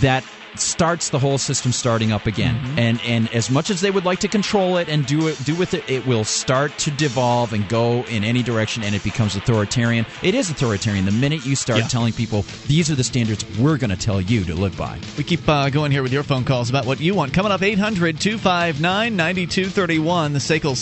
that 0.00 0.24
starts 0.60 1.10
the 1.10 1.18
whole 1.18 1.38
system 1.38 1.72
starting 1.72 2.12
up 2.12 2.26
again. 2.26 2.58
And 2.76 3.00
and 3.04 3.32
as 3.34 3.50
much 3.50 3.70
as 3.70 3.80
they 3.80 3.90
would 3.90 4.04
like 4.04 4.20
to 4.20 4.28
control 4.28 4.76
it 4.78 4.88
and 4.88 5.06
do 5.06 5.28
it 5.28 5.42
do 5.44 5.54
with 5.54 5.74
it, 5.74 5.88
it 5.88 6.06
will 6.06 6.24
start 6.24 6.76
to 6.78 6.90
devolve 6.90 7.52
and 7.52 7.68
go 7.68 8.04
in 8.04 8.24
any 8.24 8.42
direction, 8.42 8.82
and 8.82 8.94
it 8.94 9.02
becomes 9.04 9.36
authoritarian. 9.36 10.06
It 10.22 10.34
is 10.34 10.50
authoritarian 10.50 11.04
the 11.04 11.12
minute 11.12 11.44
you 11.46 11.56
start 11.56 11.80
Yeah. 11.80 11.88
telling 11.88 12.12
people 12.12 12.42
these 12.66 12.90
are 12.90 12.94
the 12.94 13.04
standards 13.04 13.44
we're 13.58 13.76
going 13.78 13.90
to 13.90 13.96
tell 13.96 14.20
you 14.20 14.44
to 14.44 14.54
live 14.54 14.76
by. 14.76 14.98
We 15.16 15.24
keep 15.24 15.48
uh, 15.48 15.70
going 15.70 15.92
here 15.92 16.02
with 16.02 16.12
your 16.12 16.22
phone 16.22 16.44
calls 16.44 16.70
about 16.70 16.86
what 16.86 17.00
you 17.00 17.14
want. 17.14 17.32
Coming 17.32 17.52
up 17.52 17.62
800 17.62 18.20
259 18.20 19.16
9231, 19.16 20.32
the 20.32 20.38
SACL 20.38 20.74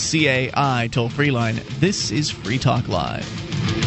CAI 0.53 0.87
toll 0.91 1.09
free 1.09 1.31
line. 1.31 1.61
This 1.79 2.11
is 2.11 2.29
Free 2.29 2.57
Talk 2.57 2.87
Live. 2.87 3.86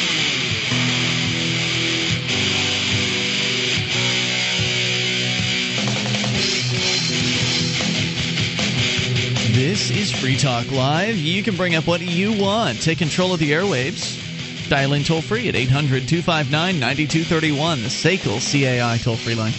This 9.71 9.89
is 9.89 10.11
Free 10.11 10.35
Talk 10.35 10.69
Live. 10.69 11.15
You 11.15 11.41
can 11.41 11.55
bring 11.55 11.75
up 11.75 11.87
what 11.87 12.01
you 12.01 12.37
want. 12.37 12.81
Take 12.81 12.97
control 12.97 13.33
of 13.33 13.39
the 13.39 13.53
airwaves. 13.53 14.19
Dial 14.67 14.91
in 14.91 15.05
toll 15.05 15.21
free 15.21 15.47
at 15.47 15.55
800 15.55 16.09
259 16.09 16.77
9231, 16.77 17.81
the 17.81 17.87
SACL 17.87 18.41
CAI 18.41 18.97
toll 18.97 19.15
free 19.15 19.33
line. 19.33 19.53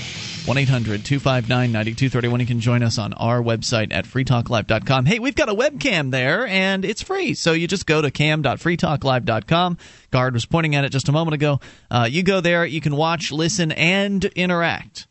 1 0.45 0.59
800 0.59 1.03
259 1.07 1.73
9231. 1.73 2.41
You 2.41 2.47
can 2.47 2.61
join 2.61 2.83
us 2.83 2.99
on 2.99 3.15
our 3.15 3.43
website 3.43 3.91
at 3.91 4.05
freetalklive.com. 4.05 5.07
Hey, 5.07 5.19
we've 5.19 5.35
got 5.35 5.49
a 5.49 5.55
webcam 5.55 6.11
there, 6.11 6.47
and 6.47 6.85
it's 6.85 7.01
free. 7.01 7.33
So 7.33 7.55
you 7.55 7.67
just 7.67 7.87
go 7.87 8.03
to 8.03 8.11
cam.freetalklive.com. 8.11 9.79
Gard 10.11 10.35
was 10.35 10.45
pointing 10.45 10.75
at 10.75 10.85
it 10.85 10.93
just 10.93 11.09
a 11.09 11.13
moment 11.13 11.37
ago. 11.37 11.59
Uh, 11.91 12.07
you 12.11 12.23
go 12.23 12.43
there, 12.43 12.67
you 12.67 12.83
can 12.83 12.97
watch, 12.97 13.33
listen, 13.33 13.73
and 13.73 14.27
interact 14.27 15.07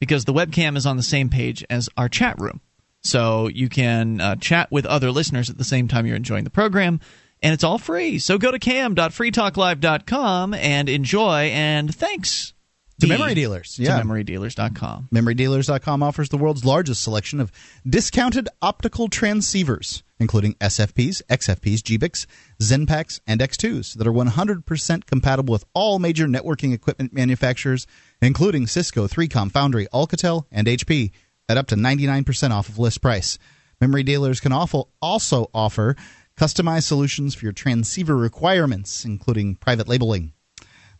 because 0.00 0.24
the 0.24 0.32
webcam 0.32 0.78
is 0.78 0.86
on 0.86 0.96
the 0.96 1.02
same 1.02 1.28
page 1.28 1.62
as 1.68 1.90
our 1.98 2.08
chat 2.08 2.38
room. 2.38 2.62
So 3.06 3.48
you 3.48 3.68
can 3.68 4.20
uh, 4.20 4.36
chat 4.36 4.70
with 4.70 4.84
other 4.86 5.10
listeners 5.10 5.48
at 5.50 5.58
the 5.58 5.64
same 5.64 5.88
time 5.88 6.06
you're 6.06 6.16
enjoying 6.16 6.44
the 6.44 6.50
program, 6.50 7.00
and 7.42 7.52
it's 7.54 7.64
all 7.64 7.78
free. 7.78 8.18
So 8.18 8.38
go 8.38 8.50
to 8.50 8.58
cam.freetalklive.com 8.58 10.54
and 10.54 10.88
enjoy, 10.88 11.50
and 11.52 11.94
thanks 11.94 12.52
To 13.00 13.06
memory 13.06 13.34
dealers, 13.34 13.76
To 13.76 13.82
yeah. 13.82 14.00
memorydealers.com. 14.00 15.08
MemoryDealers.com 15.14 16.02
offers 16.02 16.30
the 16.30 16.38
world's 16.38 16.64
largest 16.64 17.02
selection 17.02 17.40
of 17.40 17.52
discounted 17.88 18.48
optical 18.62 19.08
transceivers, 19.08 20.02
including 20.18 20.54
SFPs, 20.54 21.20
XFPs, 21.28 21.80
GBICs, 21.82 22.26
XENPAKs, 22.60 23.20
and 23.26 23.40
X2s 23.40 23.94
that 23.98 24.06
are 24.06 24.12
100% 24.12 25.06
compatible 25.06 25.52
with 25.52 25.64
all 25.74 25.98
major 25.98 26.26
networking 26.26 26.72
equipment 26.72 27.12
manufacturers, 27.12 27.86
including 28.22 28.66
Cisco, 28.66 29.06
3Com, 29.06 29.52
Foundry, 29.52 29.86
Alcatel, 29.92 30.44
and 30.50 30.66
HP, 30.66 31.12
at 31.48 31.56
up 31.56 31.66
to 31.68 31.76
99% 31.76 32.50
off 32.50 32.68
of 32.68 32.78
list 32.78 33.00
price. 33.00 33.38
Memory 33.80 34.02
dealers 34.02 34.40
can 34.40 34.52
also 34.52 34.88
also 35.02 35.50
offer 35.52 35.96
customized 36.38 36.84
solutions 36.84 37.34
for 37.34 37.44
your 37.44 37.52
transceiver 37.52 38.16
requirements, 38.16 39.04
including 39.04 39.56
private 39.56 39.88
labeling. 39.88 40.32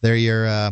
They're 0.03 0.17
your 0.17 0.47
uh, 0.47 0.71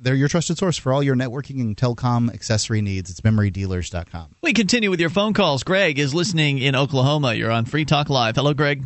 they're 0.00 0.14
your 0.14 0.28
trusted 0.28 0.58
source 0.58 0.76
for 0.76 0.92
all 0.92 1.02
your 1.02 1.16
networking 1.16 1.60
and 1.60 1.76
telecom 1.76 2.32
accessory 2.32 2.82
needs. 2.82 3.10
It's 3.10 3.20
memorydealers.com. 3.22 4.36
We 4.42 4.52
continue 4.52 4.90
with 4.90 5.00
your 5.00 5.10
phone 5.10 5.32
calls. 5.32 5.62
Greg 5.62 5.98
is 5.98 6.14
listening 6.14 6.58
in 6.58 6.76
Oklahoma. 6.76 7.34
You're 7.34 7.50
on 7.52 7.64
Free 7.64 7.84
Talk 7.84 8.10
Live. 8.10 8.36
Hello, 8.36 8.52
Greg. 8.54 8.84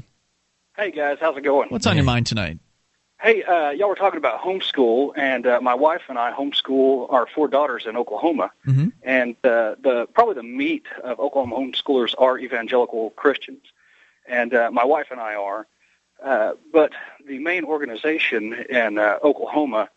Hey 0.76 0.92
guys, 0.92 1.16
how's 1.20 1.36
it 1.36 1.42
going? 1.42 1.70
What's 1.70 1.86
on 1.86 1.96
your 1.96 2.04
mind 2.04 2.26
tonight? 2.26 2.58
Hey, 3.20 3.42
uh, 3.42 3.70
y'all 3.70 3.88
were 3.88 3.96
talking 3.96 4.18
about 4.18 4.40
homeschool, 4.40 5.10
and 5.16 5.44
uh, 5.44 5.60
my 5.60 5.74
wife 5.74 6.02
and 6.08 6.16
I 6.16 6.32
homeschool 6.32 7.12
our 7.12 7.26
four 7.26 7.48
daughters 7.48 7.84
in 7.84 7.96
Oklahoma. 7.96 8.52
Mhm. 8.64 8.92
And 9.02 9.34
uh, 9.44 9.74
the 9.82 10.06
probably 10.14 10.34
the 10.34 10.44
meat 10.44 10.86
of 11.02 11.18
Oklahoma 11.18 11.56
homeschoolers 11.56 12.14
are 12.16 12.38
evangelical 12.38 13.10
Christians, 13.10 13.64
and 14.26 14.54
uh, 14.54 14.70
my 14.70 14.84
wife 14.84 15.08
and 15.10 15.20
I 15.20 15.34
are. 15.34 15.66
Uh, 16.22 16.52
but 16.72 16.92
the 17.26 17.38
main 17.40 17.64
organization 17.64 18.52
in 18.68 18.98
uh, 18.98 19.18
Oklahoma, 19.22 19.88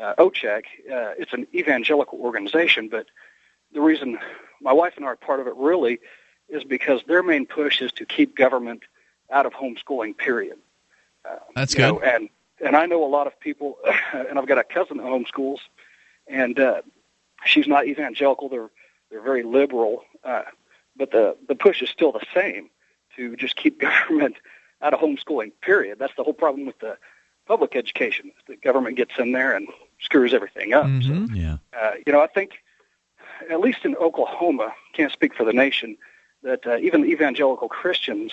uh, 0.00 0.14
OCHEC, 0.18 0.64
uh, 0.90 1.14
it's 1.18 1.34
an 1.34 1.46
evangelical 1.54 2.18
organization. 2.20 2.88
But 2.88 3.06
the 3.74 3.82
reason 3.82 4.18
my 4.62 4.72
wife 4.72 4.94
and 4.96 5.04
I 5.04 5.08
are 5.08 5.16
part 5.16 5.40
of 5.40 5.46
it 5.46 5.54
really 5.56 6.00
is 6.48 6.64
because 6.64 7.02
their 7.06 7.22
main 7.22 7.44
push 7.46 7.82
is 7.82 7.92
to 7.92 8.06
keep 8.06 8.34
government 8.36 8.84
out 9.30 9.44
of 9.44 9.52
homeschooling. 9.52 10.16
Period. 10.16 10.56
Uh, 11.28 11.36
That's 11.54 11.74
good. 11.74 11.82
know, 11.82 12.00
and 12.00 12.30
and 12.64 12.76
I 12.76 12.86
know 12.86 13.04
a 13.04 13.06
lot 13.06 13.26
of 13.26 13.38
people, 13.40 13.78
and 14.12 14.38
I've 14.38 14.46
got 14.46 14.58
a 14.58 14.64
cousin 14.64 14.98
that 14.98 15.06
homeschools, 15.06 15.58
and 16.26 16.58
uh, 16.58 16.82
she's 17.44 17.66
not 17.66 17.86
evangelical. 17.86 18.48
They're 18.48 18.70
they're 19.10 19.22
very 19.22 19.42
liberal, 19.42 20.04
uh, 20.24 20.42
but 20.96 21.10
the 21.10 21.36
the 21.48 21.54
push 21.54 21.82
is 21.82 21.90
still 21.90 22.12
the 22.12 22.24
same 22.34 22.70
to 23.16 23.36
just 23.36 23.56
keep 23.56 23.80
government 23.88 24.36
out 24.82 24.94
of 24.94 25.00
homeschooling. 25.00 25.52
Period. 25.60 25.98
That's 25.98 26.14
the 26.16 26.24
whole 26.24 26.32
problem 26.34 26.66
with 26.66 26.78
the 26.78 26.96
public 27.46 27.74
education. 27.74 28.30
The 28.46 28.56
government 28.56 28.96
gets 28.96 29.18
in 29.18 29.32
there 29.32 29.54
and 29.54 29.68
screws 30.00 30.32
everything 30.32 30.72
up. 30.72 30.86
Mhm. 30.86 31.34
Yeah. 31.34 31.56
Uh, 31.78 31.92
you 32.06 32.12
know, 32.12 32.20
I 32.20 32.28
think 32.28 32.62
at 33.50 33.60
least 33.60 33.84
in 33.84 33.96
Oklahoma, 33.96 34.74
can't 34.92 35.12
speak 35.12 35.34
for 35.34 35.44
the 35.44 35.52
nation, 35.52 35.96
that 36.42 36.66
uh, 36.66 36.76
even 36.78 37.04
evangelical 37.06 37.68
Christians 37.68 38.32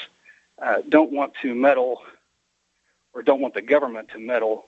uh, 0.62 0.78
don't 0.90 1.12
want 1.12 1.34
to 1.42 1.54
meddle 1.54 2.02
or 3.18 3.24
don't 3.24 3.42
want 3.42 3.56
the 3.56 3.64
government 3.64 4.10
to 4.10 4.20
meddle 4.20 4.68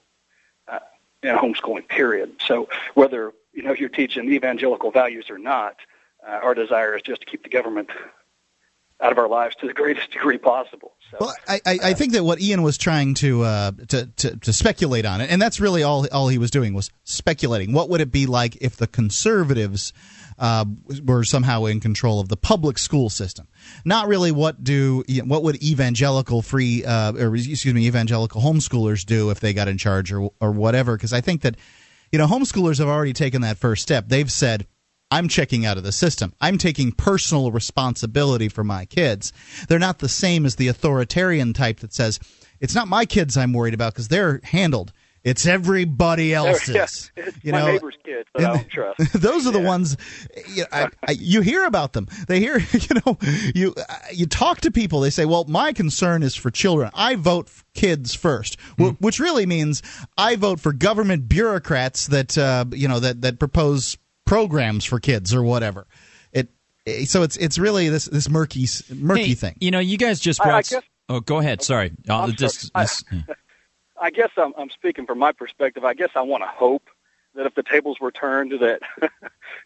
uh, 0.67 0.79
in 1.21 1.35
homeschooling. 1.35 1.87
Period. 1.87 2.35
So 2.45 2.67
whether 2.95 3.31
you 3.53 3.61
know 3.61 3.73
you're 3.73 3.89
teaching 3.89 4.31
evangelical 4.33 4.89
values 4.89 5.29
or 5.29 5.37
not, 5.37 5.75
uh, 6.27 6.31
our 6.31 6.55
desire 6.55 6.95
is 6.95 7.03
just 7.03 7.21
to 7.21 7.27
keep 7.27 7.43
the 7.43 7.49
government 7.49 7.91
out 9.01 9.11
of 9.11 9.19
our 9.19 9.29
lives 9.29 9.55
to 9.57 9.67
the 9.67 9.73
greatest 9.81 10.11
degree 10.11 10.39
possible. 10.39 10.93
So, 11.11 11.17
Well, 11.21 11.35
I, 11.47 11.61
I, 11.65 11.79
I 11.83 11.93
think 11.93 12.13
that 12.13 12.23
what 12.23 12.41
Ian 12.41 12.63
was 12.63 12.77
trying 12.77 13.13
to, 13.15 13.43
uh, 13.43 13.71
to 13.89 14.07
to 14.07 14.37
to 14.37 14.51
speculate 14.51 15.05
on 15.05 15.21
it, 15.21 15.29
and 15.29 15.39
that's 15.39 15.59
really 15.59 15.83
all 15.83 16.07
all 16.11 16.27
he 16.27 16.39
was 16.39 16.49
doing 16.49 16.73
was 16.73 16.89
speculating. 17.03 17.71
What 17.71 17.89
would 17.89 18.01
it 18.01 18.11
be 18.11 18.25
like 18.25 18.57
if 18.61 18.77
the 18.77 18.87
conservatives 18.87 19.93
uh, 20.39 20.65
were 21.03 21.23
somehow 21.23 21.65
in 21.65 21.79
control 21.79 22.19
of 22.19 22.29
the 22.29 22.37
public 22.37 22.77
school 22.77 23.09
system? 23.09 23.47
Not 23.85 24.07
really. 24.07 24.31
What 24.31 24.63
do 24.63 25.03
what 25.25 25.43
would 25.43 25.61
evangelical 25.61 26.41
free 26.41 26.83
uh, 26.85 27.13
or 27.13 27.35
excuse 27.35 27.73
me 27.73 27.85
evangelical 27.85 28.41
homeschoolers 28.41 29.05
do 29.05 29.29
if 29.29 29.39
they 29.39 29.53
got 29.53 29.67
in 29.67 29.77
charge 29.77 30.11
or 30.11 30.31
or 30.39 30.51
whatever? 30.51 30.95
Because 30.95 31.13
I 31.13 31.21
think 31.21 31.41
that 31.41 31.57
you 32.11 32.17
know 32.17 32.27
homeschoolers 32.27 32.79
have 32.79 32.87
already 32.87 33.13
taken 33.13 33.41
that 33.41 33.57
first 33.57 33.83
step. 33.83 34.05
They've 34.07 34.31
said. 34.31 34.65
I'm 35.11 35.27
checking 35.27 35.65
out 35.65 35.77
of 35.77 35.83
the 35.83 35.91
system. 35.91 36.35
I'm 36.39 36.59
taking 36.59 36.91
personal 36.91 37.51
responsibility 37.51 38.47
for 38.47 38.63
my 38.63 38.85
kids. 38.85 39.33
They're 39.67 39.79
not 39.79 39.97
the 39.97 40.07
same 40.07 40.45
as 40.45 40.57
the 40.57 40.67
authoritarian 40.67 41.53
type 41.53 41.79
that 41.79 41.95
says, 41.95 42.19
it's 42.59 42.75
not 42.75 42.87
my 42.87 43.05
kids 43.05 43.35
I'm 43.35 43.53
worried 43.53 43.73
about 43.73 43.93
because 43.93 44.09
they're 44.09 44.39
handled. 44.43 44.93
It's 45.23 45.45
everybody 45.45 46.33
else's. 46.33 47.11
Yeah, 47.17 47.23
it's 47.25 47.43
you 47.43 47.51
my 47.51 47.59
know, 47.59 47.65
neighbor's 47.73 47.97
kids 48.05 48.27
that 48.35 48.45
I 48.45 48.53
don't 48.55 48.69
trust. 48.69 49.13
those 49.21 49.45
are 49.47 49.51
the 49.51 49.59
ones 49.59 49.97
you, 50.53 50.61
know, 50.63 50.67
I, 50.71 50.87
I, 51.07 51.11
you 51.11 51.41
hear 51.41 51.65
about 51.65 51.93
them. 51.93 52.07
They 52.27 52.39
hear, 52.39 52.57
you 52.71 53.01
know, 53.05 53.17
you 53.53 53.73
uh, 53.77 53.95
you 54.13 54.25
talk 54.27 54.61
to 54.61 54.71
people. 54.71 55.01
They 55.01 55.09
say, 55.09 55.25
"Well, 55.25 55.45
my 55.47 55.73
concern 55.73 56.23
is 56.23 56.35
for 56.35 56.49
children. 56.51 56.89
I 56.93 57.15
vote 57.15 57.47
f- 57.47 57.65
kids 57.73 58.15
first, 58.15 58.57
Hmm. 58.77 58.89
wh- 58.89 59.01
which 59.01 59.19
really 59.19 59.45
means 59.45 59.83
I 60.17 60.35
vote 60.37 60.59
for 60.59 60.71
government 60.73 61.27
bureaucrats 61.27 62.07
that 62.07 62.37
uh, 62.37 62.65
you 62.71 62.87
know 62.87 62.99
that 62.99 63.21
that 63.21 63.39
propose 63.39 63.97
programs 64.25 64.85
for 64.85 64.99
kids 64.99 65.33
or 65.33 65.43
whatever." 65.43 65.85
It 66.31 66.49
eh, 66.87 67.05
so 67.05 67.23
it's 67.23 67.35
it's 67.37 67.59
really 67.59 67.89
this 67.89 68.05
this 68.05 68.29
murky 68.29 68.67
murky 68.95 69.23
Hey, 69.29 69.33
thing. 69.33 69.55
You 69.59 69.71
know, 69.71 69.79
you 69.79 69.97
guys 69.97 70.19
just 70.19 70.39
I- 70.39 70.43
I 70.43 70.47
brought. 70.47 70.67
guess- 70.69 70.83
oh, 71.09 71.19
go 71.19 71.39
ahead. 71.39 71.61
Sorry. 71.61 71.91
I'm 72.07 72.33
this- 72.35 72.69
sorry. 72.73 72.85
this- 72.85 73.03
yeah. 73.11 73.21
I 73.99 74.11
guess 74.11 74.31
I'm, 74.37 74.53
I'm 74.57 74.69
speaking 74.69 75.05
from 75.05 75.19
my 75.19 75.31
perspective. 75.31 75.83
I 75.83 75.93
guess 75.93 76.11
I 76.15 76.21
want 76.21 76.43
to 76.43 76.47
hope 76.47 76.89
that 77.35 77.45
if 77.45 77.55
the 77.55 77.63
tables 77.63 77.99
were 77.99 78.11
turned, 78.11 78.53
that 78.59 78.81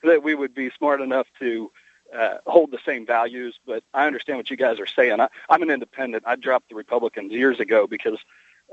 that 0.03 0.23
we 0.23 0.35
would 0.35 0.53
be 0.53 0.69
smart 0.77 1.01
enough 1.01 1.27
to 1.39 1.71
uh, 2.15 2.35
hold 2.45 2.71
the 2.71 2.79
same 2.85 3.05
values. 3.05 3.59
But 3.65 3.83
I 3.93 4.07
understand 4.07 4.37
what 4.37 4.49
you 4.49 4.57
guys 4.57 4.79
are 4.79 4.87
saying. 4.87 5.19
I, 5.19 5.29
I'm 5.49 5.61
an 5.61 5.69
independent. 5.69 6.23
I 6.25 6.35
dropped 6.35 6.69
the 6.69 6.75
Republicans 6.75 7.31
years 7.31 7.59
ago 7.59 7.87
because 7.87 8.19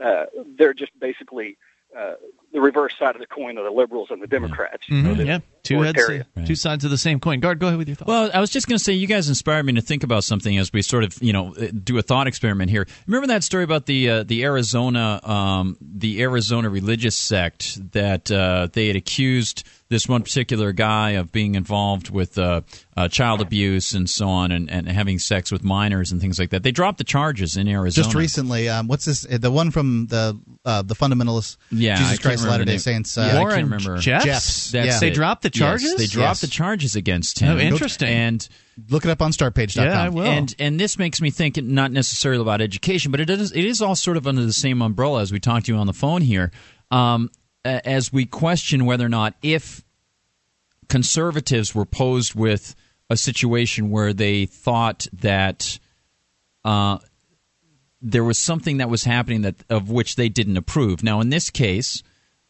uh, 0.02 0.26
they're 0.56 0.74
just 0.74 0.98
basically 0.98 1.56
uh, 1.96 2.14
the 2.52 2.60
reverse 2.60 2.92
side 2.98 3.14
of 3.14 3.20
the 3.20 3.26
coin 3.26 3.58
of 3.58 3.64
the 3.64 3.70
liberals 3.70 4.08
and 4.10 4.20
the 4.22 4.26
Democrats. 4.26 4.88
You 4.88 5.02
know, 5.02 5.14
the 5.14 5.24
Yeah, 5.24 5.38
two 5.62 5.82
heads, 5.82 5.98
uh, 5.98 6.02
authoritarian. 6.02 6.46
two 6.46 6.54
sides 6.56 6.84
of 6.84 6.90
the 6.90 6.98
same 6.98 7.20
coin. 7.20 7.38
Gard, 7.40 7.58
go 7.60 7.66
ahead 7.68 7.78
with 7.78 7.88
your 7.88 7.94
thoughts. 7.94 8.08
Well, 8.08 8.30
I 8.34 8.40
was 8.40 8.50
just 8.50 8.66
going 8.66 8.76
to 8.78 8.82
say, 8.84 8.92
you 8.94 9.06
guys 9.06 9.28
inspired 9.28 9.64
me 9.66 9.74
to 9.74 9.80
think 9.82 10.02
about 10.02 10.24
something 10.24 10.58
as 10.58 10.72
we 10.72 10.82
sort 10.82 11.04
of, 11.04 11.22
you 11.22 11.32
know, 11.32 11.54
uh, 11.54 11.68
do 11.84 11.96
a 11.98 12.02
thought 12.02 12.26
experiment 12.26 12.70
here. 12.70 12.86
Remember 13.06 13.28
that 13.28 13.44
story 13.44 13.62
about 13.64 13.86
the 13.86 14.10
uh, 14.10 14.22
the 14.24 14.42
Arizona 14.44 15.20
um, 15.22 15.76
the 15.80 16.22
Arizona 16.22 16.68
religious 16.70 17.14
sect 17.16 17.92
that 17.92 18.30
uh, 18.30 18.68
they 18.72 18.88
had 18.88 18.96
accused 18.96 19.64
this 19.88 20.06
one 20.08 20.22
particular 20.22 20.70
guy 20.70 21.10
of 21.10 21.32
being 21.32 21.56
involved 21.56 22.10
with 22.10 22.38
uh, 22.38 22.60
uh, 22.96 23.08
child 23.08 23.40
abuse 23.40 23.92
and 23.92 24.08
so 24.08 24.28
on, 24.28 24.52
and, 24.52 24.70
and 24.70 24.88
having 24.88 25.18
sex 25.18 25.50
with 25.50 25.64
minors 25.64 26.12
and 26.12 26.20
things 26.20 26.38
like 26.38 26.50
that. 26.50 26.62
They 26.62 26.70
dropped 26.70 26.98
the 26.98 27.04
charges 27.04 27.56
in 27.56 27.66
Arizona. 27.66 28.04
Just 28.04 28.14
recently, 28.14 28.68
um, 28.68 28.86
what's 28.86 29.04
this? 29.04 29.26
uh, 29.26 29.38
The 29.38 29.50
one 29.50 29.72
from 29.72 30.06
the 30.06 30.38
uh, 30.64 30.82
the 30.82 30.94
fundamentalist 30.94 31.56
Yeah, 31.72 31.96
Jesus 31.96 32.18
Christ 32.20 32.39
remember 32.44 32.50
Latter 32.52 32.64
the 32.64 32.66
Day 32.66 32.72
name. 32.72 32.78
Saints. 33.04 33.16
Yeah, 33.16 33.22
Uh, 33.22 33.26
I 33.26 33.30
can't 33.30 33.40
Warren 33.40 33.64
remember. 33.64 33.98
Jeffs? 33.98 34.24
Jeffs. 34.24 34.70
That's 34.72 34.86
yeah. 34.86 34.98
They 35.00 35.10
dropped 35.10 35.42
the 35.42 35.50
Yes, 35.52 35.58
charges? 35.58 35.94
they 35.96 36.06
dropped 36.06 36.28
Yes. 36.30 36.40
the 36.42 36.46
charges 36.48 36.96
against 36.96 37.38
him. 37.38 37.56
Oh, 37.56 37.60
interesting. 37.60 38.08
And 38.08 38.48
Look 38.88 39.04
it 39.04 39.10
up 39.10 39.20
on 39.20 39.30
StartPage.com. 39.32 39.84
Yeah, 39.86 40.00
I 40.02 40.08
will. 40.08 40.24
And 40.24 40.54
and 40.58 40.80
this 40.80 40.98
makes 40.98 41.20
me 41.20 41.30
think 41.30 41.56
not 41.62 41.92
necessarily 41.92 42.40
about 42.40 42.60
education, 42.62 43.10
but 43.10 43.20
it 43.20 43.28
is 43.28 43.52
it 43.52 43.64
is 43.64 43.82
all 43.82 43.94
sort 43.94 44.16
of 44.16 44.26
under 44.26 44.44
the 44.44 44.52
same 44.54 44.80
umbrella 44.80 45.20
as 45.20 45.30
we 45.32 45.38
talked 45.40 45.66
to 45.66 45.72
you 45.72 45.78
on 45.78 45.86
the 45.86 45.92
phone 45.92 46.22
here. 46.22 46.50
Um, 46.90 47.30
as 47.64 48.10
we 48.12 48.24
question 48.24 48.86
whether 48.86 49.04
or 49.04 49.10
not 49.10 49.34
if 49.42 49.84
conservatives 50.88 51.74
were 51.74 51.84
posed 51.84 52.34
with 52.34 52.74
a 53.10 53.16
situation 53.16 53.90
where 53.90 54.12
they 54.12 54.46
thought 54.46 55.06
that 55.12 55.78
uh, 56.64 56.98
there 58.00 58.24
was 58.24 58.38
something 58.38 58.78
that 58.78 58.88
was 58.88 59.04
happening 59.04 59.42
that 59.42 59.56
of 59.68 59.90
which 59.90 60.16
they 60.16 60.28
didn't 60.28 60.56
approve. 60.56 61.02
Now, 61.02 61.20
in 61.20 61.28
this 61.28 61.50
case, 61.50 62.02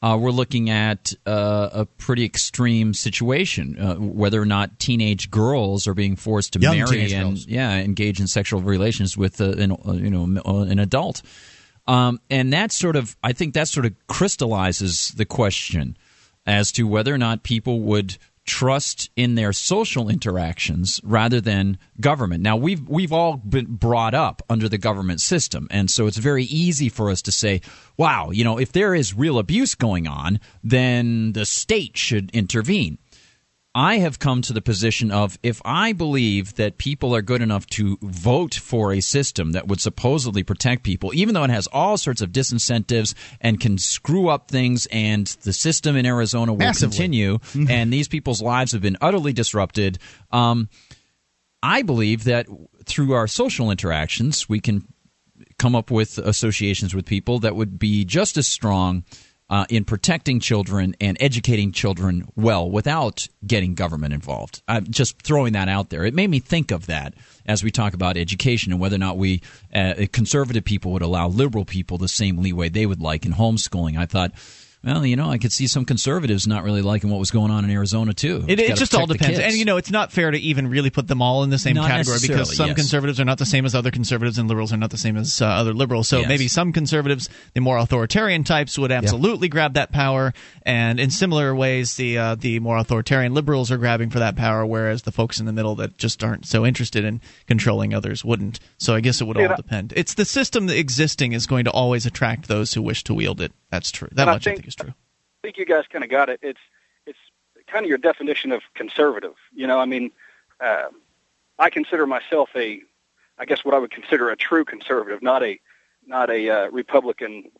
uh, 0.02 0.16
we're 0.18 0.30
looking 0.30 0.70
at 0.70 1.12
uh, 1.26 1.68
a 1.72 1.84
pretty 1.84 2.24
extreme 2.24 2.94
situation, 2.94 3.78
uh, 3.78 3.96
whether 3.96 4.40
or 4.40 4.46
not 4.46 4.78
teenage 4.78 5.30
girls 5.30 5.86
are 5.86 5.94
being 5.94 6.16
forced 6.16 6.54
to 6.54 6.58
Young 6.58 6.78
marry 6.78 7.12
and 7.12 7.30
girls. 7.30 7.46
yeah, 7.46 7.74
engage 7.76 8.18
in 8.18 8.26
sexual 8.26 8.62
relations 8.62 9.16
with 9.16 9.40
uh, 9.40 9.50
an 9.50 9.72
uh, 9.72 9.92
you 9.92 10.10
know 10.10 10.24
an 10.44 10.78
adult. 10.78 11.22
Um, 11.86 12.20
and 12.30 12.52
that 12.52 12.72
sort 12.72 12.96
of, 12.96 13.16
I 13.22 13.32
think 13.32 13.54
that 13.54 13.68
sort 13.68 13.84
of 13.84 13.94
crystallizes 14.06 15.08
the 15.16 15.24
question 15.24 15.96
as 16.46 16.72
to 16.72 16.86
whether 16.86 17.12
or 17.12 17.18
not 17.18 17.42
people 17.42 17.80
would 17.80 18.16
trust 18.50 19.10
in 19.14 19.36
their 19.36 19.52
social 19.52 20.08
interactions 20.08 21.00
rather 21.04 21.40
than 21.40 21.78
government. 22.00 22.42
Now 22.42 22.56
we've 22.56 22.86
we've 22.88 23.12
all 23.12 23.36
been 23.36 23.76
brought 23.76 24.12
up 24.12 24.42
under 24.50 24.68
the 24.68 24.76
government 24.76 25.20
system, 25.20 25.68
and 25.70 25.88
so 25.88 26.08
it's 26.08 26.16
very 26.16 26.44
easy 26.44 26.88
for 26.88 27.10
us 27.10 27.22
to 27.22 27.32
say, 27.32 27.60
"Wow, 27.96 28.30
you 28.30 28.42
know, 28.42 28.58
if 28.58 28.72
there 28.72 28.92
is 28.92 29.14
real 29.14 29.38
abuse 29.38 29.76
going 29.76 30.08
on, 30.08 30.40
then 30.64 31.32
the 31.32 31.46
state 31.46 31.96
should 31.96 32.28
intervene." 32.32 32.98
I 33.74 33.98
have 33.98 34.18
come 34.18 34.42
to 34.42 34.52
the 34.52 34.60
position 34.60 35.12
of 35.12 35.38
if 35.44 35.62
I 35.64 35.92
believe 35.92 36.56
that 36.56 36.76
people 36.76 37.14
are 37.14 37.22
good 37.22 37.40
enough 37.40 37.66
to 37.66 37.98
vote 38.02 38.54
for 38.54 38.92
a 38.92 39.00
system 39.00 39.52
that 39.52 39.68
would 39.68 39.80
supposedly 39.80 40.42
protect 40.42 40.82
people, 40.82 41.12
even 41.14 41.34
though 41.34 41.44
it 41.44 41.50
has 41.50 41.68
all 41.68 41.96
sorts 41.96 42.20
of 42.20 42.32
disincentives 42.32 43.14
and 43.40 43.60
can 43.60 43.78
screw 43.78 44.28
up 44.28 44.50
things, 44.50 44.86
and 44.90 45.28
the 45.42 45.52
system 45.52 45.94
in 45.94 46.04
Arizona 46.04 46.52
will 46.52 46.58
Massively. 46.58 46.96
continue, 46.96 47.38
and 47.68 47.92
these 47.92 48.08
people's 48.08 48.42
lives 48.42 48.72
have 48.72 48.82
been 48.82 48.98
utterly 49.00 49.32
disrupted. 49.32 49.98
Um, 50.32 50.68
I 51.62 51.82
believe 51.82 52.24
that 52.24 52.46
through 52.86 53.12
our 53.12 53.28
social 53.28 53.70
interactions, 53.70 54.48
we 54.48 54.58
can 54.58 54.84
come 55.60 55.76
up 55.76 55.90
with 55.92 56.18
associations 56.18 56.92
with 56.94 57.04
people 57.04 57.38
that 57.40 57.54
would 57.54 57.78
be 57.78 58.04
just 58.04 58.36
as 58.36 58.48
strong 58.48 59.04
uh, 59.50 59.66
in 59.68 59.84
protecting 59.84 60.38
children 60.38 60.94
and 61.00 61.16
educating 61.20 61.72
children 61.72 62.28
well 62.36 62.70
without 62.70 63.26
getting 63.44 63.74
government 63.74 64.14
involved. 64.14 64.62
I'm 64.68 64.88
just 64.88 65.20
throwing 65.22 65.54
that 65.54 65.68
out 65.68 65.90
there. 65.90 66.04
It 66.04 66.14
made 66.14 66.30
me 66.30 66.38
think 66.38 66.70
of 66.70 66.86
that 66.86 67.14
as 67.46 67.64
we 67.64 67.72
talk 67.72 67.92
about 67.92 68.16
education 68.16 68.70
and 68.70 68.80
whether 68.80 68.94
or 68.94 69.00
not 69.00 69.18
we, 69.18 69.42
uh, 69.74 70.06
conservative 70.12 70.64
people, 70.64 70.92
would 70.92 71.02
allow 71.02 71.26
liberal 71.26 71.64
people 71.64 71.98
the 71.98 72.08
same 72.08 72.38
leeway 72.38 72.68
they 72.68 72.86
would 72.86 73.00
like 73.00 73.26
in 73.26 73.32
homeschooling. 73.32 73.98
I 73.98 74.06
thought. 74.06 74.32
Well, 74.82 75.04
you 75.04 75.14
know, 75.14 75.28
I 75.30 75.36
could 75.36 75.52
see 75.52 75.66
some 75.66 75.84
conservatives 75.84 76.46
not 76.46 76.64
really 76.64 76.80
liking 76.80 77.10
what 77.10 77.18
was 77.18 77.30
going 77.30 77.50
on 77.50 77.64
in 77.64 77.70
Arizona 77.70 78.14
too. 78.14 78.46
It, 78.48 78.60
it 78.60 78.76
just 78.76 78.94
all 78.94 79.06
depends. 79.06 79.38
And, 79.38 79.52
you 79.54 79.66
know, 79.66 79.76
it's 79.76 79.90
not 79.90 80.10
fair 80.10 80.30
to 80.30 80.38
even 80.38 80.68
really 80.68 80.88
put 80.88 81.06
them 81.06 81.20
all 81.20 81.42
in 81.44 81.50
the 81.50 81.58
same 81.58 81.74
Not 81.74 81.90
category 81.90 82.16
because 82.22 82.56
some 82.56 82.68
yes. 82.68 82.76
conservatives 82.76 83.20
are 83.20 83.26
not 83.26 83.36
the 83.36 83.44
same 83.44 83.66
as 83.66 83.74
other 83.74 83.90
conservatives 83.90 84.38
and 84.38 84.48
liberals 84.48 84.72
are 84.72 84.78
not 84.78 84.88
the 84.90 84.96
same 84.96 85.18
as 85.18 85.42
uh, 85.42 85.46
other 85.46 85.74
liberals. 85.74 86.08
So 86.08 86.20
Yes. 86.20 86.28
maybe 86.28 86.48
some 86.48 86.72
conservatives, 86.72 87.28
the 87.52 87.60
more 87.60 87.76
authoritarian 87.76 88.42
types, 88.42 88.78
would 88.78 88.90
absolutely 88.90 89.48
grab 89.48 89.74
that 89.74 89.92
power. 89.92 90.32
And 90.62 90.98
in 90.98 91.10
similar 91.10 91.54
ways, 91.54 91.96
the, 91.96 92.16
uh, 92.16 92.34
the 92.36 92.58
more 92.60 92.78
authoritarian 92.78 93.34
liberals 93.34 93.70
are 93.70 93.76
grabbing 93.76 94.08
for 94.08 94.20
that 94.20 94.34
power, 94.34 94.64
whereas 94.64 95.02
the 95.02 95.12
folks 95.12 95.40
in 95.40 95.44
the 95.44 95.52
middle 95.52 95.74
that 95.74 95.98
just 95.98 96.24
aren't 96.24 96.46
so 96.46 96.64
interested 96.64 97.04
in 97.04 97.20
controlling 97.46 97.92
others 97.92 98.24
wouldn't. 98.24 98.60
So 98.78 98.94
I 98.94 99.00
guess 99.00 99.20
it 99.20 99.24
would 99.24 99.36
Yeah, 99.36 99.48
all 99.48 99.56
depend. 99.56 99.92
It's 99.94 100.14
the 100.14 100.24
system 100.24 100.68
that 100.68 100.78
existing 100.78 101.34
is 101.34 101.46
going 101.46 101.66
to 101.66 101.70
always 101.70 102.06
attract 102.06 102.48
those 102.48 102.72
who 102.72 102.80
wish 102.80 103.04
to 103.04 103.12
wield 103.12 103.42
it. 103.42 103.52
That's 103.70 103.90
true. 103.90 104.08
That 104.12 104.22
And 104.22 104.30
I 104.30 104.34
much 104.34 104.46
I 104.46 104.50
think- 104.50 104.58
think 104.58 104.68
is 104.68 104.74
true. 104.76 104.90
I 104.90 105.40
think 105.42 105.56
you 105.56 105.64
guys 105.64 105.84
kind 105.90 106.04
of 106.04 106.10
got 106.10 106.28
it. 106.28 106.40
It's 106.42 106.60
it's 107.06 107.18
kind 107.66 107.84
of 107.84 107.88
your 107.88 107.98
definition 107.98 108.52
of 108.52 108.62
conservative. 108.74 109.34
You 109.54 109.66
know, 109.66 109.78
I 109.80 109.86
mean, 109.86 110.10
uh, 110.60 110.88
I 111.58 111.70
consider 111.70 112.06
myself 112.06 112.50
a 112.54 112.82
I 113.38 113.46
guess 113.46 113.64
what 113.64 113.74
I 113.74 113.78
would 113.78 113.90
consider 113.90 114.28
a 114.30 114.36
true 114.36 114.64
conservative, 114.66 115.22
not 115.22 115.42
a 115.42 115.58
not 116.06 116.28
a 116.30 116.50
uh, 116.50 116.66
Republican 116.70 117.50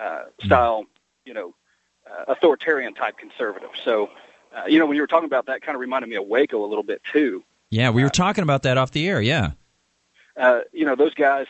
uh, 0.00 0.24
style, 0.44 0.84
you 1.24 1.34
know, 1.34 1.54
uh, 2.08 2.24
authoritarian 2.32 2.94
type 2.94 3.18
conservative. 3.18 3.70
So, 3.84 4.10
uh, 4.56 4.64
you 4.68 4.78
know, 4.78 4.86
when 4.86 4.94
you 4.96 5.02
were 5.02 5.06
talking 5.08 5.26
about 5.26 5.46
that, 5.46 5.62
kind 5.62 5.74
of 5.74 5.80
reminded 5.80 6.08
me 6.10 6.16
of 6.16 6.26
Waco 6.26 6.64
a 6.64 6.66
little 6.68 6.84
bit 6.84 7.02
too. 7.12 7.42
Yeah, 7.70 7.90
we 7.90 8.02
were 8.04 8.08
talking 8.08 8.42
about 8.42 8.62
that 8.64 8.76
off 8.78 8.90
the 8.92 9.08
air. 9.08 9.20
Yeah. 9.20 9.52
Uh, 10.36 10.60
you 10.72 10.84
know, 10.84 10.94
those 10.96 11.14
guys, 11.14 11.46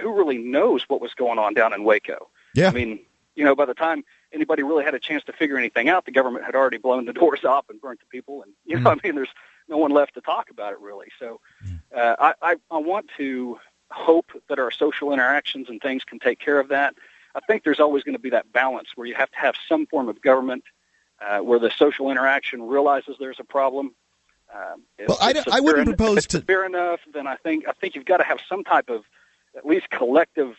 who 0.00 0.12
really 0.16 0.38
knows 0.38 0.84
what 0.88 1.00
was 1.00 1.14
going 1.14 1.38
on 1.38 1.54
down 1.54 1.72
in 1.72 1.84
Waco? 1.84 2.28
Yeah. 2.54 2.68
I 2.68 2.72
mean, 2.72 3.00
you 3.34 3.44
know, 3.44 3.54
by 3.54 3.64
the 3.64 3.74
time 3.74 4.04
anybody 4.32 4.62
really 4.62 4.84
had 4.84 4.94
a 4.94 4.98
chance 5.00 5.22
to 5.24 5.32
figure 5.32 5.56
anything 5.56 5.88
out, 5.88 6.04
the 6.04 6.12
government 6.12 6.44
had 6.44 6.54
already 6.54 6.78
blown 6.78 7.04
the 7.06 7.12
doors 7.22 7.44
up 7.44 7.66
and 7.70 7.80
burnt 7.80 8.00
the 8.00 8.06
people, 8.06 8.42
and 8.42 8.52
you 8.64 8.78
know, 8.78 8.90
I 8.90 8.96
mean, 9.02 9.14
there's 9.14 9.28
no 9.68 9.76
one 9.78 9.92
left 9.92 10.14
to 10.14 10.20
talk 10.20 10.50
about 10.50 10.72
it 10.72 10.80
really. 10.80 11.08
So, 11.18 11.40
uh, 11.96 12.16
I, 12.18 12.34
I 12.42 12.56
I 12.70 12.78
want 12.78 13.10
to 13.18 13.58
hope 13.90 14.30
that 14.48 14.58
our 14.58 14.70
social 14.70 15.12
interactions 15.12 15.68
and 15.68 15.80
things 15.80 16.04
can 16.04 16.18
take 16.18 16.38
care 16.38 16.60
of 16.60 16.68
that. 16.68 16.94
I 17.34 17.40
think 17.40 17.62
there's 17.64 17.80
always 17.80 18.02
going 18.02 18.14
to 18.16 18.20
be 18.20 18.30
that 18.30 18.52
balance 18.52 18.88
where 18.96 19.06
you 19.06 19.14
have 19.14 19.30
to 19.30 19.38
have 19.38 19.54
some 19.68 19.86
form 19.86 20.08
of 20.08 20.20
government 20.20 20.64
uh, 21.20 21.38
where 21.38 21.58
the 21.60 21.70
social 21.70 22.10
interaction 22.10 22.62
realizes 22.62 23.16
there's 23.20 23.38
a 23.38 23.44
problem. 23.44 23.94
Um, 24.52 24.82
if 24.98 25.08
Well, 25.08 25.18
I 25.20 25.32
I 25.52 25.60
wouldn't 25.60 25.88
en- 25.88 25.94
propose 25.96 26.26
to- 26.28 26.38
severe 26.38 26.64
enough. 26.64 27.00
Then 27.12 27.26
I 27.28 27.36
think 27.36 27.68
I 27.68 27.72
think 27.72 27.94
you've 27.94 28.04
got 28.04 28.16
to 28.16 28.24
have 28.24 28.40
some 28.48 28.64
type 28.64 28.88
of 28.90 29.04
at 29.56 29.64
least 29.64 29.90
collective 29.90 30.56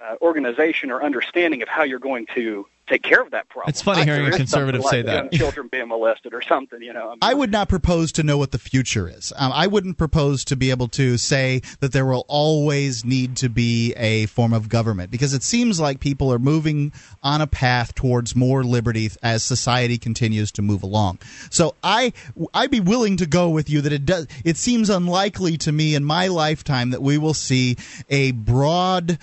uh, 0.00 0.16
organization 0.20 0.90
or 0.90 1.02
understanding 1.02 1.62
of 1.62 1.68
how 1.68 1.82
you're 1.82 1.98
going 1.98 2.26
to 2.34 2.66
take 2.86 3.02
care 3.02 3.20
of 3.20 3.32
that 3.32 3.48
problem. 3.48 3.68
It's 3.68 3.82
funny 3.82 4.04
hearing 4.04 4.24
There 4.24 4.34
a 4.34 4.36
conservative 4.36 4.82
something 4.82 5.02
say 5.06 5.10
that. 5.10 5.32
children 5.32 5.68
being 5.70 5.88
molested 5.88 6.32
or 6.32 6.42
something. 6.42 6.80
You 6.80 6.92
know, 6.92 7.06
I 7.06 7.10
mean, 7.10 7.18
I 7.22 7.34
would 7.34 7.50
not 7.50 7.68
propose 7.68 8.12
to 8.12 8.22
know 8.22 8.38
what 8.38 8.52
the 8.52 8.58
future 8.58 9.08
is. 9.08 9.32
Um, 9.36 9.50
I 9.52 9.66
wouldn't 9.66 9.98
propose 9.98 10.44
to 10.46 10.56
be 10.56 10.70
able 10.70 10.88
to 10.88 11.16
say 11.18 11.62
that 11.80 11.92
there 11.92 12.06
will 12.06 12.24
always 12.28 13.04
need 13.04 13.36
to 13.38 13.48
be 13.48 13.92
a 13.94 14.26
form 14.26 14.52
of 14.52 14.68
government 14.68 15.10
because 15.10 15.34
it 15.34 15.42
seems 15.42 15.80
like 15.80 15.98
people 15.98 16.32
are 16.32 16.38
moving 16.38 16.92
on 17.22 17.40
a 17.40 17.46
path 17.46 17.94
towards 17.94 18.36
more 18.36 18.62
liberty 18.62 19.10
as 19.22 19.42
society 19.42 19.98
continues 19.98 20.52
to 20.52 20.62
move 20.62 20.82
along. 20.82 21.18
So 21.50 21.74
I 21.82 22.12
I'd 22.54 22.70
be 22.70 22.80
willing 22.80 23.16
to 23.16 23.26
go 23.26 23.48
with 23.48 23.68
you 23.68 23.80
that 23.80 23.92
it 23.92 24.04
does. 24.04 24.28
It 24.44 24.56
seems 24.56 24.90
unlikely 24.90 25.56
to 25.58 25.72
me 25.72 25.94
in 25.94 26.04
my 26.04 26.28
lifetime 26.28 26.90
that 26.90 27.02
we 27.02 27.18
will 27.18 27.34
see 27.34 27.76
a 28.08 28.30
broad 28.30 29.18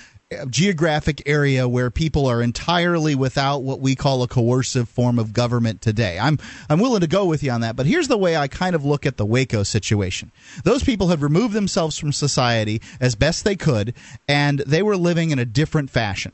geographic 0.49 1.23
area 1.25 1.67
where 1.67 1.89
people 1.89 2.27
are 2.27 2.41
entirely 2.41 3.15
without 3.15 3.63
what 3.63 3.79
we 3.79 3.95
call 3.95 4.23
a 4.23 4.27
coercive 4.27 4.89
form 4.89 5.19
of 5.19 5.33
government 5.33 5.81
today. 5.81 6.19
I'm 6.19 6.39
I'm 6.69 6.79
willing 6.79 7.01
to 7.01 7.07
go 7.07 7.25
with 7.25 7.43
you 7.43 7.51
on 7.51 7.61
that, 7.61 7.75
but 7.75 7.85
here's 7.85 8.07
the 8.07 8.17
way 8.17 8.35
I 8.37 8.47
kind 8.47 8.75
of 8.75 8.85
look 8.85 9.05
at 9.05 9.17
the 9.17 9.25
Waco 9.25 9.63
situation. 9.63 10.31
Those 10.63 10.83
people 10.83 11.07
had 11.07 11.21
removed 11.21 11.53
themselves 11.53 11.97
from 11.97 12.11
society 12.11 12.81
as 12.99 13.15
best 13.15 13.43
they 13.43 13.55
could 13.55 13.93
and 14.27 14.59
they 14.59 14.83
were 14.83 14.97
living 14.97 15.31
in 15.31 15.39
a 15.39 15.45
different 15.45 15.89
fashion. 15.89 16.31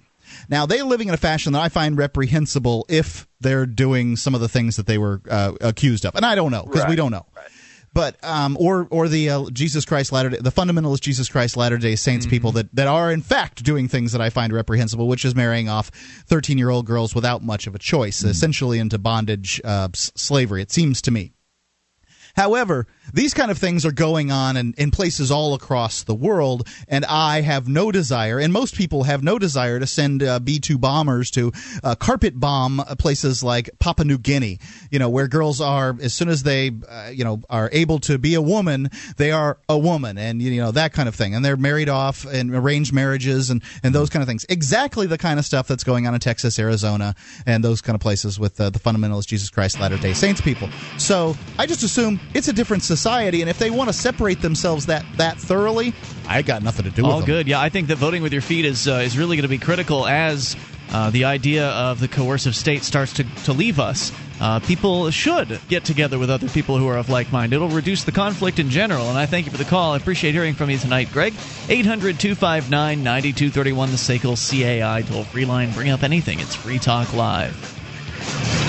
Now 0.48 0.66
they're 0.66 0.84
living 0.84 1.08
in 1.08 1.14
a 1.14 1.18
fashion 1.18 1.54
that 1.54 1.62
I 1.62 1.70
find 1.70 1.98
reprehensible 1.98 2.86
if 2.88 3.28
they're 3.42 3.66
doing 3.66 4.16
some 4.16 4.36
of 4.36 4.42
the 4.42 4.50
things 4.50 4.76
that 4.76 4.86
they 4.86 4.98
were 4.98 5.22
uh, 5.30 5.54
accused 5.62 6.06
of, 6.06 6.16
and 6.16 6.26
I 6.26 6.36
don't 6.36 6.52
know 6.52 6.64
because 6.64 6.88
we 6.88 6.96
don't 6.96 7.12
know 7.12 7.26
but 7.94 8.24
um, 8.24 8.56
or 8.60 8.88
or 8.92 9.08
the 9.08 9.30
uh, 9.30 9.50
Jesus 9.52 9.86
Christ 9.86 10.12
Latter 10.12 10.30
day 10.30 10.38
the 10.40 10.52
fundamentalist 10.52 11.02
Jesus 11.02 11.30
Christ 11.30 11.58
Latter 11.58 11.78
Day 11.78 11.96
Saints 11.96 12.26
people 12.26 12.52
that 12.54 12.74
that 12.76 12.88
are 12.88 13.12
in 13.12 13.22
fact 13.22 13.64
doing 13.64 13.88
things 13.88 14.12
that 14.12 14.22
I 14.22 14.30
find 14.30 14.54
reprehensible, 14.54 15.08
which 15.08 15.26
is 15.26 15.36
marrying 15.36 15.70
off 15.70 15.90
thirteen 16.26 16.58
year 16.58 16.70
old 16.70 16.86
girls 16.86 17.16
without 17.16 17.44
much 17.44 17.68
of 17.68 17.76
a 17.76 17.80
choice, 17.80 18.24
essentially 18.24 18.80
into 18.80 18.98
bondage 18.98 19.60
uh, 19.64 19.90
s- 19.94 20.12
slavery. 20.16 20.62
It 20.62 20.72
seems 20.72 21.02
to 21.04 21.12
me. 21.12 21.34
However, 22.36 22.88
these 23.14 23.34
kind 23.34 23.52
of 23.52 23.58
things 23.58 23.86
are 23.86 23.92
going 23.92 24.32
on 24.32 24.58
in, 24.58 24.74
in 24.78 24.92
places 24.92 25.32
all 25.32 25.54
across 25.54 26.04
the 26.04 26.16
world, 26.16 26.68
and 26.88 27.06
I 27.06 27.42
have 27.42 27.68
no 27.68 27.92
desire, 27.92 28.40
and 28.40 28.52
most 28.54 28.76
people 28.76 29.04
have 29.04 29.24
no 29.24 29.40
desire 29.40 29.80
to 29.80 29.88
send 29.88 30.24
uh, 30.24 30.40
B 30.40 30.60
2 30.60 30.78
bombers 30.78 31.32
to 31.32 31.52
uh, 31.84 31.96
carpet 31.96 32.40
bomb 32.40 32.80
uh, 32.80 32.96
places 32.96 33.44
like 33.44 33.70
Papua 33.80 34.06
New 34.06 34.18
Guinea, 34.18 34.60
you 34.92 35.00
know, 35.00 35.10
where 35.10 35.28
girls 35.28 35.62
are, 35.62 35.96
as 36.02 36.14
soon 36.14 36.30
as 36.30 36.44
they, 36.44 36.72
uh, 36.88 37.10
you 37.12 37.24
know, 37.24 37.42
are 37.50 37.70
able 37.72 38.00
to 38.00 38.18
be 38.18 38.34
a 38.36 38.42
woman, 38.42 38.90
they 39.18 39.32
are 39.32 39.58
a 39.68 39.78
woman, 39.78 40.18
and, 40.18 40.42
you 40.42 40.62
know, 40.62 40.72
that 40.72 40.94
kind 40.94 41.08
of 41.08 41.16
thing. 41.16 41.36
And 41.36 41.44
they're 41.44 41.58
married 41.58 41.90
off 41.90 42.26
and 42.26 42.54
arranged 42.54 42.94
marriages 42.94 43.50
and, 43.50 43.62
and 43.84 43.94
those 43.94 44.10
kind 44.10 44.22
of 44.22 44.28
things. 44.28 44.46
Exactly 44.50 45.08
the 45.08 45.18
kind 45.18 45.40
of 45.40 45.46
stuff 45.46 45.68
that's 45.68 45.84
going 45.84 46.08
on 46.08 46.14
in 46.14 46.20
Texas, 46.20 46.60
Arizona, 46.60 47.16
and 47.46 47.64
those 47.64 47.82
kind 47.82 47.96
of 47.96 48.02
places 48.02 48.40
with 48.40 48.60
uh, 48.60 48.70
the 48.70 48.80
fundamentalist 48.80 49.28
Jesus 49.28 49.50
Christ 49.50 49.80
Latter 49.80 49.98
day 49.98 50.14
Saints 50.14 50.42
people. 50.42 50.70
So 50.98 51.36
I 51.58 51.66
just 51.66 51.84
assume 51.84 52.20
it's 52.34 52.48
a 52.48 52.54
different 52.54 52.84
society, 52.84 52.99
and 53.06 53.50
if 53.50 53.60
they 53.60 53.70
want 53.70 53.90
to 53.90 53.94
separate 53.94 54.42
themselves 54.42 54.88
that 54.88 55.06
that 55.18 55.38
thoroughly, 55.38 55.94
I 56.28 56.42
got 56.42 56.64
nothing 56.64 56.86
to 56.86 56.92
do 56.92 57.04
with 57.04 57.12
All 57.12 57.22
good. 57.22 57.48
Yeah, 57.48 57.60
I 57.60 57.70
think 57.70 57.88
that 57.88 57.98
voting 57.98 58.24
with 58.24 58.34
your 58.34 58.42
feet 58.42 58.66
is 58.66 58.88
uh, 58.88 59.02
is 59.06 59.18
really 59.18 59.38
going 59.38 59.44
to 59.44 59.50
be 59.50 59.58
critical 59.58 60.08
as 60.08 60.56
uh, 60.92 61.10
the 61.10 61.26
idea 61.26 61.68
of 61.70 62.00
the 62.00 62.08
coercive 62.08 62.56
state 62.56 62.84
starts 62.84 63.14
to, 63.14 63.24
to 63.46 63.54
leave 63.54 63.80
us. 63.80 64.12
Uh, 64.42 64.60
people 64.60 65.12
should 65.12 65.60
get 65.68 65.84
together 65.84 66.18
with 66.18 66.30
other 66.30 66.48
people 66.50 66.78
who 66.78 66.88
are 66.88 66.98
of 66.98 67.10
like 67.10 67.32
mind. 67.32 67.54
It'll 67.54 67.70
reduce 67.70 68.06
the 68.06 68.12
conflict 68.12 68.58
in 68.58 68.70
general. 68.70 69.10
And 69.10 69.18
I 69.18 69.26
thank 69.26 69.46
you 69.46 69.52
for 69.52 69.58
the 69.58 69.66
call. 69.66 69.94
I 69.94 69.98
appreciate 69.98 70.34
hearing 70.34 70.54
from 70.54 70.70
you 70.70 70.78
tonight, 70.78 71.10
Greg. 71.12 71.34
800 71.68 72.20
259 72.20 73.04
9231, 73.04 73.90
the 73.92 73.98
SACL 73.98 74.82
CAI 74.82 75.02
toll 75.02 75.26
free 75.26 75.46
line. 75.46 75.72
Bring 75.72 75.90
up 75.90 76.04
anything. 76.04 76.40
It's 76.40 76.56
Free 76.56 76.80
Talk 76.80 77.14
Live. 77.14 78.69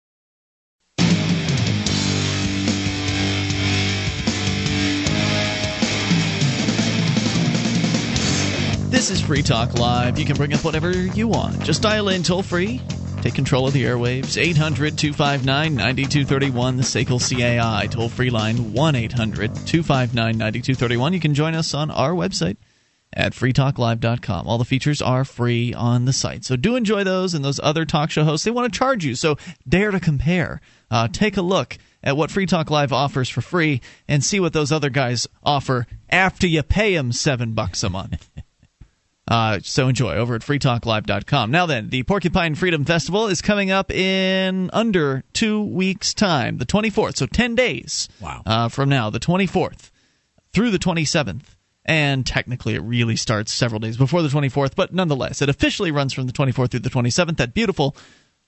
This 8.91 9.09
is 9.09 9.21
Free 9.21 9.41
Talk 9.41 9.79
Live. 9.79 10.19
You 10.19 10.25
can 10.25 10.35
bring 10.35 10.53
up 10.53 10.65
whatever 10.65 10.91
you 10.91 11.29
want. 11.29 11.63
Just 11.63 11.81
dial 11.81 12.09
in 12.09 12.23
toll 12.23 12.43
free. 12.43 12.81
Take 13.21 13.33
control 13.33 13.65
of 13.65 13.73
the 13.73 13.85
airwaves. 13.85 14.37
800 14.37 14.97
259 14.97 15.73
9231, 15.73 16.75
the 16.75 16.83
SACL 16.83 17.17
CAI 17.17 17.87
toll 17.87 18.09
free 18.09 18.29
line 18.29 18.73
1 18.73 18.95
800 18.95 19.55
259 19.55 20.37
9231. 20.37 21.13
You 21.13 21.19
can 21.21 21.33
join 21.33 21.55
us 21.55 21.73
on 21.73 21.89
our 21.89 22.11
website 22.11 22.57
at 23.13 23.31
freetalklive.com. 23.31 24.45
All 24.45 24.57
the 24.57 24.65
features 24.65 25.01
are 25.01 25.23
free 25.23 25.73
on 25.73 26.03
the 26.03 26.13
site. 26.13 26.43
So 26.43 26.57
do 26.57 26.75
enjoy 26.75 27.05
those 27.05 27.33
and 27.33 27.45
those 27.45 27.61
other 27.63 27.85
talk 27.85 28.11
show 28.11 28.25
hosts. 28.25 28.43
They 28.43 28.51
want 28.51 28.73
to 28.73 28.77
charge 28.77 29.05
you, 29.05 29.15
so 29.15 29.37
dare 29.67 29.91
to 29.91 30.01
compare. 30.01 30.59
Uh, 30.91 31.07
take 31.07 31.37
a 31.37 31.41
look 31.41 31.77
at 32.03 32.17
what 32.17 32.29
Free 32.29 32.45
Talk 32.45 32.69
Live 32.69 32.91
offers 32.91 33.29
for 33.29 33.39
free 33.39 33.79
and 34.09 34.21
see 34.21 34.41
what 34.41 34.51
those 34.51 34.73
other 34.73 34.89
guys 34.89 35.27
offer 35.43 35.87
after 36.09 36.45
you 36.45 36.61
pay 36.61 36.93
them 36.93 37.13
seven 37.13 37.53
bucks 37.53 37.83
a 37.83 37.89
month. 37.89 38.29
Uh, 39.31 39.59
so 39.63 39.87
enjoy 39.87 40.15
over 40.15 40.35
at 40.35 40.41
freetalklive.com. 40.41 41.51
Now 41.51 41.65
then, 41.65 41.89
the 41.89 42.03
Porcupine 42.03 42.53
Freedom 42.55 42.83
Festival 42.83 43.27
is 43.27 43.41
coming 43.41 43.71
up 43.71 43.89
in 43.89 44.69
under 44.73 45.23
two 45.31 45.63
weeks' 45.63 46.13
time, 46.13 46.57
the 46.57 46.65
24th, 46.65 47.15
so 47.15 47.27
10 47.27 47.55
days 47.55 48.09
Wow. 48.19 48.41
uh, 48.45 48.67
from 48.67 48.89
now, 48.89 49.09
the 49.09 49.21
24th 49.21 49.89
through 50.51 50.69
the 50.71 50.79
27th. 50.79 51.43
And 51.85 52.25
technically, 52.25 52.75
it 52.75 52.81
really 52.81 53.15
starts 53.15 53.53
several 53.53 53.79
days 53.79 53.95
before 53.95 54.21
the 54.21 54.27
24th, 54.27 54.75
but 54.75 54.93
nonetheless, 54.93 55.41
it 55.41 55.47
officially 55.47 55.91
runs 55.91 56.11
from 56.13 56.27
the 56.27 56.33
24th 56.33 56.71
through 56.71 56.81
the 56.81 56.89
27th. 56.89 57.37
That 57.37 57.53
beautiful 57.53 57.95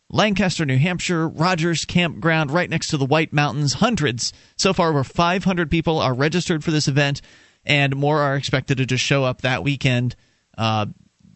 Lancaster, 0.10 0.66
New 0.66 0.78
Hampshire, 0.78 1.30
Rogers 1.30 1.86
Campground, 1.86 2.52
right 2.52 2.70
next 2.70 2.88
to 2.88 2.98
the 2.98 3.06
White 3.06 3.32
Mountains. 3.32 3.76
Hundreds. 3.76 4.34
So 4.58 4.74
far, 4.74 4.90
over 4.90 5.06
500 5.06 5.72
people 5.72 6.00
are 6.00 6.14
registered 6.14 6.62
for 6.64 6.72
this 6.72 6.90
event, 6.90 7.22
and 7.66 7.96
more 7.96 8.20
are 8.20 8.36
expected 8.36 8.78
to 8.80 8.86
just 8.86 9.04
show 9.04 9.24
up 9.24 9.42
that 9.42 9.64
weekend. 9.64 10.16
Uh, 10.58 10.88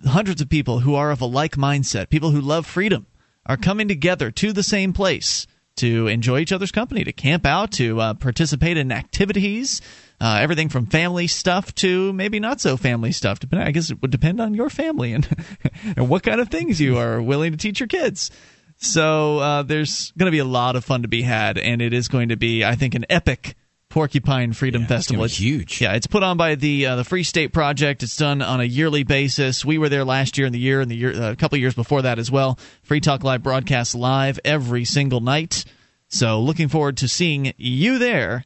hundreds 0.06 0.42
of 0.42 0.50
people 0.50 0.80
who 0.80 0.96
are 0.96 1.12
of 1.12 1.22
a 1.22 1.26
like 1.26 1.56
mindset, 1.56 2.10
people 2.10 2.32
who 2.32 2.42
love 2.42 2.66
freedom, 2.66 3.06
are 3.46 3.58
coming 3.58 3.88
together 3.88 4.30
to 4.32 4.54
the 4.54 4.64
same 4.64 4.94
place 4.94 5.48
to 5.78 6.08
enjoy 6.08 6.40
each 6.40 6.52
other's 6.52 6.72
company, 6.72 7.04
to 7.04 7.14
camp 7.14 7.46
out, 7.46 7.72
to 7.72 8.00
uh, 8.02 8.14
participate 8.16 8.78
in 8.78 8.92
activities, 8.92 9.82
uh, 10.20 10.40
everything 10.42 10.70
from 10.70 10.88
family 10.88 11.28
stuff 11.28 11.74
to 11.76 12.12
maybe 12.14 12.40
not 12.40 12.60
so 12.60 12.76
family 12.76 13.12
stuff. 13.12 13.40
I 13.52 13.72
guess 13.72 13.92
it 13.92 14.02
would 14.02 14.12
depend 14.12 14.42
on 14.42 14.54
your 14.54 14.70
family 14.70 15.14
and 15.14 15.28
and 15.96 16.10
what 16.10 16.24
kind 16.24 16.42
of 16.42 16.50
things 16.50 16.82
you 16.82 16.98
are 16.98 17.22
willing 17.22 17.52
to 17.52 17.58
teach 17.58 17.80
your 17.80 17.88
kids. 17.88 18.32
So 18.78 19.40
uh, 19.40 19.64
there's 19.64 20.12
going 20.18 20.28
to 20.28 20.32
be 20.32 20.40
a 20.40 20.46
lot 20.46 20.76
of 20.76 20.86
fun 20.86 21.02
to 21.02 21.08
be 21.08 21.24
had, 21.24 21.58
and 21.58 21.82
it 21.82 21.94
is 21.94 22.08
going 22.08 22.30
to 22.30 22.38
be, 22.38 22.64
I 22.64 22.76
think, 22.76 22.94
an 22.94 23.06
epic 23.10 23.56
Porcupine 23.98 24.54
Freedom 24.54 24.82
Yeah, 24.82 24.86
it's 24.86 24.92
Festival. 25.08 25.24
gonna 25.24 25.34
huge. 25.34 25.82
Yeah, 25.82 25.94
it's 25.94 26.06
put 26.06 26.22
on 26.22 26.38
by 26.38 26.54
the 26.54 26.86
uh, 26.86 26.96
the 26.98 27.04
Free 27.04 27.24
State 27.24 27.52
Project. 27.52 28.04
It's 28.04 28.16
done 28.16 28.44
on 28.44 28.62
a 28.62 28.64
yearly 28.64 29.02
basis. 29.02 29.66
We 29.66 29.80
were 29.80 29.90
there 29.90 30.06
last 30.06 30.38
year 30.38 30.46
and 30.46 30.54
the 30.54 30.60
year 30.60 30.82
and 30.82 30.92
the 30.92 30.96
year 30.96 31.14
uh, 31.20 31.32
a 31.32 31.36
couple 31.36 31.58
years 31.58 31.74
before 31.74 32.04
that 32.04 32.20
as 32.20 32.30
well. 32.30 32.60
Free 32.84 33.00
Talk 33.00 33.24
Live 33.24 33.42
broadcasts 33.42 33.96
live 33.96 34.40
every 34.46 34.86
single 34.86 35.20
night. 35.20 35.66
So 36.10 36.40
looking 36.40 36.68
forward 36.68 36.98
to 36.98 37.08
seeing 37.08 37.54
you 37.58 37.98
there 37.98 38.46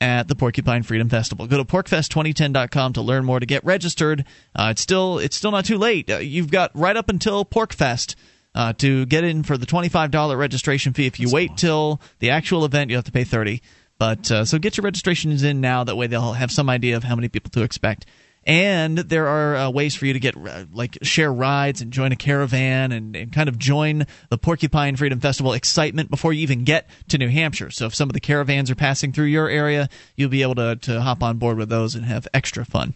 at 0.00 0.28
the 0.28 0.36
Porcupine 0.36 0.84
Freedom 0.84 1.08
Festival. 1.08 1.48
Go 1.48 1.56
to 1.56 1.64
porkfest2010.com 1.64 2.92
to 2.92 3.02
learn 3.02 3.24
more 3.24 3.40
to 3.40 3.46
get 3.46 3.64
registered. 3.64 4.24
Uh, 4.54 4.68
it's 4.70 4.82
still 4.82 5.18
it's 5.18 5.34
still 5.34 5.50
not 5.50 5.64
too 5.64 5.78
late. 5.78 6.08
Uh, 6.08 6.18
you've 6.18 6.52
got 6.52 6.70
right 6.76 6.96
up 6.96 7.08
until 7.08 7.44
Porkfest 7.44 8.14
uh, 8.54 8.72
to 8.74 9.04
get 9.06 9.24
in 9.24 9.42
for 9.42 9.58
the 9.58 9.66
$25 9.66 10.38
registration 10.38 10.92
fee. 10.92 11.06
If 11.06 11.18
you 11.18 11.28
wait 11.28 11.56
till 11.56 12.00
the 12.20 12.30
actual 12.30 12.64
event, 12.64 12.90
you 12.90 12.96
have 12.96 13.04
to 13.06 13.12
pay 13.12 13.24
30. 13.24 13.60
But 14.02 14.32
uh, 14.32 14.44
so 14.44 14.58
get 14.58 14.76
your 14.76 14.82
registrations 14.82 15.44
in 15.44 15.60
now. 15.60 15.84
That 15.84 15.94
way 15.94 16.08
they'll 16.08 16.32
have 16.32 16.50
some 16.50 16.68
idea 16.68 16.96
of 16.96 17.04
how 17.04 17.14
many 17.14 17.28
people 17.28 17.52
to 17.52 17.62
expect. 17.62 18.04
And 18.44 18.98
there 18.98 19.28
are 19.28 19.54
uh, 19.54 19.70
ways 19.70 19.94
for 19.94 20.06
you 20.06 20.12
to 20.12 20.18
get 20.18 20.36
uh, 20.36 20.64
like 20.72 20.98
share 21.02 21.32
rides 21.32 21.82
and 21.82 21.92
join 21.92 22.10
a 22.10 22.16
caravan 22.16 22.90
and, 22.90 23.14
and 23.14 23.32
kind 23.32 23.48
of 23.48 23.60
join 23.60 24.08
the 24.28 24.38
Porcupine 24.38 24.96
Freedom 24.96 25.20
Festival 25.20 25.52
excitement 25.52 26.10
before 26.10 26.32
you 26.32 26.42
even 26.42 26.64
get 26.64 26.90
to 27.10 27.18
New 27.18 27.28
Hampshire. 27.28 27.70
So 27.70 27.86
if 27.86 27.94
some 27.94 28.08
of 28.08 28.14
the 28.14 28.18
caravans 28.18 28.72
are 28.72 28.74
passing 28.74 29.12
through 29.12 29.26
your 29.26 29.48
area, 29.48 29.88
you'll 30.16 30.30
be 30.30 30.42
able 30.42 30.56
to, 30.56 30.74
to 30.74 31.00
hop 31.00 31.22
on 31.22 31.38
board 31.38 31.56
with 31.56 31.68
those 31.68 31.94
and 31.94 32.04
have 32.04 32.26
extra 32.34 32.64
fun 32.64 32.94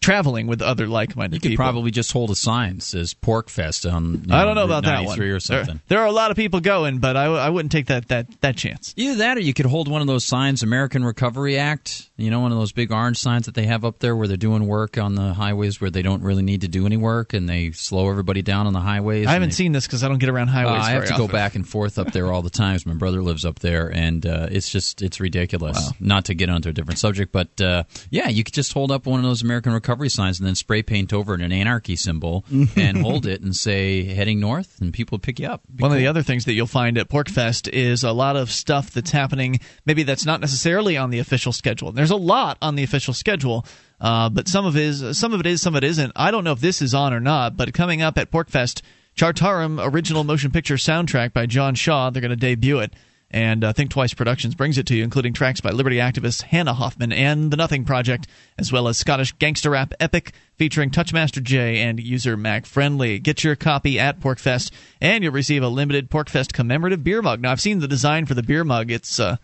traveling 0.00 0.46
with 0.46 0.62
other 0.62 0.86
like-minded 0.86 1.36
people. 1.36 1.50
You 1.50 1.56
could 1.56 1.60
people. 1.60 1.64
probably 1.72 1.90
just 1.90 2.12
hold 2.12 2.30
a 2.30 2.34
sign 2.34 2.76
that 2.76 2.82
says 2.82 3.14
Pork 3.14 3.48
Fest 3.48 3.86
on. 3.86 4.24
You 4.26 4.34
I 4.34 4.44
don't 4.44 4.54
know 4.54 4.62
Route 4.62 4.64
about 4.66 4.84
that 4.84 5.04
one. 5.04 5.18
or 5.20 5.24
There, 5.28 5.40
something. 5.40 5.80
there 5.88 6.00
are 6.00 6.06
a 6.06 6.12
lot 6.12 6.30
of 6.30 6.36
people 6.36 6.60
going, 6.60 6.98
but 6.98 7.16
I 7.16 7.48
wouldn't 7.50 7.72
take 7.72 7.86
that, 7.86 8.08
that, 8.08 8.26
that 8.40 8.56
chance. 8.56 8.94
Either 8.96 9.16
that, 9.18 9.36
or 9.36 9.40
you 9.40 9.54
could 9.54 9.66
hold 9.66 9.88
one 9.88 10.00
of 10.00 10.06
those 10.06 10.24
signs, 10.26 10.62
American 10.62 11.04
Recovery 11.04 11.58
Act. 11.58 12.09
You 12.20 12.30
know, 12.30 12.40
one 12.40 12.52
of 12.52 12.58
those 12.58 12.72
big 12.72 12.92
orange 12.92 13.16
signs 13.18 13.46
that 13.46 13.54
they 13.54 13.64
have 13.66 13.84
up 13.84 13.98
there 13.98 14.14
where 14.14 14.28
they're 14.28 14.36
doing 14.36 14.66
work 14.66 14.98
on 14.98 15.14
the 15.14 15.32
highways 15.34 15.80
where 15.80 15.90
they 15.90 16.02
don't 16.02 16.22
really 16.22 16.42
need 16.42 16.60
to 16.62 16.68
do 16.68 16.86
any 16.86 16.96
work, 16.96 17.32
and 17.32 17.48
they 17.48 17.70
slow 17.72 18.10
everybody 18.10 18.42
down 18.42 18.66
on 18.66 18.72
the 18.72 18.80
highways. 18.80 19.26
I 19.26 19.32
haven't 19.32 19.50
they- 19.50 19.54
seen 19.54 19.72
this 19.72 19.86
because 19.86 20.04
I 20.04 20.08
don't 20.08 20.18
get 20.18 20.28
around 20.28 20.48
Uh, 20.48 20.52
highways. 20.52 20.82
I 20.84 20.90
have 20.92 21.06
to 21.06 21.16
go 21.16 21.28
back 21.28 21.54
and 21.54 21.66
forth 21.68 21.98
up 21.98 22.12
there 22.12 22.32
all 22.32 22.42
the 22.42 22.50
times. 22.50 22.84
My 22.86 22.94
brother 22.94 23.22
lives 23.22 23.44
up 23.44 23.60
there, 23.60 23.88
and 23.88 24.24
uh, 24.26 24.48
it's 24.50 24.70
just 24.70 25.02
it's 25.02 25.20
ridiculous. 25.20 25.92
Not 26.00 26.26
to 26.26 26.34
get 26.34 26.50
onto 26.50 26.68
a 26.68 26.72
different 26.72 26.98
subject, 26.98 27.32
but 27.32 27.60
uh, 27.60 27.84
yeah, 28.10 28.28
you 28.28 28.44
could 28.44 28.54
just 28.54 28.72
hold 28.72 28.90
up 28.92 29.06
one 29.06 29.20
of 29.20 29.24
those 29.24 29.42
American 29.42 29.72
Recovery 29.72 30.08
signs 30.08 30.38
and 30.38 30.46
then 30.46 30.54
spray 30.54 30.82
paint 30.82 31.12
over 31.12 31.34
it 31.34 31.40
an 31.40 31.52
anarchy 31.52 31.96
symbol 31.96 32.44
and 32.76 32.98
hold 32.98 33.26
it 33.26 33.40
and 33.40 33.54
say 33.56 34.04
heading 34.04 34.40
north, 34.40 34.80
and 34.80 34.92
people 34.92 35.18
pick 35.18 35.38
you 35.40 35.46
up. 35.48 35.62
Be 35.74 35.82
One 35.82 35.92
of 35.92 35.98
the 35.98 36.06
other 36.06 36.22
things 36.22 36.44
that 36.44 36.52
you'll 36.52 36.66
find 36.66 36.98
at 36.98 37.08
Porkfest 37.08 37.68
is 37.68 38.04
a 38.04 38.12
lot 38.12 38.36
of 38.36 38.50
stuff 38.50 38.90
that's 38.90 39.10
happening. 39.10 39.60
Maybe 39.86 40.02
that's 40.02 40.26
not 40.26 40.40
necessarily 40.40 40.96
on 40.96 41.10
the 41.10 41.18
official 41.18 41.52
schedule. 41.52 41.92
There's 41.92 42.09
a 42.10 42.16
lot 42.16 42.58
on 42.60 42.76
the 42.76 42.82
official 42.82 43.14
schedule, 43.14 43.64
uh, 44.00 44.28
but 44.28 44.48
some 44.48 44.66
of 44.66 44.76
is, 44.76 45.18
some 45.18 45.32
of 45.32 45.40
it 45.40 45.46
is, 45.46 45.60
some 45.60 45.74
of 45.74 45.82
it 45.82 45.86
isn't. 45.86 46.12
I 46.16 46.30
don't 46.30 46.44
know 46.44 46.52
if 46.52 46.60
this 46.60 46.82
is 46.82 46.94
on 46.94 47.12
or 47.12 47.20
not, 47.20 47.56
but 47.56 47.72
coming 47.72 48.02
up 48.02 48.18
at 48.18 48.30
Porkfest, 48.30 48.82
Chartarum 49.16 49.80
original 49.82 50.24
motion 50.24 50.50
picture 50.50 50.76
soundtrack 50.76 51.32
by 51.32 51.46
John 51.46 51.74
Shaw. 51.74 52.10
They're 52.10 52.22
going 52.22 52.30
to 52.30 52.36
debut 52.36 52.78
it. 52.78 52.94
And 53.32 53.62
uh, 53.62 53.72
Think 53.72 53.90
Twice 53.90 54.12
Productions 54.12 54.56
brings 54.56 54.76
it 54.76 54.86
to 54.86 54.96
you, 54.96 55.04
including 55.04 55.32
tracks 55.32 55.60
by 55.60 55.70
Liberty 55.70 55.96
activist 55.98 56.42
Hannah 56.42 56.74
Hoffman 56.74 57.12
and 57.12 57.52
The 57.52 57.56
Nothing 57.56 57.84
Project, 57.84 58.26
as 58.58 58.72
well 58.72 58.88
as 58.88 58.98
Scottish 58.98 59.30
gangster 59.32 59.70
rap 59.70 59.94
epic 60.00 60.32
featuring 60.56 60.90
Touchmaster 60.90 61.40
J 61.40 61.78
and 61.78 62.00
user 62.00 62.36
Mac 62.36 62.66
Friendly. 62.66 63.20
Get 63.20 63.44
your 63.44 63.54
copy 63.54 64.00
at 64.00 64.18
Porkfest, 64.18 64.72
and 65.00 65.22
you'll 65.22 65.32
receive 65.32 65.62
a 65.62 65.68
limited 65.68 66.10
Porkfest 66.10 66.52
commemorative 66.52 67.04
beer 67.04 67.22
mug. 67.22 67.40
Now, 67.40 67.52
I've 67.52 67.60
seen 67.60 67.78
the 67.78 67.86
design 67.86 68.26
for 68.26 68.34
the 68.34 68.42
beer 68.42 68.64
mug. 68.64 68.90
It's 68.90 69.20
uh, 69.20 69.36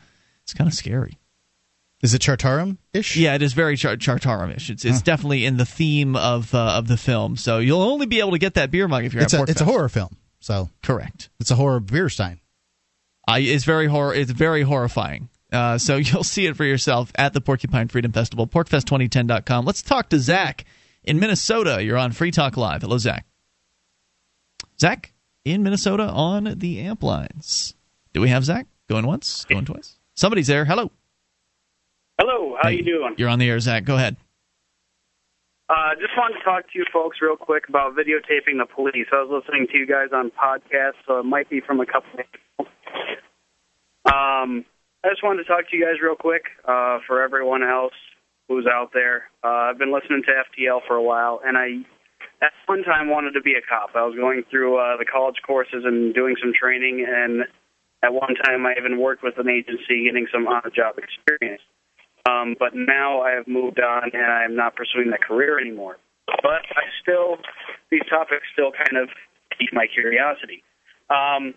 it's 0.42 0.52
kind 0.52 0.66
of 0.66 0.74
scary. 0.74 1.18
Is 2.02 2.12
it 2.14 2.20
Chartarum 2.22 2.76
ish? 2.92 3.16
Yeah, 3.16 3.34
it 3.34 3.42
is 3.42 3.52
very 3.54 3.76
char- 3.76 3.96
Chartarum-ish. 3.96 4.68
It's, 4.70 4.84
it's 4.84 5.00
definitely 5.02 5.44
in 5.46 5.56
the 5.56 5.64
theme 5.64 6.14
of 6.14 6.54
uh, 6.54 6.74
of 6.76 6.88
the 6.88 6.96
film. 6.96 7.36
So 7.36 7.58
you'll 7.58 7.80
only 7.82 8.06
be 8.06 8.20
able 8.20 8.32
to 8.32 8.38
get 8.38 8.54
that 8.54 8.70
beer 8.70 8.86
mug 8.86 9.04
if 9.04 9.14
you're 9.14 9.22
It's 9.22 9.32
at 9.32 9.40
a 9.40 9.42
Porkfest. 9.44 9.48
it's 9.50 9.60
a 9.62 9.64
horror 9.64 9.88
film, 9.88 10.16
so 10.40 10.68
Correct. 10.82 11.30
it's 11.40 11.50
a 11.50 11.54
horror 11.54 11.80
beer 11.80 12.08
stein. 12.10 12.40
Uh, 13.28 13.38
it's 13.40 13.64
very 13.64 13.86
horror. 13.86 14.14
It's 14.14 14.30
very 14.30 14.62
horrifying. 14.62 15.30
Uh, 15.50 15.78
so 15.78 15.96
you'll 15.96 16.22
see 16.22 16.46
it 16.46 16.56
for 16.56 16.64
yourself 16.64 17.10
at 17.16 17.32
the 17.32 17.40
Porcupine 17.40 17.88
Freedom 17.88 18.12
Festival, 18.12 18.46
porkfest2010.com. 18.46 19.64
Let's 19.64 19.82
talk 19.82 20.10
to 20.10 20.18
Zach 20.18 20.64
in 21.02 21.18
Minnesota. 21.18 21.82
You're 21.82 21.96
on 21.98 22.12
Free 22.12 22.30
Talk 22.30 22.56
Live. 22.58 22.82
Hello, 22.82 22.98
Zach. 22.98 23.24
Zach 24.78 25.12
in 25.44 25.62
Minnesota 25.62 26.04
on 26.04 26.54
the 26.58 26.80
amp 26.80 27.02
lines. 27.02 27.74
Do 28.12 28.20
we 28.20 28.28
have 28.28 28.44
Zach 28.44 28.66
going 28.88 29.06
once, 29.06 29.44
going 29.46 29.64
twice? 29.64 29.96
Somebody's 30.14 30.46
there. 30.46 30.64
Hello. 30.64 30.90
Hello, 32.18 32.56
how 32.60 32.70
Hey, 32.70 32.76
you 32.76 32.82
doing? 32.84 33.14
You're 33.18 33.28
on 33.28 33.38
the 33.38 33.48
air, 33.48 33.60
Zach. 33.60 33.84
Go 33.84 33.96
ahead. 33.96 34.16
Uh, 35.68 35.94
just 36.00 36.16
wanted 36.16 36.38
to 36.38 36.44
talk 36.44 36.62
to 36.72 36.78
you 36.78 36.84
folks 36.92 37.18
real 37.20 37.36
quick 37.36 37.68
about 37.68 37.94
videotaping 37.94 38.58
the 38.58 38.66
police. 38.72 39.06
I 39.12 39.22
was 39.22 39.42
listening 39.42 39.66
to 39.72 39.78
you 39.78 39.86
guys 39.86 40.08
on 40.14 40.30
podcast, 40.30 40.94
so 41.06 41.18
it 41.18 41.24
might 41.24 41.50
be 41.50 41.60
from 41.60 41.80
a 41.80 41.86
couple 41.86 42.20
of. 42.20 42.66
Um, 44.06 44.64
I 45.04 45.10
just 45.10 45.24
wanted 45.24 45.42
to 45.42 45.48
talk 45.48 45.68
to 45.68 45.76
you 45.76 45.84
guys 45.84 46.00
real 46.00 46.14
quick 46.14 46.44
uh, 46.64 46.98
for 47.06 47.22
everyone 47.22 47.62
else 47.64 47.94
who's 48.48 48.66
out 48.66 48.90
there. 48.94 49.24
Uh, 49.42 49.70
I've 49.70 49.78
been 49.78 49.92
listening 49.92 50.22
to 50.22 50.30
FTL 50.30 50.86
for 50.86 50.94
a 50.94 51.02
while, 51.02 51.40
and 51.44 51.58
I 51.58 51.82
at 52.40 52.52
one 52.66 52.84
time 52.84 53.10
wanted 53.10 53.32
to 53.32 53.40
be 53.40 53.54
a 53.54 53.60
cop. 53.60 53.90
I 53.96 54.06
was 54.06 54.14
going 54.14 54.44
through 54.50 54.78
uh, 54.78 54.96
the 54.96 55.04
college 55.04 55.36
courses 55.44 55.82
and 55.84 56.14
doing 56.14 56.36
some 56.40 56.52
training, 56.54 57.04
and 57.08 57.42
at 58.04 58.14
one 58.14 58.34
time 58.46 58.64
I 58.64 58.74
even 58.78 59.00
worked 59.00 59.24
with 59.24 59.34
an 59.38 59.48
agency 59.48 60.06
getting 60.06 60.28
some 60.32 60.46
on-the-job 60.46 60.96
experience. 60.98 61.62
Um, 62.26 62.56
but 62.58 62.74
now 62.74 63.20
I 63.20 63.32
have 63.32 63.46
moved 63.46 63.80
on 63.80 64.10
and 64.12 64.32
I 64.32 64.44
am 64.44 64.56
not 64.56 64.74
pursuing 64.74 65.10
that 65.10 65.22
career 65.22 65.60
anymore. 65.60 65.98
But 66.26 66.66
I 66.74 66.82
still, 67.02 67.36
these 67.90 68.02
topics 68.10 68.42
still 68.52 68.72
kind 68.72 69.02
of 69.02 69.08
pique 69.58 69.72
my 69.72 69.86
curiosity. 69.86 70.64
Um, 71.08 71.54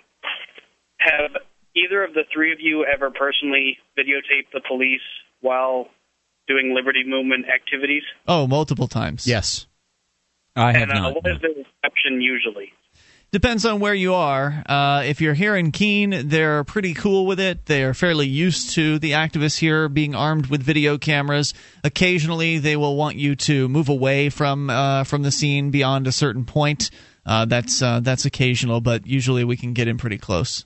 have 0.97 1.31
either 1.75 2.03
of 2.03 2.13
the 2.13 2.23
three 2.31 2.51
of 2.51 2.59
you 2.59 2.85
ever 2.85 3.09
personally 3.09 3.77
videotaped 3.97 4.51
the 4.53 4.61
police 4.67 5.01
while 5.41 5.87
doing 6.47 6.73
liberty 6.75 7.03
movement 7.05 7.45
activities? 7.47 8.03
Oh, 8.27 8.47
multiple 8.47 8.87
times. 8.87 9.25
Yes. 9.25 9.65
I 10.55 10.73
have 10.73 10.89
and 10.89 10.91
uh, 10.91 11.01
not. 11.01 11.15
what 11.15 11.31
is 11.31 11.41
the 11.41 11.49
reception 11.49 12.21
usually? 12.21 12.73
Depends 13.31 13.63
on 13.63 13.79
where 13.79 13.93
you 13.93 14.15
are. 14.15 14.63
Uh, 14.65 15.03
if 15.05 15.21
you're 15.21 15.35
here 15.35 15.55
in 15.55 15.71
Keene, 15.71 16.27
they're 16.29 16.63
pretty 16.63 16.95
cool 16.95 17.27
with 17.27 17.39
it. 17.39 17.67
They 17.67 17.83
are 17.83 17.93
fairly 17.93 18.27
used 18.27 18.71
to 18.71 18.97
the 18.97 19.11
activists 19.11 19.59
here 19.59 19.87
being 19.87 20.15
armed 20.15 20.47
with 20.47 20.63
video 20.63 20.97
cameras. 20.97 21.53
Occasionally, 21.83 22.57
they 22.57 22.75
will 22.75 22.95
want 22.95 23.17
you 23.17 23.35
to 23.35 23.69
move 23.69 23.87
away 23.87 24.29
from 24.29 24.71
uh, 24.71 25.03
from 25.03 25.21
the 25.21 25.29
scene 25.31 25.69
beyond 25.69 26.07
a 26.07 26.11
certain 26.11 26.43
point. 26.43 26.89
Uh, 27.23 27.45
that's 27.45 27.83
uh, 27.83 27.99
that's 27.99 28.25
occasional, 28.25 28.81
but 28.81 29.05
usually 29.05 29.43
we 29.43 29.57
can 29.57 29.73
get 29.73 29.87
in 29.87 29.99
pretty 29.99 30.17
close. 30.17 30.65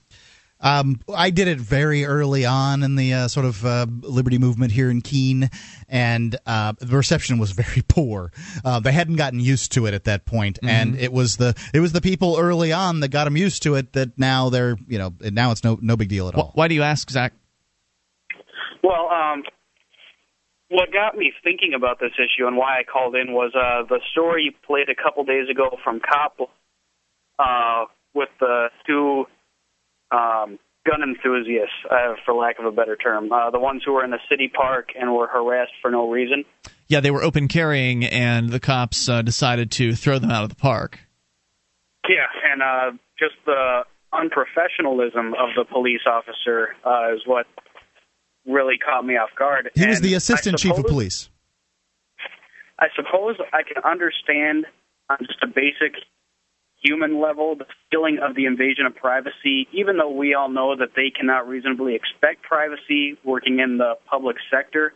Um, 0.64 0.98
I 1.14 1.28
did 1.28 1.46
it 1.46 1.60
very 1.60 2.06
early 2.06 2.46
on 2.46 2.82
in 2.82 2.96
the 2.96 3.12
uh, 3.12 3.28
sort 3.28 3.44
of 3.44 3.64
uh, 3.66 3.86
liberty 4.00 4.38
movement 4.38 4.72
here 4.72 4.90
in 4.90 5.02
Keene, 5.02 5.50
and 5.90 6.34
uh, 6.46 6.72
the 6.80 6.96
reception 6.96 7.38
was 7.38 7.50
very 7.52 7.82
poor. 7.86 8.32
Uh, 8.64 8.80
they 8.80 8.92
hadn't 8.92 9.16
gotten 9.16 9.40
used 9.40 9.72
to 9.72 9.86
it 9.86 9.92
at 9.92 10.04
that 10.04 10.24
point, 10.24 10.58
and 10.62 10.98
it 10.98 11.12
was 11.12 11.36
the 11.36 11.54
it 11.74 11.80
was 11.80 11.92
the 11.92 12.00
people 12.00 12.38
early 12.38 12.72
on 12.72 13.00
that 13.00 13.08
got 13.08 13.24
them 13.24 13.36
used 13.36 13.62
to 13.64 13.74
it. 13.74 13.92
That 13.92 14.18
now 14.18 14.48
they're 14.48 14.76
you 14.88 14.98
know 14.98 15.12
now 15.20 15.50
it's 15.50 15.62
no 15.62 15.78
no 15.82 15.96
big 15.96 16.08
deal 16.08 16.28
at 16.28 16.34
all. 16.34 16.52
Why 16.54 16.66
do 16.68 16.74
you 16.74 16.82
ask, 16.82 17.10
Zach? 17.10 17.34
Well, 18.82 19.08
um, 19.08 19.42
what 20.68 20.92
got 20.92 21.16
me 21.16 21.32
thinking 21.42 21.74
about 21.74 22.00
this 22.00 22.12
issue 22.14 22.46
and 22.46 22.56
why 22.56 22.78
I 22.80 22.84
called 22.84 23.14
in 23.16 23.32
was 23.32 23.52
uh, 23.54 23.86
the 23.88 24.00
story 24.12 24.44
you 24.44 24.52
played 24.66 24.88
a 24.88 24.94
couple 24.94 25.24
days 25.24 25.48
ago 25.50 25.78
from 25.84 26.00
Cop 26.00 26.38
uh, 27.38 27.84
with 28.14 28.30
the 28.40 28.68
two 28.86 29.26
um, 30.10 30.58
gun 30.86 31.02
enthusiasts, 31.02 31.74
uh, 31.90 32.14
for 32.24 32.34
lack 32.34 32.58
of 32.58 32.66
a 32.66 32.72
better 32.72 32.96
term, 32.96 33.32
uh, 33.32 33.50
the 33.50 33.58
ones 33.58 33.82
who 33.84 33.92
were 33.92 34.04
in 34.04 34.10
the 34.10 34.18
city 34.28 34.48
park 34.48 34.90
and 34.98 35.12
were 35.14 35.26
harassed 35.26 35.72
for 35.80 35.90
no 35.90 36.10
reason. 36.10 36.44
Yeah, 36.88 37.00
they 37.00 37.10
were 37.10 37.22
open 37.22 37.48
carrying, 37.48 38.04
and 38.04 38.50
the 38.50 38.60
cops 38.60 39.08
uh, 39.08 39.22
decided 39.22 39.70
to 39.72 39.94
throw 39.94 40.18
them 40.18 40.30
out 40.30 40.44
of 40.44 40.50
the 40.50 40.56
park. 40.56 41.00
Yeah, 42.08 42.26
and 42.52 42.62
uh, 42.62 42.98
just 43.18 43.34
the 43.46 43.84
unprofessionalism 44.12 45.28
of 45.28 45.50
the 45.56 45.64
police 45.64 46.02
officer 46.06 46.76
uh, 46.84 47.14
is 47.14 47.22
what 47.26 47.46
really 48.46 48.76
caught 48.78 49.04
me 49.04 49.14
off 49.14 49.30
guard. 49.38 49.70
He 49.74 49.86
was 49.86 49.96
And 49.96 50.04
the 50.04 50.14
assistant 50.14 50.58
chief 50.58 50.76
of 50.76 50.84
police. 50.84 51.30
I 52.78 52.86
suppose 52.94 53.36
I 53.52 53.62
can 53.62 53.82
understand 53.82 54.66
on 55.08 55.18
just 55.20 55.42
a 55.42 55.46
basic 55.46 55.94
human 56.84 57.20
level 57.20 57.56
the 57.56 57.64
feeling 57.90 58.18
of 58.22 58.36
the 58.36 58.44
invasion 58.46 58.86
of 58.86 58.94
privacy, 58.94 59.66
even 59.72 59.96
though 59.96 60.10
we 60.10 60.34
all 60.34 60.48
know 60.48 60.76
that 60.76 60.90
they 60.94 61.10
cannot 61.10 61.48
reasonably 61.48 61.94
expect 61.94 62.42
privacy 62.42 63.16
working 63.24 63.58
in 63.60 63.78
the 63.78 63.94
public 64.08 64.36
sector. 64.50 64.92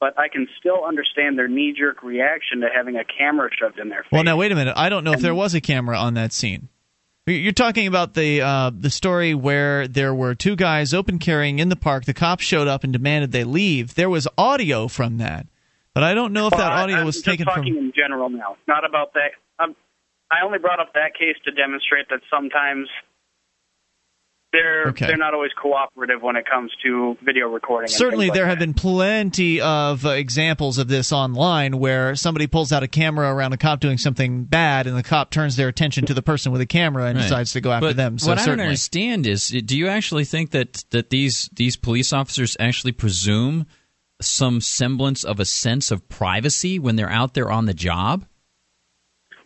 But 0.00 0.18
I 0.18 0.28
can 0.28 0.46
still 0.58 0.84
understand 0.86 1.38
their 1.38 1.48
knee 1.48 1.72
jerk 1.78 2.02
reaction 2.02 2.60
to 2.60 2.68
having 2.74 2.96
a 2.96 3.04
camera 3.04 3.48
shoved 3.58 3.78
in 3.78 3.88
their 3.88 4.02
face. 4.02 4.12
Well, 4.12 4.24
now 4.24 4.36
wait 4.36 4.52
a 4.52 4.54
minute. 4.54 4.74
I 4.76 4.88
don't 4.90 5.04
know 5.04 5.12
if 5.12 5.20
there 5.20 5.34
was 5.34 5.54
a 5.54 5.60
camera 5.60 5.96
on 5.98 6.14
that 6.14 6.32
scene. 6.34 6.68
You're 7.28 7.52
talking 7.52 7.86
about 7.88 8.14
the 8.14 8.40
uh, 8.42 8.70
the 8.72 8.90
story 8.90 9.34
where 9.34 9.88
there 9.88 10.14
were 10.14 10.34
two 10.36 10.54
guys 10.54 10.94
open 10.94 11.18
carrying 11.18 11.58
in 11.58 11.70
the 11.70 11.76
park. 11.76 12.04
The 12.04 12.14
cops 12.14 12.44
showed 12.44 12.68
up 12.68 12.84
and 12.84 12.92
demanded 12.92 13.32
they 13.32 13.42
leave. 13.42 13.94
There 13.94 14.08
was 14.10 14.28
audio 14.38 14.86
from 14.86 15.16
that, 15.18 15.46
but 15.92 16.04
I 16.04 16.14
don't 16.14 16.32
know 16.32 16.46
if 16.46 16.52
that 16.52 16.58
Well, 16.58 16.82
audio 16.84 16.96
I'm 16.98 17.06
was 17.06 17.16
just 17.16 17.24
taken 17.24 17.46
talking 17.46 17.74
from. 17.74 17.86
in 17.86 17.92
general 17.96 18.28
now, 18.28 18.56
not 18.68 18.84
about 18.88 19.14
that. 19.14 19.30
I 20.30 20.44
only 20.44 20.58
brought 20.58 20.80
up 20.80 20.92
that 20.94 21.14
case 21.18 21.36
to 21.44 21.52
demonstrate 21.52 22.08
that 22.10 22.20
sometimes 22.30 22.88
they're 24.52 24.88
Okay. 24.88 25.06
they're 25.06 25.16
not 25.16 25.34
always 25.34 25.50
cooperative 25.60 26.22
when 26.22 26.36
it 26.36 26.46
comes 26.48 26.70
to 26.82 27.16
video 27.22 27.48
recording. 27.48 27.88
Certainly, 27.88 28.28
like 28.28 28.34
there 28.34 28.46
have 28.46 28.58
been 28.58 28.74
plenty 28.74 29.60
of 29.60 30.06
uh, 30.06 30.10
examples 30.10 30.78
of 30.78 30.88
this 30.88 31.12
online 31.12 31.78
where 31.78 32.14
somebody 32.14 32.46
pulls 32.46 32.72
out 32.72 32.82
a 32.82 32.88
camera 32.88 33.32
around 33.34 33.52
a 33.52 33.56
cop 33.56 33.80
doing 33.80 33.98
something 33.98 34.44
bad, 34.44 34.86
and 34.86 34.96
the 34.96 35.02
cop 35.02 35.30
turns 35.30 35.56
their 35.56 35.68
attention 35.68 36.06
to 36.06 36.14
the 36.14 36.22
person 36.22 36.52
with 36.52 36.60
a 36.60 36.66
camera 36.66 37.06
and 37.06 37.16
Right. 37.18 37.24
decides 37.24 37.52
to 37.52 37.60
go 37.60 37.70
after 37.72 37.88
but 37.88 37.96
them. 37.96 38.18
So 38.18 38.28
what 38.28 38.38
I 38.38 38.46
don't 38.46 38.60
understand 38.60 39.26
is, 39.26 39.48
do 39.48 39.76
you 39.76 39.88
actually 39.88 40.24
think 40.24 40.52
that 40.52 40.84
that 40.90 41.10
these 41.10 41.50
these 41.52 41.76
police 41.76 42.12
officers 42.12 42.56
actually 42.58 42.92
presume 42.92 43.66
some 44.22 44.60
semblance 44.62 45.22
of 45.24 45.38
a 45.40 45.44
sense 45.44 45.90
of 45.90 46.08
privacy 46.08 46.78
when 46.78 46.96
they're 46.96 47.10
out 47.10 47.34
there 47.34 47.50
on 47.50 47.66
the 47.66 47.74
job? 47.74 48.24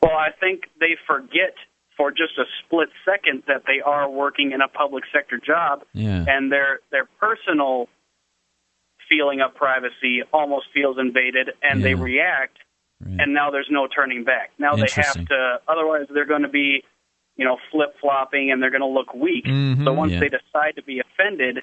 Well, 0.03 0.13
I 0.17 0.31
think 0.39 0.63
they 0.79 0.97
forget 1.07 1.55
for 1.97 2.11
just 2.11 2.39
a 2.39 2.45
split 2.65 2.89
second 3.05 3.43
that 3.47 3.65
they 3.67 3.81
are 3.85 4.09
working 4.09 4.53
in 4.53 4.61
a 4.63 4.69
public 4.69 5.05
sector 5.13 5.39
job, 5.39 5.83
Yeah. 5.93 6.25
and 6.27 6.51
their 6.51 6.81
their 6.91 7.05
personal 7.21 7.89
feeling 9.09 9.41
of 9.41 9.55
privacy 9.55 10.23
almost 10.33 10.67
feels 10.73 10.97
invaded, 10.99 11.51
and 11.63 11.83
they 11.83 11.91
Yeah. 11.95 12.03
react, 12.03 12.59
and 13.01 13.35
now 13.35 13.51
there's 13.51 13.69
no 13.71 13.87
turning 13.89 14.25
back. 14.25 14.53
Now 14.59 14.77
they 14.77 14.87
have 14.95 15.27
to, 15.27 15.61
otherwise 15.67 16.07
they're 16.11 16.25
going 16.27 16.43
to 16.43 16.49
be, 16.49 16.85
you 17.37 17.45
know, 17.45 17.59
flip 17.71 17.99
flopping, 18.01 18.51
and 18.51 18.63
they're 18.63 18.71
going 18.71 18.83
to 18.83 18.87
look 18.87 19.13
weak. 19.15 19.45
Mhm. 19.45 19.85
So 19.85 19.93
once 19.93 20.13
Yeah. 20.13 20.21
they 20.21 20.29
decide 20.29 20.77
to 20.77 20.83
be 20.83 21.01
offended, 21.01 21.63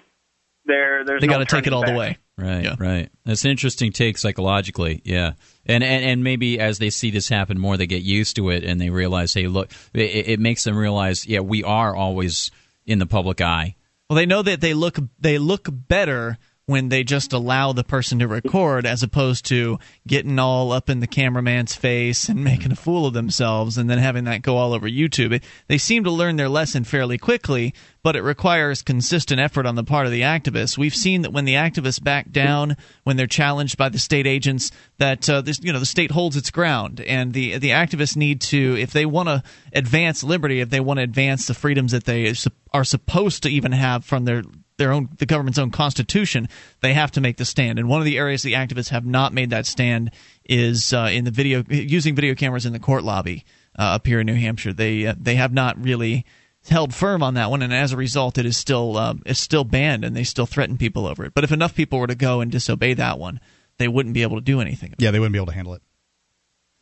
there 0.66 1.04
there's 1.06 1.22
they 1.22 1.28
no 1.28 1.34
got 1.34 1.40
to 1.40 1.46
take 1.46 1.66
it 1.68 1.70
turning 1.70 1.74
all 1.74 1.86
the 1.94 1.98
way. 1.98 2.18
Right, 2.38 2.78
right. 2.80 3.10
That's 3.26 3.46
an 3.46 3.52
interesting 3.52 3.92
take 3.92 4.18
psychologically. 4.18 5.02
Yeah, 5.06 5.34
and, 5.68 5.84
and 5.84 6.04
and 6.04 6.24
maybe 6.24 6.60
as 6.60 6.80
they 6.80 6.90
see 6.90 7.12
this 7.12 7.30
happen 7.30 7.60
more, 7.60 7.78
they 7.78 7.88
get 7.88 8.02
used 8.02 8.36
to 8.38 8.50
it 8.50 8.64
and 8.64 8.80
they 8.80 8.90
realize, 8.90 9.34
hey, 9.34 9.48
look, 9.48 9.72
it, 9.94 10.28
it 10.28 10.40
makes 10.40 10.64
them 10.64 10.78
realize, 10.78 11.26
yeah, 11.26 11.42
we 11.42 11.64
are 11.64 11.96
always 11.96 12.52
in 12.86 13.00
the 13.00 13.06
public 13.06 13.42
eye. 13.42 13.76
Well, 14.10 14.16
they 14.16 14.26
know 14.26 14.42
that 14.42 14.62
they 14.62 14.74
look 14.74 14.98
they 15.20 15.38
look 15.38 15.68
better 15.70 16.38
when 16.68 16.90
they 16.90 17.02
just 17.02 17.32
allow 17.32 17.72
the 17.72 17.84
person 17.84 18.20
to 18.20 18.28
record 18.28 18.86
as 18.86 19.02
opposed 19.02 19.46
to 19.46 19.80
getting 20.06 20.38
all 20.38 20.74
up 20.74 20.90
in 20.90 21.00
the 21.00 21.08
cameraman's 21.08 21.74
face 21.74 22.28
and 22.28 22.44
making 22.44 22.74
a 22.74 22.76
fool 22.76 23.06
of 23.06 23.14
themselves 23.14 23.78
and 23.78 23.90
then 23.90 23.98
having 23.98 24.26
that 24.26 24.42
go 24.42 24.58
all 24.58 24.74
over 24.74 24.88
YouTube. 24.88 25.32
It, 25.32 25.46
they 25.70 25.78
seem 25.78 26.04
to 26.04 26.12
learn 26.12 26.36
their 26.36 26.50
lesson 26.50 26.84
fairly 26.84 27.18
quickly, 27.18 27.74
but 28.04 28.18
it 28.18 28.22
requires 28.22 28.82
consistent 28.82 29.40
effort 29.40 29.66
on 29.66 29.76
the 29.76 29.84
part 29.86 30.08
of 30.08 30.12
the 30.12 30.24
activists. 30.24 30.78
We've 30.78 30.94
seen 30.94 31.22
that 31.22 31.32
when 31.32 31.46
the 31.46 31.54
activists 31.54 32.04
back 32.04 32.32
down, 32.34 32.76
when 33.06 33.16
they're 33.16 33.28
challenged 33.28 33.78
by 33.78 33.88
the 33.88 33.98
state 33.98 34.28
agents, 34.28 34.70
that 34.98 35.30
uh, 35.30 35.40
this, 35.40 35.62
you 35.62 35.72
know 35.72 35.80
the 35.80 35.86
state 35.86 36.12
holds 36.12 36.36
its 36.36 36.52
ground, 36.52 37.00
and 37.00 37.32
the 37.32 37.60
the 37.60 37.70
activists 37.70 38.18
need 38.18 38.42
to, 38.42 38.78
if 38.78 38.92
they 38.92 39.06
want 39.06 39.30
to 39.30 39.42
advance 39.72 40.22
liberty, 40.22 40.60
if 40.60 40.70
they 40.70 40.82
want 40.82 40.98
to 40.98 41.04
advance 41.04 41.48
the 41.48 41.54
freedoms 41.54 41.94
that 41.94 42.04
they 42.04 42.34
are 42.74 42.84
supposed 42.84 43.44
to 43.44 43.50
even 43.50 43.72
have 43.72 44.04
from 44.04 44.26
their 44.26 44.44
their 44.78 44.92
own 44.92 45.10
the 45.18 45.26
government's 45.26 45.60
own 45.60 45.72
constitution, 45.72 46.48
they 46.82 46.94
have 46.94 47.12
to 47.12 47.22
make 47.22 47.38
the 47.38 47.46
stand. 47.46 47.80
And 47.80 47.90
one 47.90 48.00
of 48.00 48.06
the 48.06 48.18
areas 48.18 48.42
the 48.42 48.54
activists 48.54 48.90
have 48.90 49.06
not 49.06 49.34
made 49.34 49.50
that 49.50 49.66
stand 49.66 50.12
is 50.46 50.94
uh, 50.94 51.10
in 51.12 51.26
the 51.26 51.32
video 51.32 51.64
using 51.68 52.16
video 52.16 52.36
cameras 52.36 52.66
in 52.66 52.74
the 52.74 52.80
court 52.80 53.04
lobby 53.04 53.46
uh, 53.78 53.96
up 53.96 54.08
here 54.08 54.20
in 54.20 54.26
New 54.26 54.36
Hampshire. 54.36 54.74
They 54.74 55.08
uh, 55.08 55.16
they 55.20 55.36
have 55.36 55.54
not 55.54 55.82
really 55.82 56.26
held 56.70 56.94
firm 56.94 57.24
on 57.24 57.36
that 57.36 57.50
one, 57.50 57.62
and 57.62 57.74
as 57.74 57.92
a 57.92 57.98
result, 57.98 58.38
it 58.38 58.46
is 58.46 58.58
still 58.58 58.98
um, 58.98 59.22
it's 59.26 59.40
still 59.40 59.64
banned, 59.64 60.04
and 60.04 60.16
they 60.16 60.24
still 60.24 60.46
threaten 60.46 60.78
people 60.78 61.08
over 61.08 61.26
it. 61.26 61.34
But 61.34 61.44
if 61.44 61.52
enough 61.52 61.76
people 61.76 62.00
were 62.00 62.08
to 62.08 62.16
go 62.16 62.42
and 62.42 62.52
disobey 62.52 62.94
that 62.96 63.20
one, 63.20 63.40
they 63.78 63.88
wouldn't 63.88 64.14
be 64.14 64.22
able 64.22 64.38
to 64.38 64.42
do 64.42 64.62
anything. 64.62 64.94
Yeah, 64.98 65.12
they 65.12 65.20
wouldn't 65.20 65.34
be 65.34 65.40
able 65.40 65.48
to 65.48 65.54
handle 65.54 65.74
it. 65.74 65.82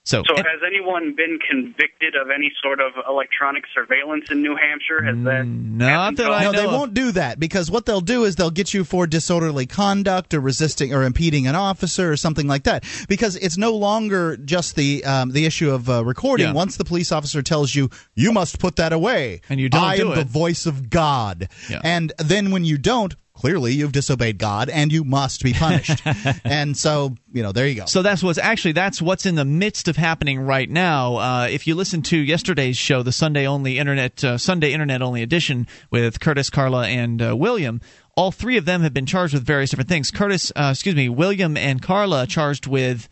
So, 0.05 0.23
So, 0.27 0.35
has 0.35 0.61
anyone 0.65 1.15
been 1.15 1.39
convicted 1.49 2.15
of 2.15 2.29
any 2.29 2.51
sort 2.61 2.79
of 2.79 2.93
electronic 3.09 3.63
surveillance 3.73 4.25
in 4.29 4.43
New 4.43 4.55
Hampshire? 4.55 5.03
Has 5.03 5.15
that 5.25 5.47
not 5.47 6.15
that 6.17 6.31
I 6.31 6.43
no, 6.43 6.51
know 6.51 6.57
they 6.59 6.65
of. 6.65 6.71
won't 6.71 6.93
do 6.93 7.11
that 7.13 7.39
because 7.39 7.71
what 7.71 7.87
they'll 7.87 8.01
do 8.01 8.23
is 8.23 8.35
they'll 8.35 8.51
get 8.51 8.71
you 8.71 8.83
for 8.83 9.07
disorderly 9.07 9.65
conduct 9.65 10.35
or 10.35 10.39
resisting 10.39 10.93
or 10.93 11.03
impeding 11.03 11.47
an 11.47 11.55
officer 11.55 12.11
or 12.11 12.17
something 12.17 12.47
like 12.47 12.65
that. 12.65 12.83
Because 13.09 13.35
it's 13.35 13.57
no 13.57 13.73
longer 13.75 14.37
just 14.37 14.75
the 14.75 15.03
um, 15.05 15.31
the 15.31 15.47
issue 15.47 15.71
of 15.71 15.89
uh, 15.89 16.05
recording. 16.05 16.47
Yeah. 16.47 16.53
Once 16.53 16.77
the 16.77 16.85
police 16.85 17.11
officer 17.11 17.41
tells 17.41 17.73
you 17.73 17.89
you 18.13 18.31
must 18.31 18.59
put 18.59 18.75
that 18.75 18.93
away, 18.93 19.41
And 19.49 19.59
you 19.59 19.69
don't 19.69 19.83
I 19.83 19.97
do 19.97 20.11
am 20.11 20.17
the 20.17 20.23
voice 20.23 20.67
of 20.67 20.91
God. 20.91 21.49
Yeah. 21.67 21.81
And 21.83 22.13
then 22.19 22.51
when 22.51 22.63
you 22.63 22.77
don't, 22.77 23.15
clearly 23.35 23.73
you've 23.73 23.91
disobeyed 23.91 24.37
God 24.37 24.69
and 24.69 24.91
you 24.91 25.03
must 25.03 25.43
be 25.43 25.53
punished. 25.53 26.01
and 26.43 26.75
so 26.75 27.15
you 27.31 27.43
know 27.43 27.51
there 27.51 27.67
you 27.67 27.75
go. 27.75 27.85
So 27.85 28.01
that's 28.01 28.23
what's 28.23 28.39
actually 28.39 28.71
that's 28.71 29.01
what's 29.01 29.25
in 29.25 29.35
the 29.35 29.45
midst 29.45 29.87
of 29.87 29.97
happening 29.97 30.39
right 30.39 30.69
now. 30.69 31.17
Uh, 31.17 31.47
if 31.49 31.67
you 31.67 31.75
listen 31.75 32.01
to 32.03 32.17
yesterday's 32.17 32.77
show, 32.77 33.03
the 33.03 33.11
Sunday 33.11 33.45
only 33.45 33.77
internet 33.77 34.23
uh, 34.23 34.37
Sunday 34.37 34.73
internet 34.73 35.01
only 35.01 35.21
edition 35.21 35.67
with 35.91 36.19
Curtis, 36.19 36.49
Carla, 36.49 36.87
and 36.87 37.21
uh, 37.21 37.35
William, 37.35 37.81
all 38.15 38.31
three 38.31 38.57
of 38.57 38.65
them 38.65 38.81
have 38.81 38.93
been 38.93 39.05
charged 39.05 39.33
with 39.33 39.43
various 39.43 39.69
different 39.69 39.89
things. 39.89 40.09
Curtis, 40.09 40.51
uh, 40.55 40.69
excuse 40.71 40.95
me, 40.95 41.09
William 41.09 41.57
and 41.57 41.81
Carla 41.81 42.25
charged 42.25 42.65
with. 42.65 43.07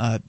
Uh, 0.00 0.20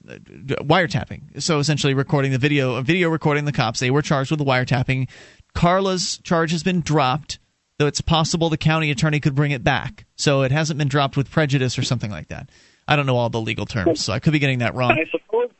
wiretapping. 0.64 1.40
So 1.40 1.60
essentially, 1.60 1.94
recording 1.94 2.32
the 2.32 2.38
video, 2.38 2.82
video 2.82 3.08
recording 3.08 3.44
the 3.44 3.52
cops. 3.52 3.78
They 3.78 3.92
were 3.92 4.02
charged 4.02 4.32
with 4.32 4.38
the 4.38 4.44
wiretapping. 4.44 5.08
Carla's 5.54 6.18
charge 6.24 6.50
has 6.50 6.64
been 6.64 6.80
dropped, 6.80 7.38
though 7.80 7.86
it's 7.86 8.02
possible 8.02 8.50
the 8.50 8.58
county 8.58 8.90
attorney 8.90 9.20
could 9.20 9.34
bring 9.34 9.52
it 9.52 9.64
back. 9.64 10.04
So 10.14 10.42
it 10.42 10.52
hasn't 10.52 10.76
been 10.76 10.88
dropped 10.88 11.16
with 11.16 11.30
prejudice 11.30 11.78
or 11.78 11.82
something 11.82 12.10
like 12.10 12.28
that. 12.28 12.50
I 12.86 12.94
don't 12.94 13.06
know 13.06 13.16
all 13.16 13.30
the 13.30 13.40
legal 13.40 13.64
terms, 13.64 14.04
so 14.04 14.12
I 14.12 14.18
could 14.18 14.34
be 14.34 14.38
getting 14.38 14.58
that 14.58 14.74
wrong. 14.74 14.92
I 14.92 15.08
suppose 15.10 15.50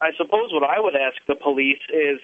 I 0.00 0.10
suppose 0.16 0.52
what 0.52 0.62
I 0.62 0.78
would 0.78 0.94
ask 0.94 1.16
the 1.26 1.34
police 1.34 1.80
is 1.92 2.20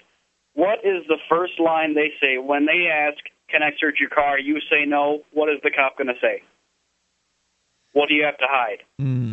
what 0.55 0.78
is 0.85 1.02
the 1.09 1.18
first 1.28 1.59
line 1.59 1.94
they 1.94 2.12
say 2.20 2.39
when 2.39 2.64
they 2.66 2.86
ask, 2.86 3.18
"Can 3.51 3.62
I 3.62 3.70
search 3.81 3.97
your 3.98 4.10
car?" 4.10 4.39
You 4.39 4.60
say 4.70 4.85
no. 4.86 5.22
What 5.32 5.48
is 5.48 5.59
the 5.64 5.70
cop 5.70 5.98
going 5.98 6.09
to 6.09 6.20
say? 6.20 6.43
What 7.93 8.09
do 8.09 8.15
you 8.15 8.25
have 8.25 8.39
to 8.39 8.47
hide? 8.49 8.79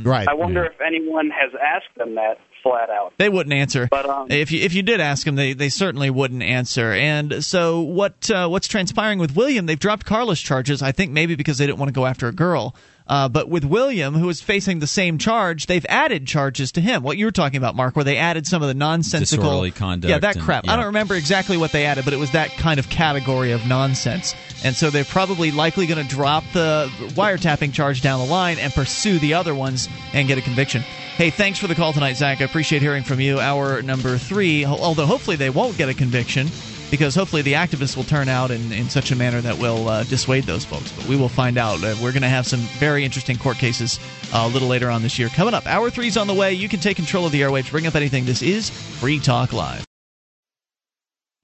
right. 0.05 0.27
I 0.27 0.33
wonder 0.33 0.65
if 0.65 0.81
anyone 0.81 1.29
has 1.29 1.51
asked 1.61 1.95
them 1.95 2.15
that 2.15 2.39
flat 2.63 2.89
out. 2.89 3.13
They 3.17 3.29
wouldn't 3.29 3.53
answer. 3.53 3.87
But, 3.89 4.09
um, 4.09 4.31
if 4.31 4.51
you 4.51 4.61
if 4.61 4.73
you 4.73 4.81
did 4.81 4.99
ask 4.99 5.25
them, 5.25 5.35
they, 5.35 5.53
they 5.53 5.69
certainly 5.69 6.09
wouldn't 6.09 6.43
answer. 6.43 6.91
And 6.91 7.43
so 7.43 7.81
what 7.81 8.29
uh, 8.31 8.47
what's 8.47 8.67
transpiring 8.67 9.19
with 9.19 9.35
William? 9.35 9.65
They've 9.65 9.79
dropped 9.79 10.05
Carla's 10.05 10.41
charges. 10.41 10.81
I 10.81 10.91
think 10.91 11.11
maybe 11.11 11.35
because 11.35 11.57
they 11.57 11.65
didn't 11.65 11.77
want 11.79 11.89
to 11.89 11.93
go 11.93 12.05
after 12.05 12.27
a 12.27 12.33
girl. 12.33 12.75
Uh, 13.09 13.29
but 13.29 13.49
with 13.49 13.63
William, 13.63 14.13
who 14.15 14.27
is 14.29 14.41
facing 14.41 14.79
the 14.79 14.87
same 14.87 15.17
charge, 15.17 15.65
they've 15.67 15.85
added 15.87 16.27
charges 16.27 16.71
to 16.73 16.81
him. 16.81 17.03
What 17.03 17.17
you 17.17 17.25
were 17.25 17.31
talking 17.31 17.57
about, 17.57 17.75
Mark, 17.75 17.95
where 17.95 18.03
they 18.03 18.17
added 18.17 18.45
some 18.45 18.61
of 18.61 18.67
the 18.67 18.73
nonsensical 18.73 19.43
Disorderly 19.45 19.71
conduct 19.71 20.09
Yeah, 20.09 20.19
that 20.19 20.35
and- 20.35 20.45
crap. 20.45 20.67
I 20.67 20.75
don't 20.75 20.85
remember 20.87 21.15
exactly 21.15 21.57
what 21.57 21.71
they 21.71 21.85
added, 21.85 22.03
but 22.05 22.13
it 22.13 22.17
was 22.19 22.31
that 22.31 22.49
kind 22.57 22.79
of 22.79 22.89
category 22.89 23.51
of 23.51 23.65
nonsense. 23.65 24.35
And 24.63 24.75
so 24.75 24.89
they're 24.89 25.05
probably 25.05 25.51
likely 25.51 25.85
going 25.85 26.05
to 26.05 26.15
drop 26.15 26.43
the 26.53 26.89
wiretapping 27.15 27.73
charge 27.73 28.01
down 28.01 28.19
the 28.19 28.25
line 28.25 28.57
and 28.59 28.73
pursue 28.73 29.19
the 29.19 29.35
other 29.35 29.55
ones 29.55 29.87
and 30.13 30.27
get 30.27 30.37
a 30.37 30.41
conviction. 30.41 30.81
Hey, 30.81 31.29
thanks 31.29 31.57
for 31.59 31.67
the 31.67 31.75
call 31.75 31.93
tonight, 31.93 32.13
Zach. 32.13 32.41
I 32.41 32.43
appreciate 32.43 32.81
hearing 32.81 33.03
from 33.03 33.19
you. 33.19 33.39
Hour 33.39 33.81
number 33.81 34.17
three, 34.17 34.65
although 34.65 35.05
hopefully 35.05 35.35
they 35.35 35.49
won't 35.49 35.77
get 35.77 35.89
a 35.89 35.93
conviction 35.93 36.47
because 36.89 37.15
hopefully 37.15 37.41
the 37.41 37.53
activists 37.53 37.95
will 37.95 38.03
turn 38.03 38.29
out 38.29 38.51
in, 38.51 38.71
in 38.71 38.89
such 38.89 39.11
a 39.11 39.15
manner 39.15 39.41
that 39.41 39.57
will 39.57 39.89
uh, 39.89 40.03
dissuade 40.03 40.45
those 40.45 40.65
folks. 40.65 40.91
But 40.91 41.07
we 41.07 41.15
will 41.15 41.29
find 41.29 41.57
out. 41.57 41.83
Uh, 41.83 41.95
we're 42.01 42.11
going 42.11 42.21
to 42.21 42.29
have 42.29 42.47
some 42.47 42.61
very 42.79 43.03
interesting 43.03 43.37
court 43.37 43.57
cases 43.57 43.99
uh, 44.33 44.43
a 44.43 44.47
little 44.47 44.67
later 44.67 44.89
on 44.89 45.01
this 45.01 45.19
year. 45.19 45.29
Coming 45.29 45.53
up, 45.53 45.65
hour 45.67 45.89
three's 45.89 46.17
on 46.17 46.27
the 46.27 46.33
way. 46.33 46.53
You 46.53 46.69
can 46.69 46.79
take 46.79 46.95
control 46.95 47.25
of 47.25 47.31
the 47.31 47.41
airwaves, 47.41 47.71
bring 47.71 47.87
up 47.87 47.95
anything. 47.95 48.25
This 48.25 48.41
is 48.41 48.69
Free 48.69 49.19
Talk 49.19 49.53
Live. 49.53 49.85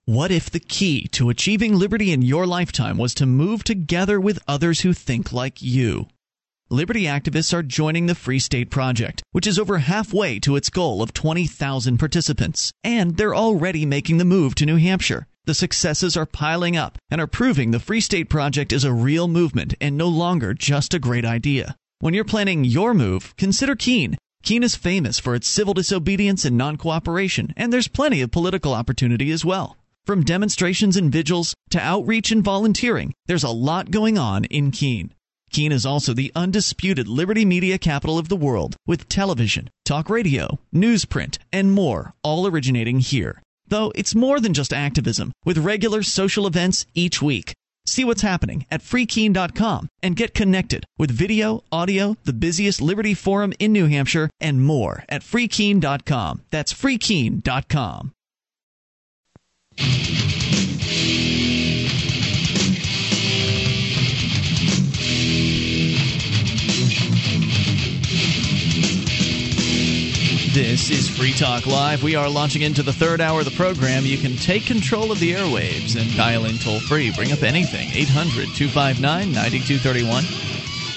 What 0.05 0.31
if 0.31 0.49
the 0.49 0.59
key 0.59 1.07
to 1.13 1.29
achieving 1.29 1.77
liberty 1.77 2.11
in 2.11 2.21
your 2.21 2.45
lifetime 2.45 2.97
was 2.97 3.13
to 3.15 3.25
move 3.25 3.63
together 3.63 4.19
with 4.19 4.43
others 4.49 4.81
who 4.81 4.91
think 4.91 5.31
like 5.31 5.61
you? 5.61 6.07
Liberty 6.69 7.03
activists 7.03 7.53
are 7.53 7.63
joining 7.63 8.07
the 8.07 8.15
Free 8.15 8.39
State 8.39 8.69
Project, 8.69 9.23
which 9.31 9.47
is 9.47 9.59
over 9.59 9.77
halfway 9.77 10.39
to 10.39 10.55
its 10.55 10.69
goal 10.69 11.01
of 11.01 11.13
20,000 11.13 11.97
participants. 11.97 12.73
And 12.83 13.15
they're 13.15 13.35
already 13.35 13.85
making 13.85 14.17
the 14.17 14.25
move 14.25 14.55
to 14.55 14.65
New 14.65 14.77
Hampshire. 14.77 15.27
The 15.45 15.53
successes 15.53 16.15
are 16.15 16.25
piling 16.25 16.77
up 16.77 16.97
and 17.11 17.19
are 17.19 17.27
proving 17.27 17.71
the 17.71 17.79
Free 17.79 17.99
State 17.99 18.29
Project 18.29 18.71
is 18.71 18.85
a 18.85 18.93
real 18.93 19.27
movement 19.27 19.73
and 19.81 19.97
no 19.97 20.07
longer 20.07 20.53
just 20.53 20.93
a 20.93 20.99
great 20.99 21.25
idea. 21.25 21.75
When 21.99 22.13
you're 22.13 22.23
planning 22.23 22.63
your 22.63 22.93
move, 22.93 23.35
consider 23.35 23.75
Keene. 23.75 24.17
Keene 24.43 24.63
is 24.63 24.77
famous 24.77 25.19
for 25.19 25.35
its 25.35 25.49
civil 25.49 25.73
disobedience 25.73 26.45
and 26.45 26.57
non 26.57 26.77
cooperation, 26.77 27.53
and 27.57 27.73
there's 27.73 27.89
plenty 27.89 28.21
of 28.21 28.31
political 28.31 28.73
opportunity 28.73 29.31
as 29.31 29.43
well. 29.43 29.75
From 30.05 30.23
demonstrations 30.23 30.95
and 30.95 31.11
vigils 31.11 31.53
to 31.71 31.79
outreach 31.79 32.31
and 32.31 32.41
volunteering, 32.41 33.13
there's 33.25 33.43
a 33.43 33.49
lot 33.49 33.91
going 33.91 34.17
on 34.17 34.45
in 34.45 34.71
Keene. 34.71 35.13
Keene 35.51 35.73
is 35.73 35.85
also 35.85 36.13
the 36.13 36.31
undisputed 36.35 37.09
liberty 37.09 37.43
media 37.43 37.77
capital 37.77 38.17
of 38.17 38.29
the 38.29 38.37
world, 38.37 38.77
with 38.87 39.09
television, 39.09 39.69
talk 39.83 40.09
radio, 40.09 40.57
newsprint, 40.73 41.37
and 41.51 41.73
more, 41.73 42.13
all 42.23 42.47
originating 42.47 43.01
here. 43.01 43.41
Though 43.67 43.91
it's 43.95 44.15
more 44.15 44.39
than 44.39 44.53
just 44.53 44.73
activism, 44.73 45.31
with 45.45 45.57
regular 45.57 46.03
social 46.03 46.47
events 46.47 46.85
each 46.93 47.21
week. 47.21 47.53
See 47.85 48.05
what's 48.05 48.21
happening 48.21 48.65
at 48.71 48.81
freekeene.com 48.81 49.89
and 50.01 50.15
get 50.15 50.33
connected 50.33 50.85
with 50.97 51.11
video, 51.11 51.63
audio, 51.71 52.15
the 52.23 52.33
busiest 52.33 52.81
Liberty 52.81 53.13
Forum 53.13 53.53
in 53.59 53.73
New 53.73 53.87
Hampshire, 53.87 54.29
and 54.39 54.63
more 54.63 55.03
at 55.09 55.21
freekeene.com. 55.21 56.43
That's 56.49 56.73
freekeene.com. 56.73 58.13
This 70.53 70.91
is 70.91 71.09
Free 71.09 71.33
Talk 71.33 71.65
Live. 71.65 72.03
We 72.03 72.13
are 72.13 72.29
launching 72.29 72.61
into 72.61 72.83
the 72.83 72.93
third 72.93 73.21
hour 73.21 73.39
of 73.39 73.45
the 73.45 73.57
program. 73.57 74.05
You 74.05 74.19
can 74.19 74.35
take 74.35 74.67
control 74.67 75.11
of 75.11 75.19
the 75.19 75.31
airwaves 75.31 75.99
and 75.99 76.15
dial 76.15 76.45
in 76.45 76.59
toll 76.59 76.79
free. 76.79 77.11
Bring 77.11 77.31
up 77.31 77.41
anything. 77.41 77.89
800 77.91 78.53
259 78.53 79.01
9231. 79.31 80.23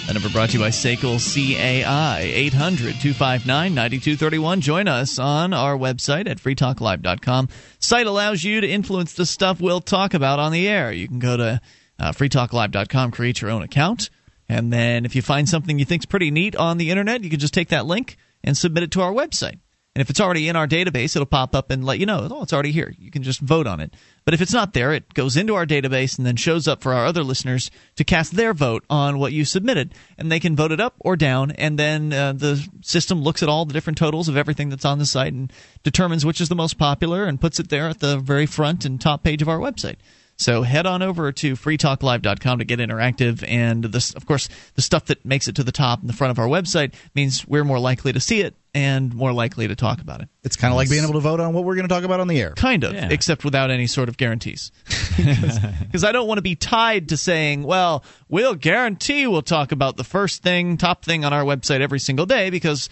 The 0.06 0.12
number 0.12 0.28
brought 0.28 0.50
to 0.50 0.58
you 0.58 0.62
by 0.62 0.68
SACL 0.68 1.16
CAI. 1.16 2.20
800 2.20 3.00
259 3.00 3.74
9231. 3.74 4.60
Join 4.60 4.88
us 4.88 5.18
on 5.18 5.54
our 5.54 5.74
website 5.74 6.28
at 6.28 6.36
freetalklive.com. 6.36 7.48
Site 7.78 8.06
allows 8.06 8.44
you 8.44 8.60
to 8.60 8.68
influence 8.68 9.14
the 9.14 9.24
stuff 9.24 9.58
we'll 9.58 9.80
talk 9.80 10.12
about 10.12 10.38
on 10.38 10.52
the 10.52 10.68
air. 10.68 10.92
You 10.92 11.08
can 11.08 11.18
go 11.18 11.38
to 11.38 11.62
uh, 11.98 12.12
freetalklive.com, 12.12 13.10
create 13.10 13.40
your 13.40 13.50
own 13.50 13.62
account. 13.62 14.10
And 14.50 14.70
then 14.70 15.06
if 15.06 15.16
you 15.16 15.22
find 15.22 15.48
something 15.48 15.78
you 15.78 15.86
think's 15.86 16.04
pretty 16.04 16.30
neat 16.30 16.54
on 16.56 16.76
the 16.76 16.90
internet, 16.90 17.24
you 17.24 17.30
can 17.30 17.40
just 17.40 17.54
take 17.54 17.70
that 17.70 17.86
link 17.86 18.18
and 18.46 18.56
submit 18.56 18.84
it 18.84 18.92
to 18.92 19.02
our 19.02 19.12
website. 19.12 19.58
And 19.96 20.02
if 20.02 20.10
it's 20.10 20.20
already 20.20 20.50
in 20.50 20.56
our 20.56 20.68
database, 20.68 21.16
it'll 21.16 21.24
pop 21.24 21.54
up 21.54 21.70
and 21.70 21.82
let 21.82 21.98
you 21.98 22.04
know, 22.04 22.28
oh, 22.30 22.42
it's 22.42 22.52
already 22.52 22.70
here. 22.70 22.92
You 22.98 23.10
can 23.10 23.22
just 23.22 23.40
vote 23.40 23.66
on 23.66 23.80
it. 23.80 23.94
But 24.26 24.34
if 24.34 24.42
it's 24.42 24.52
not 24.52 24.74
there, 24.74 24.92
it 24.92 25.14
goes 25.14 25.38
into 25.38 25.54
our 25.54 25.64
database 25.64 26.18
and 26.18 26.26
then 26.26 26.36
shows 26.36 26.68
up 26.68 26.82
for 26.82 26.92
our 26.92 27.06
other 27.06 27.24
listeners 27.24 27.70
to 27.94 28.04
cast 28.04 28.36
their 28.36 28.52
vote 28.52 28.84
on 28.90 29.18
what 29.18 29.32
you 29.32 29.46
submitted. 29.46 29.94
And 30.18 30.30
they 30.30 30.38
can 30.38 30.54
vote 30.54 30.70
it 30.70 30.80
up 30.80 30.96
or 31.00 31.16
down. 31.16 31.50
And 31.52 31.78
then 31.78 32.12
uh, 32.12 32.34
the 32.34 32.62
system 32.82 33.22
looks 33.22 33.42
at 33.42 33.48
all 33.48 33.64
the 33.64 33.72
different 33.72 33.96
totals 33.96 34.28
of 34.28 34.36
everything 34.36 34.68
that's 34.68 34.84
on 34.84 34.98
the 34.98 35.06
site 35.06 35.32
and 35.32 35.50
determines 35.82 36.26
which 36.26 36.42
is 36.42 36.50
the 36.50 36.54
most 36.54 36.76
popular 36.76 37.24
and 37.24 37.40
puts 37.40 37.58
it 37.58 37.70
there 37.70 37.88
at 37.88 38.00
the 38.00 38.18
very 38.18 38.44
front 38.44 38.84
and 38.84 39.00
top 39.00 39.22
page 39.22 39.40
of 39.40 39.48
our 39.48 39.58
website. 39.58 39.96
So 40.38 40.62
head 40.62 40.84
on 40.86 41.00
over 41.02 41.32
to 41.32 41.54
freetalklive.com 41.54 42.58
to 42.58 42.64
get 42.64 42.78
interactive. 42.78 43.42
And 43.48 43.84
this, 43.84 44.12
of 44.14 44.26
course, 44.26 44.48
the 44.74 44.82
stuff 44.82 45.06
that 45.06 45.24
makes 45.24 45.48
it 45.48 45.56
to 45.56 45.64
the 45.64 45.72
top 45.72 46.00
and 46.00 46.08
the 46.08 46.12
front 46.12 46.30
of 46.30 46.38
our 46.38 46.46
website 46.46 46.92
means 47.14 47.46
we're 47.48 47.64
more 47.64 47.78
likely 47.78 48.12
to 48.12 48.20
see 48.20 48.42
it 48.42 48.54
and 48.74 49.14
more 49.14 49.32
likely 49.32 49.66
to 49.66 49.74
talk 49.74 50.02
about 50.02 50.20
it. 50.20 50.28
It's 50.44 50.56
kind 50.56 50.70
of 50.72 50.76
like 50.76 50.90
being 50.90 51.02
able 51.04 51.14
to 51.14 51.20
vote 51.20 51.40
on 51.40 51.54
what 51.54 51.64
we're 51.64 51.76
going 51.76 51.88
to 51.88 51.94
talk 51.94 52.04
about 52.04 52.20
on 52.20 52.28
the 52.28 52.38
air. 52.38 52.50
Kind 52.54 52.84
of, 52.84 52.92
Yeah. 52.92 53.08
except 53.10 53.46
without 53.46 53.70
any 53.70 53.86
sort 53.86 54.08
of 54.10 54.16
guarantees. 54.16 54.70
Because 55.16 56.04
I 56.04 56.12
don't 56.12 56.28
want 56.28 56.36
to 56.36 56.42
be 56.42 56.54
tied 56.56 57.08
to 57.08 57.16
saying, 57.16 57.62
well, 57.62 58.04
we'll 58.28 58.54
guarantee 58.54 59.26
we'll 59.26 59.40
talk 59.40 59.72
about 59.72 59.96
the 59.96 60.04
first 60.04 60.42
thing, 60.42 60.76
top 60.76 61.06
thing 61.06 61.24
on 61.24 61.32
our 61.32 61.42
website 61.42 61.80
every 61.80 61.98
single 62.00 62.26
day 62.26 62.50
because. 62.50 62.88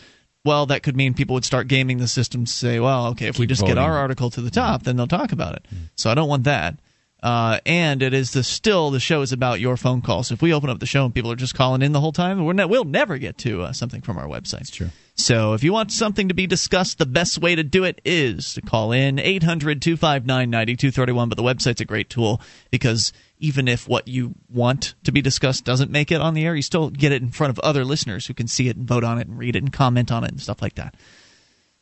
Well, 0.46 0.66
that 0.66 0.82
could 0.82 0.94
mean 0.94 1.14
people 1.14 1.32
would 1.34 1.44
start 1.46 1.68
gaming 1.68 1.96
the 1.96 2.06
system 2.06 2.44
to 2.44 2.52
say, 2.52 2.78
well, 2.78 3.06
okay, 3.12 3.28
if 3.28 3.38
we 3.38 3.46
just 3.46 3.64
get 3.64 3.78
our 3.78 3.96
article 3.96 4.28
to 4.28 4.42
the 4.42 4.50
top, 4.50 4.82
then 4.82 4.94
they'll 4.94 5.06
talk 5.06 5.32
about 5.32 5.54
it. 5.54 5.62
Mm-hmm. 5.68 5.84
So 5.96 6.10
I 6.10 6.14
don't 6.14 6.28
want 6.28 6.44
that. 6.44 6.78
Uh, 7.24 7.58
and 7.64 8.02
it 8.02 8.12
is 8.12 8.32
the 8.32 8.42
still 8.42 8.90
the 8.90 9.00
show 9.00 9.22
is 9.22 9.32
about 9.32 9.58
your 9.58 9.78
phone 9.78 10.02
calls. 10.02 10.30
If 10.30 10.42
we 10.42 10.52
open 10.52 10.68
up 10.68 10.78
the 10.78 10.84
show 10.84 11.06
and 11.06 11.14
people 11.14 11.32
are 11.32 11.36
just 11.36 11.54
calling 11.54 11.80
in 11.80 11.92
the 11.92 12.00
whole 12.00 12.12
time, 12.12 12.44
we're 12.44 12.52
ne- 12.52 12.66
we'll 12.66 12.84
never 12.84 13.16
get 13.16 13.38
to 13.38 13.62
uh, 13.62 13.72
something 13.72 14.02
from 14.02 14.18
our 14.18 14.26
website. 14.26 14.58
That's 14.58 14.70
true. 14.70 14.90
So 15.14 15.54
if 15.54 15.64
you 15.64 15.72
want 15.72 15.90
something 15.90 16.28
to 16.28 16.34
be 16.34 16.46
discussed, 16.46 16.98
the 16.98 17.06
best 17.06 17.38
way 17.38 17.54
to 17.54 17.62
do 17.62 17.84
it 17.84 18.02
is 18.04 18.52
to 18.54 18.60
call 18.60 18.92
in 18.92 19.18
800 19.18 19.80
259 19.80 20.50
9231. 20.50 21.30
But 21.30 21.36
the 21.36 21.42
website's 21.42 21.80
a 21.80 21.86
great 21.86 22.10
tool 22.10 22.42
because 22.70 23.14
even 23.38 23.68
if 23.68 23.88
what 23.88 24.06
you 24.06 24.34
want 24.52 24.92
to 25.04 25.10
be 25.10 25.22
discussed 25.22 25.64
doesn't 25.64 25.90
make 25.90 26.12
it 26.12 26.20
on 26.20 26.34
the 26.34 26.44
air, 26.44 26.54
you 26.54 26.60
still 26.60 26.90
get 26.90 27.10
it 27.10 27.22
in 27.22 27.30
front 27.30 27.52
of 27.52 27.58
other 27.60 27.86
listeners 27.86 28.26
who 28.26 28.34
can 28.34 28.48
see 28.48 28.68
it 28.68 28.76
and 28.76 28.86
vote 28.86 29.02
on 29.02 29.18
it 29.18 29.28
and 29.28 29.38
read 29.38 29.56
it 29.56 29.62
and 29.62 29.72
comment 29.72 30.12
on 30.12 30.24
it 30.24 30.30
and 30.30 30.42
stuff 30.42 30.60
like 30.60 30.74
that. 30.74 30.94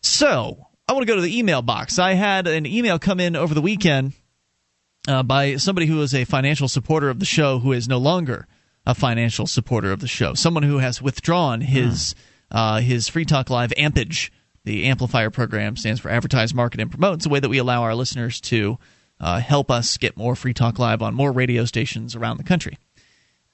So 0.02 0.68
I 0.86 0.92
want 0.92 1.02
to 1.02 1.12
go 1.12 1.16
to 1.16 1.22
the 1.22 1.36
email 1.36 1.62
box. 1.62 1.98
I 1.98 2.12
had 2.12 2.46
an 2.46 2.64
email 2.64 3.00
come 3.00 3.18
in 3.18 3.34
over 3.34 3.54
the 3.54 3.60
weekend 3.60 4.12
uh, 5.08 5.22
by 5.22 5.56
somebody 5.56 5.86
who 5.86 6.00
is 6.02 6.14
a 6.14 6.24
financial 6.24 6.68
supporter 6.68 7.10
of 7.10 7.18
the 7.18 7.24
show 7.26 7.58
who 7.58 7.72
is 7.72 7.88
no 7.88 7.98
longer 7.98 8.46
a 8.86 8.94
financial 8.94 9.46
supporter 9.46 9.92
of 9.92 10.00
the 10.00 10.08
show. 10.08 10.34
Someone 10.34 10.62
who 10.62 10.78
has 10.78 11.00
withdrawn 11.00 11.60
his 11.60 12.14
uh, 12.50 12.80
his 12.80 13.08
Free 13.08 13.24
Talk 13.24 13.50
Live 13.50 13.72
ampage. 13.76 14.30
The 14.64 14.84
amplifier 14.84 15.30
program 15.30 15.76
stands 15.76 16.00
for 16.00 16.08
Advertise, 16.08 16.54
Market, 16.54 16.80
and 16.80 16.90
Promote. 16.90 17.16
It's 17.16 17.26
a 17.26 17.28
way 17.28 17.40
that 17.40 17.48
we 17.48 17.58
allow 17.58 17.82
our 17.82 17.96
listeners 17.96 18.40
to 18.42 18.78
uh, 19.18 19.40
help 19.40 19.72
us 19.72 19.96
get 19.96 20.16
more 20.16 20.36
Free 20.36 20.54
Talk 20.54 20.78
Live 20.78 21.02
on 21.02 21.14
more 21.14 21.32
radio 21.32 21.64
stations 21.64 22.14
around 22.14 22.36
the 22.36 22.44
country. 22.44 22.78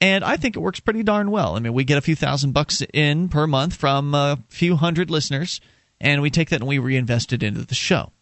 And 0.00 0.22
I 0.22 0.36
think 0.36 0.54
it 0.54 0.60
works 0.60 0.80
pretty 0.80 1.02
darn 1.02 1.30
well. 1.30 1.56
I 1.56 1.60
mean, 1.60 1.72
we 1.72 1.84
get 1.84 1.98
a 1.98 2.02
few 2.02 2.14
thousand 2.14 2.52
bucks 2.52 2.82
in 2.92 3.28
per 3.28 3.46
month 3.46 3.74
from 3.74 4.14
a 4.14 4.38
few 4.48 4.76
hundred 4.76 5.10
listeners, 5.10 5.60
and 6.00 6.20
we 6.20 6.30
take 6.30 6.50
that 6.50 6.60
and 6.60 6.68
we 6.68 6.78
reinvest 6.78 7.32
it 7.32 7.42
into 7.42 7.64
the 7.64 7.74
show. 7.74 8.12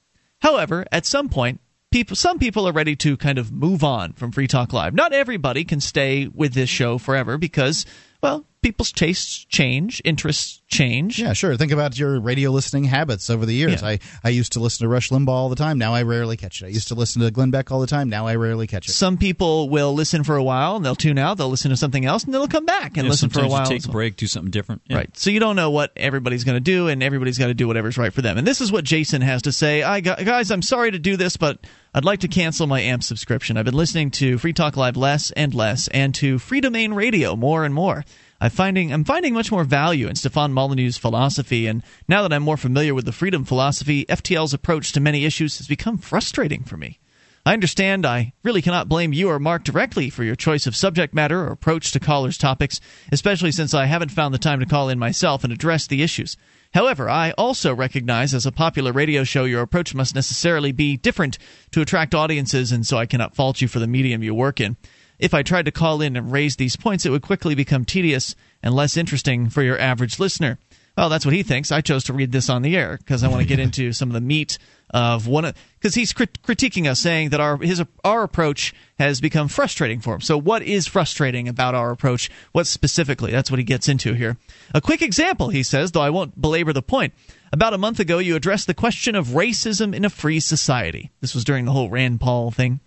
However, 0.40 0.86
at 0.92 1.06
some 1.06 1.28
point, 1.28 1.60
people 1.90 2.16
some 2.16 2.38
people 2.38 2.66
are 2.68 2.72
ready 2.72 2.96
to 2.96 3.16
kind 3.16 3.38
of 3.38 3.52
move 3.52 3.84
on 3.84 4.12
from 4.12 4.32
Free 4.32 4.46
Talk 4.46 4.72
Live. 4.72 4.94
Not 4.94 5.12
everybody 5.12 5.64
can 5.64 5.80
stay 5.80 6.28
with 6.28 6.54
this 6.54 6.68
show 6.68 6.98
forever 6.98 7.38
because, 7.38 7.86
well, 8.22 8.46
people's 8.66 8.90
tastes 8.90 9.44
change, 9.44 10.02
interests 10.04 10.60
change. 10.66 11.20
Yeah, 11.20 11.32
sure. 11.34 11.56
Think 11.56 11.70
about 11.70 11.96
your 11.96 12.18
radio 12.18 12.50
listening 12.50 12.82
habits 12.82 13.30
over 13.30 13.46
the 13.46 13.54
years. 13.54 13.80
Yeah. 13.80 13.88
I, 13.90 13.98
I 14.24 14.30
used 14.30 14.54
to 14.54 14.60
listen 14.60 14.84
to 14.84 14.88
Rush 14.88 15.10
Limbaugh 15.10 15.28
all 15.28 15.48
the 15.48 15.54
time. 15.54 15.78
Now 15.78 15.94
I 15.94 16.02
rarely 16.02 16.36
catch 16.36 16.60
it. 16.62 16.66
I 16.66 16.68
used 16.70 16.88
to 16.88 16.96
listen 16.96 17.22
to 17.22 17.30
Glenn 17.30 17.52
Beck 17.52 17.70
all 17.70 17.78
the 17.80 17.86
time. 17.86 18.08
Now 18.08 18.26
I 18.26 18.34
rarely 18.34 18.66
catch 18.66 18.88
it. 18.88 18.92
Some 18.92 19.18
people 19.18 19.68
will 19.68 19.94
listen 19.94 20.24
for 20.24 20.34
a 20.34 20.42
while 20.42 20.74
and 20.74 20.84
they'll 20.84 20.96
tune 20.96 21.16
out. 21.18 21.38
They'll 21.38 21.48
listen 21.48 21.70
to 21.70 21.76
something 21.76 22.04
else 22.04 22.24
and 22.24 22.34
they'll 22.34 22.48
come 22.48 22.66
back 22.66 22.96
and 22.96 23.04
Yeah, 23.04 23.10
listen 23.10 23.28
for 23.30 23.38
a 23.38 23.42
sometimes 23.42 23.52
you 23.52 23.58
while. 23.60 23.66
take 23.80 23.84
a 23.88 23.92
break, 23.92 24.16
do 24.16 24.26
something 24.26 24.50
different. 24.50 24.82
Yeah. 24.86 24.96
Right. 24.96 25.16
So 25.16 25.30
you 25.30 25.38
don't 25.38 25.54
know 25.54 25.70
what 25.70 25.92
everybody's 25.96 26.42
going 26.42 26.56
to 26.56 26.60
do, 26.60 26.88
and 26.88 27.00
everybody's 27.02 27.38
got 27.38 27.46
to 27.46 27.54
do 27.54 27.68
whatever's 27.68 27.96
right 27.96 28.12
for 28.12 28.22
them. 28.22 28.36
And 28.36 28.44
this 28.44 28.60
is 28.60 28.72
what 28.72 28.82
Jason 28.84 29.22
has 29.22 29.42
to 29.42 29.52
say. 29.52 29.84
I 29.84 30.00
gu- 30.00 30.24
guys, 30.24 30.50
I'm 30.50 30.62
sorry 30.62 30.90
to 30.90 30.98
do 30.98 31.16
this, 31.16 31.36
but 31.36 31.60
I'd 31.94 32.04
like 32.04 32.20
to 32.20 32.28
cancel 32.28 32.66
my 32.66 32.80
AMP 32.80 33.04
subscription. 33.04 33.56
I've 33.56 33.64
been 33.64 33.74
listening 33.74 34.10
to 34.12 34.36
Free 34.38 34.52
Talk 34.52 34.76
Live 34.76 34.96
less 34.96 35.30
and 35.30 35.54
less, 35.54 35.86
and 35.88 36.12
to 36.16 36.38
Freedomain 36.38 36.92
Radio 36.94 37.36
more 37.36 37.64
and 37.64 37.72
more. 37.72 38.04
I'm 38.40 38.50
finding 38.50 38.92
I'm 38.92 39.04
finding 39.04 39.32
much 39.32 39.50
more 39.50 39.64
value 39.64 40.08
in 40.08 40.16
Stefan 40.16 40.52
Molyneux's 40.52 40.98
philosophy, 40.98 41.66
and 41.66 41.82
now 42.06 42.22
that 42.22 42.32
I'm 42.32 42.42
more 42.42 42.58
familiar 42.58 42.94
with 42.94 43.06
the 43.06 43.12
freedom 43.12 43.44
philosophy, 43.44 44.04
FTL's 44.06 44.52
approach 44.52 44.92
to 44.92 45.00
many 45.00 45.24
issues 45.24 45.58
has 45.58 45.66
become 45.66 45.98
frustrating 45.98 46.62
for 46.62 46.76
me. 46.76 46.98
I 47.46 47.52
understand 47.52 48.04
I 48.04 48.32
really 48.42 48.60
cannot 48.60 48.88
blame 48.88 49.12
you 49.12 49.30
or 49.30 49.38
Mark 49.38 49.62
directly 49.62 50.10
for 50.10 50.24
your 50.24 50.34
choice 50.34 50.66
of 50.66 50.74
subject 50.74 51.14
matter 51.14 51.42
or 51.42 51.52
approach 51.52 51.92
to 51.92 52.00
callers' 52.00 52.36
topics, 52.36 52.80
especially 53.12 53.52
since 53.52 53.72
I 53.72 53.86
haven't 53.86 54.10
found 54.10 54.34
the 54.34 54.38
time 54.38 54.58
to 54.60 54.66
call 54.66 54.88
in 54.88 54.98
myself 54.98 55.44
and 55.44 55.52
address 55.52 55.86
the 55.86 56.02
issues. 56.02 56.36
However, 56.74 57.08
I 57.08 57.30
also 57.38 57.72
recognize 57.72 58.34
as 58.34 58.46
a 58.46 58.52
popular 58.52 58.92
radio 58.92 59.22
show 59.22 59.44
your 59.44 59.62
approach 59.62 59.94
must 59.94 60.14
necessarily 60.14 60.72
be 60.72 60.96
different 60.96 61.38
to 61.70 61.80
attract 61.80 62.14
audiences, 62.14 62.72
and 62.72 62.84
so 62.84 62.98
I 62.98 63.06
cannot 63.06 63.36
fault 63.36 63.60
you 63.60 63.68
for 63.68 63.78
the 63.78 63.86
medium 63.86 64.22
you 64.22 64.34
work 64.34 64.60
in. 64.60 64.76
If 65.18 65.34
I 65.34 65.42
tried 65.42 65.64
to 65.64 65.72
call 65.72 66.00
in 66.00 66.16
and 66.16 66.32
raise 66.32 66.56
these 66.56 66.76
points, 66.76 67.06
it 67.06 67.10
would 67.10 67.22
quickly 67.22 67.54
become 67.54 67.84
tedious 67.84 68.34
and 68.62 68.74
less 68.74 68.96
interesting 68.96 69.48
for 69.48 69.62
your 69.62 69.78
average 69.78 70.18
listener. 70.18 70.58
Well, 70.96 71.10
that's 71.10 71.26
what 71.26 71.34
he 71.34 71.42
thinks. 71.42 71.70
I 71.70 71.82
chose 71.82 72.04
to 72.04 72.14
read 72.14 72.32
this 72.32 72.48
on 72.48 72.62
the 72.62 72.76
air 72.76 72.96
because 72.96 73.22
I 73.22 73.28
want 73.28 73.42
to 73.42 73.48
get 73.48 73.58
into 73.58 73.92
some 73.94 74.08
of 74.08 74.14
the 74.14 74.20
meat 74.20 74.58
of 74.90 75.26
one 75.26 75.44
of 75.44 75.54
because 75.74 75.94
he's 75.94 76.12
crit- 76.12 76.40
critiquing 76.42 76.88
us, 76.88 77.00
saying 77.00 77.30
that 77.30 77.40
our 77.40 77.58
his 77.58 77.82
our 78.02 78.22
approach 78.22 78.72
has 78.98 79.20
become 79.20 79.48
frustrating 79.48 80.00
for 80.00 80.14
him. 80.14 80.20
So, 80.20 80.38
what 80.38 80.62
is 80.62 80.86
frustrating 80.86 81.48
about 81.48 81.74
our 81.74 81.90
approach? 81.90 82.30
What 82.52 82.66
specifically? 82.66 83.30
That's 83.30 83.50
what 83.50 83.58
he 83.58 83.64
gets 83.64 83.88
into 83.88 84.14
here. 84.14 84.38
A 84.72 84.80
quick 84.80 85.02
example, 85.02 85.48
he 85.50 85.62
says, 85.62 85.92
though 85.92 86.00
I 86.00 86.10
won't 86.10 86.40
belabor 86.40 86.72
the 86.72 86.82
point. 86.82 87.12
About 87.52 87.74
a 87.74 87.78
month 87.78 88.00
ago, 88.00 88.18
you 88.18 88.34
addressed 88.34 88.66
the 88.66 88.74
question 88.74 89.14
of 89.14 89.28
racism 89.28 89.94
in 89.94 90.04
a 90.04 90.10
free 90.10 90.40
society. 90.40 91.10
This 91.20 91.34
was 91.34 91.44
during 91.44 91.64
the 91.64 91.72
whole 91.72 91.90
Rand 91.90 92.20
Paul 92.20 92.50
thing. 92.50 92.80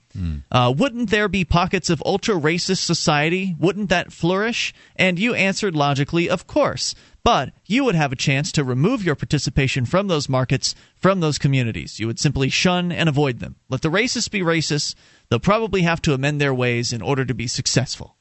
Uh, 0.52 0.74
wouldn't 0.76 1.10
there 1.10 1.28
be 1.28 1.46
pockets 1.46 1.90
of 1.90 2.02
ultra 2.06 2.36
racist 2.36 2.84
society? 2.84 3.56
Wouldn't 3.60 3.90
that 3.90 4.12
flourish? 4.12 4.74
And 4.96 5.20
you 5.20 5.34
answered 5.34 5.76
logically, 5.76 6.30
of 6.30 6.48
course. 6.48 6.96
But 7.24 7.54
you 7.66 7.84
would 7.84 7.96
have 7.96 8.12
a 8.12 8.16
chance 8.16 8.52
to 8.54 8.64
remove 8.64 9.04
your 9.04 9.16
participation 9.16 9.86
from 9.86 10.08
those 10.08 10.30
markets, 10.30 10.74
from 10.96 11.20
those 11.20 11.38
communities. 11.38 12.00
You 12.00 12.08
would 12.08 12.20
simply 12.20 12.50
shun 12.50 12.92
and 12.92 13.10
avoid 13.10 13.40
them. 13.40 13.58
Let 13.70 13.82
the 13.82 13.92
racists 13.92 14.32
be 14.32 14.42
racist. 14.42 14.96
They'll 15.30 15.40
probably 15.40 15.82
have 15.84 16.02
to 16.04 16.14
amend 16.14 16.42
their 16.42 16.54
ways 16.54 16.92
in 16.94 17.02
order 17.02 17.26
to 17.26 17.34
be 17.34 17.48
successful. 17.48 18.16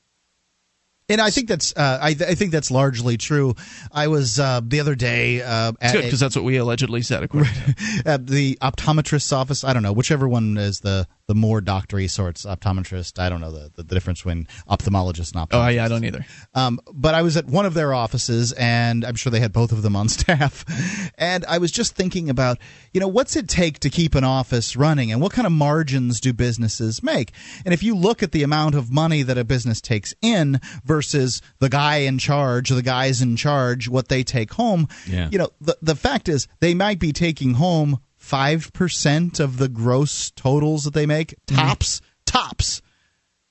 And 1.11 1.23
I 1.23 1.31
think 1.31 1.49
that's 1.49 1.75
uh, 1.75 1.99
I, 2.03 2.09
I 2.09 2.35
think 2.35 2.53
that's 2.53 2.71
largely 2.71 3.17
true. 3.17 3.55
I 3.91 4.09
was 4.09 4.39
uh, 4.39 4.61
the 4.63 4.81
other 4.81 4.95
day 4.95 5.41
uh, 5.41 5.73
at, 5.81 5.95
good 5.95 6.03
because 6.03 6.21
that's 6.21 6.37
what 6.37 6.45
we 6.45 6.59
allegedly 6.59 7.01
said. 7.01 7.23
According 7.23 7.51
to 7.55 8.03
at 8.05 8.27
the 8.27 8.59
optometrist's 8.61 9.33
office. 9.33 9.65
I 9.65 9.73
don't 9.73 9.83
know 9.83 9.93
whichever 9.95 10.29
one 10.29 10.59
is 10.59 10.81
the 10.81 11.09
the 11.29 11.35
more 11.35 11.61
doctory 11.61 12.09
sorts, 12.09 12.47
optometrist. 12.47 13.19
I 13.19 13.29
don't 13.29 13.41
know 13.43 13.53
the, 13.53 13.71
the, 13.77 13.83
the 13.83 13.95
difference 13.95 14.21
between 14.21 14.49
ophthalmologist 14.69 15.35
and 15.35 15.47
optometrist. 15.49 15.67
Oh 15.67 15.69
yeah, 15.69 15.85
I 15.85 15.89
don't 15.89 16.05
either. 16.05 16.25
Um, 16.55 16.81
but 16.93 17.15
I 17.15 17.21
was 17.21 17.37
at 17.37 17.45
one 17.45 17.67
of 17.67 17.75
their 17.75 17.93
offices, 17.93 18.53
and 18.53 19.05
I'm 19.05 19.15
sure 19.15 19.31
they 19.31 19.39
had 19.39 19.53
both 19.53 19.71
of 19.71 19.83
them 19.83 19.95
on 19.95 20.09
staff. 20.19 20.65
And 21.19 21.45
I 21.47 21.59
was 21.59 21.71
just 21.71 21.95
thinking 21.95 22.31
about, 22.31 22.59
you 22.95 23.01
know, 23.01 23.09
what's 23.09 23.37
it 23.37 23.47
take 23.47 23.79
to 23.81 23.91
keep 23.91 24.15
an 24.15 24.25
office 24.25 24.75
running, 24.75 25.13
and 25.13 25.21
what 25.21 25.33
kind 25.33 25.47
of 25.47 25.53
margins 25.53 26.19
do 26.19 26.33
businesses 26.33 27.03
make? 27.03 27.33
And 27.67 27.75
if 27.75 27.83
you 27.83 27.95
look 27.95 28.23
at 28.23 28.33
the 28.33 28.43
amount 28.43 28.75
of 28.75 28.91
money 28.91 29.23
that 29.23 29.37
a 29.37 29.45
business 29.45 29.83
takes 29.83 30.15
in 30.23 30.61
versus 30.83 31.43
the 31.59 31.69
guy 31.69 31.99
in 31.99 32.19
charge, 32.19 32.71
the 32.71 32.83
guys 32.83 33.21
in 33.21 33.37
charge, 33.37 33.87
what 33.87 34.09
they 34.09 34.23
take 34.25 34.55
home, 34.55 34.89
Yeah. 35.07 35.29
you 35.31 35.37
know, 35.37 35.51
the 35.61 35.77
the 35.83 35.95
fact 35.95 36.27
is 36.29 36.49
they 36.61 36.73
might 36.73 36.99
be 36.99 37.13
taking 37.13 37.55
home 37.55 37.99
five 38.29 38.71
percent 38.75 39.41
of 39.41 39.57
the 39.57 39.71
gross 39.71 40.31
totals 40.33 40.85
that 40.85 40.93
they 40.93 41.07
make, 41.07 41.35
mm-hmm. 41.47 41.57
tops, 41.57 42.03
tops. 42.27 42.83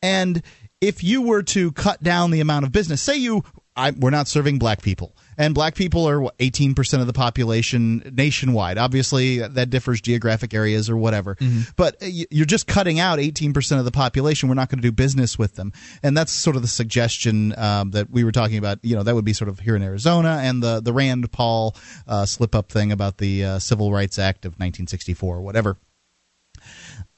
And 0.04 0.44
if 0.80 1.04
you 1.04 1.24
were 1.24 1.41
to 1.41 1.72
cut 1.72 2.04
down 2.04 2.30
the 2.30 2.41
amount 2.41 2.66
of 2.66 2.72
business, 2.72 3.02
say 3.02 3.18
you, 3.18 3.44
I, 3.76 3.90
we're 3.91 4.12
not 4.12 4.28
serving 4.28 4.60
black 4.60 4.84
people, 4.84 5.16
and 5.38 5.53
black 5.53 5.76
people 5.76 6.07
are 6.07 6.19
what, 6.19 6.38
18% 6.38 6.99
of 6.99 7.07
the 7.07 7.14
population 7.14 8.11
nationwide. 8.15 8.77
Obviously, 8.77 9.39
that 9.39 9.69
differs 9.69 10.01
geographic 10.01 10.53
areas 10.53 10.89
or 10.89 10.97
whatever. 10.97 11.38
But 11.76 12.01
uh, 12.01 12.07
you're 12.31 12.45
just 12.45 12.68
cutting 12.68 12.99
out 12.99 13.19
18% 13.19 13.80
of 13.80 13.85
the 13.85 13.91
population. 13.91 14.49
We're 14.49 14.55
not 14.55 14.69
going 14.69 14.80
to 14.80 14.88
do 14.88 14.91
business 14.91 15.38
with 15.38 15.55
them. 15.55 15.73
And 16.03 16.18
that's 16.18 16.31
sort 16.31 16.55
of 16.55 16.61
the 16.61 16.68
suggestion 16.68 17.57
um, 17.57 17.91
that 17.91 18.09
we 18.09 18.23
were 18.23 18.31
talking 18.31 18.57
about. 18.57 18.80
You 18.84 18.95
know, 18.95 19.03
that 19.03 19.15
would 19.15 19.26
be 19.26 19.34
sort 19.34 19.49
of 19.49 19.59
here 19.59 19.76
in 19.76 19.84
Arizona 19.84 20.39
and 20.41 20.61
the, 20.61 20.81
the 20.81 20.93
Rand 20.93 21.31
Paul 21.31 21.76
uh, 22.07 22.26
slip 22.26 22.55
up 22.55 22.72
thing 22.72 22.91
about 22.91 23.18
the 23.18 23.45
uh, 23.45 23.59
Civil 23.59 23.91
Rights 23.91 24.19
Act 24.19 24.45
of 24.45 24.53
1964 24.53 25.38
or 25.38 25.41
whatever 25.41 25.77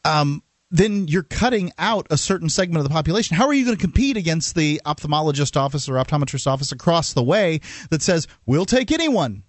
um, 0.06 0.44
then 0.72 1.08
you're 1.08 1.24
cutting 1.24 1.72
out 1.78 2.08
a 2.10 2.18
certain 2.18 2.50
segment 2.50 2.78
of 2.78 2.84
the 2.84 2.94
population. 2.94 3.36
How 3.36 3.48
are 3.48 3.54
you 3.54 3.66
going 3.66 3.78
to 3.78 3.82
compete 3.82 4.18
against 4.18 4.56
the 4.56 4.82
ophthalmologist 4.86 5.58
office 5.58 5.90
or 5.90 5.94
optometrist 5.94 6.48
office 6.48 6.72
across 6.72 7.14
the 7.14 7.24
way 7.24 7.62
that 7.90 8.02
says 8.02 8.28
we'll 8.46 8.66
take 8.66 8.92
anyone? 8.92 9.44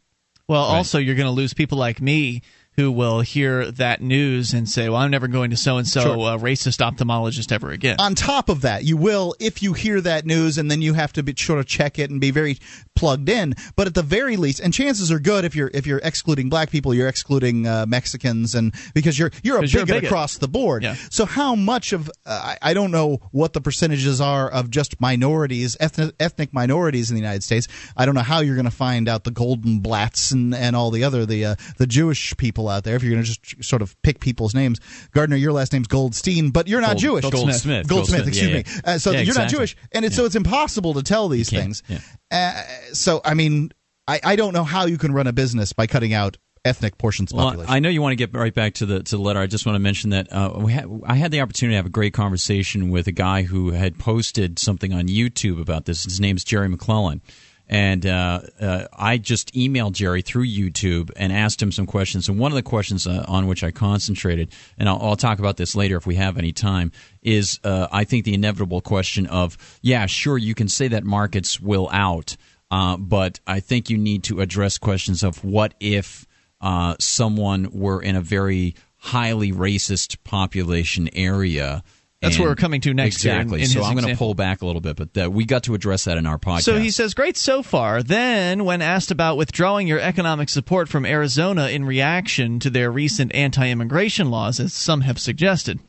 Well, 0.49 0.63
also 0.63 0.99
you're 0.99 1.15
going 1.15 1.27
to 1.27 1.33
lose 1.33 1.55
people 1.55 1.79
like 1.79 2.01
me 2.01 2.43
who 2.77 2.91
will 2.93 3.21
hear 3.21 3.71
that 3.73 4.01
news 4.01 4.53
and 4.53 4.69
say, 4.69 4.89
"Well, 4.89 5.01
I'm 5.01 5.11
never 5.11 5.29
going 5.29 5.51
to 5.51 5.57
so 5.57 5.77
and 5.79 5.87
so 5.87 6.17
racist 6.39 6.79
ophthalmologist 6.79 7.53
ever 7.53 7.71
again." 7.71 7.97
On 7.99 8.15
top 8.15 8.49
of 8.49 8.63
that, 8.63 8.85
you 8.85 8.97
will 8.97 9.35
if 9.41 9.63
you 9.63 9.73
hear 9.73 10.01
that 10.01 10.25
news, 10.25 10.57
and 10.59 10.71
then 10.71 10.81
you 10.81 10.95
have 10.95 11.13
to 11.15 11.23
be, 11.23 11.35
sort 11.37 11.59
of 11.59 11.67
check 11.67 11.99
it 11.99 12.11
and 12.11 12.21
be 12.21 12.31
very 12.31 12.59
plugged 12.97 13.29
in. 13.29 13.55
But 13.77 13.87
at 13.87 13.95
the 13.95 14.03
very 14.03 14.37
least, 14.37 14.61
and 14.61 14.73
chances 14.73 15.11
are 15.11 15.19
good 15.19 15.45
if 15.45 15.55
you're 15.55 15.71
if 15.75 15.87
you're 15.87 16.01
excluding 16.03 16.49
black 16.49 16.71
people, 16.71 16.95
you're 16.95 17.09
excluding 17.09 17.67
uh, 17.67 17.87
Mexicans, 17.87 18.55
and 18.55 18.73
because 18.95 19.19
you're 19.19 19.31
you're 19.43 19.59
a 19.59 19.61
'Cause 19.61 19.73
you're 19.73 19.83
a 19.83 19.87
bigot, 19.87 19.97
bigot. 20.03 20.09
across 20.11 20.39
the 20.39 20.49
board. 20.49 20.83
Yeah. 20.83 20.95
So 21.11 21.27
how 21.27 21.55
much 21.55 21.93
of 21.93 22.09
uh, 22.25 22.55
I 22.63 22.71
I 22.71 22.75
don't 22.75 22.91
know 22.93 23.19
what 23.33 23.53
the 23.53 23.61
percentages 23.61 24.21
are 24.21 24.49
of 24.49 24.71
just 24.71 25.01
minorities, 25.01 25.77
ethnic, 25.81 26.15
ethnic 26.21 26.53
minorities 26.55 27.11
in 27.11 27.15
the 27.17 27.21
United 27.21 27.43
States. 27.43 27.69
I 27.97 28.07
don't 28.07 28.15
know 28.15 28.23
how 28.23 28.41
you're 28.41 28.55
going 28.57 28.65
to 28.65 28.71
find 28.71 29.09
out 29.09 29.25
the 29.25 29.31
Golden 29.31 29.81
Blats 29.81 30.31
and, 30.31 30.55
and 30.55 30.77
all 30.77 30.91
the 30.91 31.05
other 31.05 31.27
the 31.27 31.45
uh, 31.45 31.55
the 31.79 31.87
Jewish 31.87 32.37
people 32.37 32.60
out 32.69 32.85
there. 32.85 32.97
If 32.97 33.03
you're 33.03 33.13
going 33.13 33.25
to 33.25 33.31
just 33.31 33.65
sort 33.65 33.83
of 33.83 34.01
pick 34.03 34.21
people's 34.21 34.55
names, 34.55 34.79
Gardner, 35.13 35.37
your 35.37 35.53
last 35.53 35.73
name's 35.73 35.87
Goldstein, 35.89 36.51
but 36.51 36.69
you're 36.69 36.81
not 36.81 36.91
Gold- 36.91 36.99
Jewish. 36.99 37.23
Goldsmith. 37.23 37.45
Goldsmith, 37.47 37.89
Goldsmith, 37.89 38.29
excuse 38.29 38.51
yeah, 38.51 38.57
me. 38.57 38.65
Uh, 38.85 38.99
so 38.99 39.11
Yeah, 39.13 39.21
you're 39.21 39.35
not. 39.35 39.49
Jewish, 39.49 39.77
and 39.93 40.05
it's, 40.05 40.17
so 40.17 40.25
it's 40.25 40.37
impossible 40.37 40.95
to 40.95 41.03
tell 41.03 41.29
these 41.29 41.49
things. 41.51 41.83
yeah. 41.89 41.99
Uh, 42.31 42.63
so 42.95 43.21
I 43.25 43.35
mean, 43.35 43.73
I, 44.07 44.21
I 44.23 44.37
don't 44.37 44.53
know 44.53 44.65
how 44.65 44.87
you 44.87 44.99
can 44.99 45.13
run 45.13 45.27
a 45.27 45.33
business 45.33 45.73
by 45.73 45.87
cutting 45.87 46.13
out 46.13 46.37
ethnic 46.65 46.99
portions 46.99 47.33
of 47.33 47.39
Well, 47.39 47.47
population. 47.47 47.73
I 47.73 47.79
know 47.79 47.89
you 47.89 48.03
want 48.03 48.13
to 48.13 48.17
get 48.17 48.35
right 48.35 48.53
back 48.55 48.75
to 48.75 48.87
the 48.87 49.03
to 49.03 49.17
the 49.17 49.23
letter. 49.23 49.41
I 49.41 49.47
just 49.47 49.65
want 49.65 49.77
to 49.77 49.81
mention 49.81 50.11
that 50.11 50.31
uh, 50.33 50.53
we 50.57 50.73
had, 50.73 50.87
I 51.07 51.15
had 51.15 51.31
the 51.31 51.41
opportunity 51.41 51.73
to 51.73 51.77
have 51.77 51.87
a 51.87 51.91
great 51.91 52.13
conversation 52.13 52.91
with 52.91 53.07
a 53.07 53.13
guy 53.13 53.43
who 53.43 53.71
had 53.71 53.99
posted 53.99 54.59
something 54.59 54.93
on 54.93 55.09
YouTube 55.09 55.61
about 55.61 55.87
this. 55.87 56.05
His 56.05 56.21
name's 56.21 56.45
Jerry 56.45 56.69
McClellan. 56.69 57.23
And 57.71 58.05
uh, 58.05 58.41
uh, 58.61 58.87
I 58.93 59.17
just 59.17 59.55
emailed 59.55 59.93
Jerry 59.93 60.23
through 60.23 60.47
YouTube 60.47 61.13
and 61.17 61.33
asked 61.33 61.63
him 61.63 61.71
some 61.71 61.87
questions. 61.87 62.29
And 62.29 62.37
one 62.37 62.51
of 62.51 62.57
the 62.57 62.65
questions 62.65 63.07
uh, 63.07 63.25
on 63.29 63.47
which 63.47 63.63
I 63.63 63.71
concentrated, 63.71 64.51
and 64.77 64.89
I'll, 64.89 65.01
I'll 65.01 65.17
talk 65.17 65.39
about 65.39 65.57
this 65.57 65.77
later 65.77 65.97
if 65.97 66.05
we 66.05 66.17
have 66.17 66.37
any 66.37 66.51
time, 66.51 66.91
is 67.23 67.61
uh, 67.63 67.87
I 67.93 68.03
think 68.03 68.25
the 68.25 68.35
inevitable 68.35 68.81
question 68.81 69.29
of, 69.29 69.57
yeah, 69.83 70.07
sure, 70.07 70.37
you 70.37 70.53
can 70.53 70.69
say 70.69 70.89
that 70.89 71.05
markets 71.05 71.61
will 71.61 71.89
out, 71.93 72.37
uh, 72.73 72.97
but 72.97 73.39
I 73.47 73.61
think 73.61 73.89
you 73.89 73.99
need 73.99 74.25
to 74.25 74.41
address 74.41 74.77
questions 74.77 75.23
of 75.23 75.45
what 75.45 75.75
if 75.79 76.27
uh, 76.61 76.97
someone 76.99 77.71
were 77.71 78.03
in 78.03 78.17
a 78.17 78.21
very 78.21 78.75
highly 78.97 79.53
racist 79.53 80.17
population 80.25 81.09
area. 81.15 81.85
That's 82.21 82.35
and- 82.35 82.43
where 82.43 82.51
we're 82.51 82.57
coming 82.57 82.83
to 82.83 82.93
next 82.93 83.23
here 83.23 83.33
in- 83.33 83.41
Exactly. 83.41 83.63
in 83.63 83.69
so 83.69 83.83
I'm 83.83 83.97
going 83.97 84.09
to 84.09 84.17
pull 84.17 84.35
back 84.35 84.61
a 84.61 84.67
little 84.67 84.83
bit, 84.83 84.97
but 84.97 85.25
uh, 85.25 85.31
we 85.31 85.47
got 85.47 85.63
to 85.65 85.75
address 85.75 86.05
that 86.05 86.19
in 86.19 86.27
our 86.27 86.39
podcast. 86.39 86.63
So 86.63 86.79
he 86.79 86.91
says, 86.91 87.15
great 87.15 87.39
so 87.39 87.63
far. 87.63 88.03
Then, 88.03 88.65
when 88.65 88.83
asked 88.83 89.11
about 89.11 89.39
withdrawing 89.39 89.87
your 89.87 90.01
economic 90.01 90.51
support 90.51 90.89
from 90.89 91.07
Arizona 91.07 91.69
in 91.69 91.85
reaction 91.87 92.61
to 92.61 92.69
their 92.69 92.91
recent 92.91 93.35
anti 93.35 93.67
immigration 93.71 94.31
laws, 94.31 94.61
as 94.61 94.75
some 94.75 95.01
have 95.03 95.19
suggested, 95.19 95.81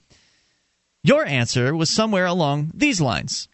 your 1.04 1.26
answer 1.26 1.76
was 1.76 1.90
somewhere 1.90 2.26
along 2.28 2.72
these 2.74 3.02
lines. 3.02 3.50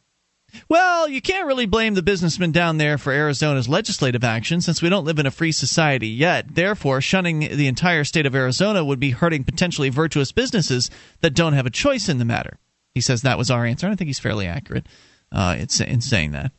Well, 0.70 1.10
you 1.10 1.22
can't 1.22 1.48
really 1.48 1.66
blame 1.66 1.94
the 1.96 2.02
businessmen 2.04 2.52
down 2.52 2.78
there 2.78 2.98
for 2.98 3.12
Arizona's 3.12 3.68
legislative 3.68 4.24
action 4.24 4.62
since 4.62 4.82
we 4.82 4.90
don't 4.90 5.06
live 5.06 5.20
in 5.20 5.26
a 5.26 5.32
free 5.32 5.52
society 5.52 6.08
yet. 6.08 6.56
Therefore, 6.56 7.02
shunning 7.02 7.40
the 7.40 7.68
entire 7.68 8.04
state 8.04 8.26
of 8.26 8.36
Arizona 8.36 8.84
would 8.86 9.00
be 9.00 9.12
hurting 9.12 9.44
potentially 9.44 9.90
virtuous 9.90 10.32
businesses 10.32 10.90
that 11.22 11.34
don't 11.36 11.54
have 11.54 11.66
a 11.66 11.72
choice 11.72 12.08
in 12.08 12.18
the 12.18 12.26
matter. 12.26 12.60
He 12.98 13.02
says 13.02 13.22
that 13.22 13.38
was 13.38 13.52
our 13.52 13.64
answer, 13.64 13.86
and 13.86 13.94
I 13.94 13.96
think 13.96 14.08
he's 14.08 14.18
fairly 14.18 14.48
accurate 14.48 14.88
uh, 15.32 15.56
in, 15.60 16.02
saying 16.02 16.32
that. 16.32 16.52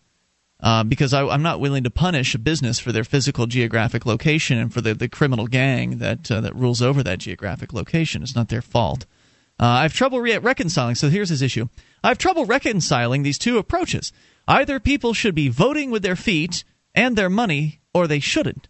Uh, 0.60 0.85
because 0.85 1.12
I, 1.12 1.27
I'm 1.27 1.43
not 1.43 1.59
willing 1.59 1.82
to 1.82 1.90
punish 1.90 2.32
a 2.35 2.39
business 2.39 2.78
for 2.78 2.93
their 2.93 3.02
physical 3.02 3.47
geographic 3.47 4.06
location 4.06 4.56
and 4.56 4.73
for 4.73 4.81
the, 4.81 4.94
the 4.94 5.09
criminal 5.09 5.48
gang 5.48 5.98
that 5.98 6.31
uh, 6.31 6.40
that 6.40 6.55
rules 6.55 6.81
over 6.81 7.02
that 7.02 7.19
geographic 7.19 7.73
location. 7.73 8.23
It's 8.23 8.36
not 8.36 8.51
their 8.51 8.62
fault. 8.62 9.05
Uh, 9.60 9.66
I 9.66 9.82
have 9.82 9.94
trouble 9.94 10.20
re- 10.20 10.39
reconciling. 10.39 10.94
So 10.94 11.09
here's 11.09 11.28
his 11.28 11.43
issue. 11.43 11.69
I 12.05 12.09
have 12.09 12.19
trouble 12.19 12.47
reconciling 12.47 13.24
these 13.24 13.39
two 13.39 13.59
approaches. 13.59 14.12
Either 14.47 14.78
people 14.78 15.12
should 15.12 15.35
be 15.35 15.48
voting 15.48 15.90
with 15.90 16.05
their 16.05 16.16
feet 16.16 16.62
and 16.94 17.16
their 17.16 17.31
money, 17.31 17.81
or 17.93 18.06
they 18.06 18.20
shouldn't. 18.20 18.69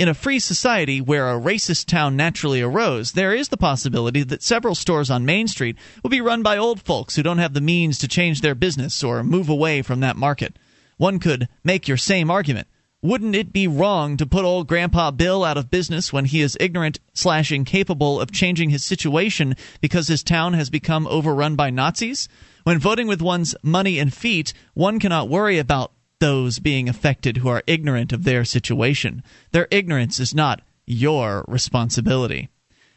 In 0.00 0.08
a 0.08 0.14
free 0.14 0.38
society 0.38 1.02
where 1.02 1.28
a 1.28 1.38
racist 1.38 1.84
town 1.84 2.16
naturally 2.16 2.62
arose, 2.62 3.12
there 3.12 3.34
is 3.34 3.50
the 3.50 3.58
possibility 3.58 4.22
that 4.22 4.42
several 4.42 4.74
stores 4.74 5.10
on 5.10 5.26
Main 5.26 5.46
Street 5.46 5.76
will 6.02 6.08
be 6.08 6.22
run 6.22 6.42
by 6.42 6.56
old 6.56 6.80
folks 6.80 7.16
who 7.16 7.22
don't 7.22 7.36
have 7.36 7.52
the 7.52 7.60
means 7.60 7.98
to 7.98 8.08
change 8.08 8.40
their 8.40 8.54
business 8.54 9.04
or 9.04 9.22
move 9.22 9.50
away 9.50 9.82
from 9.82 10.00
that 10.00 10.16
market. 10.16 10.58
One 10.96 11.18
could 11.18 11.48
make 11.62 11.86
your 11.86 11.98
same 11.98 12.30
argument. 12.30 12.66
Wouldn't 13.02 13.36
it 13.36 13.52
be 13.52 13.68
wrong 13.68 14.16
to 14.16 14.24
put 14.24 14.46
old 14.46 14.68
Grandpa 14.68 15.10
Bill 15.10 15.44
out 15.44 15.58
of 15.58 15.70
business 15.70 16.10
when 16.10 16.24
he 16.24 16.40
is 16.40 16.56
ignorant 16.58 16.98
slash 17.12 17.52
incapable 17.52 18.22
of 18.22 18.32
changing 18.32 18.70
his 18.70 18.82
situation 18.82 19.54
because 19.82 20.08
his 20.08 20.22
town 20.22 20.54
has 20.54 20.70
become 20.70 21.06
overrun 21.08 21.56
by 21.56 21.68
Nazis? 21.68 22.26
When 22.64 22.78
voting 22.78 23.06
with 23.06 23.20
one's 23.20 23.54
money 23.62 23.98
and 23.98 24.14
feet, 24.14 24.54
one 24.72 24.98
cannot 24.98 25.28
worry 25.28 25.58
about 25.58 25.92
those 26.20 26.58
being 26.58 26.88
affected 26.88 27.38
who 27.38 27.48
are 27.48 27.62
ignorant 27.66 28.12
of 28.12 28.24
their 28.24 28.44
situation. 28.44 29.22
Their 29.52 29.66
ignorance 29.70 30.20
is 30.20 30.34
not 30.34 30.62
your 30.86 31.44
responsibility. 31.48 32.48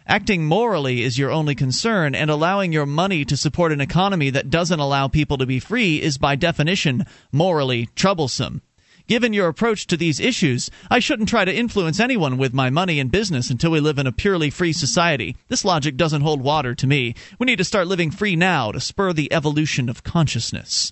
Acting 0.06 0.46
morally 0.46 1.02
is 1.02 1.18
your 1.18 1.32
only 1.32 1.56
concern, 1.56 2.14
and 2.14 2.30
allowing 2.30 2.74
your 2.74 2.86
money 2.86 3.24
to 3.24 3.38
support 3.38 3.72
an 3.72 3.80
economy 3.80 4.30
that 4.32 4.50
doesn't 4.50 4.82
allow 4.82 5.08
people 5.08 5.38
to 5.38 5.46
be 5.46 5.60
free 5.60 6.02
is 6.02 6.18
by 6.18 6.36
definition 6.36 7.06
morally 7.32 7.88
troublesome. 7.96 8.62
Given 9.08 9.34
your 9.34 9.48
approach 9.48 9.88
to 9.88 9.98
these 9.98 10.20
issues, 10.20 10.70
I 10.90 11.00
shouldn't 11.00 11.30
try 11.30 11.46
to 11.46 11.56
influence 11.56 12.00
anyone 12.00 12.38
with 12.38 12.54
my 12.54 12.70
money 12.70 13.00
and 13.00 13.12
business 13.12 13.50
until 13.50 13.72
we 13.72 13.80
live 13.80 13.98
in 13.98 14.08
a 14.08 14.12
purely 14.12 14.50
free 14.50 14.74
society. 14.74 15.38
This 15.48 15.66
logic 15.66 15.96
doesn't 15.96 16.22
hold 16.22 16.42
water 16.42 16.76
to 16.76 16.88
me. 16.88 17.16
We 17.40 17.46
need 17.46 17.58
to 17.58 17.66
start 17.66 17.88
living 17.88 18.12
free 18.12 18.36
now 18.36 18.72
to 18.72 18.82
spur 18.82 19.14
the 19.14 19.32
evolution 19.32 19.88
of 19.88 20.04
consciousness. 20.04 20.92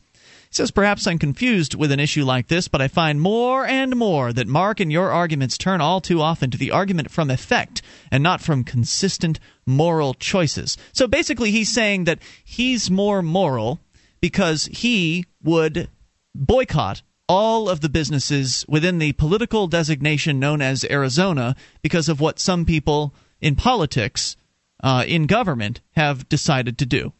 Says, 0.53 0.69
Perhaps 0.69 1.07
I'm 1.07 1.17
confused 1.17 1.75
with 1.75 1.93
an 1.93 2.01
issue 2.01 2.25
like 2.25 2.49
this, 2.49 2.67
but 2.67 2.81
I 2.81 2.89
find 2.89 3.21
more 3.21 3.65
and 3.65 3.95
more 3.95 4.33
that 4.33 4.49
Mark 4.49 4.81
and 4.81 4.91
your 4.91 5.09
arguments 5.09 5.57
turn 5.57 5.79
all 5.79 6.01
too 6.01 6.21
often 6.21 6.51
to 6.51 6.57
the 6.57 6.71
argument 6.71 7.09
from 7.09 7.31
effect 7.31 7.81
and 8.11 8.21
not 8.21 8.41
from 8.41 8.65
consistent 8.65 9.39
moral 9.65 10.13
choices. 10.13 10.77
So 10.91 11.07
basically, 11.07 11.51
he's 11.51 11.73
saying 11.73 12.03
that 12.03 12.19
he's 12.43 12.91
more 12.91 13.21
moral 13.21 13.79
because 14.19 14.65
he 14.65 15.25
would 15.41 15.87
boycott 16.35 17.01
all 17.29 17.69
of 17.69 17.79
the 17.79 17.87
businesses 17.87 18.65
within 18.67 18.99
the 18.99 19.13
political 19.13 19.67
designation 19.67 20.37
known 20.37 20.61
as 20.61 20.83
Arizona 20.83 21.55
because 21.81 22.09
of 22.09 22.19
what 22.19 22.39
some 22.39 22.65
people 22.65 23.15
in 23.39 23.55
politics, 23.55 24.35
uh, 24.83 25.05
in 25.07 25.27
government, 25.27 25.79
have 25.91 26.27
decided 26.27 26.77
to 26.77 26.85
do. 26.85 27.13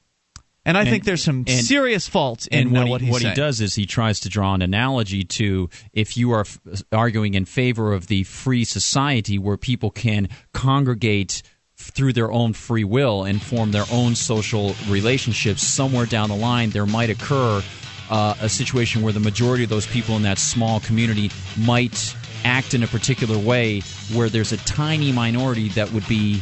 And 0.63 0.77
I 0.77 0.81
And- 0.81 0.89
think 0.89 1.05
there's 1.05 1.23
some 1.23 1.43
and- 1.47 1.65
serious 1.65 2.07
faults 2.07 2.45
in 2.47 2.59
and 2.67 2.71
what, 2.71 2.88
what, 2.88 3.01
he, 3.01 3.09
what 3.09 3.21
he 3.23 3.33
does 3.33 3.61
is 3.61 3.73
he 3.75 3.85
tries 3.88 4.19
to 4.21 4.29
draw 4.29 4.53
an 4.53 4.61
analogy 4.61 5.23
to 5.23 5.69
if 5.93 6.15
you 6.17 6.31
are 6.31 6.41
f- 6.41 6.59
arguing 6.91 7.33
in 7.33 7.45
favor 7.45 7.93
of 7.93 8.07
the 8.07 8.23
free 8.23 8.63
society 8.63 9.39
where 9.39 9.57
people 9.57 9.89
can 9.89 10.29
congregate 10.53 11.41
through 11.77 12.13
their 12.13 12.31
own 12.31 12.53
free 12.53 12.83
will 12.83 13.23
and 13.23 13.41
form 13.41 13.71
their 13.71 13.85
own 13.91 14.13
social 14.13 14.75
relationships. 14.88 15.63
Somewhere 15.63 16.05
down 16.05 16.29
the 16.29 16.35
line, 16.35 16.69
there 16.69 16.85
might 16.85 17.09
occur 17.09 17.63
uh, 18.11 18.35
a 18.39 18.47
situation 18.49 19.01
where 19.01 19.13
the 19.13 19.19
majority 19.19 19.63
of 19.63 19.69
those 19.71 19.88
people 19.88 20.15
in 20.15 20.21
that 20.21 20.38
small 20.38 20.79
community 20.81 21.31
might 21.57 22.15
act 22.43 22.73
in 22.75 22.83
a 22.83 22.88
particular 22.88 23.38
way 23.38 23.79
where 24.13 24.29
there's 24.29 24.51
a 24.51 24.57
tiny 24.57 25.11
minority 25.11 25.69
that 25.69 25.91
would 25.91 26.07
be 26.07 26.39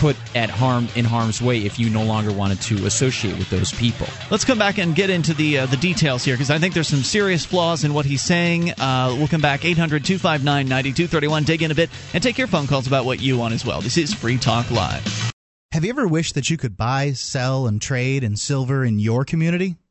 put 0.00 0.16
at 0.34 0.48
harm 0.48 0.88
in 0.96 1.04
harm's 1.04 1.42
way 1.42 1.58
if 1.58 1.78
you 1.78 1.90
no 1.90 2.02
longer 2.02 2.32
wanted 2.32 2.58
to 2.62 2.86
associate 2.86 3.36
with 3.36 3.50
those 3.50 3.70
people. 3.72 4.06
Let's 4.30 4.46
come 4.46 4.58
back 4.58 4.78
and 4.78 4.94
get 4.94 5.10
into 5.10 5.34
the 5.34 5.58
uh, 5.58 5.66
the 5.66 5.76
details 5.76 6.24
here 6.24 6.34
because 6.34 6.50
I 6.50 6.58
think 6.58 6.72
there's 6.72 6.88
some 6.88 7.02
serious 7.02 7.44
flaws 7.44 7.84
in 7.84 7.92
what 7.92 8.06
he's 8.06 8.22
saying. 8.22 8.70
Uh, 8.80 9.14
we'll 9.18 9.28
come 9.28 9.42
back 9.42 9.60
800-259-9231, 9.60 11.44
dig 11.44 11.62
in 11.62 11.70
a 11.70 11.74
bit, 11.74 11.90
and 12.14 12.22
take 12.22 12.38
your 12.38 12.46
phone 12.46 12.66
calls 12.66 12.86
about 12.86 13.04
what 13.04 13.20
you 13.20 13.36
want 13.36 13.52
as 13.52 13.66
well. 13.66 13.82
This 13.82 13.98
is 13.98 14.14
Free 14.14 14.38
Talk 14.38 14.70
Live. 14.70 15.32
Have 15.72 15.84
you 15.84 15.90
ever 15.90 16.08
wished 16.08 16.34
that 16.34 16.48
you 16.48 16.56
could 16.56 16.76
buy, 16.76 17.12
sell, 17.12 17.66
and 17.66 17.80
trade 17.80 18.24
in 18.24 18.36
silver 18.36 18.84
in 18.84 18.98
your 18.98 19.24
community? 19.24 19.76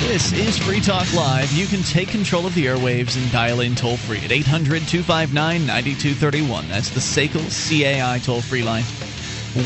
This 0.00 0.32
is 0.32 0.56
Free 0.56 0.80
Talk 0.80 1.12
Live. 1.12 1.52
You 1.52 1.66
can 1.66 1.82
take 1.82 2.08
control 2.08 2.46
of 2.46 2.54
the 2.54 2.64
airwaves 2.64 3.20
and 3.20 3.30
dial 3.30 3.60
in 3.60 3.74
toll 3.74 3.98
free 3.98 4.18
at 4.18 4.32
800 4.32 4.88
259 4.88 5.66
9231. 5.66 6.68
That's 6.68 6.88
the 6.88 7.00
SACL 7.00 7.44
CAI 7.50 8.18
toll 8.18 8.40
free 8.40 8.62
line. 8.62 8.82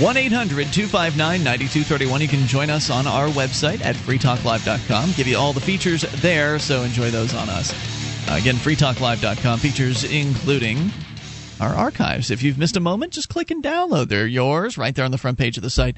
1 0.01 0.16
800 0.16 0.73
259 0.73 1.44
9231. 1.44 2.20
You 2.20 2.28
can 2.28 2.47
join 2.48 2.69
us 2.69 2.90
on 2.90 3.06
our 3.06 3.28
website 3.28 3.81
at 3.82 3.94
freetalklive.com. 3.94 5.12
Give 5.12 5.28
you 5.28 5.39
all 5.39 5.52
the 5.52 5.61
features 5.61 6.02
there, 6.20 6.59
so 6.59 6.82
enjoy 6.82 7.11
those 7.11 7.32
on 7.32 7.48
us. 7.48 7.70
Again, 8.28 8.56
freetalklive.com. 8.56 9.61
Features 9.61 10.02
including 10.02 10.90
our 11.61 11.74
archives. 11.74 12.32
If 12.32 12.43
you've 12.43 12.59
missed 12.59 12.77
a 12.77 12.81
moment, 12.81 13.12
just 13.12 13.28
click 13.28 13.52
and 13.52 13.62
download. 13.62 14.09
They're 14.09 14.27
yours 14.27 14.77
right 14.77 14.94
there 14.94 15.05
on 15.05 15.12
the 15.12 15.19
front 15.19 15.39
page 15.39 15.56
of 15.56 15.62
the 15.62 15.70
site. 15.70 15.97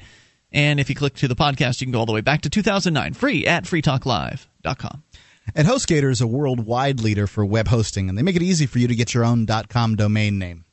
And 0.51 0.79
if 0.79 0.89
you 0.89 0.95
click 0.95 1.15
to 1.15 1.27
the 1.27 1.35
podcast, 1.35 1.81
you 1.81 1.87
can 1.87 1.91
go 1.91 1.99
all 1.99 2.05
the 2.05 2.13
way 2.13 2.21
back 2.21 2.41
to 2.41 2.49
2009, 2.49 3.13
free 3.13 3.45
at 3.45 3.65
freetalklive.com. 3.65 5.03
And 5.55 5.67
HostGator 5.67 6.11
is 6.11 6.21
a 6.21 6.27
worldwide 6.27 6.99
leader 6.99 7.27
for 7.27 7.45
web 7.45 7.67
hosting, 7.67 8.09
and 8.09 8.17
they 8.17 8.21
make 8.21 8.35
it 8.35 8.41
easy 8.41 8.65
for 8.65 8.79
you 8.79 8.87
to 8.87 8.95
get 8.95 9.13
your 9.13 9.23
own 9.23 9.47
.com 9.69 9.95
domain 9.95 10.37
name. 10.37 10.65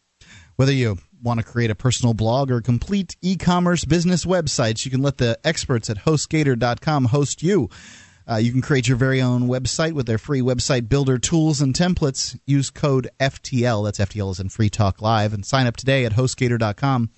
Whether 0.56 0.72
you 0.72 0.98
want 1.22 1.40
to 1.40 1.46
create 1.46 1.70
a 1.70 1.74
personal 1.74 2.12
blog 2.14 2.51
or 2.51 2.60
complete 2.60 3.16
e-commerce 3.22 3.84
business 3.84 4.24
websites, 4.24 4.84
you 4.84 4.90
can 4.90 5.02
let 5.02 5.18
the 5.18 5.38
experts 5.44 5.88
at 5.90 5.98
HostGator.com 5.98 7.06
host 7.06 7.42
you. 7.42 7.70
Uh, 8.30 8.36
you 8.36 8.52
can 8.52 8.62
create 8.62 8.88
your 8.88 8.96
very 8.96 9.20
own 9.20 9.48
website 9.48 9.92
with 9.92 10.06
their 10.06 10.18
free 10.18 10.40
website 10.40 10.88
builder 10.88 11.18
tools 11.18 11.60
and 11.60 11.74
templates. 11.74 12.38
Use 12.46 12.70
code 12.70 13.09
FTL, 13.20 13.84
that's 13.84 13.98
FTL 13.98 14.32
is 14.32 14.40
in 14.40 14.48
Free 14.48 14.70
Talk 14.70 15.02
Live, 15.02 15.32
and 15.34 15.44
sign 15.44 15.66
up 15.66 15.76
today 15.76 16.05
at 16.05 16.12
HostGator.com 16.12 17.10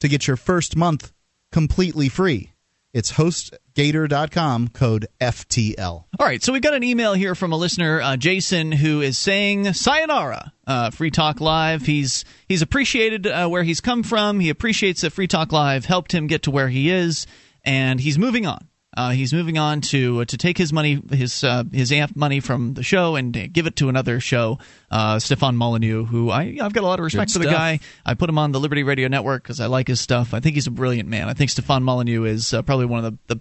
to 0.00 0.08
get 0.08 0.26
your 0.26 0.36
first 0.36 0.76
month 0.76 1.12
completely 1.52 2.08
free. 2.08 2.52
It's 2.96 3.12
hostgator.com, 3.12 4.68
code 4.68 5.06
FTL. 5.20 6.04
All 6.18 6.26
right, 6.26 6.42
so 6.42 6.50
we 6.52 6.60
got 6.60 6.72
an 6.72 6.82
email 6.82 7.12
here 7.12 7.34
from 7.34 7.52
a 7.52 7.56
listener, 7.56 8.00
uh, 8.00 8.16
Jason, 8.16 8.72
who 8.72 9.02
is 9.02 9.18
saying 9.18 9.74
"Sayonara, 9.74 10.52
uh, 10.66 10.90
Free 10.90 11.10
Talk 11.10 11.42
Live." 11.42 11.82
He's 11.82 12.24
he's 12.48 12.62
appreciated 12.62 13.26
uh, 13.26 13.48
where 13.48 13.64
he's 13.64 13.82
come 13.82 14.02
from. 14.02 14.40
He 14.40 14.48
appreciates 14.48 15.02
that 15.02 15.10
Free 15.10 15.26
Talk 15.26 15.52
Live 15.52 15.84
helped 15.84 16.12
him 16.12 16.26
get 16.26 16.44
to 16.44 16.50
where 16.50 16.70
he 16.70 16.90
is, 16.90 17.26
and 17.64 18.00
he's 18.00 18.18
moving 18.18 18.46
on. 18.46 18.66
Uh, 18.96 19.10
he's 19.10 19.32
moving 19.32 19.58
on 19.58 19.80
to 19.82 20.24
to 20.24 20.36
take 20.38 20.56
his 20.56 20.72
money, 20.72 21.02
his 21.12 21.44
uh, 21.44 21.64
his 21.72 21.92
amp 21.92 22.16
money 22.16 22.40
from 22.40 22.74
the 22.74 22.82
show, 22.82 23.14
and 23.16 23.52
give 23.52 23.66
it 23.66 23.76
to 23.76 23.88
another 23.88 24.20
show. 24.20 24.58
Uh, 24.90 25.18
Stefan 25.18 25.56
Molyneux, 25.56 26.04
who 26.06 26.30
I 26.30 26.56
I've 26.62 26.72
got 26.72 26.82
a 26.82 26.86
lot 26.86 26.98
of 26.98 27.04
respect 27.04 27.32
Good 27.32 27.42
for 27.42 27.46
the 27.46 27.52
guy. 27.52 27.80
I 28.04 28.14
put 28.14 28.28
him 28.30 28.38
on 28.38 28.52
the 28.52 28.60
Liberty 28.60 28.82
Radio 28.84 29.08
Network 29.08 29.42
because 29.42 29.60
I 29.60 29.66
like 29.66 29.88
his 29.88 30.00
stuff. 30.00 30.32
I 30.32 30.40
think 30.40 30.54
he's 30.54 30.66
a 30.66 30.70
brilliant 30.70 31.08
man. 31.08 31.28
I 31.28 31.34
think 31.34 31.50
Stefan 31.50 31.82
Molyneux 31.82 32.24
is 32.24 32.54
uh, 32.54 32.62
probably 32.62 32.86
one 32.86 33.04
of 33.04 33.18
the, 33.26 33.34
the 33.34 33.40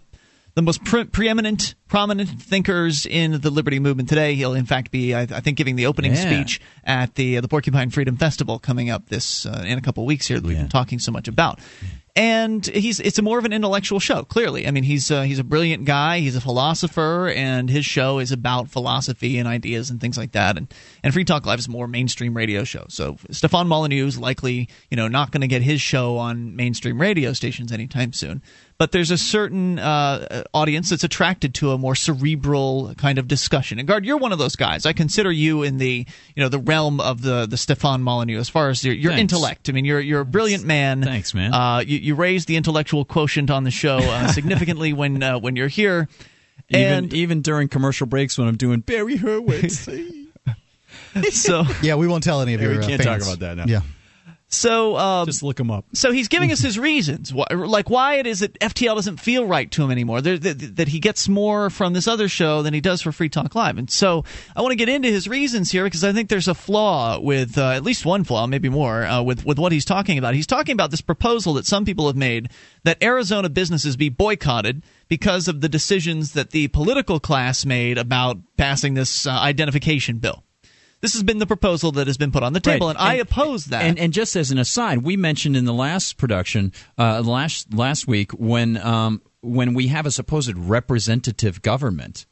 the 0.55 0.61
most 0.61 0.85
pre- 0.85 1.03
preeminent, 1.03 1.75
prominent 1.89 2.29
thinkers 2.29 3.05
in 3.05 3.41
the 3.41 3.49
liberty 3.49 3.77
movement 3.79 4.07
today. 4.07 4.35
He'll, 4.35 4.53
in 4.53 4.65
fact, 4.65 4.89
be, 4.89 5.13
I, 5.13 5.23
I 5.23 5.41
think, 5.41 5.57
giving 5.57 5.75
the 5.75 5.85
opening 5.87 6.13
Yeah. 6.13 6.21
speech 6.21 6.61
at 6.85 7.15
the 7.15 7.37
uh, 7.37 7.41
the 7.41 7.49
Porcupine 7.49 7.89
Freedom 7.89 8.15
Festival 8.15 8.57
coming 8.57 8.89
up 8.89 9.09
this 9.09 9.45
uh, 9.45 9.63
in 9.67 9.77
a 9.77 9.81
couple 9.81 10.05
weeks 10.05 10.27
here 10.27 10.39
that 10.39 10.47
we've 10.47 10.57
been 10.57 10.69
talking 10.69 10.99
so 10.99 11.11
much 11.11 11.27
about. 11.27 11.59
And 12.17 12.65
he's 12.65 13.01
it's 13.01 13.19
a 13.19 13.21
more 13.21 13.37
of 13.37 13.43
an 13.43 13.51
intellectual 13.51 13.99
show. 13.99 14.23
Clearly, 14.23 14.67
I 14.67 14.71
mean 14.71 14.83
he's 14.83 15.11
uh, 15.11 15.23
he's 15.23 15.39
a 15.39 15.43
brilliant 15.43 15.83
guy. 15.83 16.19
He's 16.19 16.37
a 16.37 16.41
philosopher, 16.41 17.27
and 17.27 17.69
his 17.69 17.85
show 17.85 18.19
is 18.19 18.31
about 18.31 18.69
philosophy 18.69 19.37
and 19.37 19.49
ideas 19.49 19.89
and 19.89 19.99
things 19.99 20.17
like 20.17 20.31
that. 20.31 20.57
And 20.57 20.73
and 21.03 21.13
Free 21.13 21.25
Talk 21.25 21.45
Live 21.45 21.59
is 21.59 21.67
more 21.67 21.89
mainstream 21.89 22.33
radio 22.33 22.63
show. 22.63 22.85
So 22.87 23.17
Stefan 23.31 23.67
Molyneux 23.67 24.07
is 24.07 24.17
likely 24.17 24.69
you 24.89 24.95
know 24.95 25.09
not 25.09 25.31
going 25.31 25.41
to 25.41 25.47
get 25.47 25.61
his 25.61 25.81
show 25.81 26.17
on 26.17 26.55
mainstream 26.55 27.01
radio 27.01 27.33
stations 27.33 27.73
anytime 27.73 28.13
soon 28.13 28.41
but 28.77 28.91
there's 28.91 29.11
a 29.11 29.17
certain 29.17 29.79
uh, 29.79 30.43
audience 30.53 30.89
that's 30.89 31.03
attracted 31.03 31.53
to 31.55 31.71
a 31.71 31.77
more 31.77 31.95
cerebral 31.95 32.93
kind 32.97 33.17
of 33.17 33.27
discussion. 33.27 33.79
And 33.79 33.87
Gard, 33.87 34.05
you're 34.05 34.17
one 34.17 34.31
of 34.33 34.37
those 34.37 34.55
guys. 34.55 34.85
I 34.85 34.91
consider 34.93 35.31
you 35.31 35.63
in 35.63 35.77
the 35.77 36.05
you 36.35 36.43
know 36.43 36.49
the 36.49 36.59
realm 36.59 36.99
of 36.99 37.21
the 37.21 37.45
the 37.45 37.57
Stefan 37.57 38.01
Molyneux 38.03 38.37
as 38.39 38.49
far 38.49 38.69
as 38.69 38.83
your, 38.83 38.93
your 38.93 39.13
intellect. 39.13 39.69
I 39.69 39.71
mean, 39.71 39.85
you're 39.85 40.01
you're 40.01 40.21
a 40.21 40.25
brilliant 40.25 40.65
man. 40.65 41.03
Thanks, 41.03 41.33
man. 41.33 41.53
Uh, 41.53 41.79
you, 41.79 41.97
you 41.99 42.15
raise 42.15 42.45
the 42.45 42.57
intellectual 42.57 43.05
quotient 43.05 43.49
on 43.49 43.63
the 43.63 43.71
show 43.71 43.97
uh, 43.99 44.27
significantly 44.33 44.91
when 44.93 45.23
uh, 45.23 45.39
when 45.39 45.55
you're 45.55 45.67
here. 45.69 46.09
Even 46.69 46.93
And 47.05 47.13
even 47.13 47.41
during 47.41 47.67
commercial 47.67 48.07
breaks 48.07 48.37
when 48.39 48.47
I'm 48.47 48.57
doing 48.57 48.79
Barry 48.79 49.17
Hurwitz. 49.17 49.87
so 51.31 51.63
Yeah, 51.81 51.95
we 51.95 52.07
won't 52.07 52.23
tell 52.23 52.41
any 52.41 52.55
of 52.55 52.61
Yeah, 52.61 52.69
your 52.69 52.77
we 52.79 52.83
uh, 52.83 52.87
can't 52.87 53.01
talk 53.03 53.11
fans. 53.21 53.27
about 53.27 53.39
that 53.39 53.57
now. 53.57 53.65
Yeah. 53.71 53.81
So 54.47 54.95
um, 54.95 55.25
Just 55.25 55.43
look 55.43 55.59
him 55.59 55.71
up. 55.71 55.85
So 55.93 56.11
he's 56.11 56.27
giving 56.27 56.51
us 56.51 56.59
his 56.61 56.77
reasons, 56.77 57.31
wh- 57.31 57.51
like 57.51 57.89
why 57.89 58.15
it 58.15 58.27
is 58.27 58.39
that 58.39 58.57
FTL 58.59 58.95
doesn't 58.95 59.17
feel 59.17 59.45
right 59.45 59.69
to 59.71 59.83
him 59.83 59.91
anymore. 59.91 60.21
There, 60.21 60.37
that, 60.37 60.75
that 60.77 60.87
he 60.87 60.99
gets 60.99 61.27
more 61.27 61.69
from 61.69 61.93
this 61.93 62.07
other 62.07 62.27
show 62.27 62.61
than 62.61 62.73
he 62.73 62.81
does 62.81 63.01
for 63.01 63.11
Free 63.11 63.29
Talk 63.29 63.55
Live, 63.55 63.77
and 63.77 63.89
so 63.89 64.23
I 64.55 64.61
want 64.61 64.71
to 64.71 64.77
get 64.77 64.89
into 64.89 65.09
his 65.09 65.27
reasons 65.27 65.71
here 65.71 65.83
because 65.83 66.03
I 66.03 66.13
think 66.13 66.29
there's 66.29 66.47
a 66.47 66.53
flaw 66.53 67.19
with 67.19 67.57
uh, 67.57 67.71
at 67.71 67.83
least 67.83 68.05
one 68.05 68.23
flaw, 68.23 68.47
maybe 68.47 68.69
more, 68.69 69.03
uh, 69.03 69.21
with 69.21 69.45
with 69.45 69.57
what 69.59 69.71
he's 69.71 69.85
talking 69.85 70.17
about. 70.17 70.35
He's 70.35 70.47
talking 70.47 70.73
about 70.73 70.91
this 70.91 71.01
proposal 71.01 71.55
that 71.55 71.65
some 71.65 71.83
people 71.85 72.07
have 72.07 72.15
made 72.15 72.49
that 72.83 73.01
Arizona 73.03 73.49
businesses 73.49 73.97
be 73.97 74.09
boycotted 74.09 74.83
because 75.07 75.47
of 75.47 75.61
the 75.61 75.69
decisions 75.69 76.33
that 76.33 76.51
the 76.51 76.67
political 76.69 77.19
class 77.19 77.65
made 77.65 77.97
about 77.97 78.37
passing 78.57 78.93
this 78.93 79.25
uh, 79.25 79.31
identification 79.31 80.17
bill. 80.17 80.43
This 81.05 81.13
has 81.13 81.23
been 81.23 81.37
the 81.37 81.45
proposal 81.45 81.91
that 81.93 82.07
has 82.07 82.17
been 82.17 82.31
put 82.31 82.41
on 82.43 82.53
the 82.53 82.59
table, 82.59 82.87
Right. 82.87 82.95
and, 82.97 83.07
I 83.07 83.13
oppose 83.15 83.65
that. 83.65 83.83
And, 83.83 83.99
and 83.99 84.11
just 84.11 84.35
as 84.35 84.49
an 84.51 84.57
aside, 84.57 84.99
we 85.03 85.15
mentioned 85.15 85.55
in 85.55 85.65
the 85.65 85.73
last 85.73 86.17
production 86.17 86.73
uh, 86.97 87.21
last 87.21 87.73
last 87.73 88.07
week 88.07 88.31
when 88.31 88.77
um, 88.77 89.21
when 89.41 89.73
we 89.75 89.87
have 89.87 90.05
a 90.05 90.11
supposed 90.11 90.57
representative 90.57 91.61
government. 91.61 92.25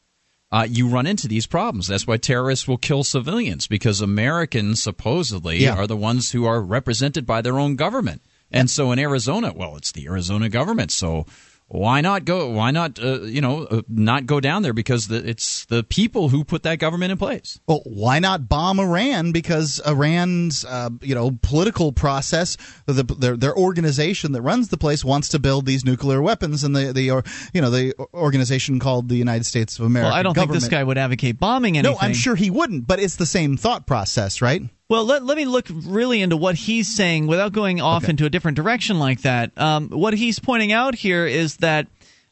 Uh, 0.52 0.66
you 0.70 0.86
run 0.86 1.04
into 1.06 1.26
these 1.26 1.46
problems. 1.46 1.88
That's 1.88 2.06
why 2.06 2.16
terrorists 2.16 2.68
will 2.68 2.76
kill 2.78 3.02
civilians 3.02 3.66
because 3.66 4.00
Americans 4.00 4.80
supposedly 4.80 5.58
Yeah. 5.58 5.74
are 5.74 5.86
the 5.88 5.96
ones 5.96 6.30
who 6.30 6.44
are 6.44 6.60
represented 6.62 7.26
by 7.26 7.42
their 7.42 7.58
own 7.58 7.74
government. 7.74 8.22
And 8.52 8.70
so 8.70 8.92
in 8.92 9.00
Arizona, 9.00 9.52
well, 9.52 9.76
it's 9.76 9.90
the 9.90 10.06
Arizona 10.06 10.48
government. 10.48 10.92
So 10.92 11.26
why 11.68 12.02
not 12.02 12.24
go? 12.24 12.50
Why 12.50 12.70
not, 12.70 13.02
uh, 13.02 13.22
you 13.22 13.40
know, 13.40 13.64
uh, 13.64 13.82
not 13.88 14.26
go 14.26 14.38
down 14.38 14.62
there 14.62 14.72
because 14.72 15.08
the, 15.08 15.26
it's 15.28 15.64
the 15.64 15.82
people 15.82 16.28
who 16.28 16.44
put 16.44 16.62
that 16.64 16.78
government 16.78 17.10
in 17.10 17.18
place. 17.18 17.58
Well, 17.66 17.80
why 17.84 18.18
not 18.18 18.48
bomb 18.48 18.78
Iran? 18.78 19.32
Because 19.32 19.80
Iran's, 19.86 20.64
uh, 20.64 20.90
you 21.00 21.14
know, 21.14 21.38
political 21.42 21.90
process, 21.90 22.56
the, 22.86 23.02
their 23.02 23.36
their 23.36 23.56
organization 23.56 24.32
that 24.32 24.42
runs 24.42 24.68
the 24.68 24.76
place 24.76 25.04
wants 25.04 25.28
to 25.30 25.38
build 25.38 25.64
these 25.64 25.84
nuclear 25.84 26.20
weapons, 26.20 26.64
and 26.64 26.76
the 26.76 26.92
the 26.92 27.10
or, 27.10 27.24
you 27.54 27.60
know 27.60 27.70
the 27.70 27.94
organization 28.12 28.78
called 28.78 29.08
the 29.08 29.16
United 29.16 29.44
States 29.44 29.78
of 29.78 29.86
America. 29.86 30.10
well, 30.10 30.14
I 30.14 30.22
don't 30.22 30.34
think 30.34 30.52
this 30.52 30.68
guy 30.68 30.84
would 30.84 30.98
advocate 30.98 31.40
bombing 31.40 31.78
anything. 31.78 31.96
No, 31.96 31.98
I'm 32.00 32.14
sure 32.14 32.36
he 32.36 32.50
wouldn't, 32.50 32.86
but 32.86 33.00
it's 33.00 33.16
the 33.16 33.26
same 33.26 33.56
thought 33.56 33.86
process, 33.86 34.42
right? 34.42 34.62
Well, 34.88 35.04
let, 35.04 35.24
let 35.24 35.36
me 35.36 35.46
look 35.46 35.66
really 35.70 36.20
into 36.20 36.36
what 36.36 36.56
he's 36.56 36.94
saying 36.94 37.26
without 37.26 37.52
going 37.52 37.80
off 37.80 38.04
Okay. 38.04 38.10
into 38.10 38.26
a 38.26 38.30
different 38.30 38.56
direction 38.56 38.98
like 38.98 39.22
that. 39.22 39.56
Um, 39.56 39.88
what 39.88 40.14
he's 40.14 40.38
pointing 40.38 40.72
out 40.72 40.94
here 40.94 41.26
is 41.26 41.56
that 41.58 41.86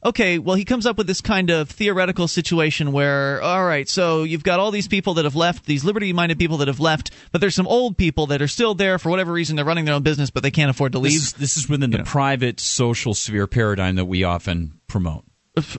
okay, 0.05 0.39
well, 0.39 0.57
he 0.57 0.65
comes 0.65 0.85
up 0.85 0.99
with 0.99 1.07
this 1.07 1.21
kind 1.21 1.49
of 1.51 1.71
theoretical 1.71 2.27
situation 2.27 2.91
where, 2.91 3.41
all 3.41 3.65
right, 3.65 3.89
so 3.89 4.25
you've 4.25 4.43
got 4.43 4.59
all 4.59 4.73
these 4.73 4.89
people 4.89 5.15
that 5.15 5.25
have 5.25 5.37
left, 5.37 5.65
these 5.65 5.85
liberty 5.85 6.13
minded 6.13 6.41
people 6.41 6.57
that 6.59 6.67
have 6.67 6.81
left, 6.81 7.13
but 7.31 7.41
there's 7.41 7.55
some 7.55 7.69
old 7.69 7.97
people 7.97 8.27
that 8.27 8.43
are 8.43 8.49
still 8.49 8.75
there 8.75 8.99
for 8.99 9.11
whatever 9.11 9.33
reason. 9.33 9.55
They're 9.55 9.65
running 9.65 9.85
their 9.85 9.95
own 9.95 10.03
business, 10.03 10.29
but 10.31 10.43
they 10.43 10.51
can't 10.51 10.71
afford 10.71 10.91
to 10.93 10.99
leave. 10.99 11.13
This 11.13 11.23
is, 11.23 11.33
this 11.35 11.57
is 11.57 11.69
within 11.69 11.91
the 11.91 11.99
know. 11.99 12.05
private 12.05 12.59
social 12.59 13.15
sphere 13.15 13.47
paradigm 13.47 13.95
that 13.95 14.07
we 14.07 14.25
often 14.25 14.73
promote. 14.89 15.25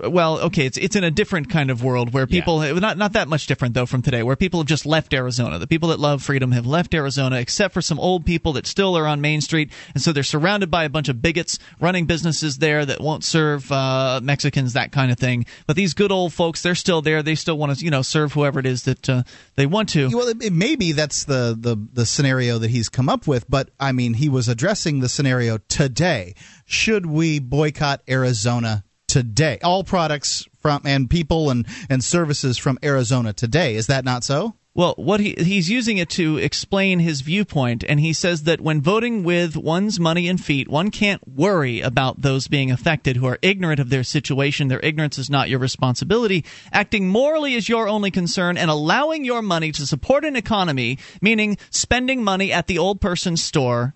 Well, 0.03 0.39
okay, 0.39 0.67
it's 0.67 0.77
it's 0.77 0.95
in 0.95 1.03
a 1.03 1.09
different 1.09 1.49
kind 1.49 1.71
of 1.71 1.83
world 1.83 2.13
where 2.13 2.27
people 2.27 2.59
not 2.79 2.95
not 2.95 3.13
that 3.13 3.27
much 3.27 3.47
different 3.47 3.73
though 3.73 3.87
from 3.87 4.03
today, 4.03 4.21
where 4.21 4.35
people 4.35 4.59
have 4.59 4.67
just 4.67 4.85
left 4.85 5.15
Arizona. 5.15 5.57
The 5.57 5.65
people 5.65 5.89
that 5.89 5.99
love 5.99 6.21
freedom 6.21 6.51
have 6.51 6.67
left 6.67 6.93
Arizona, 6.93 7.39
except 7.39 7.73
for 7.73 7.81
some 7.81 7.99
old 7.99 8.23
people 8.23 8.53
that 8.53 8.67
still 8.67 8.95
are 8.95 9.07
on 9.07 9.19
Main 9.19 9.41
Street, 9.41 9.71
and 9.95 10.03
so 10.03 10.11
they're 10.11 10.21
surrounded 10.21 10.69
by 10.69 10.83
a 10.83 10.89
bunch 10.89 11.09
of 11.09 11.23
bigots 11.23 11.57
running 11.79 12.05
businesses 12.05 12.59
there 12.59 12.85
that 12.85 13.01
won't 13.01 13.23
serve 13.23 13.71
uh, 13.71 14.19
Mexicans, 14.21 14.73
that 14.73 14.91
kind 14.91 15.11
of 15.11 15.17
thing. 15.17 15.43
But 15.65 15.75
these 15.75 15.95
good 15.95 16.11
old 16.11 16.33
folks, 16.33 16.61
they're 16.61 16.75
still 16.75 17.01
there. 17.01 17.23
They 17.23 17.33
still 17.33 17.57
want 17.57 17.75
to 17.75 17.83
you 17.83 17.89
know 17.89 18.03
serve 18.03 18.33
whoever 18.33 18.59
it 18.59 18.67
is 18.67 18.83
that 18.83 19.09
uh, 19.09 19.23
they 19.55 19.65
want 19.65 19.89
to. 19.89 20.09
Well, 20.09 20.27
it, 20.27 20.43
it, 20.43 20.53
maybe 20.53 20.91
that's 20.91 21.23
the, 21.23 21.57
the 21.59 21.75
the 21.93 22.05
scenario 22.05 22.59
that 22.59 22.69
he's 22.69 22.89
come 22.89 23.09
up 23.09 23.25
with, 23.25 23.49
but 23.49 23.71
I 23.79 23.91
mean, 23.91 24.13
he 24.13 24.29
was 24.29 24.47
addressing 24.47 24.99
the 24.99 25.09
scenario 25.09 25.57
today. 25.67 26.35
Should 26.65 27.07
we 27.07 27.39
boycott 27.39 28.01
Arizona 28.07 28.83
today? 29.13 29.59
All 29.63 29.83
products 29.83 30.47
from 30.59 30.81
and 30.85 31.07
people 31.07 31.51
and 31.51 31.67
and 31.87 32.03
services 32.03 32.57
from 32.57 32.79
Arizona 32.83 33.31
today. 33.31 33.75
Is 33.75 33.85
that 33.87 34.03
not 34.03 34.23
so? 34.23 34.55
Well, 34.73 34.95
what 34.97 35.19
he 35.19 35.35
he's 35.37 35.69
using 35.69 35.99
it 35.99 36.09
to 36.11 36.37
explain 36.37 36.97
his 36.97 37.21
viewpoint, 37.21 37.83
and 37.87 37.99
he 37.99 38.11
says 38.11 38.43
that 38.43 38.59
when 38.59 38.81
voting 38.81 39.23
with 39.23 39.55
one's 39.55 39.99
money 39.99 40.27
and 40.27 40.43
feet, 40.43 40.67
one 40.67 40.89
can't 40.89 41.21
worry 41.27 41.81
about 41.81 42.23
those 42.23 42.47
being 42.47 42.71
affected 42.71 43.15
who 43.15 43.27
are 43.27 43.37
ignorant 43.43 43.79
of 43.79 43.91
their 43.91 44.03
situation. 44.03 44.69
Their 44.69 44.79
ignorance 44.79 45.19
is 45.19 45.29
not 45.29 45.47
your 45.47 45.59
responsibility. 45.59 46.43
Acting 46.71 47.07
morally 47.07 47.53
is 47.53 47.69
your 47.69 47.87
only 47.87 48.09
concern, 48.09 48.57
and 48.57 48.71
allowing 48.71 49.23
your 49.23 49.43
money 49.43 49.71
to 49.73 49.85
support 49.85 50.25
an 50.25 50.35
economy, 50.35 50.97
meaning 51.21 51.59
spending 51.69 52.23
money 52.23 52.51
at 52.51 52.65
the 52.65 52.79
old 52.79 52.99
person's 52.99 53.43
store 53.43 53.93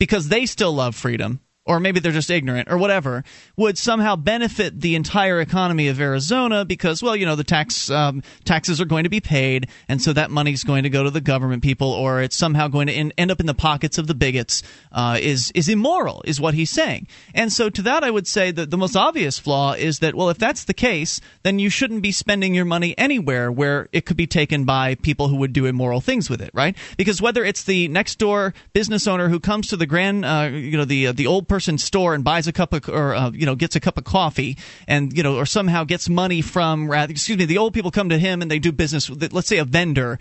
because 0.00 0.26
they 0.26 0.44
still 0.44 0.72
love 0.72 0.96
freedom, 0.96 1.40
or 1.66 1.80
maybe 1.80 2.00
they're 2.00 2.12
just 2.12 2.30
ignorant 2.30 2.70
or 2.70 2.78
whatever, 2.78 3.24
would 3.56 3.76
somehow 3.76 4.16
benefit 4.16 4.80
the 4.80 4.94
entire 4.94 5.40
economy 5.40 5.88
of 5.88 6.00
Arizona 6.00 6.64
because, 6.64 7.02
well, 7.02 7.16
you 7.16 7.26
know, 7.26 7.36
the 7.36 7.44
tax 7.44 7.90
um, 7.90 8.22
taxes 8.44 8.80
are 8.80 8.84
going 8.84 9.04
to 9.04 9.10
be 9.10 9.20
paid, 9.20 9.68
and 9.88 10.00
so 10.00 10.12
that 10.12 10.30
money's 10.30 10.64
going 10.64 10.84
to 10.84 10.90
go 10.90 11.02
to 11.02 11.10
the 11.10 11.20
government 11.20 11.62
people, 11.62 11.92
or 11.92 12.22
it's 12.22 12.36
somehow 12.36 12.68
going 12.68 12.86
to 12.86 12.94
in, 12.94 13.12
end 13.18 13.30
up 13.30 13.40
in 13.40 13.46
the 13.46 13.54
pockets 13.54 13.98
of 13.98 14.06
the 14.06 14.14
bigots. 14.14 14.62
Uh, 14.92 15.18
is 15.20 15.50
is 15.54 15.68
immoral, 15.68 16.22
is 16.24 16.40
what 16.40 16.54
he's 16.54 16.70
saying. 16.70 17.06
And 17.34 17.52
so 17.52 17.68
to 17.68 17.82
that, 17.82 18.04
I 18.04 18.10
would 18.10 18.26
say 18.26 18.50
that 18.50 18.70
the 18.70 18.78
most 18.78 18.96
obvious 18.96 19.38
flaw 19.38 19.72
is 19.72 19.98
that, 19.98 20.14
well, 20.14 20.30
if 20.30 20.38
that's 20.38 20.64
the 20.64 20.74
case, 20.74 21.20
then 21.42 21.58
you 21.58 21.68
shouldn't 21.68 22.02
be 22.02 22.12
spending 22.12 22.54
your 22.54 22.64
money 22.64 22.96
anywhere 22.96 23.50
where 23.50 23.88
it 23.92 24.06
could 24.06 24.16
be 24.16 24.26
taken 24.26 24.64
by 24.64 24.94
people 24.94 25.28
who 25.28 25.36
would 25.36 25.52
do 25.52 25.66
immoral 25.66 26.00
things 26.00 26.30
with 26.30 26.40
it, 26.40 26.50
right? 26.54 26.76
Because 26.96 27.20
whether 27.20 27.44
it's 27.44 27.64
the 27.64 27.88
next 27.88 28.18
door 28.18 28.54
business 28.72 29.06
owner 29.06 29.28
who 29.28 29.40
comes 29.40 29.68
to 29.68 29.76
the 29.76 29.86
grand, 29.86 30.24
uh, 30.24 30.50
you 30.52 30.76
know, 30.76 30.84
the 30.84 31.08
uh, 31.08 31.12
the 31.12 31.26
old 31.26 31.48
person's 31.56 31.82
store 31.82 32.14
and 32.14 32.22
buys 32.22 32.46
a 32.46 32.52
cup 32.52 32.74
of 32.74 32.86
or 32.90 33.14
uh, 33.14 33.30
you 33.30 33.46
know 33.46 33.54
gets 33.54 33.76
a 33.76 33.80
cup 33.80 33.96
of 33.96 34.04
coffee 34.04 34.58
and 34.86 35.16
you 35.16 35.22
know 35.22 35.36
or 35.36 35.46
somehow 35.46 35.84
gets 35.84 36.06
money 36.06 36.42
from 36.42 36.86
rather 36.86 37.10
excuse 37.10 37.38
me 37.38 37.46
the 37.46 37.56
old 37.56 37.72
people 37.72 37.90
come 37.90 38.10
to 38.10 38.18
him 38.18 38.42
and 38.42 38.50
they 38.50 38.58
do 38.58 38.72
business 38.72 39.08
with 39.08 39.32
let's 39.32 39.48
say 39.48 39.56
a 39.56 39.64
vendor 39.64 40.18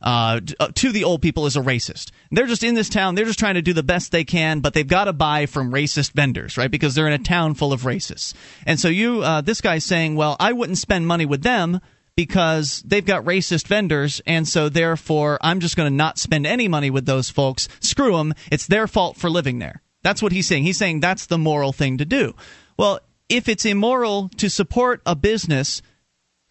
uh, 0.00 0.40
to 0.74 0.92
the 0.92 1.02
old 1.02 1.20
people 1.20 1.46
is 1.46 1.56
a 1.56 1.60
racist. 1.60 2.12
They're 2.30 2.46
just 2.46 2.62
in 2.62 2.76
this 2.76 2.88
town. 2.88 3.16
They're 3.16 3.24
just 3.24 3.40
trying 3.40 3.56
to 3.56 3.62
do 3.62 3.72
the 3.72 3.82
best 3.82 4.12
they 4.12 4.22
can, 4.22 4.60
but 4.60 4.72
they've 4.72 4.86
got 4.86 5.06
to 5.06 5.12
buy 5.12 5.46
from 5.46 5.72
racist 5.72 6.12
vendors, 6.12 6.56
right? 6.56 6.70
Because 6.70 6.94
they're 6.94 7.08
in 7.08 7.12
a 7.12 7.18
town 7.18 7.54
full 7.54 7.72
of 7.72 7.82
racists. 7.82 8.32
And 8.64 8.78
so 8.78 8.86
you, 8.86 9.22
uh, 9.22 9.40
this 9.40 9.60
guy's 9.60 9.84
saying, 9.84 10.14
well, 10.14 10.36
I 10.38 10.52
wouldn't 10.52 10.78
spend 10.78 11.08
money 11.08 11.26
with 11.26 11.42
them 11.42 11.80
because 12.14 12.82
they've 12.84 13.04
got 13.04 13.24
racist 13.24 13.66
vendors, 13.66 14.20
and 14.24 14.46
so 14.46 14.68
therefore 14.68 15.38
I'm 15.40 15.58
just 15.58 15.76
going 15.76 15.90
to 15.90 15.96
not 15.96 16.18
spend 16.18 16.46
any 16.46 16.68
money 16.68 16.90
with 16.90 17.04
those 17.04 17.28
folks. 17.28 17.68
Screw 17.80 18.16
them. 18.16 18.34
It's 18.52 18.68
their 18.68 18.86
fault 18.86 19.16
for 19.16 19.28
living 19.28 19.58
there. 19.58 19.82
That's 20.02 20.22
what 20.22 20.32
he's 20.32 20.46
saying. 20.46 20.64
He's 20.64 20.78
saying 20.78 21.00
that's 21.00 21.26
the 21.26 21.38
moral 21.38 21.72
thing 21.72 21.98
to 21.98 22.04
do. 22.04 22.34
Well, 22.76 23.00
if 23.28 23.48
it's 23.48 23.64
immoral 23.64 24.30
to 24.36 24.48
support 24.48 25.02
a 25.04 25.14
business 25.14 25.82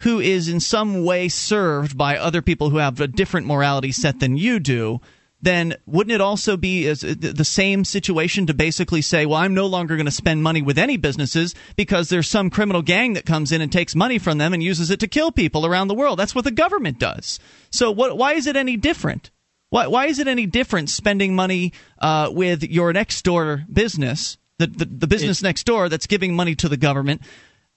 who 0.01 0.19
is 0.19 0.47
in 0.47 0.59
some 0.59 1.03
way 1.03 1.27
served 1.27 1.97
by 1.97 2.17
other 2.17 2.41
people 2.41 2.69
who 2.69 2.77
have 2.77 2.99
a 2.99 3.07
different 3.07 3.47
morality 3.47 3.91
set 3.91 4.19
than 4.19 4.37
you 4.37 4.59
do, 4.59 5.01
then 5.41 5.75
wouldn't 5.85 6.13
it 6.13 6.21
also 6.21 6.57
be 6.57 6.89
uh, 6.89 6.95
the 6.95 7.45
same 7.45 7.85
situation 7.85 8.47
to 8.47 8.53
basically 8.53 9.01
say, 9.01 9.25
well, 9.25 9.39
I'm 9.39 9.53
no 9.53 9.67
longer 9.67 9.95
going 9.95 10.05
to 10.05 10.11
spend 10.11 10.41
money 10.41 10.61
with 10.61 10.77
any 10.77 10.97
businesses 10.97 11.53
because 11.75 12.09
there's 12.09 12.27
some 12.27 12.49
criminal 12.49 12.81
gang 12.81 13.13
that 13.13 13.25
comes 13.25 13.51
in 13.51 13.61
and 13.61 13.71
takes 13.71 13.95
money 13.95 14.17
from 14.17 14.39
them 14.39 14.53
and 14.53 14.63
uses 14.63 14.89
it 14.89 14.99
to 15.01 15.07
kill 15.07 15.31
people 15.31 15.65
around 15.65 15.87
the 15.87 15.95
world? 15.95 16.17
That's 16.17 16.33
what 16.33 16.43
the 16.43 16.51
government 16.51 16.99
does. 16.99 17.39
So 17.71 17.91
what, 17.91 18.17
why 18.17 18.33
is 18.33 18.47
it 18.47 18.55
any 18.55 18.77
different? 18.77 19.29
Why, 19.69 19.88
why 19.88 20.06
is 20.06 20.19
it 20.19 20.27
any 20.27 20.45
different 20.45 20.89
spending 20.89 21.35
money 21.35 21.73
uh, 21.99 22.30
with 22.31 22.64
your 22.64 22.94
next 22.94 23.23
door 23.23 23.65
business, 23.72 24.38
the, 24.60 24.68
the, 24.68 24.85
the 24.85 25.07
business 25.07 25.41
it, 25.41 25.44
next 25.44 25.65
door 25.65 25.89
that's 25.89 26.07
giving 26.07 26.35
money 26.35 26.56
to 26.56 26.69
the 26.69 26.77
government, 26.77 27.22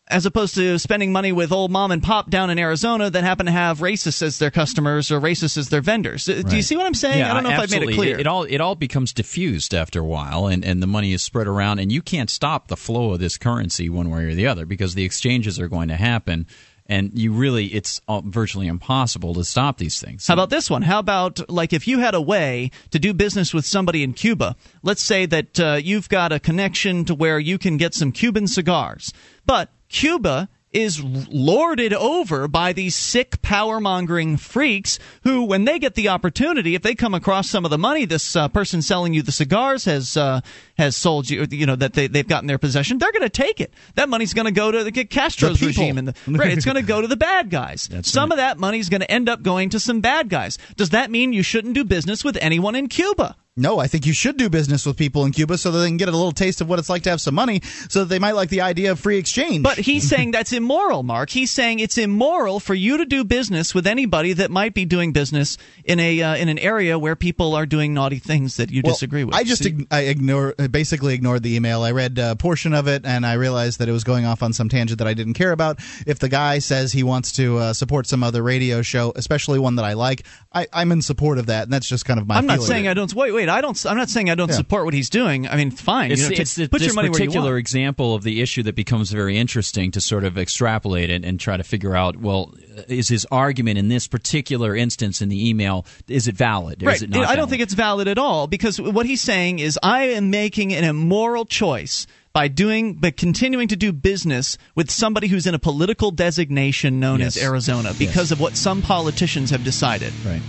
as 0.06 0.26
opposed 0.26 0.54
to 0.54 0.78
spending 0.78 1.12
money 1.12 1.32
with 1.32 1.52
old 1.52 1.70
mom 1.70 1.90
and 1.90 2.02
pop 2.02 2.30
down 2.30 2.50
in 2.50 2.58
Arizona 2.58 3.10
that 3.10 3.22
happen 3.24 3.46
to 3.46 3.52
have 3.52 3.78
racists 3.78 4.22
as 4.22 4.38
their 4.38 4.50
customers 4.50 5.10
or 5.10 5.20
racists 5.20 5.56
as 5.56 5.68
their 5.68 5.80
vendors. 5.80 6.28
Right. 6.28 6.44
Do 6.44 6.56
you 6.56 6.62
see 6.62 6.76
what 6.76 6.86
I'm 6.86 6.94
saying? 6.94 7.18
Yeah, 7.18 7.30
I 7.30 7.34
don't 7.34 7.44
know 7.44 7.50
absolutely. 7.50 7.76
if 7.76 7.82
I 7.82 7.86
made 7.86 7.92
it 7.92 7.96
clear. 7.96 8.14
It, 8.16 8.20
it, 8.20 8.26
all 8.26 8.42
it 8.44 8.60
all 8.60 8.74
becomes 8.74 9.12
diffused 9.12 9.74
after 9.74 10.00
a 10.00 10.04
while, 10.04 10.46
and, 10.46 10.64
and 10.64 10.82
the 10.82 10.86
money 10.86 11.12
is 11.12 11.22
spread 11.22 11.46
around, 11.46 11.78
and 11.78 11.90
you 11.92 12.02
can't 12.02 12.30
stop 12.30 12.68
the 12.68 12.76
flow 12.76 13.12
of 13.12 13.20
this 13.20 13.36
currency 13.36 13.88
one 13.88 14.10
way 14.10 14.24
or 14.24 14.34
the 14.34 14.46
other 14.46 14.66
because 14.66 14.94
the 14.94 15.04
exchanges 15.04 15.58
are 15.60 15.68
going 15.68 15.88
to 15.88 15.96
happen 15.96 16.46
and 16.90 17.16
you 17.16 17.32
really 17.32 17.66
it's 17.66 18.00
virtually 18.24 18.66
impossible 18.66 19.32
to 19.34 19.44
stop 19.44 19.78
these 19.78 20.00
things. 20.00 20.26
How 20.26 20.34
about 20.34 20.50
this 20.50 20.68
one? 20.68 20.82
How 20.82 20.98
about 20.98 21.48
like 21.48 21.72
if 21.72 21.86
you 21.86 22.00
had 22.00 22.14
a 22.14 22.20
way 22.20 22.72
to 22.90 22.98
do 22.98 23.14
business 23.14 23.54
with 23.54 23.64
somebody 23.64 24.02
in 24.02 24.12
Cuba? 24.12 24.56
Let's 24.82 25.02
say 25.02 25.24
that 25.26 25.60
uh, 25.60 25.78
you've 25.82 26.08
got 26.08 26.32
a 26.32 26.40
connection 26.40 27.04
to 27.06 27.14
where 27.14 27.38
you 27.38 27.56
can 27.56 27.76
get 27.76 27.94
some 27.94 28.10
Cuban 28.10 28.48
cigars, 28.48 29.14
but 29.46 29.70
Cuba 29.88 30.48
is 30.72 31.02
lorded 31.02 31.92
over 31.92 32.46
by 32.46 32.72
these 32.72 32.94
sick 32.94 33.42
power 33.42 33.80
mongering 33.80 34.36
freaks 34.36 34.98
who, 35.22 35.44
when 35.44 35.64
they 35.64 35.78
get 35.78 35.94
the 35.94 36.08
opportunity, 36.08 36.74
if 36.74 36.82
they 36.82 36.94
come 36.94 37.14
across 37.14 37.50
some 37.50 37.64
of 37.64 37.70
the 37.70 37.78
money 37.78 38.04
this 38.04 38.36
uh, 38.36 38.48
person 38.48 38.80
selling 38.80 39.12
you 39.12 39.22
the 39.22 39.32
cigars 39.32 39.84
has 39.84 40.16
uh, 40.16 40.40
has 40.78 40.96
sold 40.96 41.28
you, 41.28 41.46
you 41.50 41.66
know, 41.66 41.76
that 41.76 41.94
they, 41.94 42.06
they've 42.06 42.28
got 42.28 42.42
in 42.42 42.46
their 42.46 42.58
possession, 42.58 42.98
they're 42.98 43.12
going 43.12 43.22
to 43.22 43.28
take 43.28 43.60
it. 43.60 43.72
That 43.96 44.08
money's 44.08 44.34
going 44.34 44.46
to 44.46 44.52
go 44.52 44.70
to 44.70 44.84
the 44.84 44.92
Castro's 45.04 45.60
the 45.60 45.66
regime, 45.66 45.98
and 45.98 46.08
the, 46.08 46.14
right, 46.38 46.52
it's 46.52 46.64
going 46.64 46.76
to 46.76 46.82
go 46.82 47.00
to 47.00 47.08
the 47.08 47.16
bad 47.16 47.50
guys. 47.50 47.88
That's 47.88 48.10
some 48.10 48.30
right. 48.30 48.34
of 48.34 48.36
that 48.38 48.58
money's 48.58 48.88
going 48.88 49.00
to 49.00 49.10
end 49.10 49.28
up 49.28 49.42
going 49.42 49.70
to 49.70 49.80
some 49.80 50.00
bad 50.00 50.28
guys. 50.28 50.58
Does 50.76 50.90
that 50.90 51.10
mean 51.10 51.32
you 51.32 51.42
shouldn't 51.42 51.74
do 51.74 51.84
business 51.84 52.24
with 52.24 52.36
anyone 52.40 52.74
in 52.74 52.88
Cuba? 52.88 53.36
No, 53.56 53.78
I 53.80 53.88
think 53.88 54.06
you 54.06 54.12
should 54.12 54.36
do 54.36 54.48
business 54.48 54.86
with 54.86 54.96
people 54.96 55.24
in 55.24 55.32
Cuba 55.32 55.58
so 55.58 55.72
that 55.72 55.78
they 55.80 55.88
can 55.88 55.96
get 55.96 56.08
a 56.08 56.12
little 56.12 56.32
taste 56.32 56.60
of 56.60 56.68
what 56.68 56.78
it's 56.78 56.88
like 56.88 57.02
to 57.02 57.10
have 57.10 57.20
some 57.20 57.34
money, 57.34 57.60
so 57.88 58.00
that 58.00 58.04
they 58.08 58.18
might 58.20 58.32
like 58.36 58.48
the 58.48 58.60
idea 58.60 58.92
of 58.92 59.00
free 59.00 59.18
exchange. 59.18 59.64
But 59.64 59.76
he's 59.76 60.08
saying 60.08 60.30
that's 60.30 60.52
immoral, 60.52 61.02
Mark. 61.02 61.30
He's 61.30 61.50
saying 61.50 61.80
it's 61.80 61.98
immoral 61.98 62.60
for 62.60 62.74
you 62.74 62.98
to 62.98 63.04
do 63.04 63.24
business 63.24 63.74
with 63.74 63.86
anybody 63.86 64.32
that 64.34 64.50
might 64.50 64.72
be 64.72 64.84
doing 64.84 65.12
business 65.12 65.58
in 65.84 65.98
a 65.98 66.22
uh, 66.22 66.36
in 66.36 66.48
an 66.48 66.58
area 66.58 66.98
where 66.98 67.16
people 67.16 67.54
are 67.54 67.66
doing 67.66 67.92
naughty 67.92 68.18
things 68.18 68.56
that 68.56 68.70
you 68.70 68.82
Well, 68.84 68.94
disagree 68.94 69.24
with. 69.24 69.34
I 69.34 69.42
just 69.42 69.66
ig- 69.66 69.88
I 69.90 70.02
ignore 70.02 70.54
basically 70.70 71.14
ignored 71.14 71.42
the 71.42 71.54
email. 71.56 71.82
I 71.82 71.90
read 71.90 72.18
a 72.18 72.36
portion 72.36 72.72
of 72.72 72.86
it 72.86 73.04
and 73.04 73.26
I 73.26 73.34
realized 73.34 73.80
that 73.80 73.88
it 73.88 73.92
was 73.92 74.04
going 74.04 74.24
off 74.24 74.42
on 74.42 74.52
some 74.52 74.68
tangent 74.68 74.98
that 74.98 75.08
I 75.08 75.14
didn't 75.14 75.34
care 75.34 75.52
about. 75.52 75.80
If 76.06 76.20
the 76.20 76.28
guy 76.28 76.60
says 76.60 76.92
he 76.92 77.02
wants 77.02 77.32
to 77.32 77.58
uh, 77.58 77.72
support 77.72 78.06
some 78.06 78.22
other 78.22 78.42
radio 78.42 78.80
show, 78.80 79.12
especially 79.16 79.58
one 79.58 79.74
that 79.74 79.84
I 79.84 79.94
like, 79.94 80.24
I, 80.52 80.66
I'm 80.72 80.92
in 80.92 81.02
support 81.02 81.38
of 81.38 81.46
that, 81.46 81.64
and 81.64 81.72
that's 81.72 81.88
just 81.88 82.04
kind 82.04 82.18
of 82.18 82.26
my. 82.26 82.36
I'm 82.36 82.46
not 82.46 82.62
saying 82.62 82.88
I 82.88 82.94
don't. 82.94 83.12
Wait, 83.12 83.32
wait. 83.32 83.49
I 83.50 83.60
don't. 83.60 83.84
I'm 83.86 83.96
not 83.96 84.08
saying 84.08 84.30
I 84.30 84.34
don't 84.34 84.48
Yeah. 84.48 84.54
support 84.56 84.84
what 84.84 84.94
he's 84.94 85.10
doing. 85.10 85.48
I 85.48 85.56
mean, 85.56 85.70
fine. 85.70 86.10
It's, 86.12 86.22
you 86.22 86.28
know, 86.30 86.36
it's 86.40 86.54
t- 86.54 86.62
the- 86.64 86.68
put 86.68 86.78
this 86.78 86.86
your 86.86 86.94
money 86.94 87.08
where 87.10 87.20
you 87.20 87.26
particular 87.26 87.50
want. 87.52 87.60
example 87.60 88.14
of 88.14 88.22
the 88.22 88.40
issue 88.40 88.62
that 88.62 88.74
becomes 88.74 89.10
very 89.10 89.36
interesting 89.36 89.90
to 89.92 90.00
sort 90.00 90.24
of 90.24 90.38
extrapolate 90.38 91.10
it 91.10 91.24
and 91.24 91.38
try 91.38 91.56
to 91.56 91.62
figure 91.64 91.94
out. 91.96 92.16
Well, 92.16 92.54
is 92.88 93.08
his 93.08 93.26
argument 93.30 93.78
in 93.78 93.88
this 93.88 94.06
particular 94.06 94.74
instance 94.74 95.20
in 95.20 95.28
the 95.28 95.48
email 95.48 95.84
is 96.08 96.28
it 96.28 96.36
valid? 96.36 96.82
Or 96.82 96.86
Right. 96.86 96.96
Is 96.96 97.02
it 97.02 97.10
not 97.10 97.26
I 97.28 97.36
don't 97.36 97.50
think 97.50 97.62
it's 97.62 97.74
valid 97.74 98.08
at 98.08 98.16
all 98.18 98.46
because 98.46 98.80
what 98.80 99.06
he's 99.06 99.20
saying 99.20 99.58
is 99.58 99.78
I 99.82 100.04
am 100.04 100.30
making 100.30 100.72
an 100.72 100.84
immoral 100.84 101.44
choice 101.44 102.06
by 102.32 102.46
doing 102.46 102.94
by 102.94 103.10
continuing 103.10 103.66
to 103.68 103.76
do 103.76 103.92
business 103.92 104.56
with 104.76 104.88
somebody 104.90 105.26
who's 105.26 105.46
in 105.48 105.54
a 105.54 105.58
political 105.58 106.12
designation 106.12 107.00
known 107.00 107.18
Yes. 107.20 107.36
as 107.36 107.42
Arizona 107.42 107.92
because 107.98 108.30
of 108.30 108.38
what 108.40 108.56
some 108.56 108.82
politicians 108.82 109.50
have 109.50 109.64
decided. 109.64 110.12
Right. 110.24 110.40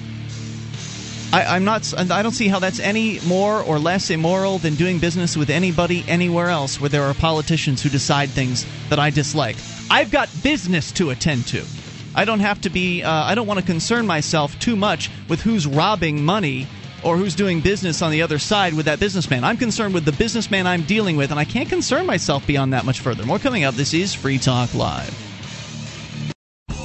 I, 1.34 1.56
I'm 1.56 1.64
not. 1.64 1.94
I 2.12 2.22
don't 2.24 2.34
see 2.34 2.50
how 2.50 2.60
that's 2.60 2.80
any 2.80 3.20
more 3.22 3.62
or 3.62 3.80
less 3.80 4.10
immoral 4.10 4.58
than 4.58 4.76
doing 4.76 5.00
business 5.00 5.38
with 5.38 5.50
anybody 5.50 6.04
anywhere 6.08 6.50
else 6.50 6.80
where 6.80 6.90
there 6.90 7.04
are 7.04 7.14
politicians 7.14 7.82
who 7.82 7.90
decide 7.90 8.30
things 8.30 8.66
that 8.90 9.00
I 9.00 9.12
dislike. 9.12 9.56
I've 9.90 10.12
got 10.12 10.30
business 10.44 10.92
to 10.94 11.10
attend 11.12 11.48
to. 11.48 11.64
I 12.14 12.26
don't 12.26 12.42
have 12.42 12.60
to 12.62 12.70
be. 12.70 13.02
Uh, 13.04 13.12
I 13.12 13.36
don't 13.36 13.48
want 13.48 13.62
to 13.62 13.66
concern 13.66 14.06
myself 14.06 14.60
too 14.60 14.76
much 14.76 15.10
with 15.30 15.42
who's 15.42 15.66
robbing 15.66 16.26
money 16.26 16.68
or 17.04 17.16
who's 17.16 17.34
doing 17.34 17.62
business 17.62 18.02
on 18.02 18.12
the 18.12 18.22
other 18.22 18.38
side 18.38 18.74
with 18.74 18.86
that 18.88 19.00
businessman. 19.00 19.44
I'm 19.46 19.58
concerned 19.58 19.94
with 19.94 20.04
the 20.04 20.12
businessman 20.12 20.68
I'm 20.68 20.84
dealing 20.84 21.16
with, 21.16 21.32
and 21.32 21.40
I 21.40 21.46
can't 21.46 21.70
concern 21.70 22.06
myself 22.06 22.46
beyond 22.46 22.74
that 22.74 22.86
much 22.86 23.00
further. 23.00 23.26
More 23.26 23.40
coming 23.40 23.64
up. 23.64 23.76
This 23.76 23.94
is 23.94 24.14
Free 24.14 24.38
Talk 24.38 24.74
Live. 24.74 25.31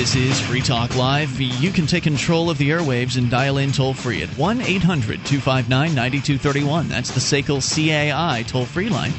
This 0.00 0.16
is 0.16 0.40
Free 0.40 0.62
Talk 0.62 0.96
Live. 0.96 1.38
You 1.38 1.70
can 1.70 1.86
take 1.86 2.04
control 2.04 2.48
of 2.48 2.56
the 2.56 2.70
airwaves 2.70 3.18
and 3.18 3.30
dial 3.30 3.58
in 3.58 3.70
toll 3.70 3.92
free 3.92 4.22
at 4.22 4.30
1 4.30 4.62
800 4.62 5.26
259 5.26 5.94
9231. 5.94 6.88
That's 6.88 7.10
the 7.10 7.20
SACL 7.20 7.60
CAI 7.60 8.42
toll 8.44 8.64
free 8.64 8.88
line. 8.88 9.12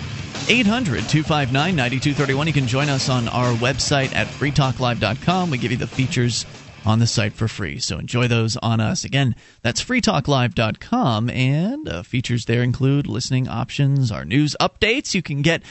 800 0.49 1.07
259 1.07 1.75
9231. 1.75 2.47
You 2.47 2.53
can 2.53 2.65
join 2.65 2.89
us 2.89 3.09
on 3.09 3.27
our 3.27 3.53
website 3.57 4.15
at 4.15 4.25
freetalklive.com. 4.25 5.51
We 5.51 5.59
give 5.59 5.69
you 5.69 5.77
the 5.77 5.85
features 5.85 6.47
on 6.83 6.97
the 6.97 7.05
site 7.05 7.33
for 7.33 7.47
free. 7.47 7.77
So 7.77 7.99
enjoy 7.99 8.27
those 8.27 8.57
on 8.57 8.79
us. 8.79 9.03
Again, 9.03 9.35
that's 9.61 9.83
freetalklive.com, 9.83 11.29
and 11.29 11.87
uh, 11.87 12.01
features 12.01 12.45
there 12.45 12.63
include 12.63 13.05
listening 13.05 13.47
options, 13.47 14.11
our 14.11 14.25
news 14.25 14.55
updates. 14.59 15.13
You 15.13 15.21
can 15.21 15.43
get 15.43 15.61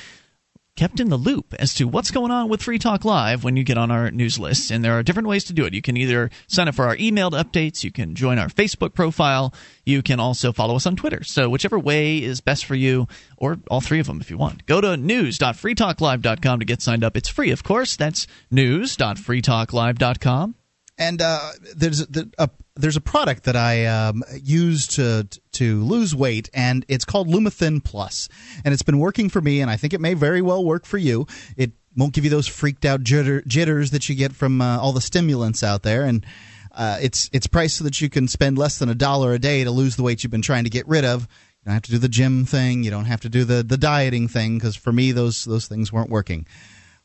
kept 0.81 0.98
in 0.98 1.11
the 1.11 1.19
loop 1.19 1.52
as 1.59 1.74
to 1.74 1.85
what's 1.85 2.11
going 2.11 2.31
on 2.31 2.48
with 2.48 2.62
Free 2.62 2.78
Talk 2.78 3.05
Live 3.05 3.44
when 3.44 3.55
you 3.55 3.65
get 3.65 3.77
on 3.77 3.90
our 3.90 4.11
news 4.11 4.39
list. 4.39 4.70
And 4.70 4.82
there 4.82 4.98
are 4.98 5.02
different 5.02 5.28
ways 5.28 5.44
to 5.44 5.52
do 5.52 5.66
it. 5.66 5.74
You 5.74 5.82
can 5.82 5.98
either 5.98 6.31
sign 6.47 6.69
up 6.69 6.74
for 6.74 6.86
our 6.86 6.97
emailed 6.97 7.32
updates, 7.32 7.85
you 7.85 7.93
can 7.93 8.15
join 8.15 8.39
our 8.39 8.48
Facebook 8.48 8.94
profile, 8.94 9.52
you 9.85 10.01
can 10.01 10.19
also 10.19 10.55
follow 10.55 10.77
us 10.77 10.86
on 10.86 10.97
Twitter. 10.97 11.23
So, 11.23 11.51
whichever 11.51 11.78
way 11.78 12.23
is 12.23 12.40
best 12.40 12.65
for 12.65 12.74
you, 12.74 13.09
or 13.36 13.59
all 13.70 13.82
three 13.82 14.01
of 14.01 14.07
them 14.07 14.23
if 14.23 14.31
you 14.31 14.39
want. 14.39 14.65
Go 14.65 14.81
to 14.81 14.97
news.freetalklive.com 14.97 16.61
to 16.61 16.65
get 16.65 16.81
signed 16.81 17.05
up. 17.05 17.15
It's 17.15 17.28
free, 17.28 17.51
of 17.51 17.62
course. 17.62 17.97
That's 17.97 18.27
news.freetalklive.com. 18.51 20.55
And 21.01 21.23
uh, 21.23 21.53
there's 21.75 22.03
a, 22.03 22.51
there's 22.77 22.97
a 22.97 23.01
product 23.01 23.45
that 23.45 23.57
I 23.57 23.87
um, 23.87 24.23
use 24.43 24.87
to 24.89 25.27
to 25.53 25.83
lose 25.83 26.15
weight, 26.15 26.51
and 26.53 26.85
it's 26.89 27.07
called 27.07 27.29
Lumithin 27.29 27.83
Plus, 27.83 28.29
and 28.65 28.75
it's 28.75 28.83
been 28.83 28.99
working 28.99 29.29
for 29.29 29.41
me, 29.41 29.61
and 29.61 29.71
I 29.71 29.77
think 29.77 29.95
it 29.95 30.01
may 30.01 30.15
very 30.15 30.43
well 30.43 30.65
work 30.65 30.85
for 30.85 30.99
you. 30.99 31.27
It 31.57 31.73
won't 31.97 32.13
give 32.13 32.25
you 32.25 32.31
those 32.31 32.47
freaked 32.47 32.85
out 32.85 33.03
jitter, 33.03 33.45
jitters 33.47 33.91
that 33.93 34.09
you 34.09 34.15
get 34.15 34.33
from 34.35 34.61
uh, 34.61 34.79
all 34.79 34.93
the 34.93 35.01
stimulants 35.01 35.63
out 35.63 35.83
there, 35.83 36.05
and 36.05 36.25
uh, 36.73 36.99
it's 37.01 37.31
it's 37.33 37.47
priced 37.47 37.79
so 37.79 37.85
that 37.85 38.01
you 38.01 38.11
can 38.11 38.29
spend 38.29 38.59
less 38.59 38.79
than 38.79 38.89
a 38.89 38.95
dollar 38.95 39.33
a 39.33 39.39
day 39.39 39.65
to 39.65 39.71
lose 39.71 39.97
the 39.97 40.03
weight 40.03 40.23
you've 40.23 40.31
been 40.31 40.43
trying 40.43 40.65
to 40.65 40.71
get 40.71 40.87
rid 40.87 41.05
of. 41.05 41.23
You 41.23 41.67
don't 41.67 41.75
have 41.75 41.83
to 41.83 41.93
do 41.93 41.99
the 41.99 42.09
gym 42.09 42.45
thing. 42.45 42.85
You 42.85 42.91
don't 42.91 43.07
have 43.07 43.23
to 43.23 43.29
do 43.29 43.45
the 43.45 43.63
the 43.63 43.79
dieting 43.79 44.29
thing 44.29 44.59
because 44.59 44.77
for 44.77 44.93
me 44.93 45.13
those 45.13 45.45
those 45.45 45.67
things 45.67 45.93
weren't 45.93 46.11
working 46.11 46.47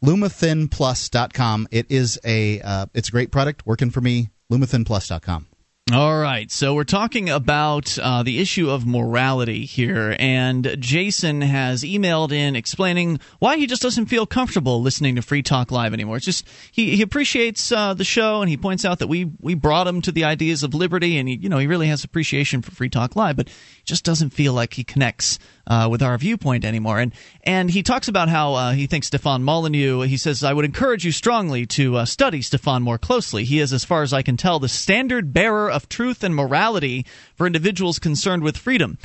lumithinplus.com. 0.06 1.68
It 1.72 1.88
is 1.90 2.19
a 2.23 2.61
uh, 2.61 2.86
it's 2.94 3.10
a 3.10 3.11
great 3.11 3.32
product 3.32 3.65
working 3.65 3.90
for 3.90 4.02
me. 4.02 4.30
lumithinplus.com. 4.52 5.48
All 5.94 6.18
right, 6.18 6.49
so 6.49 6.74
we're 6.74 6.84
talking 6.84 7.30
about 7.30 7.99
uh, 7.99 8.24
the 8.24 8.40
issue 8.40 8.72
of 8.72 8.88
morality 8.88 9.66
here, 9.66 10.16
and 10.18 10.78
Jason 10.80 11.41
has 11.41 11.84
emailed 11.84 12.32
in 12.32 12.56
explaining 12.56 13.20
why 13.38 13.57
he 13.57 13.68
just 13.68 13.84
doesn't 13.84 14.07
feel 14.07 14.26
comfortable 14.26 14.82
listening 14.82 15.18
to 15.18 15.22
Free 15.22 15.44
Talk 15.44 15.70
Live 15.70 15.94
anymore. 15.94 16.18
It's 16.18 16.26
just 16.26 16.48
he, 16.72 16.95
he 16.95 17.03
appreciates 17.03 17.72
uh, 17.72 17.94
the 17.94 18.03
show, 18.03 18.41
and 18.41 18.49
he 18.49 18.57
points 18.57 18.84
out 18.84 18.98
that 18.98 19.06
we 19.10 19.32
we 19.40 19.53
brought 19.53 19.86
him 19.86 20.02
to 20.02 20.12
the 20.12 20.24
ideas 20.24 20.64
of 20.64 20.74
liberty, 20.74 21.20
and 21.20 21.30
he 21.30 21.36
you 21.36 21.49
know 21.49 21.60
he 21.60 21.68
really 21.68 21.86
has 21.86 22.03
appreciation 22.03 22.64
for 22.64 22.72
Free 22.72 22.90
Talk 22.90 23.16
Live, 23.16 23.36
but 23.36 23.49
just 23.84 24.03
doesn't 24.03 24.32
feel 24.32 24.53
like 24.53 24.74
he 24.74 24.84
connects 24.84 25.38
uh, 25.68 25.88
with 25.90 26.02
our 26.02 26.18
viewpoint 26.18 26.66
anymore. 26.66 26.99
And 26.99 27.14
and 27.44 27.70
he 27.70 27.84
talks 27.84 28.07
about 28.07 28.28
how 28.28 28.56
uh, 28.56 28.72
he 28.72 28.88
thinks 28.88 29.06
Stefan 29.06 29.44
Molyneux. 29.44 30.02
He 30.02 30.18
says, 30.18 30.44
"I 30.44 30.52
would 30.52 30.66
encourage 30.66 31.06
you 31.06 31.12
strongly 31.12 31.68
to 31.68 31.98
uh, 31.98 32.06
study 32.06 32.41
Stefan 32.41 32.82
more 32.82 32.98
closely. 32.98 33.44
He 33.44 33.60
is, 33.60 33.72
as 33.72 33.86
far 33.86 34.02
as 34.02 34.14
I 34.14 34.24
can 34.24 34.36
tell, 34.36 34.57
the 34.57 34.68
standard 34.68 35.32
bearer 35.32 35.74
of 35.76 35.89
truth 35.89 36.23
and 36.23 36.35
morality 36.35 37.06
for 37.35 37.45
individuals 37.45 37.99
concerned 37.99 38.43
with 38.43 38.57
freedom." 38.57 38.97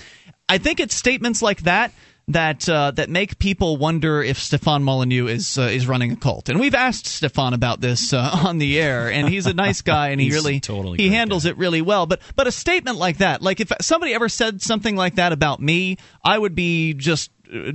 I 0.48 0.58
think 0.58 0.80
it's 0.80 0.94
statements 0.94 1.42
like 1.42 1.62
that 1.62 1.92
that 2.32 2.68
uh, 2.68 2.90
that 2.92 3.08
make 3.08 3.38
people 3.38 3.76
wonder 3.76 4.22
if 4.22 4.38
Stefan 4.38 4.82
Molyneux 4.82 5.26
is 5.26 5.58
uh, 5.58 5.62
is 5.62 5.86
running 5.86 6.12
a 6.12 6.16
cult. 6.16 6.48
And 6.48 6.60
we've 6.60 6.74
asked 6.74 7.06
Stefan 7.06 7.54
about 7.54 7.80
this 7.80 8.12
uh, 8.12 8.30
on 8.44 8.58
the 8.58 8.80
air, 8.80 9.10
and 9.10 9.28
he's 9.28 9.46
a 9.46 9.54
nice 9.54 9.82
guy, 9.82 10.08
and 10.08 10.20
he 10.20 10.30
really 10.30 10.60
totally 10.60 10.98
he 10.98 11.08
handles 11.08 11.44
guy. 11.44 11.50
it 11.50 11.58
really 11.58 11.82
well. 11.82 12.06
But 12.06 12.20
but 12.36 12.46
a 12.46 12.52
statement 12.52 12.98
like 12.98 13.18
that, 13.18 13.42
like 13.42 13.60
if 13.60 13.72
somebody 13.80 14.14
ever 14.14 14.28
said 14.28 14.62
something 14.62 14.96
like 14.96 15.16
that 15.16 15.32
about 15.32 15.60
me, 15.60 15.98
I 16.24 16.38
would 16.38 16.54
be 16.54 16.94
just. 16.94 17.30
Uh, 17.52 17.72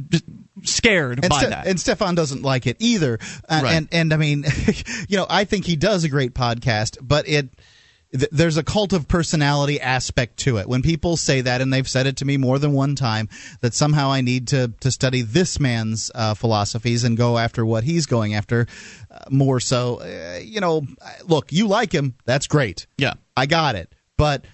scared 0.63 1.19
and 1.21 1.29
by 1.29 1.41
Ste- 1.41 1.49
that, 1.49 1.67
and 1.67 1.77
Stefan 1.77 2.15
doesn't 2.15 2.43
like 2.43 2.65
it 2.65 2.77
either. 2.79 3.19
Uh, 3.49 3.59
right. 3.61 3.73
And 3.73 3.89
and 3.91 4.13
I 4.13 4.17
mean, 4.17 4.45
you 5.09 5.17
know, 5.17 5.25
I 5.29 5.43
think 5.43 5.65
he 5.65 5.75
does 5.75 6.05
a 6.05 6.09
great 6.09 6.33
podcast, 6.33 6.97
but 7.01 7.27
it 7.27 7.49
there's 8.31 8.57
a 8.57 8.63
cult 8.63 8.93
of 8.93 9.07
personality 9.07 9.79
aspect 9.79 10.37
to 10.37 10.57
it. 10.57 10.67
When 10.67 10.81
people 10.81 11.17
say 11.17 11.41
that, 11.41 11.61
and 11.61 11.71
they've 11.71 11.87
said 11.87 12.07
it 12.07 12.17
to 12.17 12.25
me 12.25 12.37
more 12.37 12.59
than 12.59 12.73
one 12.73 12.95
time, 12.95 13.29
that 13.61 13.73
somehow 13.73 14.11
I 14.11 14.21
need 14.21 14.47
to 14.49 14.73
to 14.79 14.91
study 14.91 15.21
this 15.21 15.59
man's 15.59 16.11
uh, 16.15 16.33
philosophies 16.33 17.03
and 17.03 17.17
go 17.17 17.37
after 17.37 17.65
what 17.65 17.83
he's 17.83 18.05
going 18.05 18.35
after 18.35 18.67
uh, 19.11 19.19
more 19.29 19.59
so. 19.59 20.01
Uh, 20.01 20.39
you 20.41 20.61
know, 20.61 20.85
look, 21.25 21.51
you 21.51 21.67
like 21.67 21.91
him, 21.91 22.15
that's 22.25 22.47
great. 22.47 22.87
Yeah, 22.97 23.13
I 23.35 23.45
got 23.45 23.75
it, 23.75 23.93
but 24.17 24.45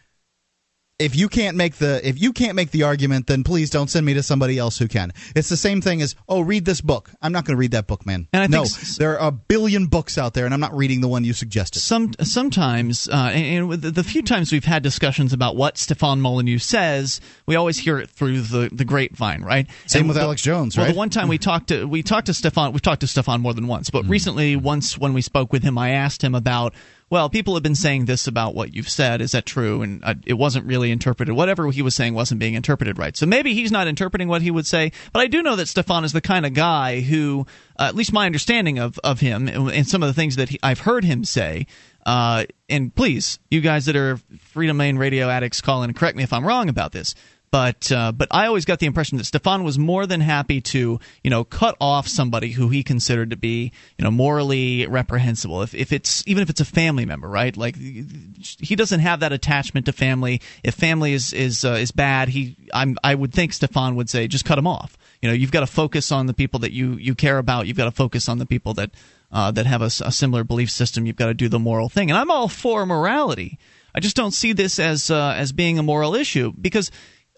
if 1.01 1.15
you 1.15 1.27
can't 1.29 1.57
make 1.57 1.75
the 1.75 1.99
if 2.07 2.21
you 2.21 2.31
can't 2.33 2.55
make 2.55 2.71
the 2.71 2.83
argument 2.83 3.27
then 3.27 3.43
please 3.43 3.69
don't 3.69 3.89
send 3.89 4.05
me 4.05 4.13
to 4.13 4.23
somebody 4.23 4.57
else 4.57 4.77
who 4.77 4.87
can. 4.87 5.11
It's 5.35 5.49
the 5.49 5.57
same 5.57 5.81
thing 5.81 6.01
as 6.01 6.15
oh 6.29 6.41
read 6.41 6.65
this 6.65 6.81
book. 6.81 7.09
I'm 7.21 7.31
not 7.31 7.45
going 7.45 7.55
to 7.55 7.59
read 7.59 7.71
that 7.71 7.87
book 7.87 8.05
man. 8.05 8.27
And 8.33 8.43
I 8.43 8.47
no 8.47 8.61
s- 8.63 8.97
there 8.97 9.19
are 9.19 9.27
a 9.27 9.31
billion 9.31 9.87
books 9.87 10.17
out 10.17 10.33
there 10.33 10.45
and 10.45 10.53
i'm 10.53 10.59
not 10.59 10.75
reading 10.75 11.01
the 11.01 11.07
one 11.07 11.23
you 11.23 11.33
suggested. 11.33 11.79
Some 11.79 12.11
sometimes 12.21 13.07
uh, 13.09 13.31
and, 13.33 13.71
and 13.73 13.81
the 13.83 14.03
few 14.03 14.21
times 14.21 14.51
we've 14.51 14.65
had 14.65 14.83
discussions 14.83 15.33
about 15.33 15.55
what 15.55 15.77
stefan 15.77 16.21
molyneux 16.21 16.59
says 16.59 17.21
we 17.45 17.55
always 17.55 17.77
hear 17.77 17.97
it 17.99 18.09
through 18.09 18.41
the, 18.41 18.69
the 18.71 18.85
grapevine 18.85 19.41
right? 19.43 19.67
Same 19.87 20.01
and 20.01 20.09
with 20.09 20.17
the, 20.17 20.21
alex 20.23 20.41
jones 20.41 20.75
well, 20.77 20.85
right? 20.85 20.93
the 20.93 20.97
one 20.97 21.09
time 21.09 21.27
we 21.27 21.37
talked 21.37 21.67
to 21.69 21.85
we 21.85 22.03
talked 22.03 22.27
to 22.27 22.33
stefan 22.33 22.71
we've 22.71 22.81
talked 22.81 23.01
to 23.01 23.07
stefan 23.07 23.41
more 23.41 23.53
than 23.53 23.67
once 23.67 23.89
but 23.89 24.01
Mm-hmm. 24.01 24.11
recently 24.11 24.55
once 24.55 24.97
when 24.97 25.13
we 25.13 25.21
spoke 25.21 25.51
with 25.53 25.63
him 25.63 25.77
i 25.77 25.91
asked 25.91 26.23
him 26.23 26.33
about 26.35 26.73
well, 27.11 27.29
people 27.29 27.55
have 27.55 27.61
been 27.61 27.75
saying 27.75 28.05
this 28.05 28.25
about 28.25 28.55
what 28.55 28.73
you've 28.73 28.89
said. 28.89 29.19
Is 29.19 29.33
that 29.33 29.45
true? 29.45 29.81
And 29.81 30.01
uh, 30.01 30.15
it 30.25 30.35
wasn't 30.35 30.65
really 30.65 30.91
interpreted. 30.91 31.35
Whatever 31.35 31.69
he 31.69 31.81
was 31.81 31.93
saying 31.93 32.13
wasn't 32.13 32.39
being 32.39 32.53
interpreted 32.53 32.97
right. 32.97 33.15
So 33.17 33.25
maybe 33.25 33.53
he's 33.53 33.71
not 33.71 33.87
interpreting 33.87 34.29
what 34.29 34.41
he 34.41 34.49
would 34.49 34.65
say. 34.65 34.93
But 35.11 35.19
I 35.19 35.27
do 35.27 35.43
know 35.43 35.57
that 35.57 35.67
Stefan 35.67 36.05
is 36.05 36.13
the 36.13 36.21
kind 36.21 36.45
of 36.45 36.53
guy 36.53 37.01
who, 37.01 37.45
uh, 37.77 37.83
at 37.83 37.95
least 37.95 38.13
my 38.13 38.25
understanding 38.25 38.79
of, 38.79 38.97
of 39.03 39.19
him 39.19 39.49
and 39.49 39.85
some 39.85 40.01
of 40.01 40.07
the 40.07 40.13
things 40.13 40.37
that 40.37 40.49
he, 40.49 40.59
I've 40.63 40.79
heard 40.79 41.03
him 41.03 41.25
say, 41.25 41.67
uh, 42.05 42.45
and 42.69 42.95
please, 42.95 43.39
you 43.49 43.59
guys 43.59 43.87
that 43.87 43.97
are 43.97 44.15
Freedomain 44.55 44.97
Radio 44.97 45.27
addicts, 45.27 45.59
call 45.59 45.83
in 45.83 45.89
and 45.89 45.97
correct 45.97 46.15
me 46.15 46.23
if 46.23 46.31
I'm 46.31 46.47
wrong 46.47 46.69
about 46.69 46.93
this. 46.93 47.13
But 47.51 47.91
uh, 47.91 48.13
but 48.13 48.29
I 48.31 48.47
always 48.47 48.63
got 48.63 48.79
the 48.79 48.85
impression 48.85 49.17
that 49.17 49.25
Stefan 49.25 49.65
was 49.65 49.77
more 49.77 50.05
than 50.05 50.21
happy 50.21 50.61
to 50.61 51.01
you 51.21 51.29
know 51.29 51.43
cut 51.43 51.75
off 51.81 52.07
somebody 52.07 52.51
who 52.51 52.69
he 52.69 52.81
considered 52.81 53.31
to 53.31 53.35
be 53.35 53.73
you 53.97 54.05
know 54.05 54.11
morally 54.11 54.87
reprehensible. 54.87 55.61
If 55.61 55.75
if 55.75 55.91
it's 55.91 56.23
even 56.25 56.43
if 56.43 56.49
it's 56.49 56.61
a 56.61 56.65
family 56.65 57.05
member, 57.05 57.27
right? 57.27 57.55
Like 57.55 57.75
he 57.75 58.75
doesn't 58.77 59.01
have 59.01 59.19
that 59.19 59.33
attachment 59.33 59.85
to 59.87 59.91
family. 59.91 60.39
If 60.63 60.75
family 60.75 61.11
is 61.11 61.33
is 61.33 61.65
uh, 61.65 61.73
is 61.73 61.91
bad, 61.91 62.29
he 62.29 62.55
I'm 62.73 62.97
I 63.03 63.15
would 63.15 63.33
think 63.33 63.51
Stefan 63.51 63.97
would 63.97 64.09
say 64.09 64.29
just 64.29 64.45
cut 64.45 64.57
him 64.57 64.67
off. 64.67 64.97
You 65.21 65.27
know 65.27 65.35
you've 65.35 65.51
got 65.51 65.59
to 65.59 65.67
focus 65.67 66.09
on 66.13 66.27
the 66.27 66.33
people 66.33 66.61
that 66.61 66.71
you 66.71 66.93
you 66.93 67.15
care 67.15 67.37
about. 67.37 67.67
You've 67.67 67.75
got 67.75 67.85
to 67.85 67.91
focus 67.91 68.29
on 68.29 68.37
the 68.37 68.45
people 68.45 68.73
that 68.75 68.91
uh, 69.29 69.51
that 69.51 69.65
have 69.65 69.81
a, 69.81 69.85
a 69.85 70.11
similar 70.11 70.45
belief 70.45 70.71
system. 70.71 71.05
You've 71.05 71.17
got 71.17 71.27
to 71.27 71.33
do 71.33 71.49
the 71.49 71.59
moral 71.59 71.89
thing. 71.89 72.09
And 72.09 72.17
I'm 72.17 72.31
all 72.31 72.47
for 72.47 72.85
morality. 72.85 73.59
I 73.93 73.99
just 73.99 74.15
don't 74.15 74.31
see 74.31 74.53
this 74.53 74.79
as 74.79 75.11
uh, 75.11 75.33
as 75.35 75.51
being 75.51 75.77
a 75.79 75.83
moral 75.83 76.15
issue 76.15 76.53
because 76.59 76.91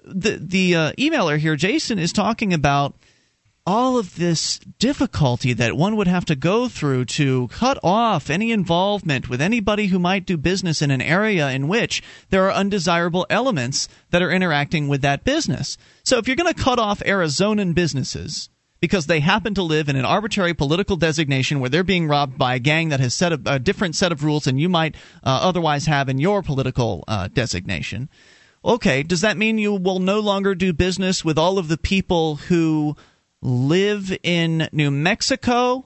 the 0.05 0.37
the 0.37 0.75
uh, 0.75 0.91
emailer 0.93 1.37
here, 1.37 1.55
Jason, 1.55 1.99
is 1.99 2.13
talking 2.13 2.53
about 2.53 2.95
all 3.65 3.97
of 3.97 4.15
this 4.15 4.59
difficulty 4.77 5.53
that 5.53 5.77
one 5.77 5.95
would 5.95 6.07
have 6.07 6.25
to 6.25 6.35
go 6.35 6.67
through 6.67 7.05
to 7.05 7.47
cut 7.47 7.79
off 7.81 8.29
any 8.29 8.51
involvement 8.51 9.29
with 9.29 9.41
anybody 9.41 9.87
who 9.87 9.97
might 9.97 10.25
do 10.25 10.35
business 10.35 10.81
in 10.81 10.91
an 10.91 11.01
area 11.01 11.49
in 11.49 11.69
which 11.69 12.03
there 12.29 12.45
are 12.45 12.51
undesirable 12.51 13.25
elements 13.29 13.87
that 14.09 14.21
are 14.21 14.31
interacting 14.31 14.89
with 14.89 15.01
that 15.01 15.23
business. 15.23 15.77
So 16.03 16.17
if 16.17 16.27
you're 16.27 16.35
going 16.35 16.53
to 16.53 16.61
cut 16.61 16.77
off 16.77 16.99
Arizonan 16.99 17.73
businesses 17.73 18.49
because 18.81 19.05
they 19.05 19.21
happen 19.21 19.53
to 19.53 19.63
live 19.63 19.87
in 19.87 19.95
an 19.95 20.03
arbitrary 20.03 20.53
political 20.53 20.97
designation 20.97 21.61
where 21.61 21.69
they're 21.69 21.85
being 21.85 22.05
robbed 22.05 22.37
by 22.37 22.55
a 22.55 22.59
gang 22.59 22.89
that 22.89 22.99
has 22.99 23.13
set 23.13 23.31
a, 23.31 23.39
a 23.45 23.57
different 23.57 23.95
set 23.95 24.11
of 24.11 24.25
rules 24.25 24.43
than 24.43 24.57
you 24.57 24.67
might 24.67 24.95
uh, 25.23 25.39
otherwise 25.41 25.85
have 25.85 26.09
in 26.09 26.19
your 26.19 26.43
political 26.43 27.05
uh, 27.07 27.29
designation. 27.29 28.09
Okay, 28.65 29.03
does 29.03 29.21
that 29.21 29.37
mean 29.37 29.57
you 29.57 29.73
will 29.73 29.99
no 29.99 30.19
longer 30.19 30.55
do 30.55 30.71
business 30.71 31.25
with 31.25 31.37
all 31.37 31.57
of 31.57 31.67
the 31.67 31.77
people 31.77 32.37
who 32.37 32.95
live 33.41 34.17
in 34.23 34.69
New 34.71 34.89
Mexico 34.89 35.85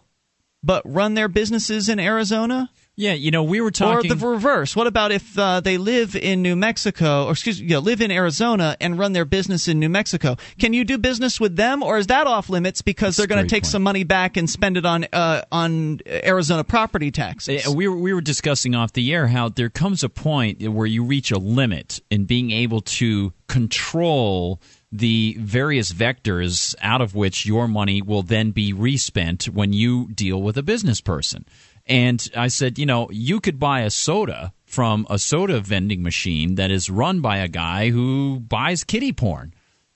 but 0.63 0.83
run 0.85 1.15
their 1.15 1.27
businesses 1.27 1.89
in 1.89 1.99
Arizona? 1.99 2.69
Yeah, 2.99 3.13
you 3.13 3.29
know, 3.29 3.43
we 3.43 3.61
were 3.61 3.69
talking. 3.69 4.11
Or 4.11 4.15
the 4.15 4.27
reverse. 4.27 4.75
What 4.75 4.87
about 4.87 5.11
if 5.11 5.37
uh, 5.37 5.59
they 5.59 5.77
live 5.77 6.15
in 6.15 6.41
New 6.41 6.55
Mexico, 6.55 7.25
or 7.25 7.33
excuse 7.33 7.61
me, 7.61 7.67
you 7.67 7.75
know, 7.75 7.79
live 7.79 8.01
in 8.01 8.09
Arizona 8.09 8.75
and 8.81 8.97
run 8.97 9.13
their 9.13 9.23
business 9.23 9.67
in 9.67 9.77
New 9.77 9.87
Mexico? 9.87 10.35
Can 10.57 10.73
you 10.73 10.83
do 10.83 10.97
business 10.97 11.39
with 11.39 11.55
them, 11.55 11.83
or 11.83 11.99
is 11.99 12.07
that 12.07 12.25
off 12.25 12.49
limits 12.49 12.81
because 12.81 13.15
That's 13.15 13.17
they're 13.17 13.27
going 13.27 13.45
to 13.45 13.49
take 13.49 13.63
point. 13.63 13.71
some 13.71 13.83
money 13.83 14.03
back 14.03 14.35
and 14.35 14.49
spend 14.49 14.77
it 14.77 14.85
on 14.87 15.05
uh, 15.13 15.43
on 15.51 15.99
Arizona 16.07 16.63
property 16.63 17.11
taxes? 17.11 17.67
We 17.67 17.87
were, 17.87 17.95
we 17.95 18.15
were 18.15 18.21
discussing 18.21 18.73
off 18.73 18.93
the 18.93 19.13
air 19.13 19.27
how 19.27 19.49
there 19.49 19.69
comes 19.69 20.03
a 20.03 20.09
point 20.09 20.67
where 20.67 20.87
you 20.87 21.03
reach 21.03 21.29
a 21.29 21.37
limit 21.37 22.01
in 22.09 22.25
being 22.25 22.49
able 22.49 22.81
to 22.81 23.31
control 23.47 24.59
the 24.91 25.37
various 25.39 25.91
vectors 25.91 26.73
out 26.81 27.01
of 27.01 27.13
which 27.13 27.45
your 27.45 27.67
money 27.67 28.01
will 28.01 28.23
then 28.23 28.51
be 28.51 28.73
respent 28.73 29.45
when 29.45 29.73
you 29.73 30.07
deal 30.07 30.41
with 30.41 30.57
a 30.57 30.63
business 30.63 30.99
person. 31.01 31.45
And 31.87 32.27
I 32.35 32.47
said, 32.49 32.77
you 32.77 32.85
know, 32.85 33.09
you 33.11 33.39
could 33.39 33.59
buy 33.59 33.81
a 33.81 33.89
soda 33.89 34.53
from 34.65 35.07
a 35.09 35.17
soda 35.17 35.59
vending 35.61 36.03
machine 36.03 36.55
that 36.55 36.71
is 36.71 36.89
run 36.89 37.21
by 37.21 37.37
a 37.37 37.47
guy 37.47 37.89
who 37.89 38.39
buys 38.41 38.83
kitty 38.83 39.13
porn, 39.13 39.53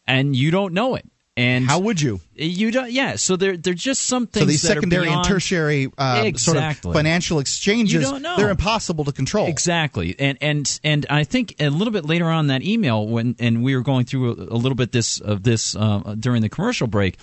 and 0.08 0.36
you 0.36 0.52
don't 0.52 0.74
know 0.74 0.96
it. 0.96 1.06
And 1.38 1.66
how 1.66 1.80
would 1.80 2.02
you? 2.02 2.20
You 2.36 2.72
don't. 2.72 2.92
Yeah. 2.92 3.16
So 3.16 3.38
there, 3.38 3.56
there's 3.56 3.82
just 3.82 4.06
some 4.06 4.28
things. 4.28 4.42
So 4.44 4.46
these 4.48 4.62
secondary 4.62 5.04
and 5.08 5.14
beyond- 5.14 5.28
tertiary 5.28 5.90
uh, 5.98 6.30
sort 6.36 6.58
of 6.58 6.78
financial 6.80 7.40
exchanges, 7.40 7.94
You 7.94 8.02
don't 8.02 8.22
know. 8.22 8.36
they're 8.36 8.50
impossible 8.50 9.06
to 9.06 9.14
control. 9.14 9.48
Exactly, 9.48 10.14
and 10.20 10.38
and 10.42 10.80
and 10.84 11.06
I 11.10 11.24
think 11.24 11.56
a 11.60 11.70
little 11.70 11.94
bit 11.94 12.06
later 12.06 12.26
on 12.26 12.42
in 12.42 12.48
that 12.48 12.64
email 12.64 13.08
when 13.08 13.38
and 13.40 13.64
we 13.64 13.76
were 13.78 13.82
going 13.82 14.06
through 14.06 14.32
a, 14.32 14.34
a 14.56 14.58
little 14.60 14.76
bit 14.76 14.92
this 14.92 15.22
of 15.22 15.44
this 15.44 15.74
uh, 15.74 16.16
during 16.20 16.42
the 16.42 16.50
commercial 16.50 16.88
break, 16.88 17.18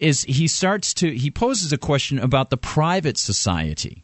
is 0.00 0.22
he 0.24 0.48
starts 0.48 0.92
to 0.94 1.16
he 1.16 1.30
poses 1.30 1.72
a 1.72 1.78
question 1.78 2.18
about 2.18 2.50
the 2.50 2.56
private 2.56 3.16
society, 3.16 4.02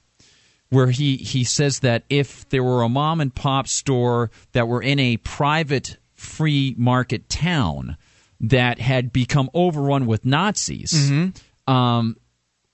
where 0.70 0.90
he 0.90 1.16
he 1.16 1.44
says 1.44 1.80
that 1.80 2.04
if 2.10 2.48
there 2.50 2.62
were 2.62 2.82
a 2.82 2.88
mom 2.88 3.20
and 3.20 3.34
pop 3.34 3.68
store 3.68 4.30
that 4.52 4.68
were 4.68 4.82
in 4.82 4.98
a 4.98 5.16
private 5.18 5.96
free 6.14 6.74
market 6.76 7.28
town 7.28 7.96
that 8.40 8.78
had 8.78 9.12
become 9.12 9.50
overrun 9.54 10.06
with 10.06 10.24
Nazis. 10.24 10.92
Mm-hmm. 10.92 11.72
Um, 11.72 12.16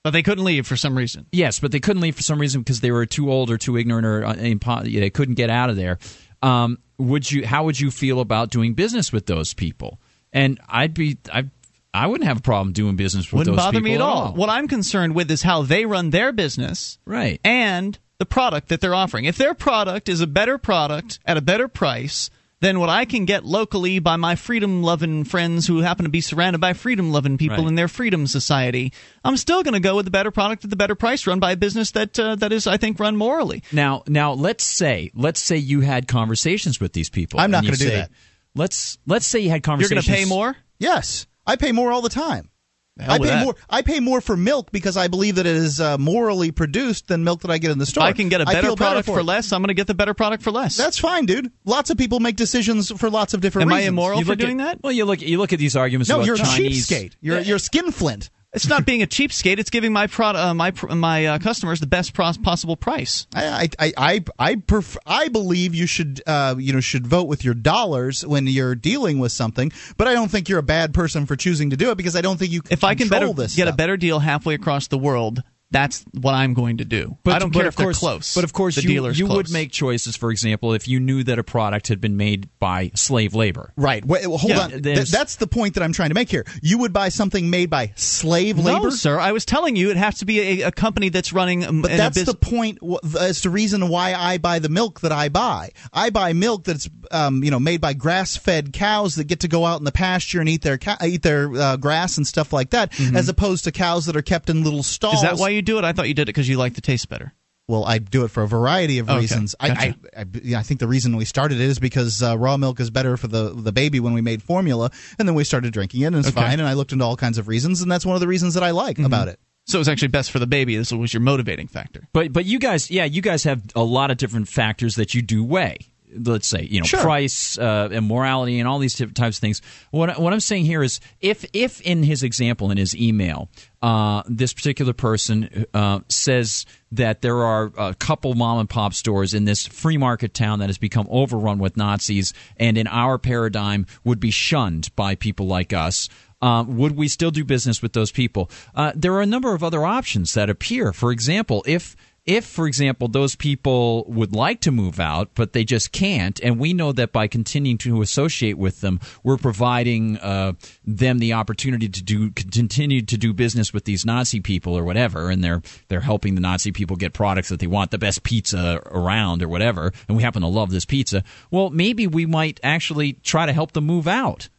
but 0.03 0.11
they 0.11 0.21
couldn't 0.21 0.43
leave 0.43 0.67
for 0.67 0.75
some 0.75 0.95
reason. 0.95 1.25
Yes, 1.31 1.59
but 1.59 1.71
they 1.71 1.79
couldn't 1.79 2.01
leave 2.01 2.15
for 2.15 2.21
some 2.21 2.39
reason 2.39 2.61
because 2.61 2.81
they 2.81 2.91
were 2.91 3.05
too 3.05 3.31
old 3.31 3.49
or 3.49 3.57
too 3.57 3.75
ignorant 3.75 4.05
or 4.05 4.23
uh, 4.23 4.35
impo- 4.35 4.83
they 4.83 5.09
couldn't 5.09 5.35
get 5.35 5.49
out 5.49 5.69
of 5.69 5.75
there. 5.75 5.97
Um, 6.43 6.77
would 6.97 7.31
you? 7.31 7.45
How 7.45 7.63
would 7.63 7.79
you 7.79 7.89
feel 7.89 8.19
about 8.19 8.51
doing 8.51 8.75
business 8.75 9.11
with 9.11 9.25
those 9.25 9.53
people? 9.53 9.99
And 10.31 10.59
I'd 10.67 10.93
be, 10.93 11.17
I, 11.33 11.49
I 11.95 12.07
wouldn't 12.07 12.27
have 12.27 12.37
a 12.37 12.41
problem 12.41 12.73
doing 12.73 12.95
business 12.95 13.31
with 13.31 13.39
Wouldn't 13.39 13.55
those 13.55 13.63
bother 13.65 13.77
people 13.79 13.89
me 13.89 13.95
at 13.95 14.01
all. 14.01 14.33
What 14.33 14.49
I'm 14.49 14.67
concerned 14.67 15.15
with 15.15 15.29
is 15.31 15.41
how 15.41 15.61
they 15.63 15.85
run 15.85 16.09
their 16.09 16.31
business, 16.31 16.97
right? 17.05 17.39
And 17.43 17.97
the 18.17 18.25
product 18.25 18.69
that 18.69 18.81
they're 18.81 18.95
offering. 18.95 19.25
If 19.25 19.37
their 19.37 19.53
product 19.53 20.09
is 20.09 20.21
a 20.21 20.27
better 20.27 20.57
product 20.57 21.19
at 21.25 21.37
a 21.37 21.41
better 21.41 21.67
price 21.67 22.29
than 22.61 22.79
what 22.79 22.87
I 22.89 23.03
can 23.05 23.25
get 23.25 23.43
locally 23.45 23.99
by 23.99 24.15
my 24.15 24.35
freedom 24.35 24.81
loving 24.81 25.25
friends 25.25 25.67
who 25.67 25.79
happen 25.81 26.05
to 26.05 26.09
be 26.09 26.21
surrounded 26.21 26.59
by 26.61 26.71
freedom 26.73 27.11
loving 27.11 27.37
people 27.37 27.57
Right. 27.57 27.67
in 27.67 27.75
their 27.75 27.89
freedom 27.89 28.25
society, 28.27 28.93
I'm 29.25 29.35
still 29.37 29.61
going 29.63 29.73
to 29.73 29.81
go 29.81 29.97
with 29.97 30.05
the 30.05 30.11
better 30.11 30.31
product 30.31 30.63
at 30.63 30.69
the 30.69 30.77
better 30.77 30.95
price, 30.95 31.27
run 31.27 31.39
by 31.39 31.51
a 31.51 31.57
business 31.57 31.91
that 31.91 32.17
uh, 32.17 32.35
that 32.35 32.53
is, 32.53 32.65
I 32.67 32.77
think, 32.77 32.99
run 32.99 33.17
morally. 33.17 33.61
Now, 33.73 34.03
now 34.07 34.31
let's 34.33 34.63
say, 34.63 35.11
let's 35.13 35.41
say 35.41 35.57
you 35.57 35.81
had 35.81 36.07
conversations 36.07 36.79
with 36.79 36.93
these 36.93 37.09
people. 37.09 37.39
I'm 37.41 37.51
not 37.51 37.65
gonna 37.65 37.75
do 37.75 37.85
say- 37.85 37.95
that. 37.95 38.11
Let's 38.55 38.97
let's 39.05 39.27
say 39.27 39.39
you 39.39 39.49
had 39.49 39.61
conversations. 39.63 40.07
You're 40.07 40.13
conversations. 40.13 40.29
gonna 40.29 40.43
pay 40.43 40.53
more? 40.53 40.57
Yes, 40.79 41.27
I 41.45 41.55
pay 41.55 41.71
more 41.71 41.91
all 41.91 42.01
the 42.01 42.09
time. 42.09 42.49
I 42.97 43.17
pay 43.19 43.25
that. 43.25 43.43
more. 43.43 43.55
I 43.69 43.81
pay 43.81 43.99
more 43.99 44.21
for 44.21 44.37
milk 44.37 44.71
because 44.71 44.95
I 44.95 45.09
believe 45.09 45.35
that 45.35 45.45
it 45.45 45.55
is 45.55 45.81
uh, 45.81 45.97
morally 45.97 46.51
produced 46.51 47.09
than 47.09 47.25
milk 47.25 47.41
that 47.41 47.51
I 47.51 47.57
get 47.57 47.71
in 47.71 47.77
the 47.77 47.83
If 47.83 47.89
store. 47.89 48.03
I 48.03 48.13
can 48.13 48.29
get 48.29 48.39
a 48.39 48.45
better 48.45 48.67
feel 48.67 48.77
product 48.77 49.05
for 49.05 49.19
it. 49.19 49.23
less, 49.23 49.51
I'm 49.51 49.61
going 49.61 49.67
to 49.67 49.73
get 49.73 49.87
the 49.87 49.93
better 49.93 50.13
product 50.13 50.43
for 50.43 50.51
less. 50.51 50.77
That's 50.77 50.97
fine, 50.97 51.25
dude. 51.25 51.51
Lots 51.65 51.89
of 51.89 51.97
people 51.97 52.21
make 52.21 52.37
decisions 52.37 52.91
for 52.91 53.09
lots 53.09 53.33
of 53.33 53.41
different 53.41 53.67
reasons. 53.67 53.81
Am 53.81 53.85
I 53.85 53.87
immoral 53.89 54.19
You 54.19 54.25
for 54.25 54.35
doing 54.35 54.61
at, 54.61 54.77
that? 54.77 54.83
Well, 54.83 54.93
you 54.93 55.03
look 55.03 55.21
you 55.21 55.37
look 55.37 55.51
at 55.51 55.59
these 55.59 55.75
arguments. 55.75 56.09
No, 56.09 56.15
about 56.15 56.25
you're 56.25 56.35
a 56.35 56.39
Chinese, 56.39 56.87
cheapskate. 56.87 57.15
You're 57.19 57.39
you're 57.41 57.57
a 57.57 57.59
skinflint. 57.59 58.29
It's 58.55 58.67
not 58.67 58.85
being 58.85 59.03
a 59.03 59.07
cheapskate. 59.07 59.59
It's 59.59 59.69
giving 59.69 59.91
my 59.91 60.07
prod, 60.07 60.35
uh, 60.35 60.53
my 60.53 60.71
my 60.89 61.25
uh, 61.25 61.39
customers 61.39 61.81
the 61.81 61.87
best 61.87 62.13
pros- 62.13 62.37
possible 62.37 62.77
price. 62.77 63.27
I 63.35 63.69
I 63.77 63.93
I 63.97 64.23
I, 64.39 64.55
pref- 64.55 64.97
I 65.05 65.27
believe 65.27 65.75
you 65.75 65.85
should 65.85 66.21
uh, 66.25 66.55
you 66.57 66.71
know 66.71 66.79
should 66.79 67.05
vote 67.05 67.27
with 67.27 67.43
your 67.43 67.53
dollars 67.53 68.25
when 68.25 68.47
you're 68.47 68.73
dealing 68.73 69.19
with 69.19 69.33
something, 69.33 69.71
but 69.97 70.07
I 70.07 70.13
don't 70.13 70.31
think 70.31 70.47
you're 70.47 70.59
a 70.59 70.63
bad 70.63 70.93
person 70.93 71.25
for 71.25 71.35
choosing 71.35 71.71
to 71.71 71.77
do 71.77 71.91
it 71.91 71.95
because 71.95 72.15
I 72.15 72.21
don't 72.21 72.37
think 72.37 72.51
you 72.51 72.61
If 72.69 72.83
I 72.83 72.95
can 72.95 73.09
better, 73.09 73.31
get 73.33 73.67
a 73.67 73.73
better 73.73 73.97
deal 73.97 74.19
halfway 74.19 74.53
across 74.53 74.87
the 74.87 74.97
world, 74.97 75.43
that's 75.75 76.05
what 76.13 76.33
I'm 76.33 76.53
going 76.53 76.77
to 76.77 76.85
do. 76.85 77.17
But, 77.23 77.33
I 77.35 77.39
don't 77.39 77.51
but 77.51 77.59
care 77.59 77.67
of 77.67 77.73
if 77.73 77.77
they're 77.77 77.93
close. 77.93 78.33
But 78.33 78.43
of 78.43 78.53
course, 78.53 78.75
the 78.75 78.83
you, 78.83 78.87
dealer's 78.87 79.19
you 79.19 79.27
would 79.27 79.51
make 79.51 79.71
choices. 79.71 80.15
For 80.15 80.31
example, 80.31 80.73
if 80.73 80.87
you 80.87 80.99
knew 80.99 81.23
that 81.23 81.37
a 81.37 81.43
product 81.43 81.89
had 81.89 81.99
been 81.99 82.17
made 82.17 82.49
by 82.59 82.91
slave 82.95 83.35
labor. 83.35 83.73
Right. 83.75 84.05
Wait, 84.05 84.25
well, 84.27 84.37
hold 84.37 84.51
Yeah, 84.51 84.59
on. 84.61 84.81
Th- 84.81 85.09
that's 85.09 85.35
the 85.35 85.47
point 85.47 85.73
that 85.75 85.83
I'm 85.83 85.91
trying 85.93 86.09
to 86.09 86.15
make 86.15 86.29
here. 86.29 86.45
You 86.61 86.77
would 86.79 86.93
buy 86.93 87.09
something 87.09 87.49
made 87.49 87.69
by 87.69 87.91
slave 87.95 88.57
labor, 88.57 88.85
No, 88.85 88.89
sir. 88.89 89.19
I 89.19 89.31
was 89.33 89.45
telling 89.45 89.75
you 89.75 89.89
it 89.91 89.97
has 89.97 90.19
to 90.19 90.25
be 90.25 90.61
a, 90.61 90.67
a 90.67 90.71
company 90.71 91.09
that's 91.09 91.33
running. 91.33 91.65
um, 91.65 91.81
But 91.81 91.91
that's 91.91 92.23
the 92.23 92.33
point. 92.33 92.79
That's 93.03 93.41
the 93.41 93.49
reason 93.49 93.89
why 93.89 94.13
I 94.13 94.37
buy 94.37 94.59
the 94.59 94.69
milk 94.69 95.01
that 95.01 95.11
I 95.11 95.29
buy. 95.29 95.71
I 95.91 96.09
buy 96.09 96.33
milk 96.33 96.63
that's 96.63 96.89
um, 97.11 97.43
you 97.43 97.51
know 97.51 97.59
made 97.59 97.81
by 97.81 97.93
grass-fed 97.93 98.71
cows 98.73 99.15
that 99.15 99.25
get 99.25 99.41
to 99.41 99.47
go 99.47 99.65
out 99.65 99.79
in 99.79 99.85
the 99.85 99.91
pasture 99.91 100.39
and 100.39 100.47
eat 100.49 100.61
their 100.61 100.79
eat 101.03 101.21
their 101.21 101.53
uh, 101.53 101.77
grass 101.77 102.17
and 102.17 102.25
stuff 102.25 102.53
like 102.53 102.69
that, 102.69 102.97
as 103.13 103.29
opposed 103.29 103.65
to 103.65 103.71
cows 103.71 104.05
that 104.05 104.15
are 104.15 104.21
kept 104.21 104.49
in 104.49 104.63
little 104.63 104.83
stalls. 104.83 105.15
Mm-hmm. 105.15 105.25
Is 105.25 105.37
that 105.37 105.41
why 105.41 105.49
you 105.49 105.61
do 105.65 105.77
it? 105.77 105.83
I 105.83 105.91
thought 105.93 106.07
you 106.07 106.13
did 106.13 106.23
it 106.23 106.25
because 106.27 106.47
you 106.47 106.57
like 106.57 106.75
the 106.75 106.81
taste 106.81 107.09
better. 107.09 107.33
Well, 107.67 107.83
I 107.83 107.97
do 107.97 108.23
it 108.25 108.29
for 108.29 108.43
a 108.43 108.47
variety 108.47 108.99
of 108.99 109.09
Okay, 109.09 109.21
reasons. 109.21 109.55
I, 109.59 109.67
gotcha. 109.69 109.95
I, 110.15 110.21
I, 110.21 110.25
yeah, 110.43 110.59
I 110.59 110.61
think 110.63 110.79
the 110.79 110.87
reason 110.87 111.17
we 111.17 111.25
started 111.25 111.59
it 111.59 111.63
is 111.67 111.79
because 111.79 112.21
uh, 112.21 112.37
raw 112.37 112.57
milk 112.57 112.79
is 112.79 112.91
better 112.91 113.17
for 113.17 113.27
the 113.27 113.49
the 113.55 113.71
baby 113.71 113.99
when 113.99 114.13
we 114.13 114.21
made 114.21 114.43
formula, 114.43 114.91
and 115.17 115.27
then 115.27 115.33
we 115.35 115.43
started 115.43 115.73
drinking 115.73 116.01
it, 116.01 116.05
and 116.05 116.15
it's 116.17 116.27
Okay. 116.27 116.35
Mm-hmm. 116.39 116.49
fine. 116.51 116.59
And 116.59 116.69
I 116.69 116.73
looked 116.73 116.91
into 116.91 117.03
all 117.03 117.17
kinds 117.17 117.39
of 117.39 117.47
reasons, 117.47 117.81
and 117.81 117.91
that's 117.91 118.05
one 118.05 118.15
of 118.15 118.21
the 118.21 118.27
reasons 118.27 118.53
that 118.53 118.61
I 118.63 118.69
like 118.71 118.99
about 118.99 119.27
it. 119.29 119.39
So 119.67 119.79
it's 119.79 119.89
actually 119.89 120.09
best 120.09 120.29
for 120.29 120.37
the 120.37 120.45
baby. 120.45 120.75
This 120.77 120.91
was 120.91 121.11
your 121.11 121.21
motivating 121.21 121.65
factor. 121.67 122.07
But 122.13 122.31
but 122.31 122.45
you 122.45 122.59
guys, 122.59 122.91
yeah, 122.91 123.05
you 123.05 123.23
guys 123.23 123.43
have 123.45 123.63
a 123.75 123.83
lot 123.83 124.11
of 124.11 124.17
different 124.17 124.47
factors 124.47 124.95
that 124.97 125.15
you 125.15 125.23
do 125.23 125.43
weigh. 125.43 125.79
Let's 126.17 126.47
say 126.47 126.67
you 126.69 126.79
know 126.79 126.85
Sure. 126.85 127.01
price, 127.01 127.57
uh, 127.57 127.89
and 127.91 128.07
morality, 128.07 128.59
and 128.59 128.67
all 128.67 128.79
these 128.79 128.93
different 128.95 129.17
types 129.17 129.37
of 129.37 129.41
things. 129.41 129.61
What 129.91 130.19
what 130.19 130.33
I'm 130.33 130.39
saying 130.39 130.65
here 130.65 130.81
is, 130.83 130.99
if 131.21 131.45
if 131.53 131.81
in 131.81 132.03
his 132.03 132.23
example 132.23 132.71
in 132.71 132.77
his 132.77 132.95
email, 132.95 133.49
uh, 133.81 134.23
this 134.27 134.53
particular 134.53 134.93
person 134.93 135.65
uh, 135.73 135.99
says 136.09 136.65
that 136.91 137.21
there 137.21 137.43
are 137.43 137.71
a 137.77 137.93
couple 137.95 138.33
mom 138.35 138.59
and 138.59 138.69
pop 138.69 138.93
stores 138.93 139.33
in 139.33 139.45
this 139.45 139.65
free 139.67 139.97
market 139.97 140.33
town 140.33 140.59
that 140.59 140.69
has 140.69 140.77
become 140.77 141.07
overrun 141.09 141.59
with 141.59 141.75
Nazis, 141.77 142.33
and 142.57 142.77
in 142.77 142.87
our 142.87 143.17
paradigm 143.17 143.85
would 144.03 144.19
be 144.19 144.31
shunned 144.31 144.89
by 144.95 145.15
people 145.15 145.47
like 145.47 145.73
us. 145.73 146.07
Um, 146.41 146.77
would 146.77 146.95
we 146.95 147.07
still 147.07 147.31
do 147.31 147.43
business 147.43 147.81
with 147.81 147.93
those 147.93 148.11
people? 148.11 148.51
Uh, 148.75 148.91
there 148.95 149.13
are 149.13 149.21
a 149.21 149.25
number 149.25 149.53
of 149.55 149.63
other 149.63 149.83
options 149.85 150.33
that 150.33 150.49
appear. 150.49 150.93
For 150.93 151.11
example, 151.11 151.63
if 151.65 151.95
if, 152.25 152.45
for 152.45 152.65
example, 152.65 153.07
those 153.07 153.35
people 153.35 154.03
would 154.07 154.33
like 154.35 154.61
to 154.61 154.71
move 154.71 154.99
out, 154.99 155.29
but 155.35 155.53
they 155.53 155.63
just 155.63 155.91
can't, 155.91 156.39
and 156.41 156.59
we 156.59 156.73
know 156.73 156.91
that 156.91 157.11
by 157.11 157.27
continuing 157.27 157.77
to 157.79 158.01
associate 158.01 158.57
with 158.57 158.81
them, 158.81 158.99
we're 159.23 159.37
providing 159.37 160.17
uh, 160.17 160.53
them 160.85 161.19
the 161.19 161.33
opportunity 161.33 161.87
to 161.87 162.03
do 162.03 162.31
continue 162.31 163.01
to 163.03 163.17
do 163.17 163.33
business 163.33 163.73
with 163.73 163.85
these 163.85 164.05
Nazi 164.05 164.39
people 164.39 164.75
or 164.75 164.83
whatever, 164.83 165.29
and 165.29 165.43
they're 165.43 165.61
they're 165.87 166.01
helping 166.01 166.35
the 166.35 166.41
Nazi 166.41 166.71
people 166.71 166.95
get 166.95 167.13
products 167.13 167.49
that 167.49 167.59
they 167.59 167.67
want, 167.67 167.91
the 167.91 167.97
best 167.99 168.23
pizza 168.23 168.81
around 168.85 169.43
or 169.43 169.47
whatever, 169.47 169.91
and 170.07 170.17
we 170.17 170.23
happen 170.23 170.41
to 170.41 170.47
love 170.47 170.71
this 170.71 170.85
pizza. 170.85 171.23
Well, 171.51 171.69
maybe 171.69 172.07
we 172.07 172.25
might 172.25 172.59
actually 172.63 173.13
try 173.13 173.45
to 173.45 173.53
help 173.53 173.73
them 173.73 173.85
move 173.85 174.07
out. 174.07 174.49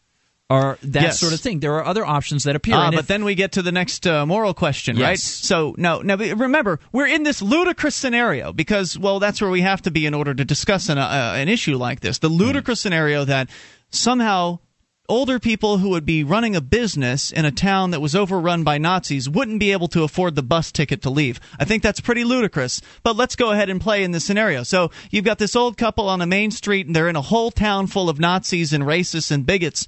Or 0.48 0.78
that 0.82 1.02
Yes. 1.02 1.18
sort 1.18 1.32
of 1.32 1.40
thing. 1.40 1.59
There 1.59 1.74
are 1.74 1.85
other 1.85 2.06
options 2.06 2.44
that 2.44 2.55
appear. 2.55 2.77
Ah, 2.77 2.90
but 2.93 3.01
if- 3.01 3.06
then 3.09 3.24
we 3.24 3.35
get 3.35 3.52
to 3.52 3.62
the 3.62 3.73
next 3.73 4.06
uh, 4.06 4.24
moral 4.27 4.55
question, 4.55 4.97
right? 4.97 5.18
So 5.18 5.74
no, 5.77 6.02
now 6.02 6.14
remember, 6.16 6.78
we're 6.93 7.09
in 7.09 7.24
this 7.24 7.43
ludicrous 7.43 7.97
scenario 7.97 8.52
because, 8.52 8.97
well, 8.97 9.18
that's 9.18 9.40
where 9.40 9.51
we 9.51 9.62
have 9.62 9.82
to 9.82 9.90
be 9.90 10.06
in 10.06 10.14
order 10.14 10.35
to 10.35 10.44
discuss 10.44 10.89
an, 10.89 10.98
uh, 10.98 11.32
an 11.36 11.48
issue 11.48 11.77
like 11.77 11.98
this. 11.98 12.18
The 12.18 12.28
ludicrous 12.28 12.81
scenario 12.81 13.24
that 13.24 13.51
somehow 13.90 14.60
older 15.09 15.39
people 15.40 15.78
who 15.78 15.89
would 15.90 16.05
be 16.06 16.23
running 16.24 16.55
a 16.55 16.60
business 16.60 17.31
in 17.32 17.44
a 17.44 17.51
town 17.51 17.90
that 17.90 18.01
was 18.01 18.14
overrun 18.14 18.62
by 18.64 18.78
Nazis 18.78 19.28
wouldn't 19.28 19.59
be 19.60 19.73
able 19.73 19.89
to 19.89 20.02
afford 20.05 20.35
the 20.36 20.43
bus 20.43 20.70
ticket 20.70 21.02
to 21.02 21.10
leave. 21.10 21.40
I 21.59 21.64
think 21.64 21.82
that's 21.82 22.01
pretty 22.01 22.23
ludicrous. 22.24 22.81
But 23.02 23.16
let's 23.16 23.35
go 23.36 23.51
ahead 23.51 23.68
and 23.68 23.81
play 23.81 24.05
in 24.05 24.12
this 24.12 24.24
scenario. 24.24 24.62
So 24.62 24.90
you've 25.10 25.24
got 25.24 25.39
this 25.39 25.56
old 25.56 25.77
couple 25.77 26.09
on 26.09 26.23
a 26.23 26.27
main 26.27 26.51
street, 26.52 26.86
and 26.86 26.94
they're 26.94 27.09
in 27.09 27.16
a 27.16 27.23
whole 27.23 27.51
town 27.51 27.86
full 27.89 28.09
of 28.09 28.18
Nazis 28.20 28.73
and 28.73 28.85
racists 28.85 29.31
and 29.32 29.44
bigots 29.47 29.86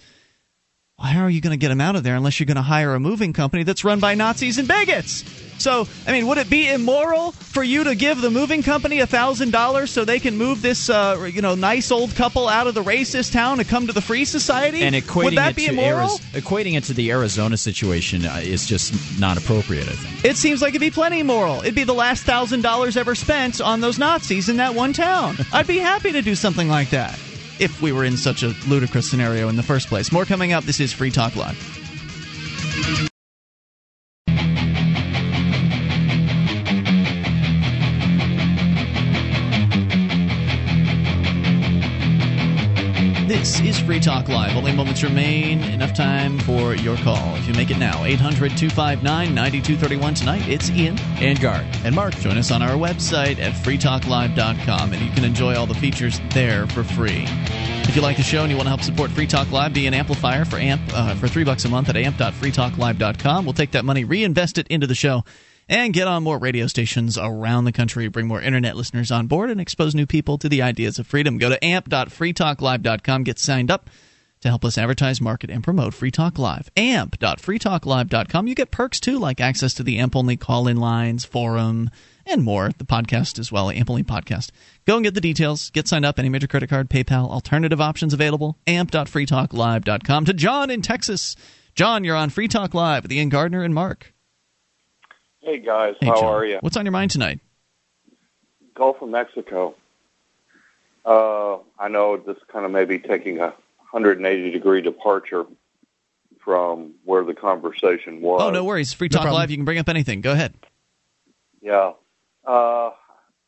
how 1.06 1.22
are 1.22 1.30
you 1.30 1.40
going 1.40 1.52
to 1.52 1.56
get 1.56 1.68
them 1.68 1.80
out 1.80 1.94
of 1.96 2.02
there 2.02 2.16
unless 2.16 2.40
you're 2.40 2.46
going 2.46 2.56
to 2.56 2.62
hire 2.62 2.94
a 2.94 3.00
moving 3.00 3.32
company 3.32 3.62
that's 3.62 3.84
run 3.84 4.00
by 4.00 4.14
Nazis 4.14 4.58
and 4.58 4.66
bigots? 4.66 5.24
So, 5.58 5.88
I 6.06 6.12
mean, 6.12 6.26
would 6.28 6.38
it 6.38 6.48
be 6.48 6.72
immoral 6.72 7.32
for 7.32 7.62
you 7.64 7.84
to 7.84 7.94
give 7.94 8.20
the 8.20 8.30
moving 8.30 8.62
company 8.62 9.00
a 9.00 9.06
thousand 9.06 9.50
dollars 9.50 9.90
so 9.90 10.04
they 10.04 10.20
can 10.20 10.36
move 10.36 10.62
this, 10.62 10.88
uh, 10.88 11.28
you 11.32 11.42
know, 11.42 11.56
nice 11.56 11.90
old 11.90 12.14
couple 12.14 12.48
out 12.48 12.68
of 12.68 12.74
the 12.74 12.82
racist 12.82 13.32
town 13.32 13.58
to 13.58 13.64
come 13.64 13.86
to 13.88 13.92
the 13.92 14.00
free 14.00 14.24
society? 14.24 14.82
And 14.82 14.94
equating 14.94 15.24
would 15.24 15.36
that 15.36 15.50
it 15.50 15.56
be 15.56 15.66
to 15.66 15.72
immoral? 15.72 16.08
Ariz- 16.08 16.40
equating 16.40 16.76
it 16.76 16.84
to 16.84 16.94
the 16.94 17.10
Arizona 17.10 17.56
situation 17.56 18.24
uh, 18.24 18.40
is 18.42 18.66
just 18.66 19.20
not 19.20 19.36
appropriate. 19.36 19.88
I 19.88 19.92
think. 19.92 20.24
It 20.24 20.36
seems 20.36 20.62
like 20.62 20.70
it'd 20.70 20.80
be 20.80 20.90
plenty 20.90 21.22
moral. 21.24 21.60
It'd 21.60 21.74
be 21.74 21.84
the 21.84 21.94
last 21.94 22.22
thousand 22.22 22.62
dollars 22.62 22.96
ever 22.96 23.16
spent 23.16 23.60
on 23.60 23.80
those 23.80 23.98
Nazis 23.98 24.48
in 24.48 24.58
that 24.58 24.74
one 24.74 24.92
town. 24.92 25.36
I'd 25.52 25.66
be 25.66 25.78
happy 25.78 26.12
to 26.12 26.22
do 26.22 26.36
something 26.36 26.68
like 26.68 26.90
that 26.90 27.18
if 27.60 27.82
we 27.82 27.92
were 27.92 28.04
in 28.04 28.16
such 28.16 28.42
a 28.42 28.54
ludicrous 28.66 29.10
scenario 29.10 29.48
in 29.48 29.56
the 29.56 29.62
first 29.62 29.88
place. 29.88 30.12
More 30.12 30.24
coming 30.24 30.52
up. 30.52 30.64
This 30.64 30.80
is 30.80 30.92
Free 30.92 31.10
Talk 31.10 31.36
Live. 31.36 31.78
Is 43.60 43.80
Free 43.80 43.98
Talk 43.98 44.28
Live. 44.28 44.56
Only 44.56 44.72
moments 44.72 45.02
remain. 45.02 45.62
Enough 45.64 45.92
time 45.92 46.38
for 46.40 46.74
your 46.74 46.96
call. 46.98 47.34
If 47.36 47.48
you 47.48 47.54
make 47.54 47.70
it 47.70 47.78
now, 47.78 48.04
800 48.04 48.56
259 48.56 49.34
9231 49.34 50.14
tonight. 50.14 50.48
It's 50.48 50.70
Ian. 50.70 50.98
And 51.18 51.40
Gard. 51.40 51.66
And 51.84 51.94
Mark. 51.94 52.14
Join 52.16 52.38
us 52.38 52.50
on 52.50 52.62
our 52.62 52.76
website 52.76 53.38
at 53.40 53.52
freetalklive.com, 53.54 54.92
and 54.92 55.02
you 55.02 55.10
can 55.12 55.24
enjoy 55.24 55.56
all 55.56 55.66
the 55.66 55.74
features 55.74 56.20
there 56.30 56.66
for 56.68 56.84
free. 56.84 57.24
If 57.26 57.96
you 57.96 58.02
like 58.02 58.16
the 58.16 58.22
show 58.22 58.42
and 58.42 58.50
you 58.50 58.56
want 58.56 58.66
to 58.66 58.70
help 58.70 58.82
support 58.82 59.10
Free 59.10 59.26
Talk 59.26 59.50
Live, 59.50 59.72
be 59.72 59.86
an 59.86 59.94
amplifier 59.94 60.44
for 60.44 60.56
AMP 60.56 60.82
uh, 60.92 61.14
for 61.14 61.26
three 61.26 61.44
bucks 61.44 61.64
a 61.64 61.68
month 61.68 61.88
at 61.88 61.96
amp.freetalklive.com. 61.96 63.44
We'll 63.44 63.54
take 63.54 63.72
that 63.72 63.84
money, 63.84 64.04
reinvest 64.04 64.58
it 64.58 64.68
into 64.68 64.86
the 64.86 64.94
show, 64.94 65.24
and 65.68 65.92
get 65.92 66.08
on 66.08 66.22
more 66.22 66.38
radio 66.38 66.66
stations 66.66 67.18
around 67.18 67.64
the 67.64 67.72
country, 67.72 68.08
bring 68.08 68.26
more 68.26 68.40
internet 68.40 68.76
listeners 68.76 69.10
on 69.10 69.26
board, 69.26 69.50
and 69.50 69.60
expose 69.60 69.94
new 69.94 70.06
people 70.06 70.38
to 70.38 70.48
the 70.48 70.62
ideas 70.62 70.98
of 70.98 71.06
freedom. 71.06 71.38
Go 71.38 71.48
to 71.50 71.64
amp.freetalklive.com, 71.64 73.24
get 73.24 73.38
signed 73.38 73.70
up 73.70 73.90
to 74.40 74.48
help 74.48 74.64
us 74.64 74.78
advertise, 74.78 75.20
market, 75.20 75.50
and 75.50 75.64
promote 75.64 75.94
Free 75.94 76.10
Talk 76.10 76.38
Live. 76.38 76.70
amp.freetalklive.com. 76.76 78.46
You 78.46 78.54
get 78.54 78.70
perks 78.70 79.00
too, 79.00 79.18
like 79.18 79.40
access 79.40 79.74
to 79.74 79.82
the 79.82 79.98
AMP 79.98 80.14
only 80.16 80.36
call 80.36 80.68
in 80.68 80.76
lines, 80.76 81.24
forum, 81.24 81.90
and 82.24 82.44
more. 82.44 82.70
The 82.76 82.84
podcast 82.84 83.38
as 83.38 83.50
well, 83.50 83.70
AMP 83.70 83.90
only 83.90 84.04
podcast. 84.04 84.50
Go 84.86 84.96
and 84.96 85.04
get 85.04 85.14
the 85.14 85.20
details. 85.20 85.70
Get 85.70 85.88
signed 85.88 86.04
up. 86.04 86.18
Any 86.18 86.28
major 86.28 86.46
credit 86.46 86.70
card, 86.70 86.88
PayPal, 86.88 87.28
alternative 87.28 87.80
options 87.80 88.14
available. 88.14 88.58
amp.freetalklive.com. 88.66 90.24
To 90.26 90.32
John 90.32 90.70
in 90.70 90.82
Texas. 90.82 91.36
John, 91.74 92.04
you're 92.04 92.16
on 92.16 92.30
Free 92.30 92.48
Talk 92.48 92.74
Live 92.74 93.04
with 93.04 93.12
Ian 93.12 93.28
Gardner 93.28 93.62
and 93.62 93.74
Mark. 93.74 94.12
Hey 95.48 95.60
guys, 95.60 95.94
Hey, 95.98 96.08
how 96.08 96.16
John. 96.16 96.24
are 96.26 96.44
you? 96.44 96.58
What's 96.60 96.76
on 96.76 96.84
your 96.84 96.92
mind 96.92 97.10
tonight? 97.10 97.40
Gulf 98.74 99.00
of 99.00 99.08
Mexico. 99.08 99.74
Uh, 101.06 101.56
I 101.78 101.88
know 101.88 102.18
this 102.18 102.36
kind 102.52 102.66
of 102.66 102.70
maybe 102.70 102.98
taking 102.98 103.38
a 103.38 103.54
180 103.90 104.50
degree 104.50 104.82
departure 104.82 105.46
from 106.44 106.96
where 107.06 107.24
the 107.24 107.32
conversation 107.32 108.20
was. 108.20 108.42
Oh, 108.42 108.50
no 108.50 108.62
worries. 108.62 108.92
Free 108.92 109.08
Talk 109.08 109.24
Live. 109.24 109.50
You 109.50 109.56
can 109.56 109.64
bring 109.64 109.78
up 109.78 109.88
anything. 109.88 110.20
Go 110.20 110.32
ahead. 110.32 110.52
Yeah. 111.62 111.92
Uh, 112.46 112.90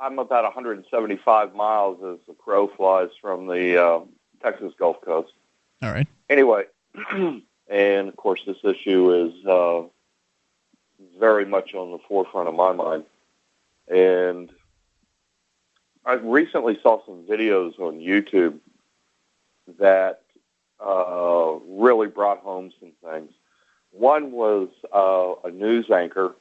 I'm 0.00 0.18
about 0.18 0.44
175 0.44 1.54
miles 1.54 2.02
as 2.02 2.26
the 2.26 2.32
crow 2.32 2.66
flies 2.78 3.10
from 3.20 3.46
the 3.46 3.76
uh, 3.76 4.00
Texas 4.42 4.72
Gulf 4.78 5.02
Coast. 5.02 5.34
All 5.82 5.92
right. 5.92 6.08
Anyway, 6.30 6.62
and 7.12 8.08
of 8.08 8.16
course, 8.16 8.40
this 8.46 8.56
issue 8.64 9.12
is 9.26 9.44
uh, 9.46 9.82
very 11.20 11.44
much 11.44 11.74
on 11.74 11.92
the 11.92 11.98
forefront 12.08 12.48
of 12.48 12.54
my 12.54 12.72
mind. 12.72 13.04
And 13.88 14.50
I 16.04 16.14
recently 16.14 16.78
saw 16.82 17.04
some 17.04 17.26
videos 17.30 17.78
on 17.78 18.00
YouTube 18.00 18.58
that 19.78 20.22
uh, 20.84 21.58
really 21.68 22.08
brought 22.08 22.38
home 22.38 22.72
some 22.80 22.92
things. 23.04 23.30
One 23.92 24.32
was 24.32 24.68
uh, 24.94 25.34
a 25.46 25.50
news 25.50 25.90
anchor 25.90 26.34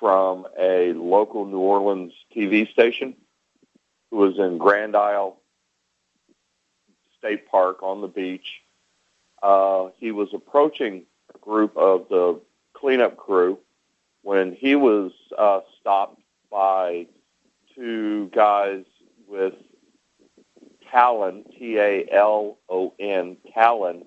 from 0.00 0.46
a 0.58 0.92
local 0.94 1.44
New 1.44 1.58
Orleans 1.58 2.12
TV 2.34 2.70
station 2.70 3.14
who 4.10 4.18
was 4.18 4.38
in 4.38 4.58
Grand 4.58 4.96
Isle 4.96 5.36
State 7.18 7.50
Park 7.50 7.82
on 7.82 8.00
the 8.00 8.06
beach. 8.06 8.62
Uh, 9.42 9.88
he 9.98 10.12
was 10.12 10.28
approaching 10.32 11.02
a 11.34 11.38
group 11.38 11.76
of 11.76 12.08
the 12.08 12.40
cleanup 12.74 13.16
crew 13.16 13.58
when 14.22 14.52
he 14.52 14.74
was 14.74 15.12
uh, 15.36 15.60
stopped 15.80 16.20
by 16.50 17.06
two 17.74 18.28
guys 18.28 18.84
with 19.26 19.54
Talon, 20.90 21.44
T-A-L-O-N, 21.58 23.36
Talon 23.54 24.04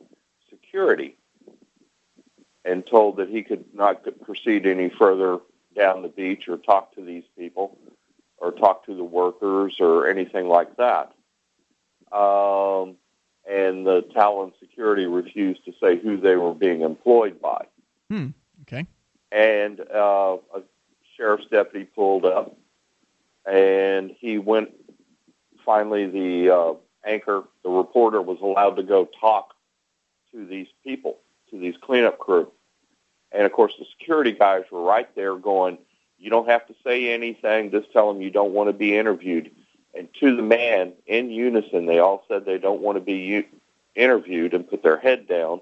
Security, 0.49 1.17
and 2.65 2.85
told 2.85 3.17
that 3.17 3.29
he 3.29 3.43
could 3.43 3.65
not 3.73 4.05
proceed 4.23 4.65
any 4.65 4.89
further 4.89 5.39
down 5.75 6.01
the 6.01 6.09
beach 6.09 6.47
or 6.47 6.57
talk 6.57 6.93
to 6.95 7.03
these 7.03 7.23
people 7.37 7.77
or 8.37 8.51
talk 8.51 8.85
to 8.85 8.95
the 8.95 9.03
workers 9.03 9.77
or 9.79 10.07
anything 10.07 10.47
like 10.47 10.75
that. 10.77 11.13
Um, 12.11 12.97
and 13.49 13.85
the 13.85 14.01
Talon 14.13 14.51
Security 14.59 15.05
refused 15.05 15.63
to 15.65 15.73
say 15.81 15.97
who 15.97 16.17
they 16.17 16.35
were 16.35 16.53
being 16.53 16.81
employed 16.81 17.41
by 17.41 17.65
Hmm. 18.09 18.27
Okay. 18.63 18.85
And 19.31 19.79
uh, 19.79 20.37
a 20.53 20.61
sheriff's 21.15 21.45
deputy 21.49 21.85
pulled 21.85 22.25
up, 22.25 22.57
and 23.45 24.11
he 24.19 24.37
went. 24.37 24.71
Finally, 25.65 26.07
the 26.07 26.49
uh, 26.49 26.73
anchor, 27.05 27.43
the 27.63 27.69
reporter, 27.69 28.21
was 28.21 28.39
allowed 28.41 28.75
to 28.75 28.83
go 28.83 29.07
talk 29.19 29.53
to 30.31 30.45
these 30.45 30.67
people, 30.83 31.17
to 31.49 31.59
these 31.59 31.75
cleanup 31.81 32.17
crew, 32.19 32.51
and 33.31 33.45
of 33.45 33.51
course, 33.51 33.73
the 33.77 33.85
security 33.97 34.31
guys 34.31 34.63
were 34.71 34.81
right 34.83 35.13
there, 35.15 35.35
going, 35.35 35.77
"You 36.17 36.29
don't 36.29 36.49
have 36.49 36.67
to 36.67 36.75
say 36.83 37.13
anything. 37.13 37.71
Just 37.71 37.91
tell 37.93 38.11
them 38.11 38.21
you 38.21 38.31
don't 38.31 38.53
want 38.53 38.69
to 38.69 38.73
be 38.73 38.97
interviewed." 38.97 39.51
And 39.93 40.07
to 40.21 40.35
the 40.35 40.41
man, 40.41 40.93
in 41.05 41.29
unison, 41.29 41.85
they 41.85 41.99
all 41.99 42.23
said 42.27 42.45
they 42.45 42.57
don't 42.57 42.81
want 42.81 42.95
to 42.95 43.01
be 43.01 43.17
u- 43.17 43.45
interviewed 43.93 44.53
and 44.53 44.69
put 44.69 44.83
their 44.83 44.97
head 44.97 45.27
down. 45.27 45.59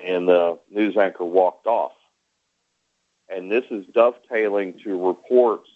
And 0.00 0.26
the 0.28 0.58
news 0.70 0.96
anchor 0.96 1.24
walked 1.24 1.68
off 1.68 1.92
and 3.30 3.50
this 3.50 3.64
is 3.70 3.86
dovetailing 3.94 4.78
to 4.84 5.06
reports 5.06 5.68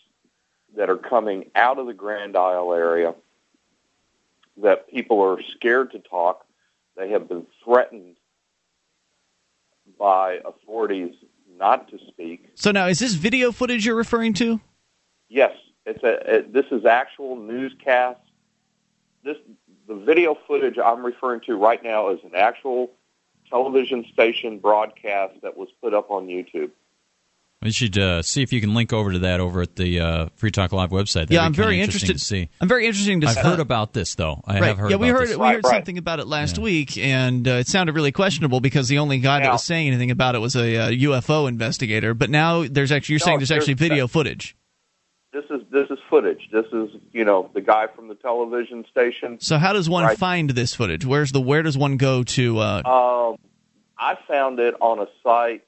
that 0.77 0.91
are 0.91 0.97
coming 0.97 1.51
out 1.55 1.79
of 1.79 1.87
the 1.87 1.95
Grand 1.95 2.37
Isle 2.37 2.75
area 2.75 3.15
that 4.63 4.89
people 4.89 5.21
are 5.21 5.41
scared 5.55 5.93
to 5.93 5.99
talk. 5.99 6.45
They 6.97 7.11
have 7.11 7.29
been 7.29 7.47
threatened 7.65 8.17
by 9.99 10.41
authorities 10.45 11.15
not 11.59 11.89
to 11.91 11.99
speak. 12.09 12.51
So 12.55 12.71
now, 12.71 12.87
is 12.87 12.99
this 12.99 13.15
video 13.15 13.53
footage 13.53 13.87
you're 13.87 13.95
referring 13.95 14.35
to? 14.35 14.61
Yes, 15.29 15.53
it's 15.87 16.03
a, 16.03 16.37
it, 16.37 16.53
this 16.53 16.67
is 16.71 16.85
actual 16.85 17.37
newscast. 17.37 18.21
This 19.23 19.37
the 19.87 19.95
video 19.95 20.37
footage 20.47 20.79
I'm 20.79 21.05
referring 21.05 21.41
to 21.43 21.57
right 21.57 21.83
now 21.83 22.11
is 22.11 22.21
an 22.25 22.33
actual 22.35 22.91
television 23.51 24.05
station 24.13 24.59
broadcast 24.59 25.35
that 25.43 25.57
was 25.57 25.69
put 25.83 25.93
up 25.93 26.11
on 26.11 26.27
YouTube. 26.27 26.71
You 27.63 27.73
should 27.73 27.97
uh, 27.97 28.21
see 28.21 28.43
if 28.43 28.53
you 28.53 28.61
can 28.61 28.75
link 28.75 28.93
over 28.93 29.13
to 29.13 29.21
that 29.21 29.41
over 29.41 29.63
at 29.63 29.75
the 29.75 29.99
uh, 29.99 30.27
Free 30.37 30.51
Talk 30.51 30.73
Live 30.73 30.91
website. 30.91 31.15
That'd 31.15 31.31
yeah, 31.33 31.45
I'm 31.45 31.55
very 31.55 31.81
interested. 31.81 32.13
to 32.13 32.19
see. 32.19 32.51
I'm 32.61 32.69
very 32.69 32.87
interesting 32.87 33.23
to. 33.23 33.27
I've 33.27 33.39
uh, 33.39 33.43
heard 33.43 33.61
about 33.61 33.95
this 33.95 34.15
though. 34.17 34.43
I 34.45 34.61
right. 34.61 34.67
have 34.69 34.79
heard. 34.79 34.91
yeah, 34.91 34.97
we 34.99 35.09
about 35.09 35.21
heard 35.21 35.29
this. 35.31 35.37
we 35.39 35.47
heard 35.47 35.67
something 35.67 35.97
about 35.97 36.21
it 36.21 36.27
last 36.27 36.59
week, 36.59 36.99
and 36.99 37.49
uh, 37.49 37.53
it 37.53 37.67
sounded 37.69 37.95
really 37.95 38.13
questionable 38.13 38.61
because 38.61 38.89
the 38.89 38.99
only 38.99 39.19
guy 39.19 39.41
that 39.41 39.51
was 39.51 39.65
saying 39.65 39.89
anything 39.89 40.11
about 40.11 40.35
it 40.35 40.41
was 40.41 40.57
a, 40.57 40.77
uh 40.77 40.91
UFO 40.91 41.49
investigator. 41.49 42.13
But 42.13 42.29
now 42.29 42.65
there's 42.69 42.93
actually 42.93 43.15
you're 43.15 43.21
No, 43.21 43.25
saying 43.27 43.39
there's 43.39 43.51
actually 43.51 43.75
video 43.75 44.09
footage. 44.09 44.57
This 45.33 45.45
is 45.49 45.63
this 45.71 45.89
is 45.91 45.99
footage. 46.11 46.51
This 46.53 46.67
is 46.67 46.91
you 47.13 47.25
know 47.25 47.51
the 47.55 47.63
guy 47.63 47.87
from 47.87 48.09
the 48.09 48.15
television 48.15 48.85
station. 48.91 49.41
So 49.41 49.57
how 49.57 49.73
does 49.73 49.89
one 49.89 50.05
Right. 50.05 50.19
find 50.19 50.51
this 50.51 50.75
footage? 50.75 51.07
Where's 51.07 51.33
the 51.33 51.41
where 51.41 51.63
does 51.63 51.79
one 51.79 51.97
go 51.97 52.25
to? 52.25 52.59
Uh, 52.59 52.83
Um, 52.85 53.39
I 53.99 54.17
found 54.29 54.61
it 54.61 54.75
on 54.83 54.99
a 55.01 55.07
site 55.23 55.65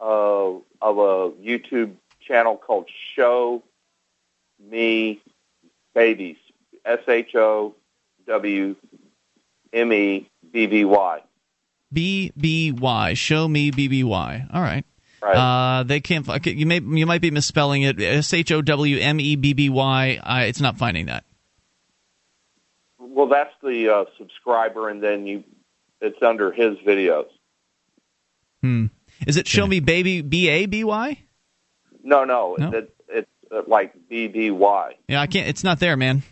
uh, 0.00 0.04
of 0.82 0.98
a 0.98 1.30
YouTube 1.42 1.94
channel 2.20 2.56
called 2.56 2.88
Show 3.14 3.62
Me 4.70 5.20
Babies. 5.94 6.36
S 6.84 7.00
H 7.08 7.34
O 7.34 7.74
W 8.26 8.76
M 9.72 9.92
E 9.92 10.28
B 10.52 10.66
B 10.66 10.84
Y. 10.84 11.22
BBY. 11.94 13.16
Show 13.16 13.48
me 13.48 13.70
BBY. 13.70 14.54
All 14.54 14.60
right. 14.62 14.84
Right. 15.22 15.36
Uh, 15.80 15.82
they 15.84 16.00
can't. 16.00 16.26
You 16.46 16.66
may 16.66 16.80
you 16.80 17.06
might 17.06 17.20
be 17.22 17.30
misspelling 17.30 17.82
it. 17.82 18.00
S 18.00 18.32
H 18.32 18.52
O 18.52 18.62
W 18.62 18.98
M 18.98 19.18
E 19.18 19.34
B 19.36 19.52
B 19.54 19.68
Y. 19.70 20.20
I- 20.22 20.44
It's 20.44 20.60
not 20.60 20.76
finding 20.78 21.06
that. 21.06 21.24
Well, 22.98 23.26
that's 23.28 23.54
the 23.62 23.88
uh, 23.88 24.04
subscriber, 24.18 24.88
and 24.88 25.02
then 25.02 25.26
you 25.26 25.42
it's 26.00 26.22
under 26.22 26.52
his 26.52 26.76
videos. 26.86 27.26
Hmm. 28.60 28.86
Is 29.26 29.36
it 29.36 29.46
Show 29.46 29.66
Me 29.66 29.80
Baby 29.80 30.22
B 30.22 30.48
A 30.48 30.66
B 30.66 30.84
Y? 30.84 31.18
No, 32.02 32.24
no, 32.24 32.56
No? 32.58 32.70
It, 32.70 32.92
it's 33.08 33.28
uh, 33.50 33.62
like 33.66 33.94
BBY. 34.10 34.92
Yeah, 35.08 35.20
I 35.20 35.26
can't. 35.26 35.48
It's 35.48 35.64
not 35.64 35.80
there, 35.80 35.96
man. 35.96 36.22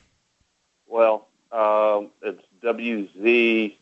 Well, 0.86 1.27
um, 1.51 2.11
it's 2.23 2.43
WZ. 2.62 3.74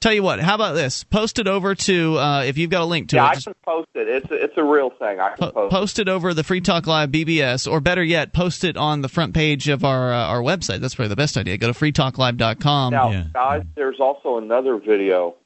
Tell 0.00 0.12
you 0.12 0.22
what. 0.24 0.40
How 0.40 0.56
about 0.56 0.72
this? 0.74 1.04
Post 1.04 1.38
it 1.38 1.46
over 1.46 1.74
to 1.76 2.18
uh, 2.18 2.42
if 2.42 2.58
you've 2.58 2.70
got 2.70 2.82
a 2.82 2.86
link 2.86 3.10
to 3.10 3.16
Yeah, 3.16 3.26
it. 3.30 3.38
I 3.38 3.40
can 3.40 3.54
post 3.64 3.88
it. 3.94 4.08
It's 4.08 4.30
a, 4.30 4.34
it's 4.34 4.54
a 4.56 4.64
real 4.64 4.90
thing. 4.90 5.20
I 5.20 5.36
can 5.36 5.52
post. 5.52 5.70
post 5.72 5.98
it 6.00 6.08
over 6.08 6.34
the 6.34 6.42
Free 6.42 6.60
Talk 6.60 6.86
Live 6.88 7.10
BBS, 7.10 7.70
or 7.70 7.80
better 7.80 8.02
yet, 8.02 8.32
post 8.32 8.64
it 8.64 8.76
on 8.76 9.00
the 9.02 9.08
front 9.08 9.32
page 9.32 9.68
of 9.68 9.84
our 9.84 10.12
uh, 10.12 10.26
our 10.26 10.40
website. 10.40 10.80
That's 10.80 10.96
probably 10.96 11.10
the 11.10 11.16
best 11.16 11.36
idea. 11.36 11.56
Go 11.56 11.72
to 11.72 11.78
freetalklive.com. 11.78 12.90
Now, 12.92 13.24
guys, 13.32 13.62
there's 13.76 14.00
also 14.00 14.38
another 14.38 14.76
video, 14.76 15.36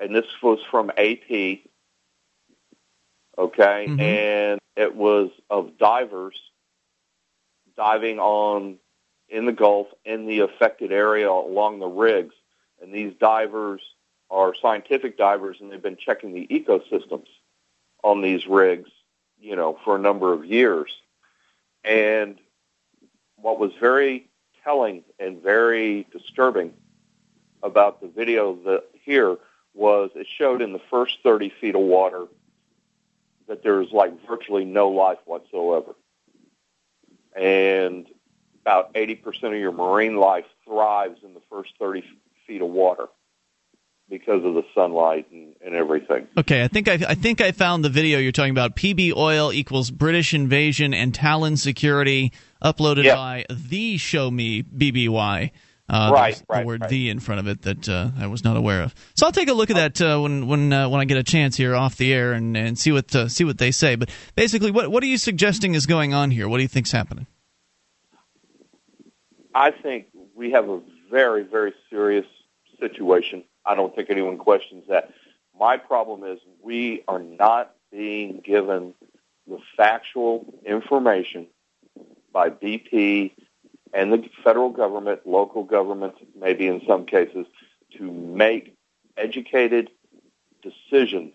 and 0.00 0.14
this 0.16 0.24
was 0.42 0.58
from 0.70 0.90
AP. 0.96 1.58
Okay, 3.38 3.86
Mm-hmm. 3.88 4.00
and 4.00 4.60
it 4.76 4.94
was 4.94 5.30
of 5.50 5.78
divers 5.78 6.36
diving 7.76 8.18
on 8.18 8.78
in 9.28 9.44
the 9.44 9.52
Gulf 9.52 9.88
in 10.04 10.26
the 10.26 10.40
affected 10.40 10.92
area 10.92 11.30
along 11.30 11.78
the 11.78 11.86
rigs, 11.86 12.34
and 12.82 12.92
these 12.92 13.12
divers 13.20 13.82
are 14.30 14.54
scientific 14.54 15.18
divers, 15.18 15.58
and 15.60 15.70
they've 15.70 15.82
been 15.82 15.96
checking 15.96 16.32
the 16.32 16.46
ecosystems 16.48 17.26
on 18.02 18.22
these 18.22 18.46
rigs, 18.46 18.90
you 19.38 19.54
know, 19.56 19.78
for 19.84 19.96
a 19.96 20.00
number 20.00 20.32
of 20.32 20.44
years. 20.44 20.90
And 21.84 22.38
what 23.36 23.58
was 23.58 23.72
very 23.78 24.28
telling 24.64 25.04
and 25.18 25.42
very 25.42 26.06
disturbing 26.12 26.72
about 27.62 28.00
the 28.00 28.08
video 28.08 28.54
that 28.64 28.84
here 28.92 29.36
was 29.74 30.10
it 30.14 30.26
showed 30.26 30.62
in 30.62 30.72
the 30.72 30.80
first 30.90 31.18
30 31.22 31.50
feet 31.60 31.74
of 31.74 31.82
water 31.82 32.26
that 33.48 33.62
there's 33.62 33.90
like 33.92 34.12
virtually 34.28 34.64
no 34.64 34.88
life 34.88 35.18
whatsoever. 35.24 35.94
And 37.34 38.06
about 38.62 38.94
80% 38.94 39.44
of 39.44 39.54
your 39.54 39.72
marine 39.72 40.16
life 40.16 40.46
thrives 40.64 41.20
in 41.22 41.34
the 41.34 41.42
first 41.50 41.72
30 41.78 42.02
feet 42.46 42.62
of 42.62 42.68
water 42.68 43.06
because 44.08 44.44
of 44.44 44.54
the 44.54 44.64
sunlight 44.74 45.26
and, 45.32 45.54
and 45.64 45.74
everything. 45.74 46.28
Okay, 46.38 46.62
I 46.62 46.68
think 46.68 46.88
I, 46.88 46.94
I 47.08 47.14
think 47.14 47.40
I 47.40 47.52
found 47.52 47.84
the 47.84 47.88
video 47.88 48.18
you're 48.18 48.32
talking 48.32 48.52
about. 48.52 48.76
PB 48.76 49.14
oil 49.16 49.52
equals 49.52 49.90
British 49.90 50.32
invasion 50.32 50.94
and 50.94 51.14
Talon 51.14 51.56
security, 51.56 52.32
uploaded 52.62 53.04
Yeah. 53.04 53.16
by 53.16 53.46
the 53.50 53.96
Show 53.98 54.30
Me 54.30 54.62
BBY. 54.62 55.50
Uh, 55.88 56.10
Right, 56.12 56.42
right, 56.48 56.60
The 56.60 56.66
word 56.66 56.80
right. 56.80 56.90
"the" 56.90 57.10
in 57.10 57.20
front 57.20 57.38
of 57.40 57.46
it 57.46 57.62
that 57.62 57.88
uh, 57.88 58.10
I 58.18 58.26
was 58.26 58.42
not 58.42 58.56
aware 58.56 58.82
of. 58.82 58.94
So 59.14 59.24
I'll 59.24 59.32
take 59.32 59.48
a 59.48 59.52
look 59.52 59.70
at 59.70 59.76
that 59.76 60.00
uh, 60.00 60.18
when 60.20 60.48
when 60.48 60.72
uh, 60.72 60.88
when 60.88 61.00
I 61.00 61.04
get 61.04 61.16
a 61.16 61.22
chance 61.22 61.56
here 61.56 61.76
off 61.76 61.96
the 61.96 62.12
air 62.12 62.32
and, 62.32 62.56
and 62.56 62.76
see 62.78 62.90
what 62.90 63.14
uh, 63.14 63.28
see 63.28 63.44
what 63.44 63.58
they 63.58 63.70
say. 63.70 63.94
But 63.94 64.10
basically, 64.34 64.72
what 64.72 64.90
what 64.90 65.02
are 65.04 65.06
you 65.06 65.18
suggesting 65.18 65.74
is 65.74 65.86
going 65.86 66.12
on 66.12 66.32
here? 66.32 66.48
What 66.48 66.56
do 66.56 66.62
you 66.62 66.68
think's 66.68 66.90
happening? 66.90 67.26
I 69.54 69.70
think 69.70 70.06
we 70.34 70.50
have 70.50 70.68
a 70.68 70.80
very, 71.10 71.42
very 71.44 71.72
serious 71.88 72.26
situation. 72.80 73.44
I 73.64 73.74
don't 73.74 73.94
think 73.94 74.10
anyone 74.10 74.38
questions 74.38 74.84
that. 74.88 75.12
My 75.58 75.78
problem 75.78 76.22
is 76.22 76.38
we 76.62 77.02
are 77.08 77.18
not 77.18 77.74
being 77.90 78.42
given 78.44 78.92
the 79.46 79.58
factual 79.74 80.44
information 80.66 81.46
by 82.30 82.50
BP 82.50 83.32
and 83.92 84.12
the 84.12 84.28
federal 84.44 84.70
government, 84.70 85.26
local 85.26 85.64
governments, 85.64 86.18
maybe 86.38 86.66
in 86.66 86.82
some 86.86 87.06
cases, 87.06 87.46
to 87.96 88.10
make 88.10 88.74
educated 89.16 89.90
decisions 90.62 91.32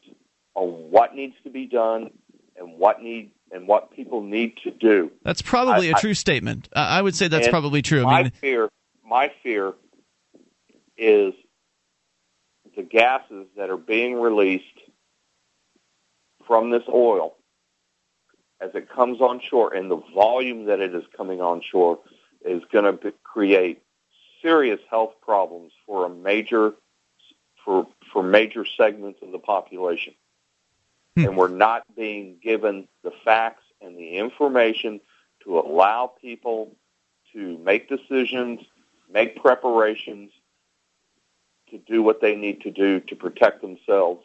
on 0.56 0.68
what 0.92 1.16
needs 1.16 1.36
to 1.44 1.50
be 1.50 1.66
done 1.66 2.12
and 2.58 2.78
what 2.78 3.02
need 3.02 3.32
and 3.52 3.68
what 3.68 3.92
people 3.92 4.22
need 4.22 4.58
to 4.64 4.72
do. 4.72 5.12
That's 5.24 5.42
probably 5.42 5.90
a 5.90 5.94
I- 5.94 5.98
I- 5.98 6.02
true 6.02 6.14
statement. 6.14 6.70
Uh, 6.74 6.80
I 6.80 7.02
would 7.02 7.16
say 7.16 7.28
that's 7.28 7.50
probably 7.50 7.82
true. 7.82 8.02
I 8.02 8.04
My 8.04 8.24
mean, 8.24 8.32
fear, 8.32 8.70
my 9.06 9.32
fear, 9.44 9.74
is 10.98 11.34
the 12.76 12.84
gases 12.84 13.48
that 13.58 13.70
are 13.70 13.78
being 13.78 14.16
released 14.16 14.66
from 16.48 16.70
this 16.70 16.84
oil 16.88 17.36
as 18.62 18.70
it 18.76 18.90
comes 18.90 19.20
on 19.22 19.42
shore, 19.42 19.74
and 19.74 19.90
the 19.90 20.02
volume 20.14 20.66
that 20.66 20.80
it 20.80 20.94
is 20.94 21.04
coming 21.18 21.42
on 21.42 21.62
shore 21.62 22.00
is 22.46 22.62
going 22.72 22.86
to 22.86 23.14
create 23.24 23.82
serious 24.42 24.80
health 24.90 25.14
problems 25.22 25.72
for 25.86 26.06
a 26.06 26.10
major 26.10 26.74
for 27.64 27.88
for 28.12 28.24
major 28.24 28.66
segments 28.78 29.20
of 29.22 29.32
the 29.32 29.40
population. 29.40 30.14
Hmm. 31.16 31.26
And 31.26 31.38
we're 31.38 31.50
not 31.50 31.84
being 31.96 32.38
given 32.42 32.88
the 33.04 33.12
facts 33.24 33.64
and 33.82 33.98
the 33.98 34.18
information 34.18 35.00
to 35.44 35.60
allow 35.60 36.12
people 36.22 36.76
to 37.34 37.58
make 37.60 37.90
decisions, 37.90 38.60
make 39.12 39.42
preparations 39.42 40.32
to 41.70 41.78
do 41.78 42.04
what 42.04 42.22
they 42.22 42.36
need 42.36 42.62
to 42.62 42.72
do 42.72 43.00
to 43.00 43.16
protect 43.16 43.62
themselves. 43.62 44.24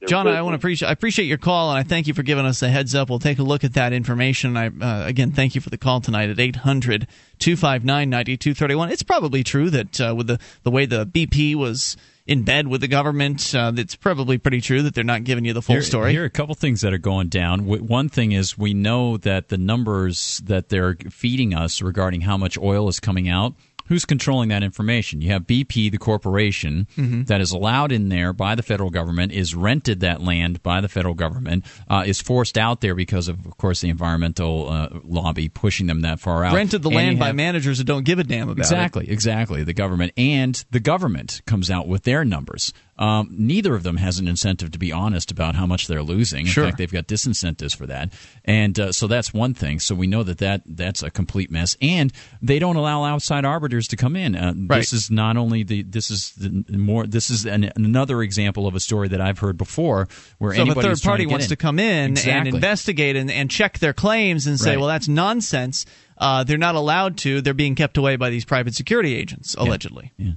Their 0.00 0.08
John, 0.08 0.28
I 0.28 0.42
want 0.42 0.52
to 0.52 0.56
appreciate 0.56 0.88
I 0.88 0.92
appreciate 0.92 1.24
your 1.26 1.38
call, 1.38 1.70
and 1.70 1.78
I 1.78 1.82
thank 1.82 2.06
you 2.06 2.14
for 2.14 2.22
giving 2.22 2.44
us 2.44 2.62
a 2.62 2.68
heads 2.68 2.94
up. 2.94 3.08
We'll 3.08 3.18
take 3.18 3.38
a 3.38 3.42
look 3.42 3.64
at 3.64 3.74
that 3.74 3.92
information. 3.92 4.56
I 4.56 4.66
uh, 4.68 5.06
again 5.06 5.32
thank 5.32 5.54
you 5.54 5.60
for 5.60 5.70
the 5.70 5.78
call 5.78 6.00
tonight 6.00 6.28
at 6.28 6.38
800 6.38 7.06
259 7.38 8.10
9231. 8.10 8.90
It's 8.90 9.02
probably 9.02 9.42
true 9.42 9.70
that 9.70 10.00
uh, 10.00 10.14
with 10.16 10.26
the 10.26 10.38
the 10.64 10.70
way 10.70 10.86
the 10.86 11.06
BP 11.06 11.54
was 11.54 11.96
in 12.26 12.42
bed 12.42 12.66
with 12.66 12.80
the 12.80 12.88
government, 12.88 13.54
uh, 13.54 13.72
it's 13.76 13.94
probably 13.94 14.36
pretty 14.36 14.60
true 14.60 14.82
that 14.82 14.94
they're 14.94 15.04
not 15.04 15.24
giving 15.24 15.44
you 15.44 15.52
the 15.52 15.62
full 15.62 15.76
here, 15.76 15.82
story. 15.82 16.12
Here 16.12 16.22
are 16.22 16.26
a 16.26 16.30
couple 16.30 16.54
things 16.54 16.80
that 16.80 16.92
are 16.92 16.98
going 16.98 17.28
down. 17.28 17.66
One 17.66 18.08
thing 18.08 18.32
is 18.32 18.58
we 18.58 18.74
know 18.74 19.16
that 19.18 19.48
the 19.48 19.58
numbers 19.58 20.42
that 20.44 20.68
they're 20.68 20.96
feeding 21.10 21.54
us 21.54 21.80
regarding 21.80 22.22
how 22.22 22.36
much 22.36 22.58
oil 22.58 22.88
is 22.88 23.00
coming 23.00 23.28
out. 23.28 23.54
Who's 23.88 24.04
controlling 24.04 24.48
that 24.48 24.62
information? 24.62 25.20
You 25.20 25.30
have 25.30 25.46
BP, 25.46 25.90
the 25.90 25.98
corporation 25.98 26.86
Mhm. 26.96 27.26
that 27.26 27.40
is 27.40 27.52
allowed 27.52 27.92
in 27.92 28.08
there 28.08 28.32
by 28.32 28.54
the 28.54 28.62
federal 28.62 28.90
government, 28.90 29.32
is 29.32 29.54
rented 29.54 30.00
that 30.00 30.22
land 30.22 30.62
by 30.62 30.80
the 30.80 30.88
federal 30.88 31.14
government, 31.14 31.64
uh, 31.88 32.02
is 32.06 32.20
forced 32.20 32.58
out 32.58 32.80
there 32.80 32.94
because 32.94 33.28
of, 33.28 33.44
of 33.46 33.56
course, 33.56 33.80
the 33.80 33.88
environmental 33.88 34.68
uh, 34.68 34.88
lobby 35.04 35.48
pushing 35.48 35.86
them 35.86 36.00
that 36.00 36.20
far 36.20 36.44
out. 36.44 36.54
Rented 36.54 36.82
the 36.82 36.88
And 36.90 36.96
land 36.96 37.18
by 37.18 37.26
have- 37.28 37.36
managers 37.36 37.78
that 37.78 37.84
don't 37.84 38.04
give 38.04 38.18
a 38.18 38.24
damn 38.24 38.48
about 38.48 38.58
it. 38.58 38.60
exactly, 38.60 39.08
exactly. 39.08 39.62
The 39.64 39.72
government 39.74 40.12
and 40.16 40.64
the 40.70 40.80
government 40.80 41.42
comes 41.46 41.70
out 41.70 41.86
with 41.88 42.02
their 42.04 42.24
numbers. 42.24 42.72
Um, 42.98 43.28
neither 43.30 43.74
of 43.74 43.82
them 43.82 43.96
has 43.98 44.18
an 44.18 44.26
incentive 44.28 44.70
to 44.70 44.78
be 44.78 44.90
honest 44.92 45.30
about 45.30 45.54
how 45.54 45.66
much 45.66 45.86
they're 45.86 46.02
losing. 46.02 46.46
In 46.46 46.52
Sure. 46.52 46.64
fact, 46.64 46.78
they've 46.78 46.90
got 46.92 47.06
disincentives 47.06 47.76
for 47.76 47.86
that, 47.86 48.12
and 48.44 48.78
uh, 48.80 48.92
so 48.92 49.06
that's 49.06 49.34
one 49.34 49.52
thing. 49.54 49.80
So 49.80 49.94
we 49.94 50.06
know 50.06 50.22
that, 50.22 50.38
that 50.38 50.62
that's 50.66 51.02
a 51.02 51.10
complete 51.10 51.50
mess, 51.50 51.76
and 51.82 52.12
they 52.40 52.58
don't 52.58 52.76
allow 52.76 53.04
outside 53.04 53.44
arbiters 53.44 53.88
to 53.88 53.96
come 53.96 54.16
in. 54.16 54.34
Uh, 54.34 54.54
Right. 54.56 54.78
This 54.78 54.92
is 54.92 55.10
not 55.10 55.36
only 55.36 55.62
the 55.62 55.82
this 55.82 56.10
is 56.10 56.32
the 56.32 56.64
more 56.78 57.06
this 57.06 57.28
is 57.30 57.44
an, 57.46 57.70
another 57.76 58.22
example 58.22 58.66
of 58.66 58.74
a 58.74 58.80
story 58.80 59.08
that 59.08 59.20
I've 59.20 59.38
heard 59.38 59.56
before 59.58 60.08
where 60.38 60.54
So 60.54 60.62
if 60.62 60.76
a 60.76 60.80
third 60.82 61.02
party 61.02 61.24
to 61.26 61.30
wants 61.30 61.46
in. 61.46 61.48
to 61.50 61.56
come 61.56 61.78
in 61.78 62.16
and 62.18 62.48
investigate 62.48 63.16
and, 63.16 63.30
and 63.30 63.50
check 63.50 63.78
their 63.78 63.92
claims 63.92 64.46
and 64.46 64.58
say, 64.58 64.70
Right. 64.70 64.78
well, 64.78 64.88
that's 64.88 65.06
nonsense, 65.08 65.84
uh, 66.18 66.44
they're 66.44 66.56
not 66.58 66.74
allowed 66.74 67.18
to. 67.18 67.40
They're 67.42 67.54
being 67.54 67.74
kept 67.74 67.96
away 67.98 68.16
by 68.16 68.30
these 68.30 68.44
private 68.44 68.74
security 68.74 69.14
agents, 69.14 69.54
allegedly. 69.58 70.12
Yeah. 70.16 70.26
Yeah, 70.26 70.32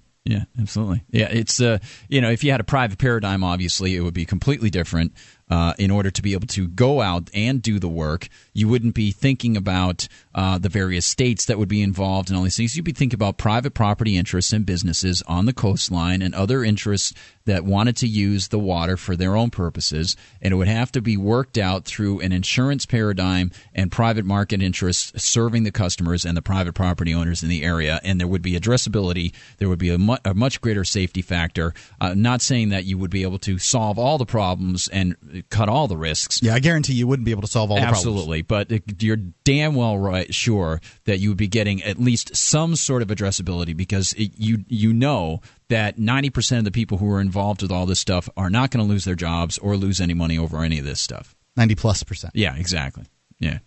absolutely. 0.59 1.03
Yeah, 1.11 1.29
it's 1.29 1.61
uh, 1.61 1.79
you 2.07 2.21
know, 2.21 2.29
if 2.29 2.43
you 2.43 2.51
had 2.51 2.59
a 2.59 2.65
private 2.65 2.97
paradigm, 2.97 3.43
obviously 3.43 3.95
it 3.95 4.01
would 4.01 4.13
be 4.13 4.25
completely 4.25 4.69
different. 4.69 5.13
Uh, 5.49 5.73
in 5.79 5.89
order 5.89 6.11
to 6.11 6.21
be 6.21 6.33
able 6.33 6.45
to 6.45 6.67
go 6.67 7.01
out 7.01 7.27
and 7.33 7.61
do 7.61 7.79
the 7.79 7.89
work, 7.89 8.27
you 8.53 8.67
wouldn't 8.67 8.93
be 8.93 9.11
thinking 9.11 9.57
about 9.57 10.07
uh, 10.35 10.59
the 10.59 10.69
various 10.69 11.07
states 11.07 11.45
that 11.45 11.57
would 11.57 11.67
be 11.67 11.81
involved 11.81 12.29
and 12.29 12.37
all 12.37 12.43
these 12.43 12.55
things. 12.55 12.75
You'd 12.75 12.85
be 12.85 12.91
thinking 12.91 13.17
about 13.17 13.37
private 13.37 13.73
property 13.73 14.15
interests 14.15 14.53
and 14.53 14.63
businesses 14.65 15.23
on 15.27 15.47
the 15.47 15.53
coastline 15.53 16.21
and 16.21 16.35
other 16.35 16.63
interests 16.63 17.13
that 17.45 17.65
wanted 17.65 17.97
to 17.97 18.07
use 18.07 18.49
the 18.49 18.59
water 18.59 18.95
for 18.95 19.15
their 19.15 19.35
own 19.35 19.49
purposes, 19.49 20.15
and 20.39 20.53
it 20.53 20.55
would 20.55 20.67
have 20.67 20.91
to 20.91 21.01
be 21.01 21.17
worked 21.17 21.57
out 21.57 21.83
through 21.83 22.19
an 22.19 22.31
insurance 22.31 22.85
paradigm 22.85 23.51
and 23.73 23.91
private 23.91 24.25
market 24.25 24.61
interests 24.61 25.11
serving 25.23 25.63
the 25.63 25.71
customers 25.71 26.25
and 26.25 26.37
the 26.37 26.43
private 26.43 26.73
property 26.73 27.13
owners 27.13 27.41
in 27.41 27.49
the 27.49 27.63
area. 27.63 27.99
And 28.03 28.19
there 28.19 28.27
would 28.27 28.43
be 28.43 28.59
addressability. 28.59 29.33
There 29.57 29.67
would 29.67 29.79
be 29.79 29.89
a, 29.89 29.97
mu- 29.97 30.17
a 30.23 30.35
much 30.35 30.61
greater 30.61 30.83
safety 30.83 31.23
factor. 31.23 31.73
Uh, 31.99 32.13
not 32.13 32.41
saying 32.43 32.69
that 32.69 32.85
you 32.85 32.99
would 32.99 33.09
be 33.09 33.23
able 33.23 33.39
to 33.39 33.57
solve 33.57 33.97
all 33.97 34.19
the 34.19 34.25
problems 34.25 34.87
and 34.89 35.15
cut 35.43 35.69
all 35.69 35.87
the 35.87 35.97
risks. 35.97 36.41
Yeah, 36.41 36.53
I 36.53 36.59
guarantee 36.59 36.93
you 36.93 37.07
wouldn't 37.07 37.25
be 37.25 37.31
able 37.31 37.41
to 37.41 37.47
solve 37.47 37.71
all 37.71 37.77
the 37.77 37.81
problems. 37.81 38.05
Absolutely, 38.05 38.41
but 38.41 38.71
you're 39.01 39.17
damn 39.43 39.75
well 39.75 39.97
right, 39.97 40.33
sure 40.33 40.81
that 41.05 41.19
you 41.19 41.29
would 41.29 41.37
be 41.37 41.47
getting 41.47 41.83
at 41.83 41.99
least 41.99 42.35
some 42.35 42.75
sort 42.75 43.01
of 43.01 43.09
addressability 43.09 43.75
because 43.75 44.13
it, 44.13 44.31
you 44.35 44.65
you 44.67 44.93
know 44.93 45.41
that 45.69 45.97
90% 45.97 46.57
of 46.57 46.63
the 46.63 46.71
people 46.71 46.97
who 46.97 47.11
are 47.11 47.21
involved 47.21 47.61
with 47.61 47.71
all 47.71 47.85
this 47.85 47.99
stuff 47.99 48.27
are 48.35 48.49
not 48.49 48.71
going 48.71 48.85
to 48.85 48.91
lose 48.91 49.05
their 49.05 49.15
jobs 49.15 49.57
or 49.59 49.77
lose 49.77 50.01
any 50.01 50.13
money 50.13 50.37
over 50.37 50.63
any 50.63 50.79
of 50.79 50.85
this 50.85 50.99
stuff. 50.99 51.35
90 51.57 51.75
plus 51.75 52.03
percent. 52.03 52.33
Yeah, 52.35 52.55
exactly. 52.55 53.05
Yeah. 53.39 53.59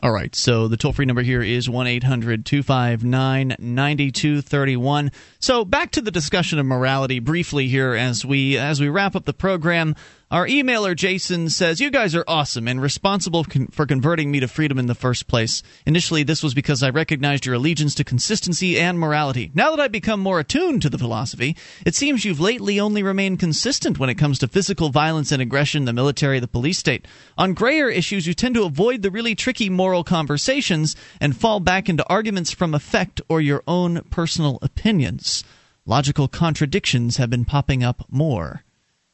All 0.00 0.12
right, 0.12 0.32
so 0.32 0.68
the 0.68 0.76
toll 0.76 0.92
free 0.92 1.06
number 1.06 1.22
here 1.22 1.42
is 1.42 1.68
1 1.68 1.86
800 1.88 2.46
259 2.46 3.56
9231. 3.58 5.10
So 5.40 5.64
back 5.64 5.90
to 5.92 6.00
the 6.00 6.12
discussion 6.12 6.60
of 6.60 6.66
morality 6.66 7.18
briefly 7.18 7.66
here 7.66 7.94
as 7.94 8.24
we 8.24 8.56
as 8.56 8.80
we 8.80 8.88
wrap 8.88 9.16
up 9.16 9.24
the 9.24 9.32
program. 9.32 9.96
Our 10.30 10.46
emailer 10.46 10.94
Jason 10.94 11.48
says, 11.48 11.80
You 11.80 11.90
guys 11.90 12.14
are 12.14 12.24
awesome 12.28 12.68
and 12.68 12.82
responsible 12.82 13.46
for 13.70 13.86
converting 13.86 14.30
me 14.30 14.40
to 14.40 14.46
freedom 14.48 14.78
in 14.78 14.84
the 14.84 14.94
first 14.94 15.26
place. 15.26 15.62
Initially, 15.86 16.22
this 16.22 16.42
was 16.42 16.52
because 16.52 16.82
I 16.82 16.90
recognized 16.90 17.46
your 17.46 17.54
allegiance 17.54 17.94
to 17.94 18.04
consistency 18.04 18.78
and 18.78 18.98
morality. 18.98 19.50
Now 19.54 19.70
that 19.70 19.80
I've 19.80 19.90
become 19.90 20.20
more 20.20 20.38
attuned 20.38 20.82
to 20.82 20.90
the 20.90 20.98
philosophy, 20.98 21.56
it 21.86 21.94
seems 21.94 22.26
you've 22.26 22.40
lately 22.40 22.78
only 22.78 23.02
remained 23.02 23.38
consistent 23.38 23.98
when 23.98 24.10
it 24.10 24.16
comes 24.16 24.38
to 24.40 24.48
physical 24.48 24.90
violence 24.90 25.32
and 25.32 25.40
aggression, 25.40 25.86
the 25.86 25.94
military, 25.94 26.40
the 26.40 26.46
police 26.46 26.76
state. 26.76 27.08
On 27.38 27.54
grayer 27.54 27.88
issues, 27.88 28.26
you 28.26 28.34
tend 28.34 28.54
to 28.56 28.64
avoid 28.64 29.00
the 29.00 29.10
really 29.10 29.34
tricky 29.34 29.70
moral 29.70 30.04
conversations 30.04 30.94
and 31.22 31.34
fall 31.34 31.58
back 31.58 31.88
into 31.88 32.06
arguments 32.06 32.52
from 32.52 32.74
effect 32.74 33.22
or 33.30 33.40
your 33.40 33.62
own 33.66 34.02
personal 34.10 34.58
opinions. 34.60 35.42
Logical 35.86 36.28
contradictions 36.28 37.16
have 37.16 37.30
been 37.30 37.46
popping 37.46 37.82
up 37.82 38.04
more 38.10 38.62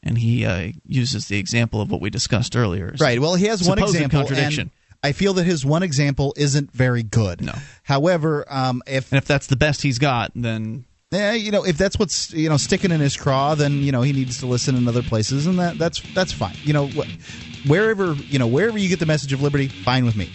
and 0.05 0.18
he 0.18 0.44
uh, 0.47 0.70
uses 0.86 1.26
the 1.28 1.39
example 1.39 1.81
of 1.81 1.90
what 1.90 2.01
we 2.01 2.10
discussed 2.10 2.55
earlier. 2.55 2.94
Right. 3.01 3.18
Well, 3.18 3.35
he 3.35 3.47
has 3.47 3.66
one 3.66 3.78
example. 3.78 4.20
contradiction. 4.20 4.70
I 5.02 5.12
feel 5.12 5.35
that 5.35 5.44
his 5.44 5.66
one 5.66 5.82
example 5.82 6.32
isn't 6.36 6.70
very 6.72 7.02
good. 7.02 7.43
No. 7.43 7.52
However, 7.82 8.44
um, 8.48 8.82
if 8.86 9.10
and 9.12 9.18
if 9.18 9.26
that's 9.26 9.48
the 9.48 9.56
best 9.56 9.82
he's 9.82 9.98
got, 9.98 10.31
then 10.35 10.85
yeah, 11.10 11.32
you 11.32 11.51
know, 11.51 11.64
if 11.64 11.76
that's 11.76 11.98
what's 11.98 12.32
you 12.32 12.48
know 12.48 12.56
sticking 12.56 12.90
in 12.90 13.01
his 13.01 13.16
craw, 13.16 13.55
then 13.55 13.82
you 13.82 13.93
know 13.93 14.02
he 14.02 14.12
needs 14.12 14.39
to 14.39 14.47
listen 14.47 14.74
in 14.76 14.89
other 14.89 15.02
places, 15.02 15.47
and 15.47 15.59
that 15.59 15.78
that's 15.78 16.02
that's 16.14 16.32
fine. 16.32 16.55
You 16.62 16.72
know, 16.72 16.89
wh- 16.89 17.66
wherever 17.68 18.16
you 18.28 18.39
know 18.39 18.47
wherever 18.47 18.78
you 18.78 18.89
get 18.89 18.98
the 18.98 19.06
message 19.06 19.32
of 19.32 19.43
liberty, 19.43 19.68
fine 19.68 20.05
with 20.05 20.16
me. 20.16 20.32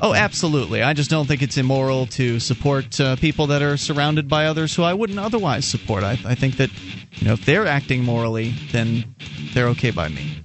Oh, 0.00 0.14
absolutely. 0.14 0.82
I 0.82 0.92
just 0.92 1.10
don't 1.10 1.26
think 1.26 1.42
it's 1.42 1.56
immoral 1.56 2.06
to 2.06 2.38
support 2.40 3.00
uh, 3.00 3.16
people 3.16 3.48
that 3.48 3.62
are 3.62 3.76
surrounded 3.76 4.28
by 4.28 4.46
others 4.46 4.74
who 4.74 4.82
I 4.82 4.94
wouldn't 4.94 5.18
otherwise 5.18 5.64
support. 5.64 6.04
I, 6.04 6.12
I 6.24 6.34
think 6.34 6.56
that 6.58 6.70
you 7.12 7.26
know 7.26 7.32
if 7.34 7.44
they're 7.44 7.66
acting 7.66 8.04
morally, 8.04 8.50
then 8.72 9.14
they're 9.54 9.68
okay 9.68 9.90
by 9.90 10.08
me. 10.08 10.42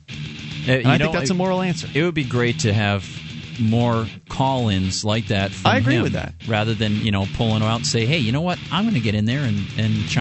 Uh, 0.68 0.72
I 0.74 0.76
you 0.94 0.98
think 0.98 1.14
that's 1.14 1.30
it- 1.30 1.34
a 1.34 1.36
moral 1.36 1.62
answer. 1.62 1.88
It 1.94 2.04
would 2.04 2.14
be 2.16 2.24
great 2.24 2.60
to 2.60 2.74
have 2.74 3.08
more 3.60 4.08
call-ins 4.30 5.04
like 5.06 5.28
that. 5.28 5.52
I 5.66 5.78
agree 5.78 6.02
with 6.02 6.14
that. 6.14 6.34
Rather 6.48 6.74
than 6.74 6.94
you 6.96 7.12
know 7.12 7.26
pulling 7.36 7.62
out 7.64 7.76
and 7.78 7.86
say, 7.88 8.06
hey, 8.06 8.18
you 8.18 8.32
know 8.32 8.42
what, 8.42 8.60
I'm 8.72 8.84
going 8.86 8.96
to 8.96 9.00
get 9.02 9.16
in 9.16 9.26
there 9.26 9.42
and 9.44 9.60
and. 9.78 10.21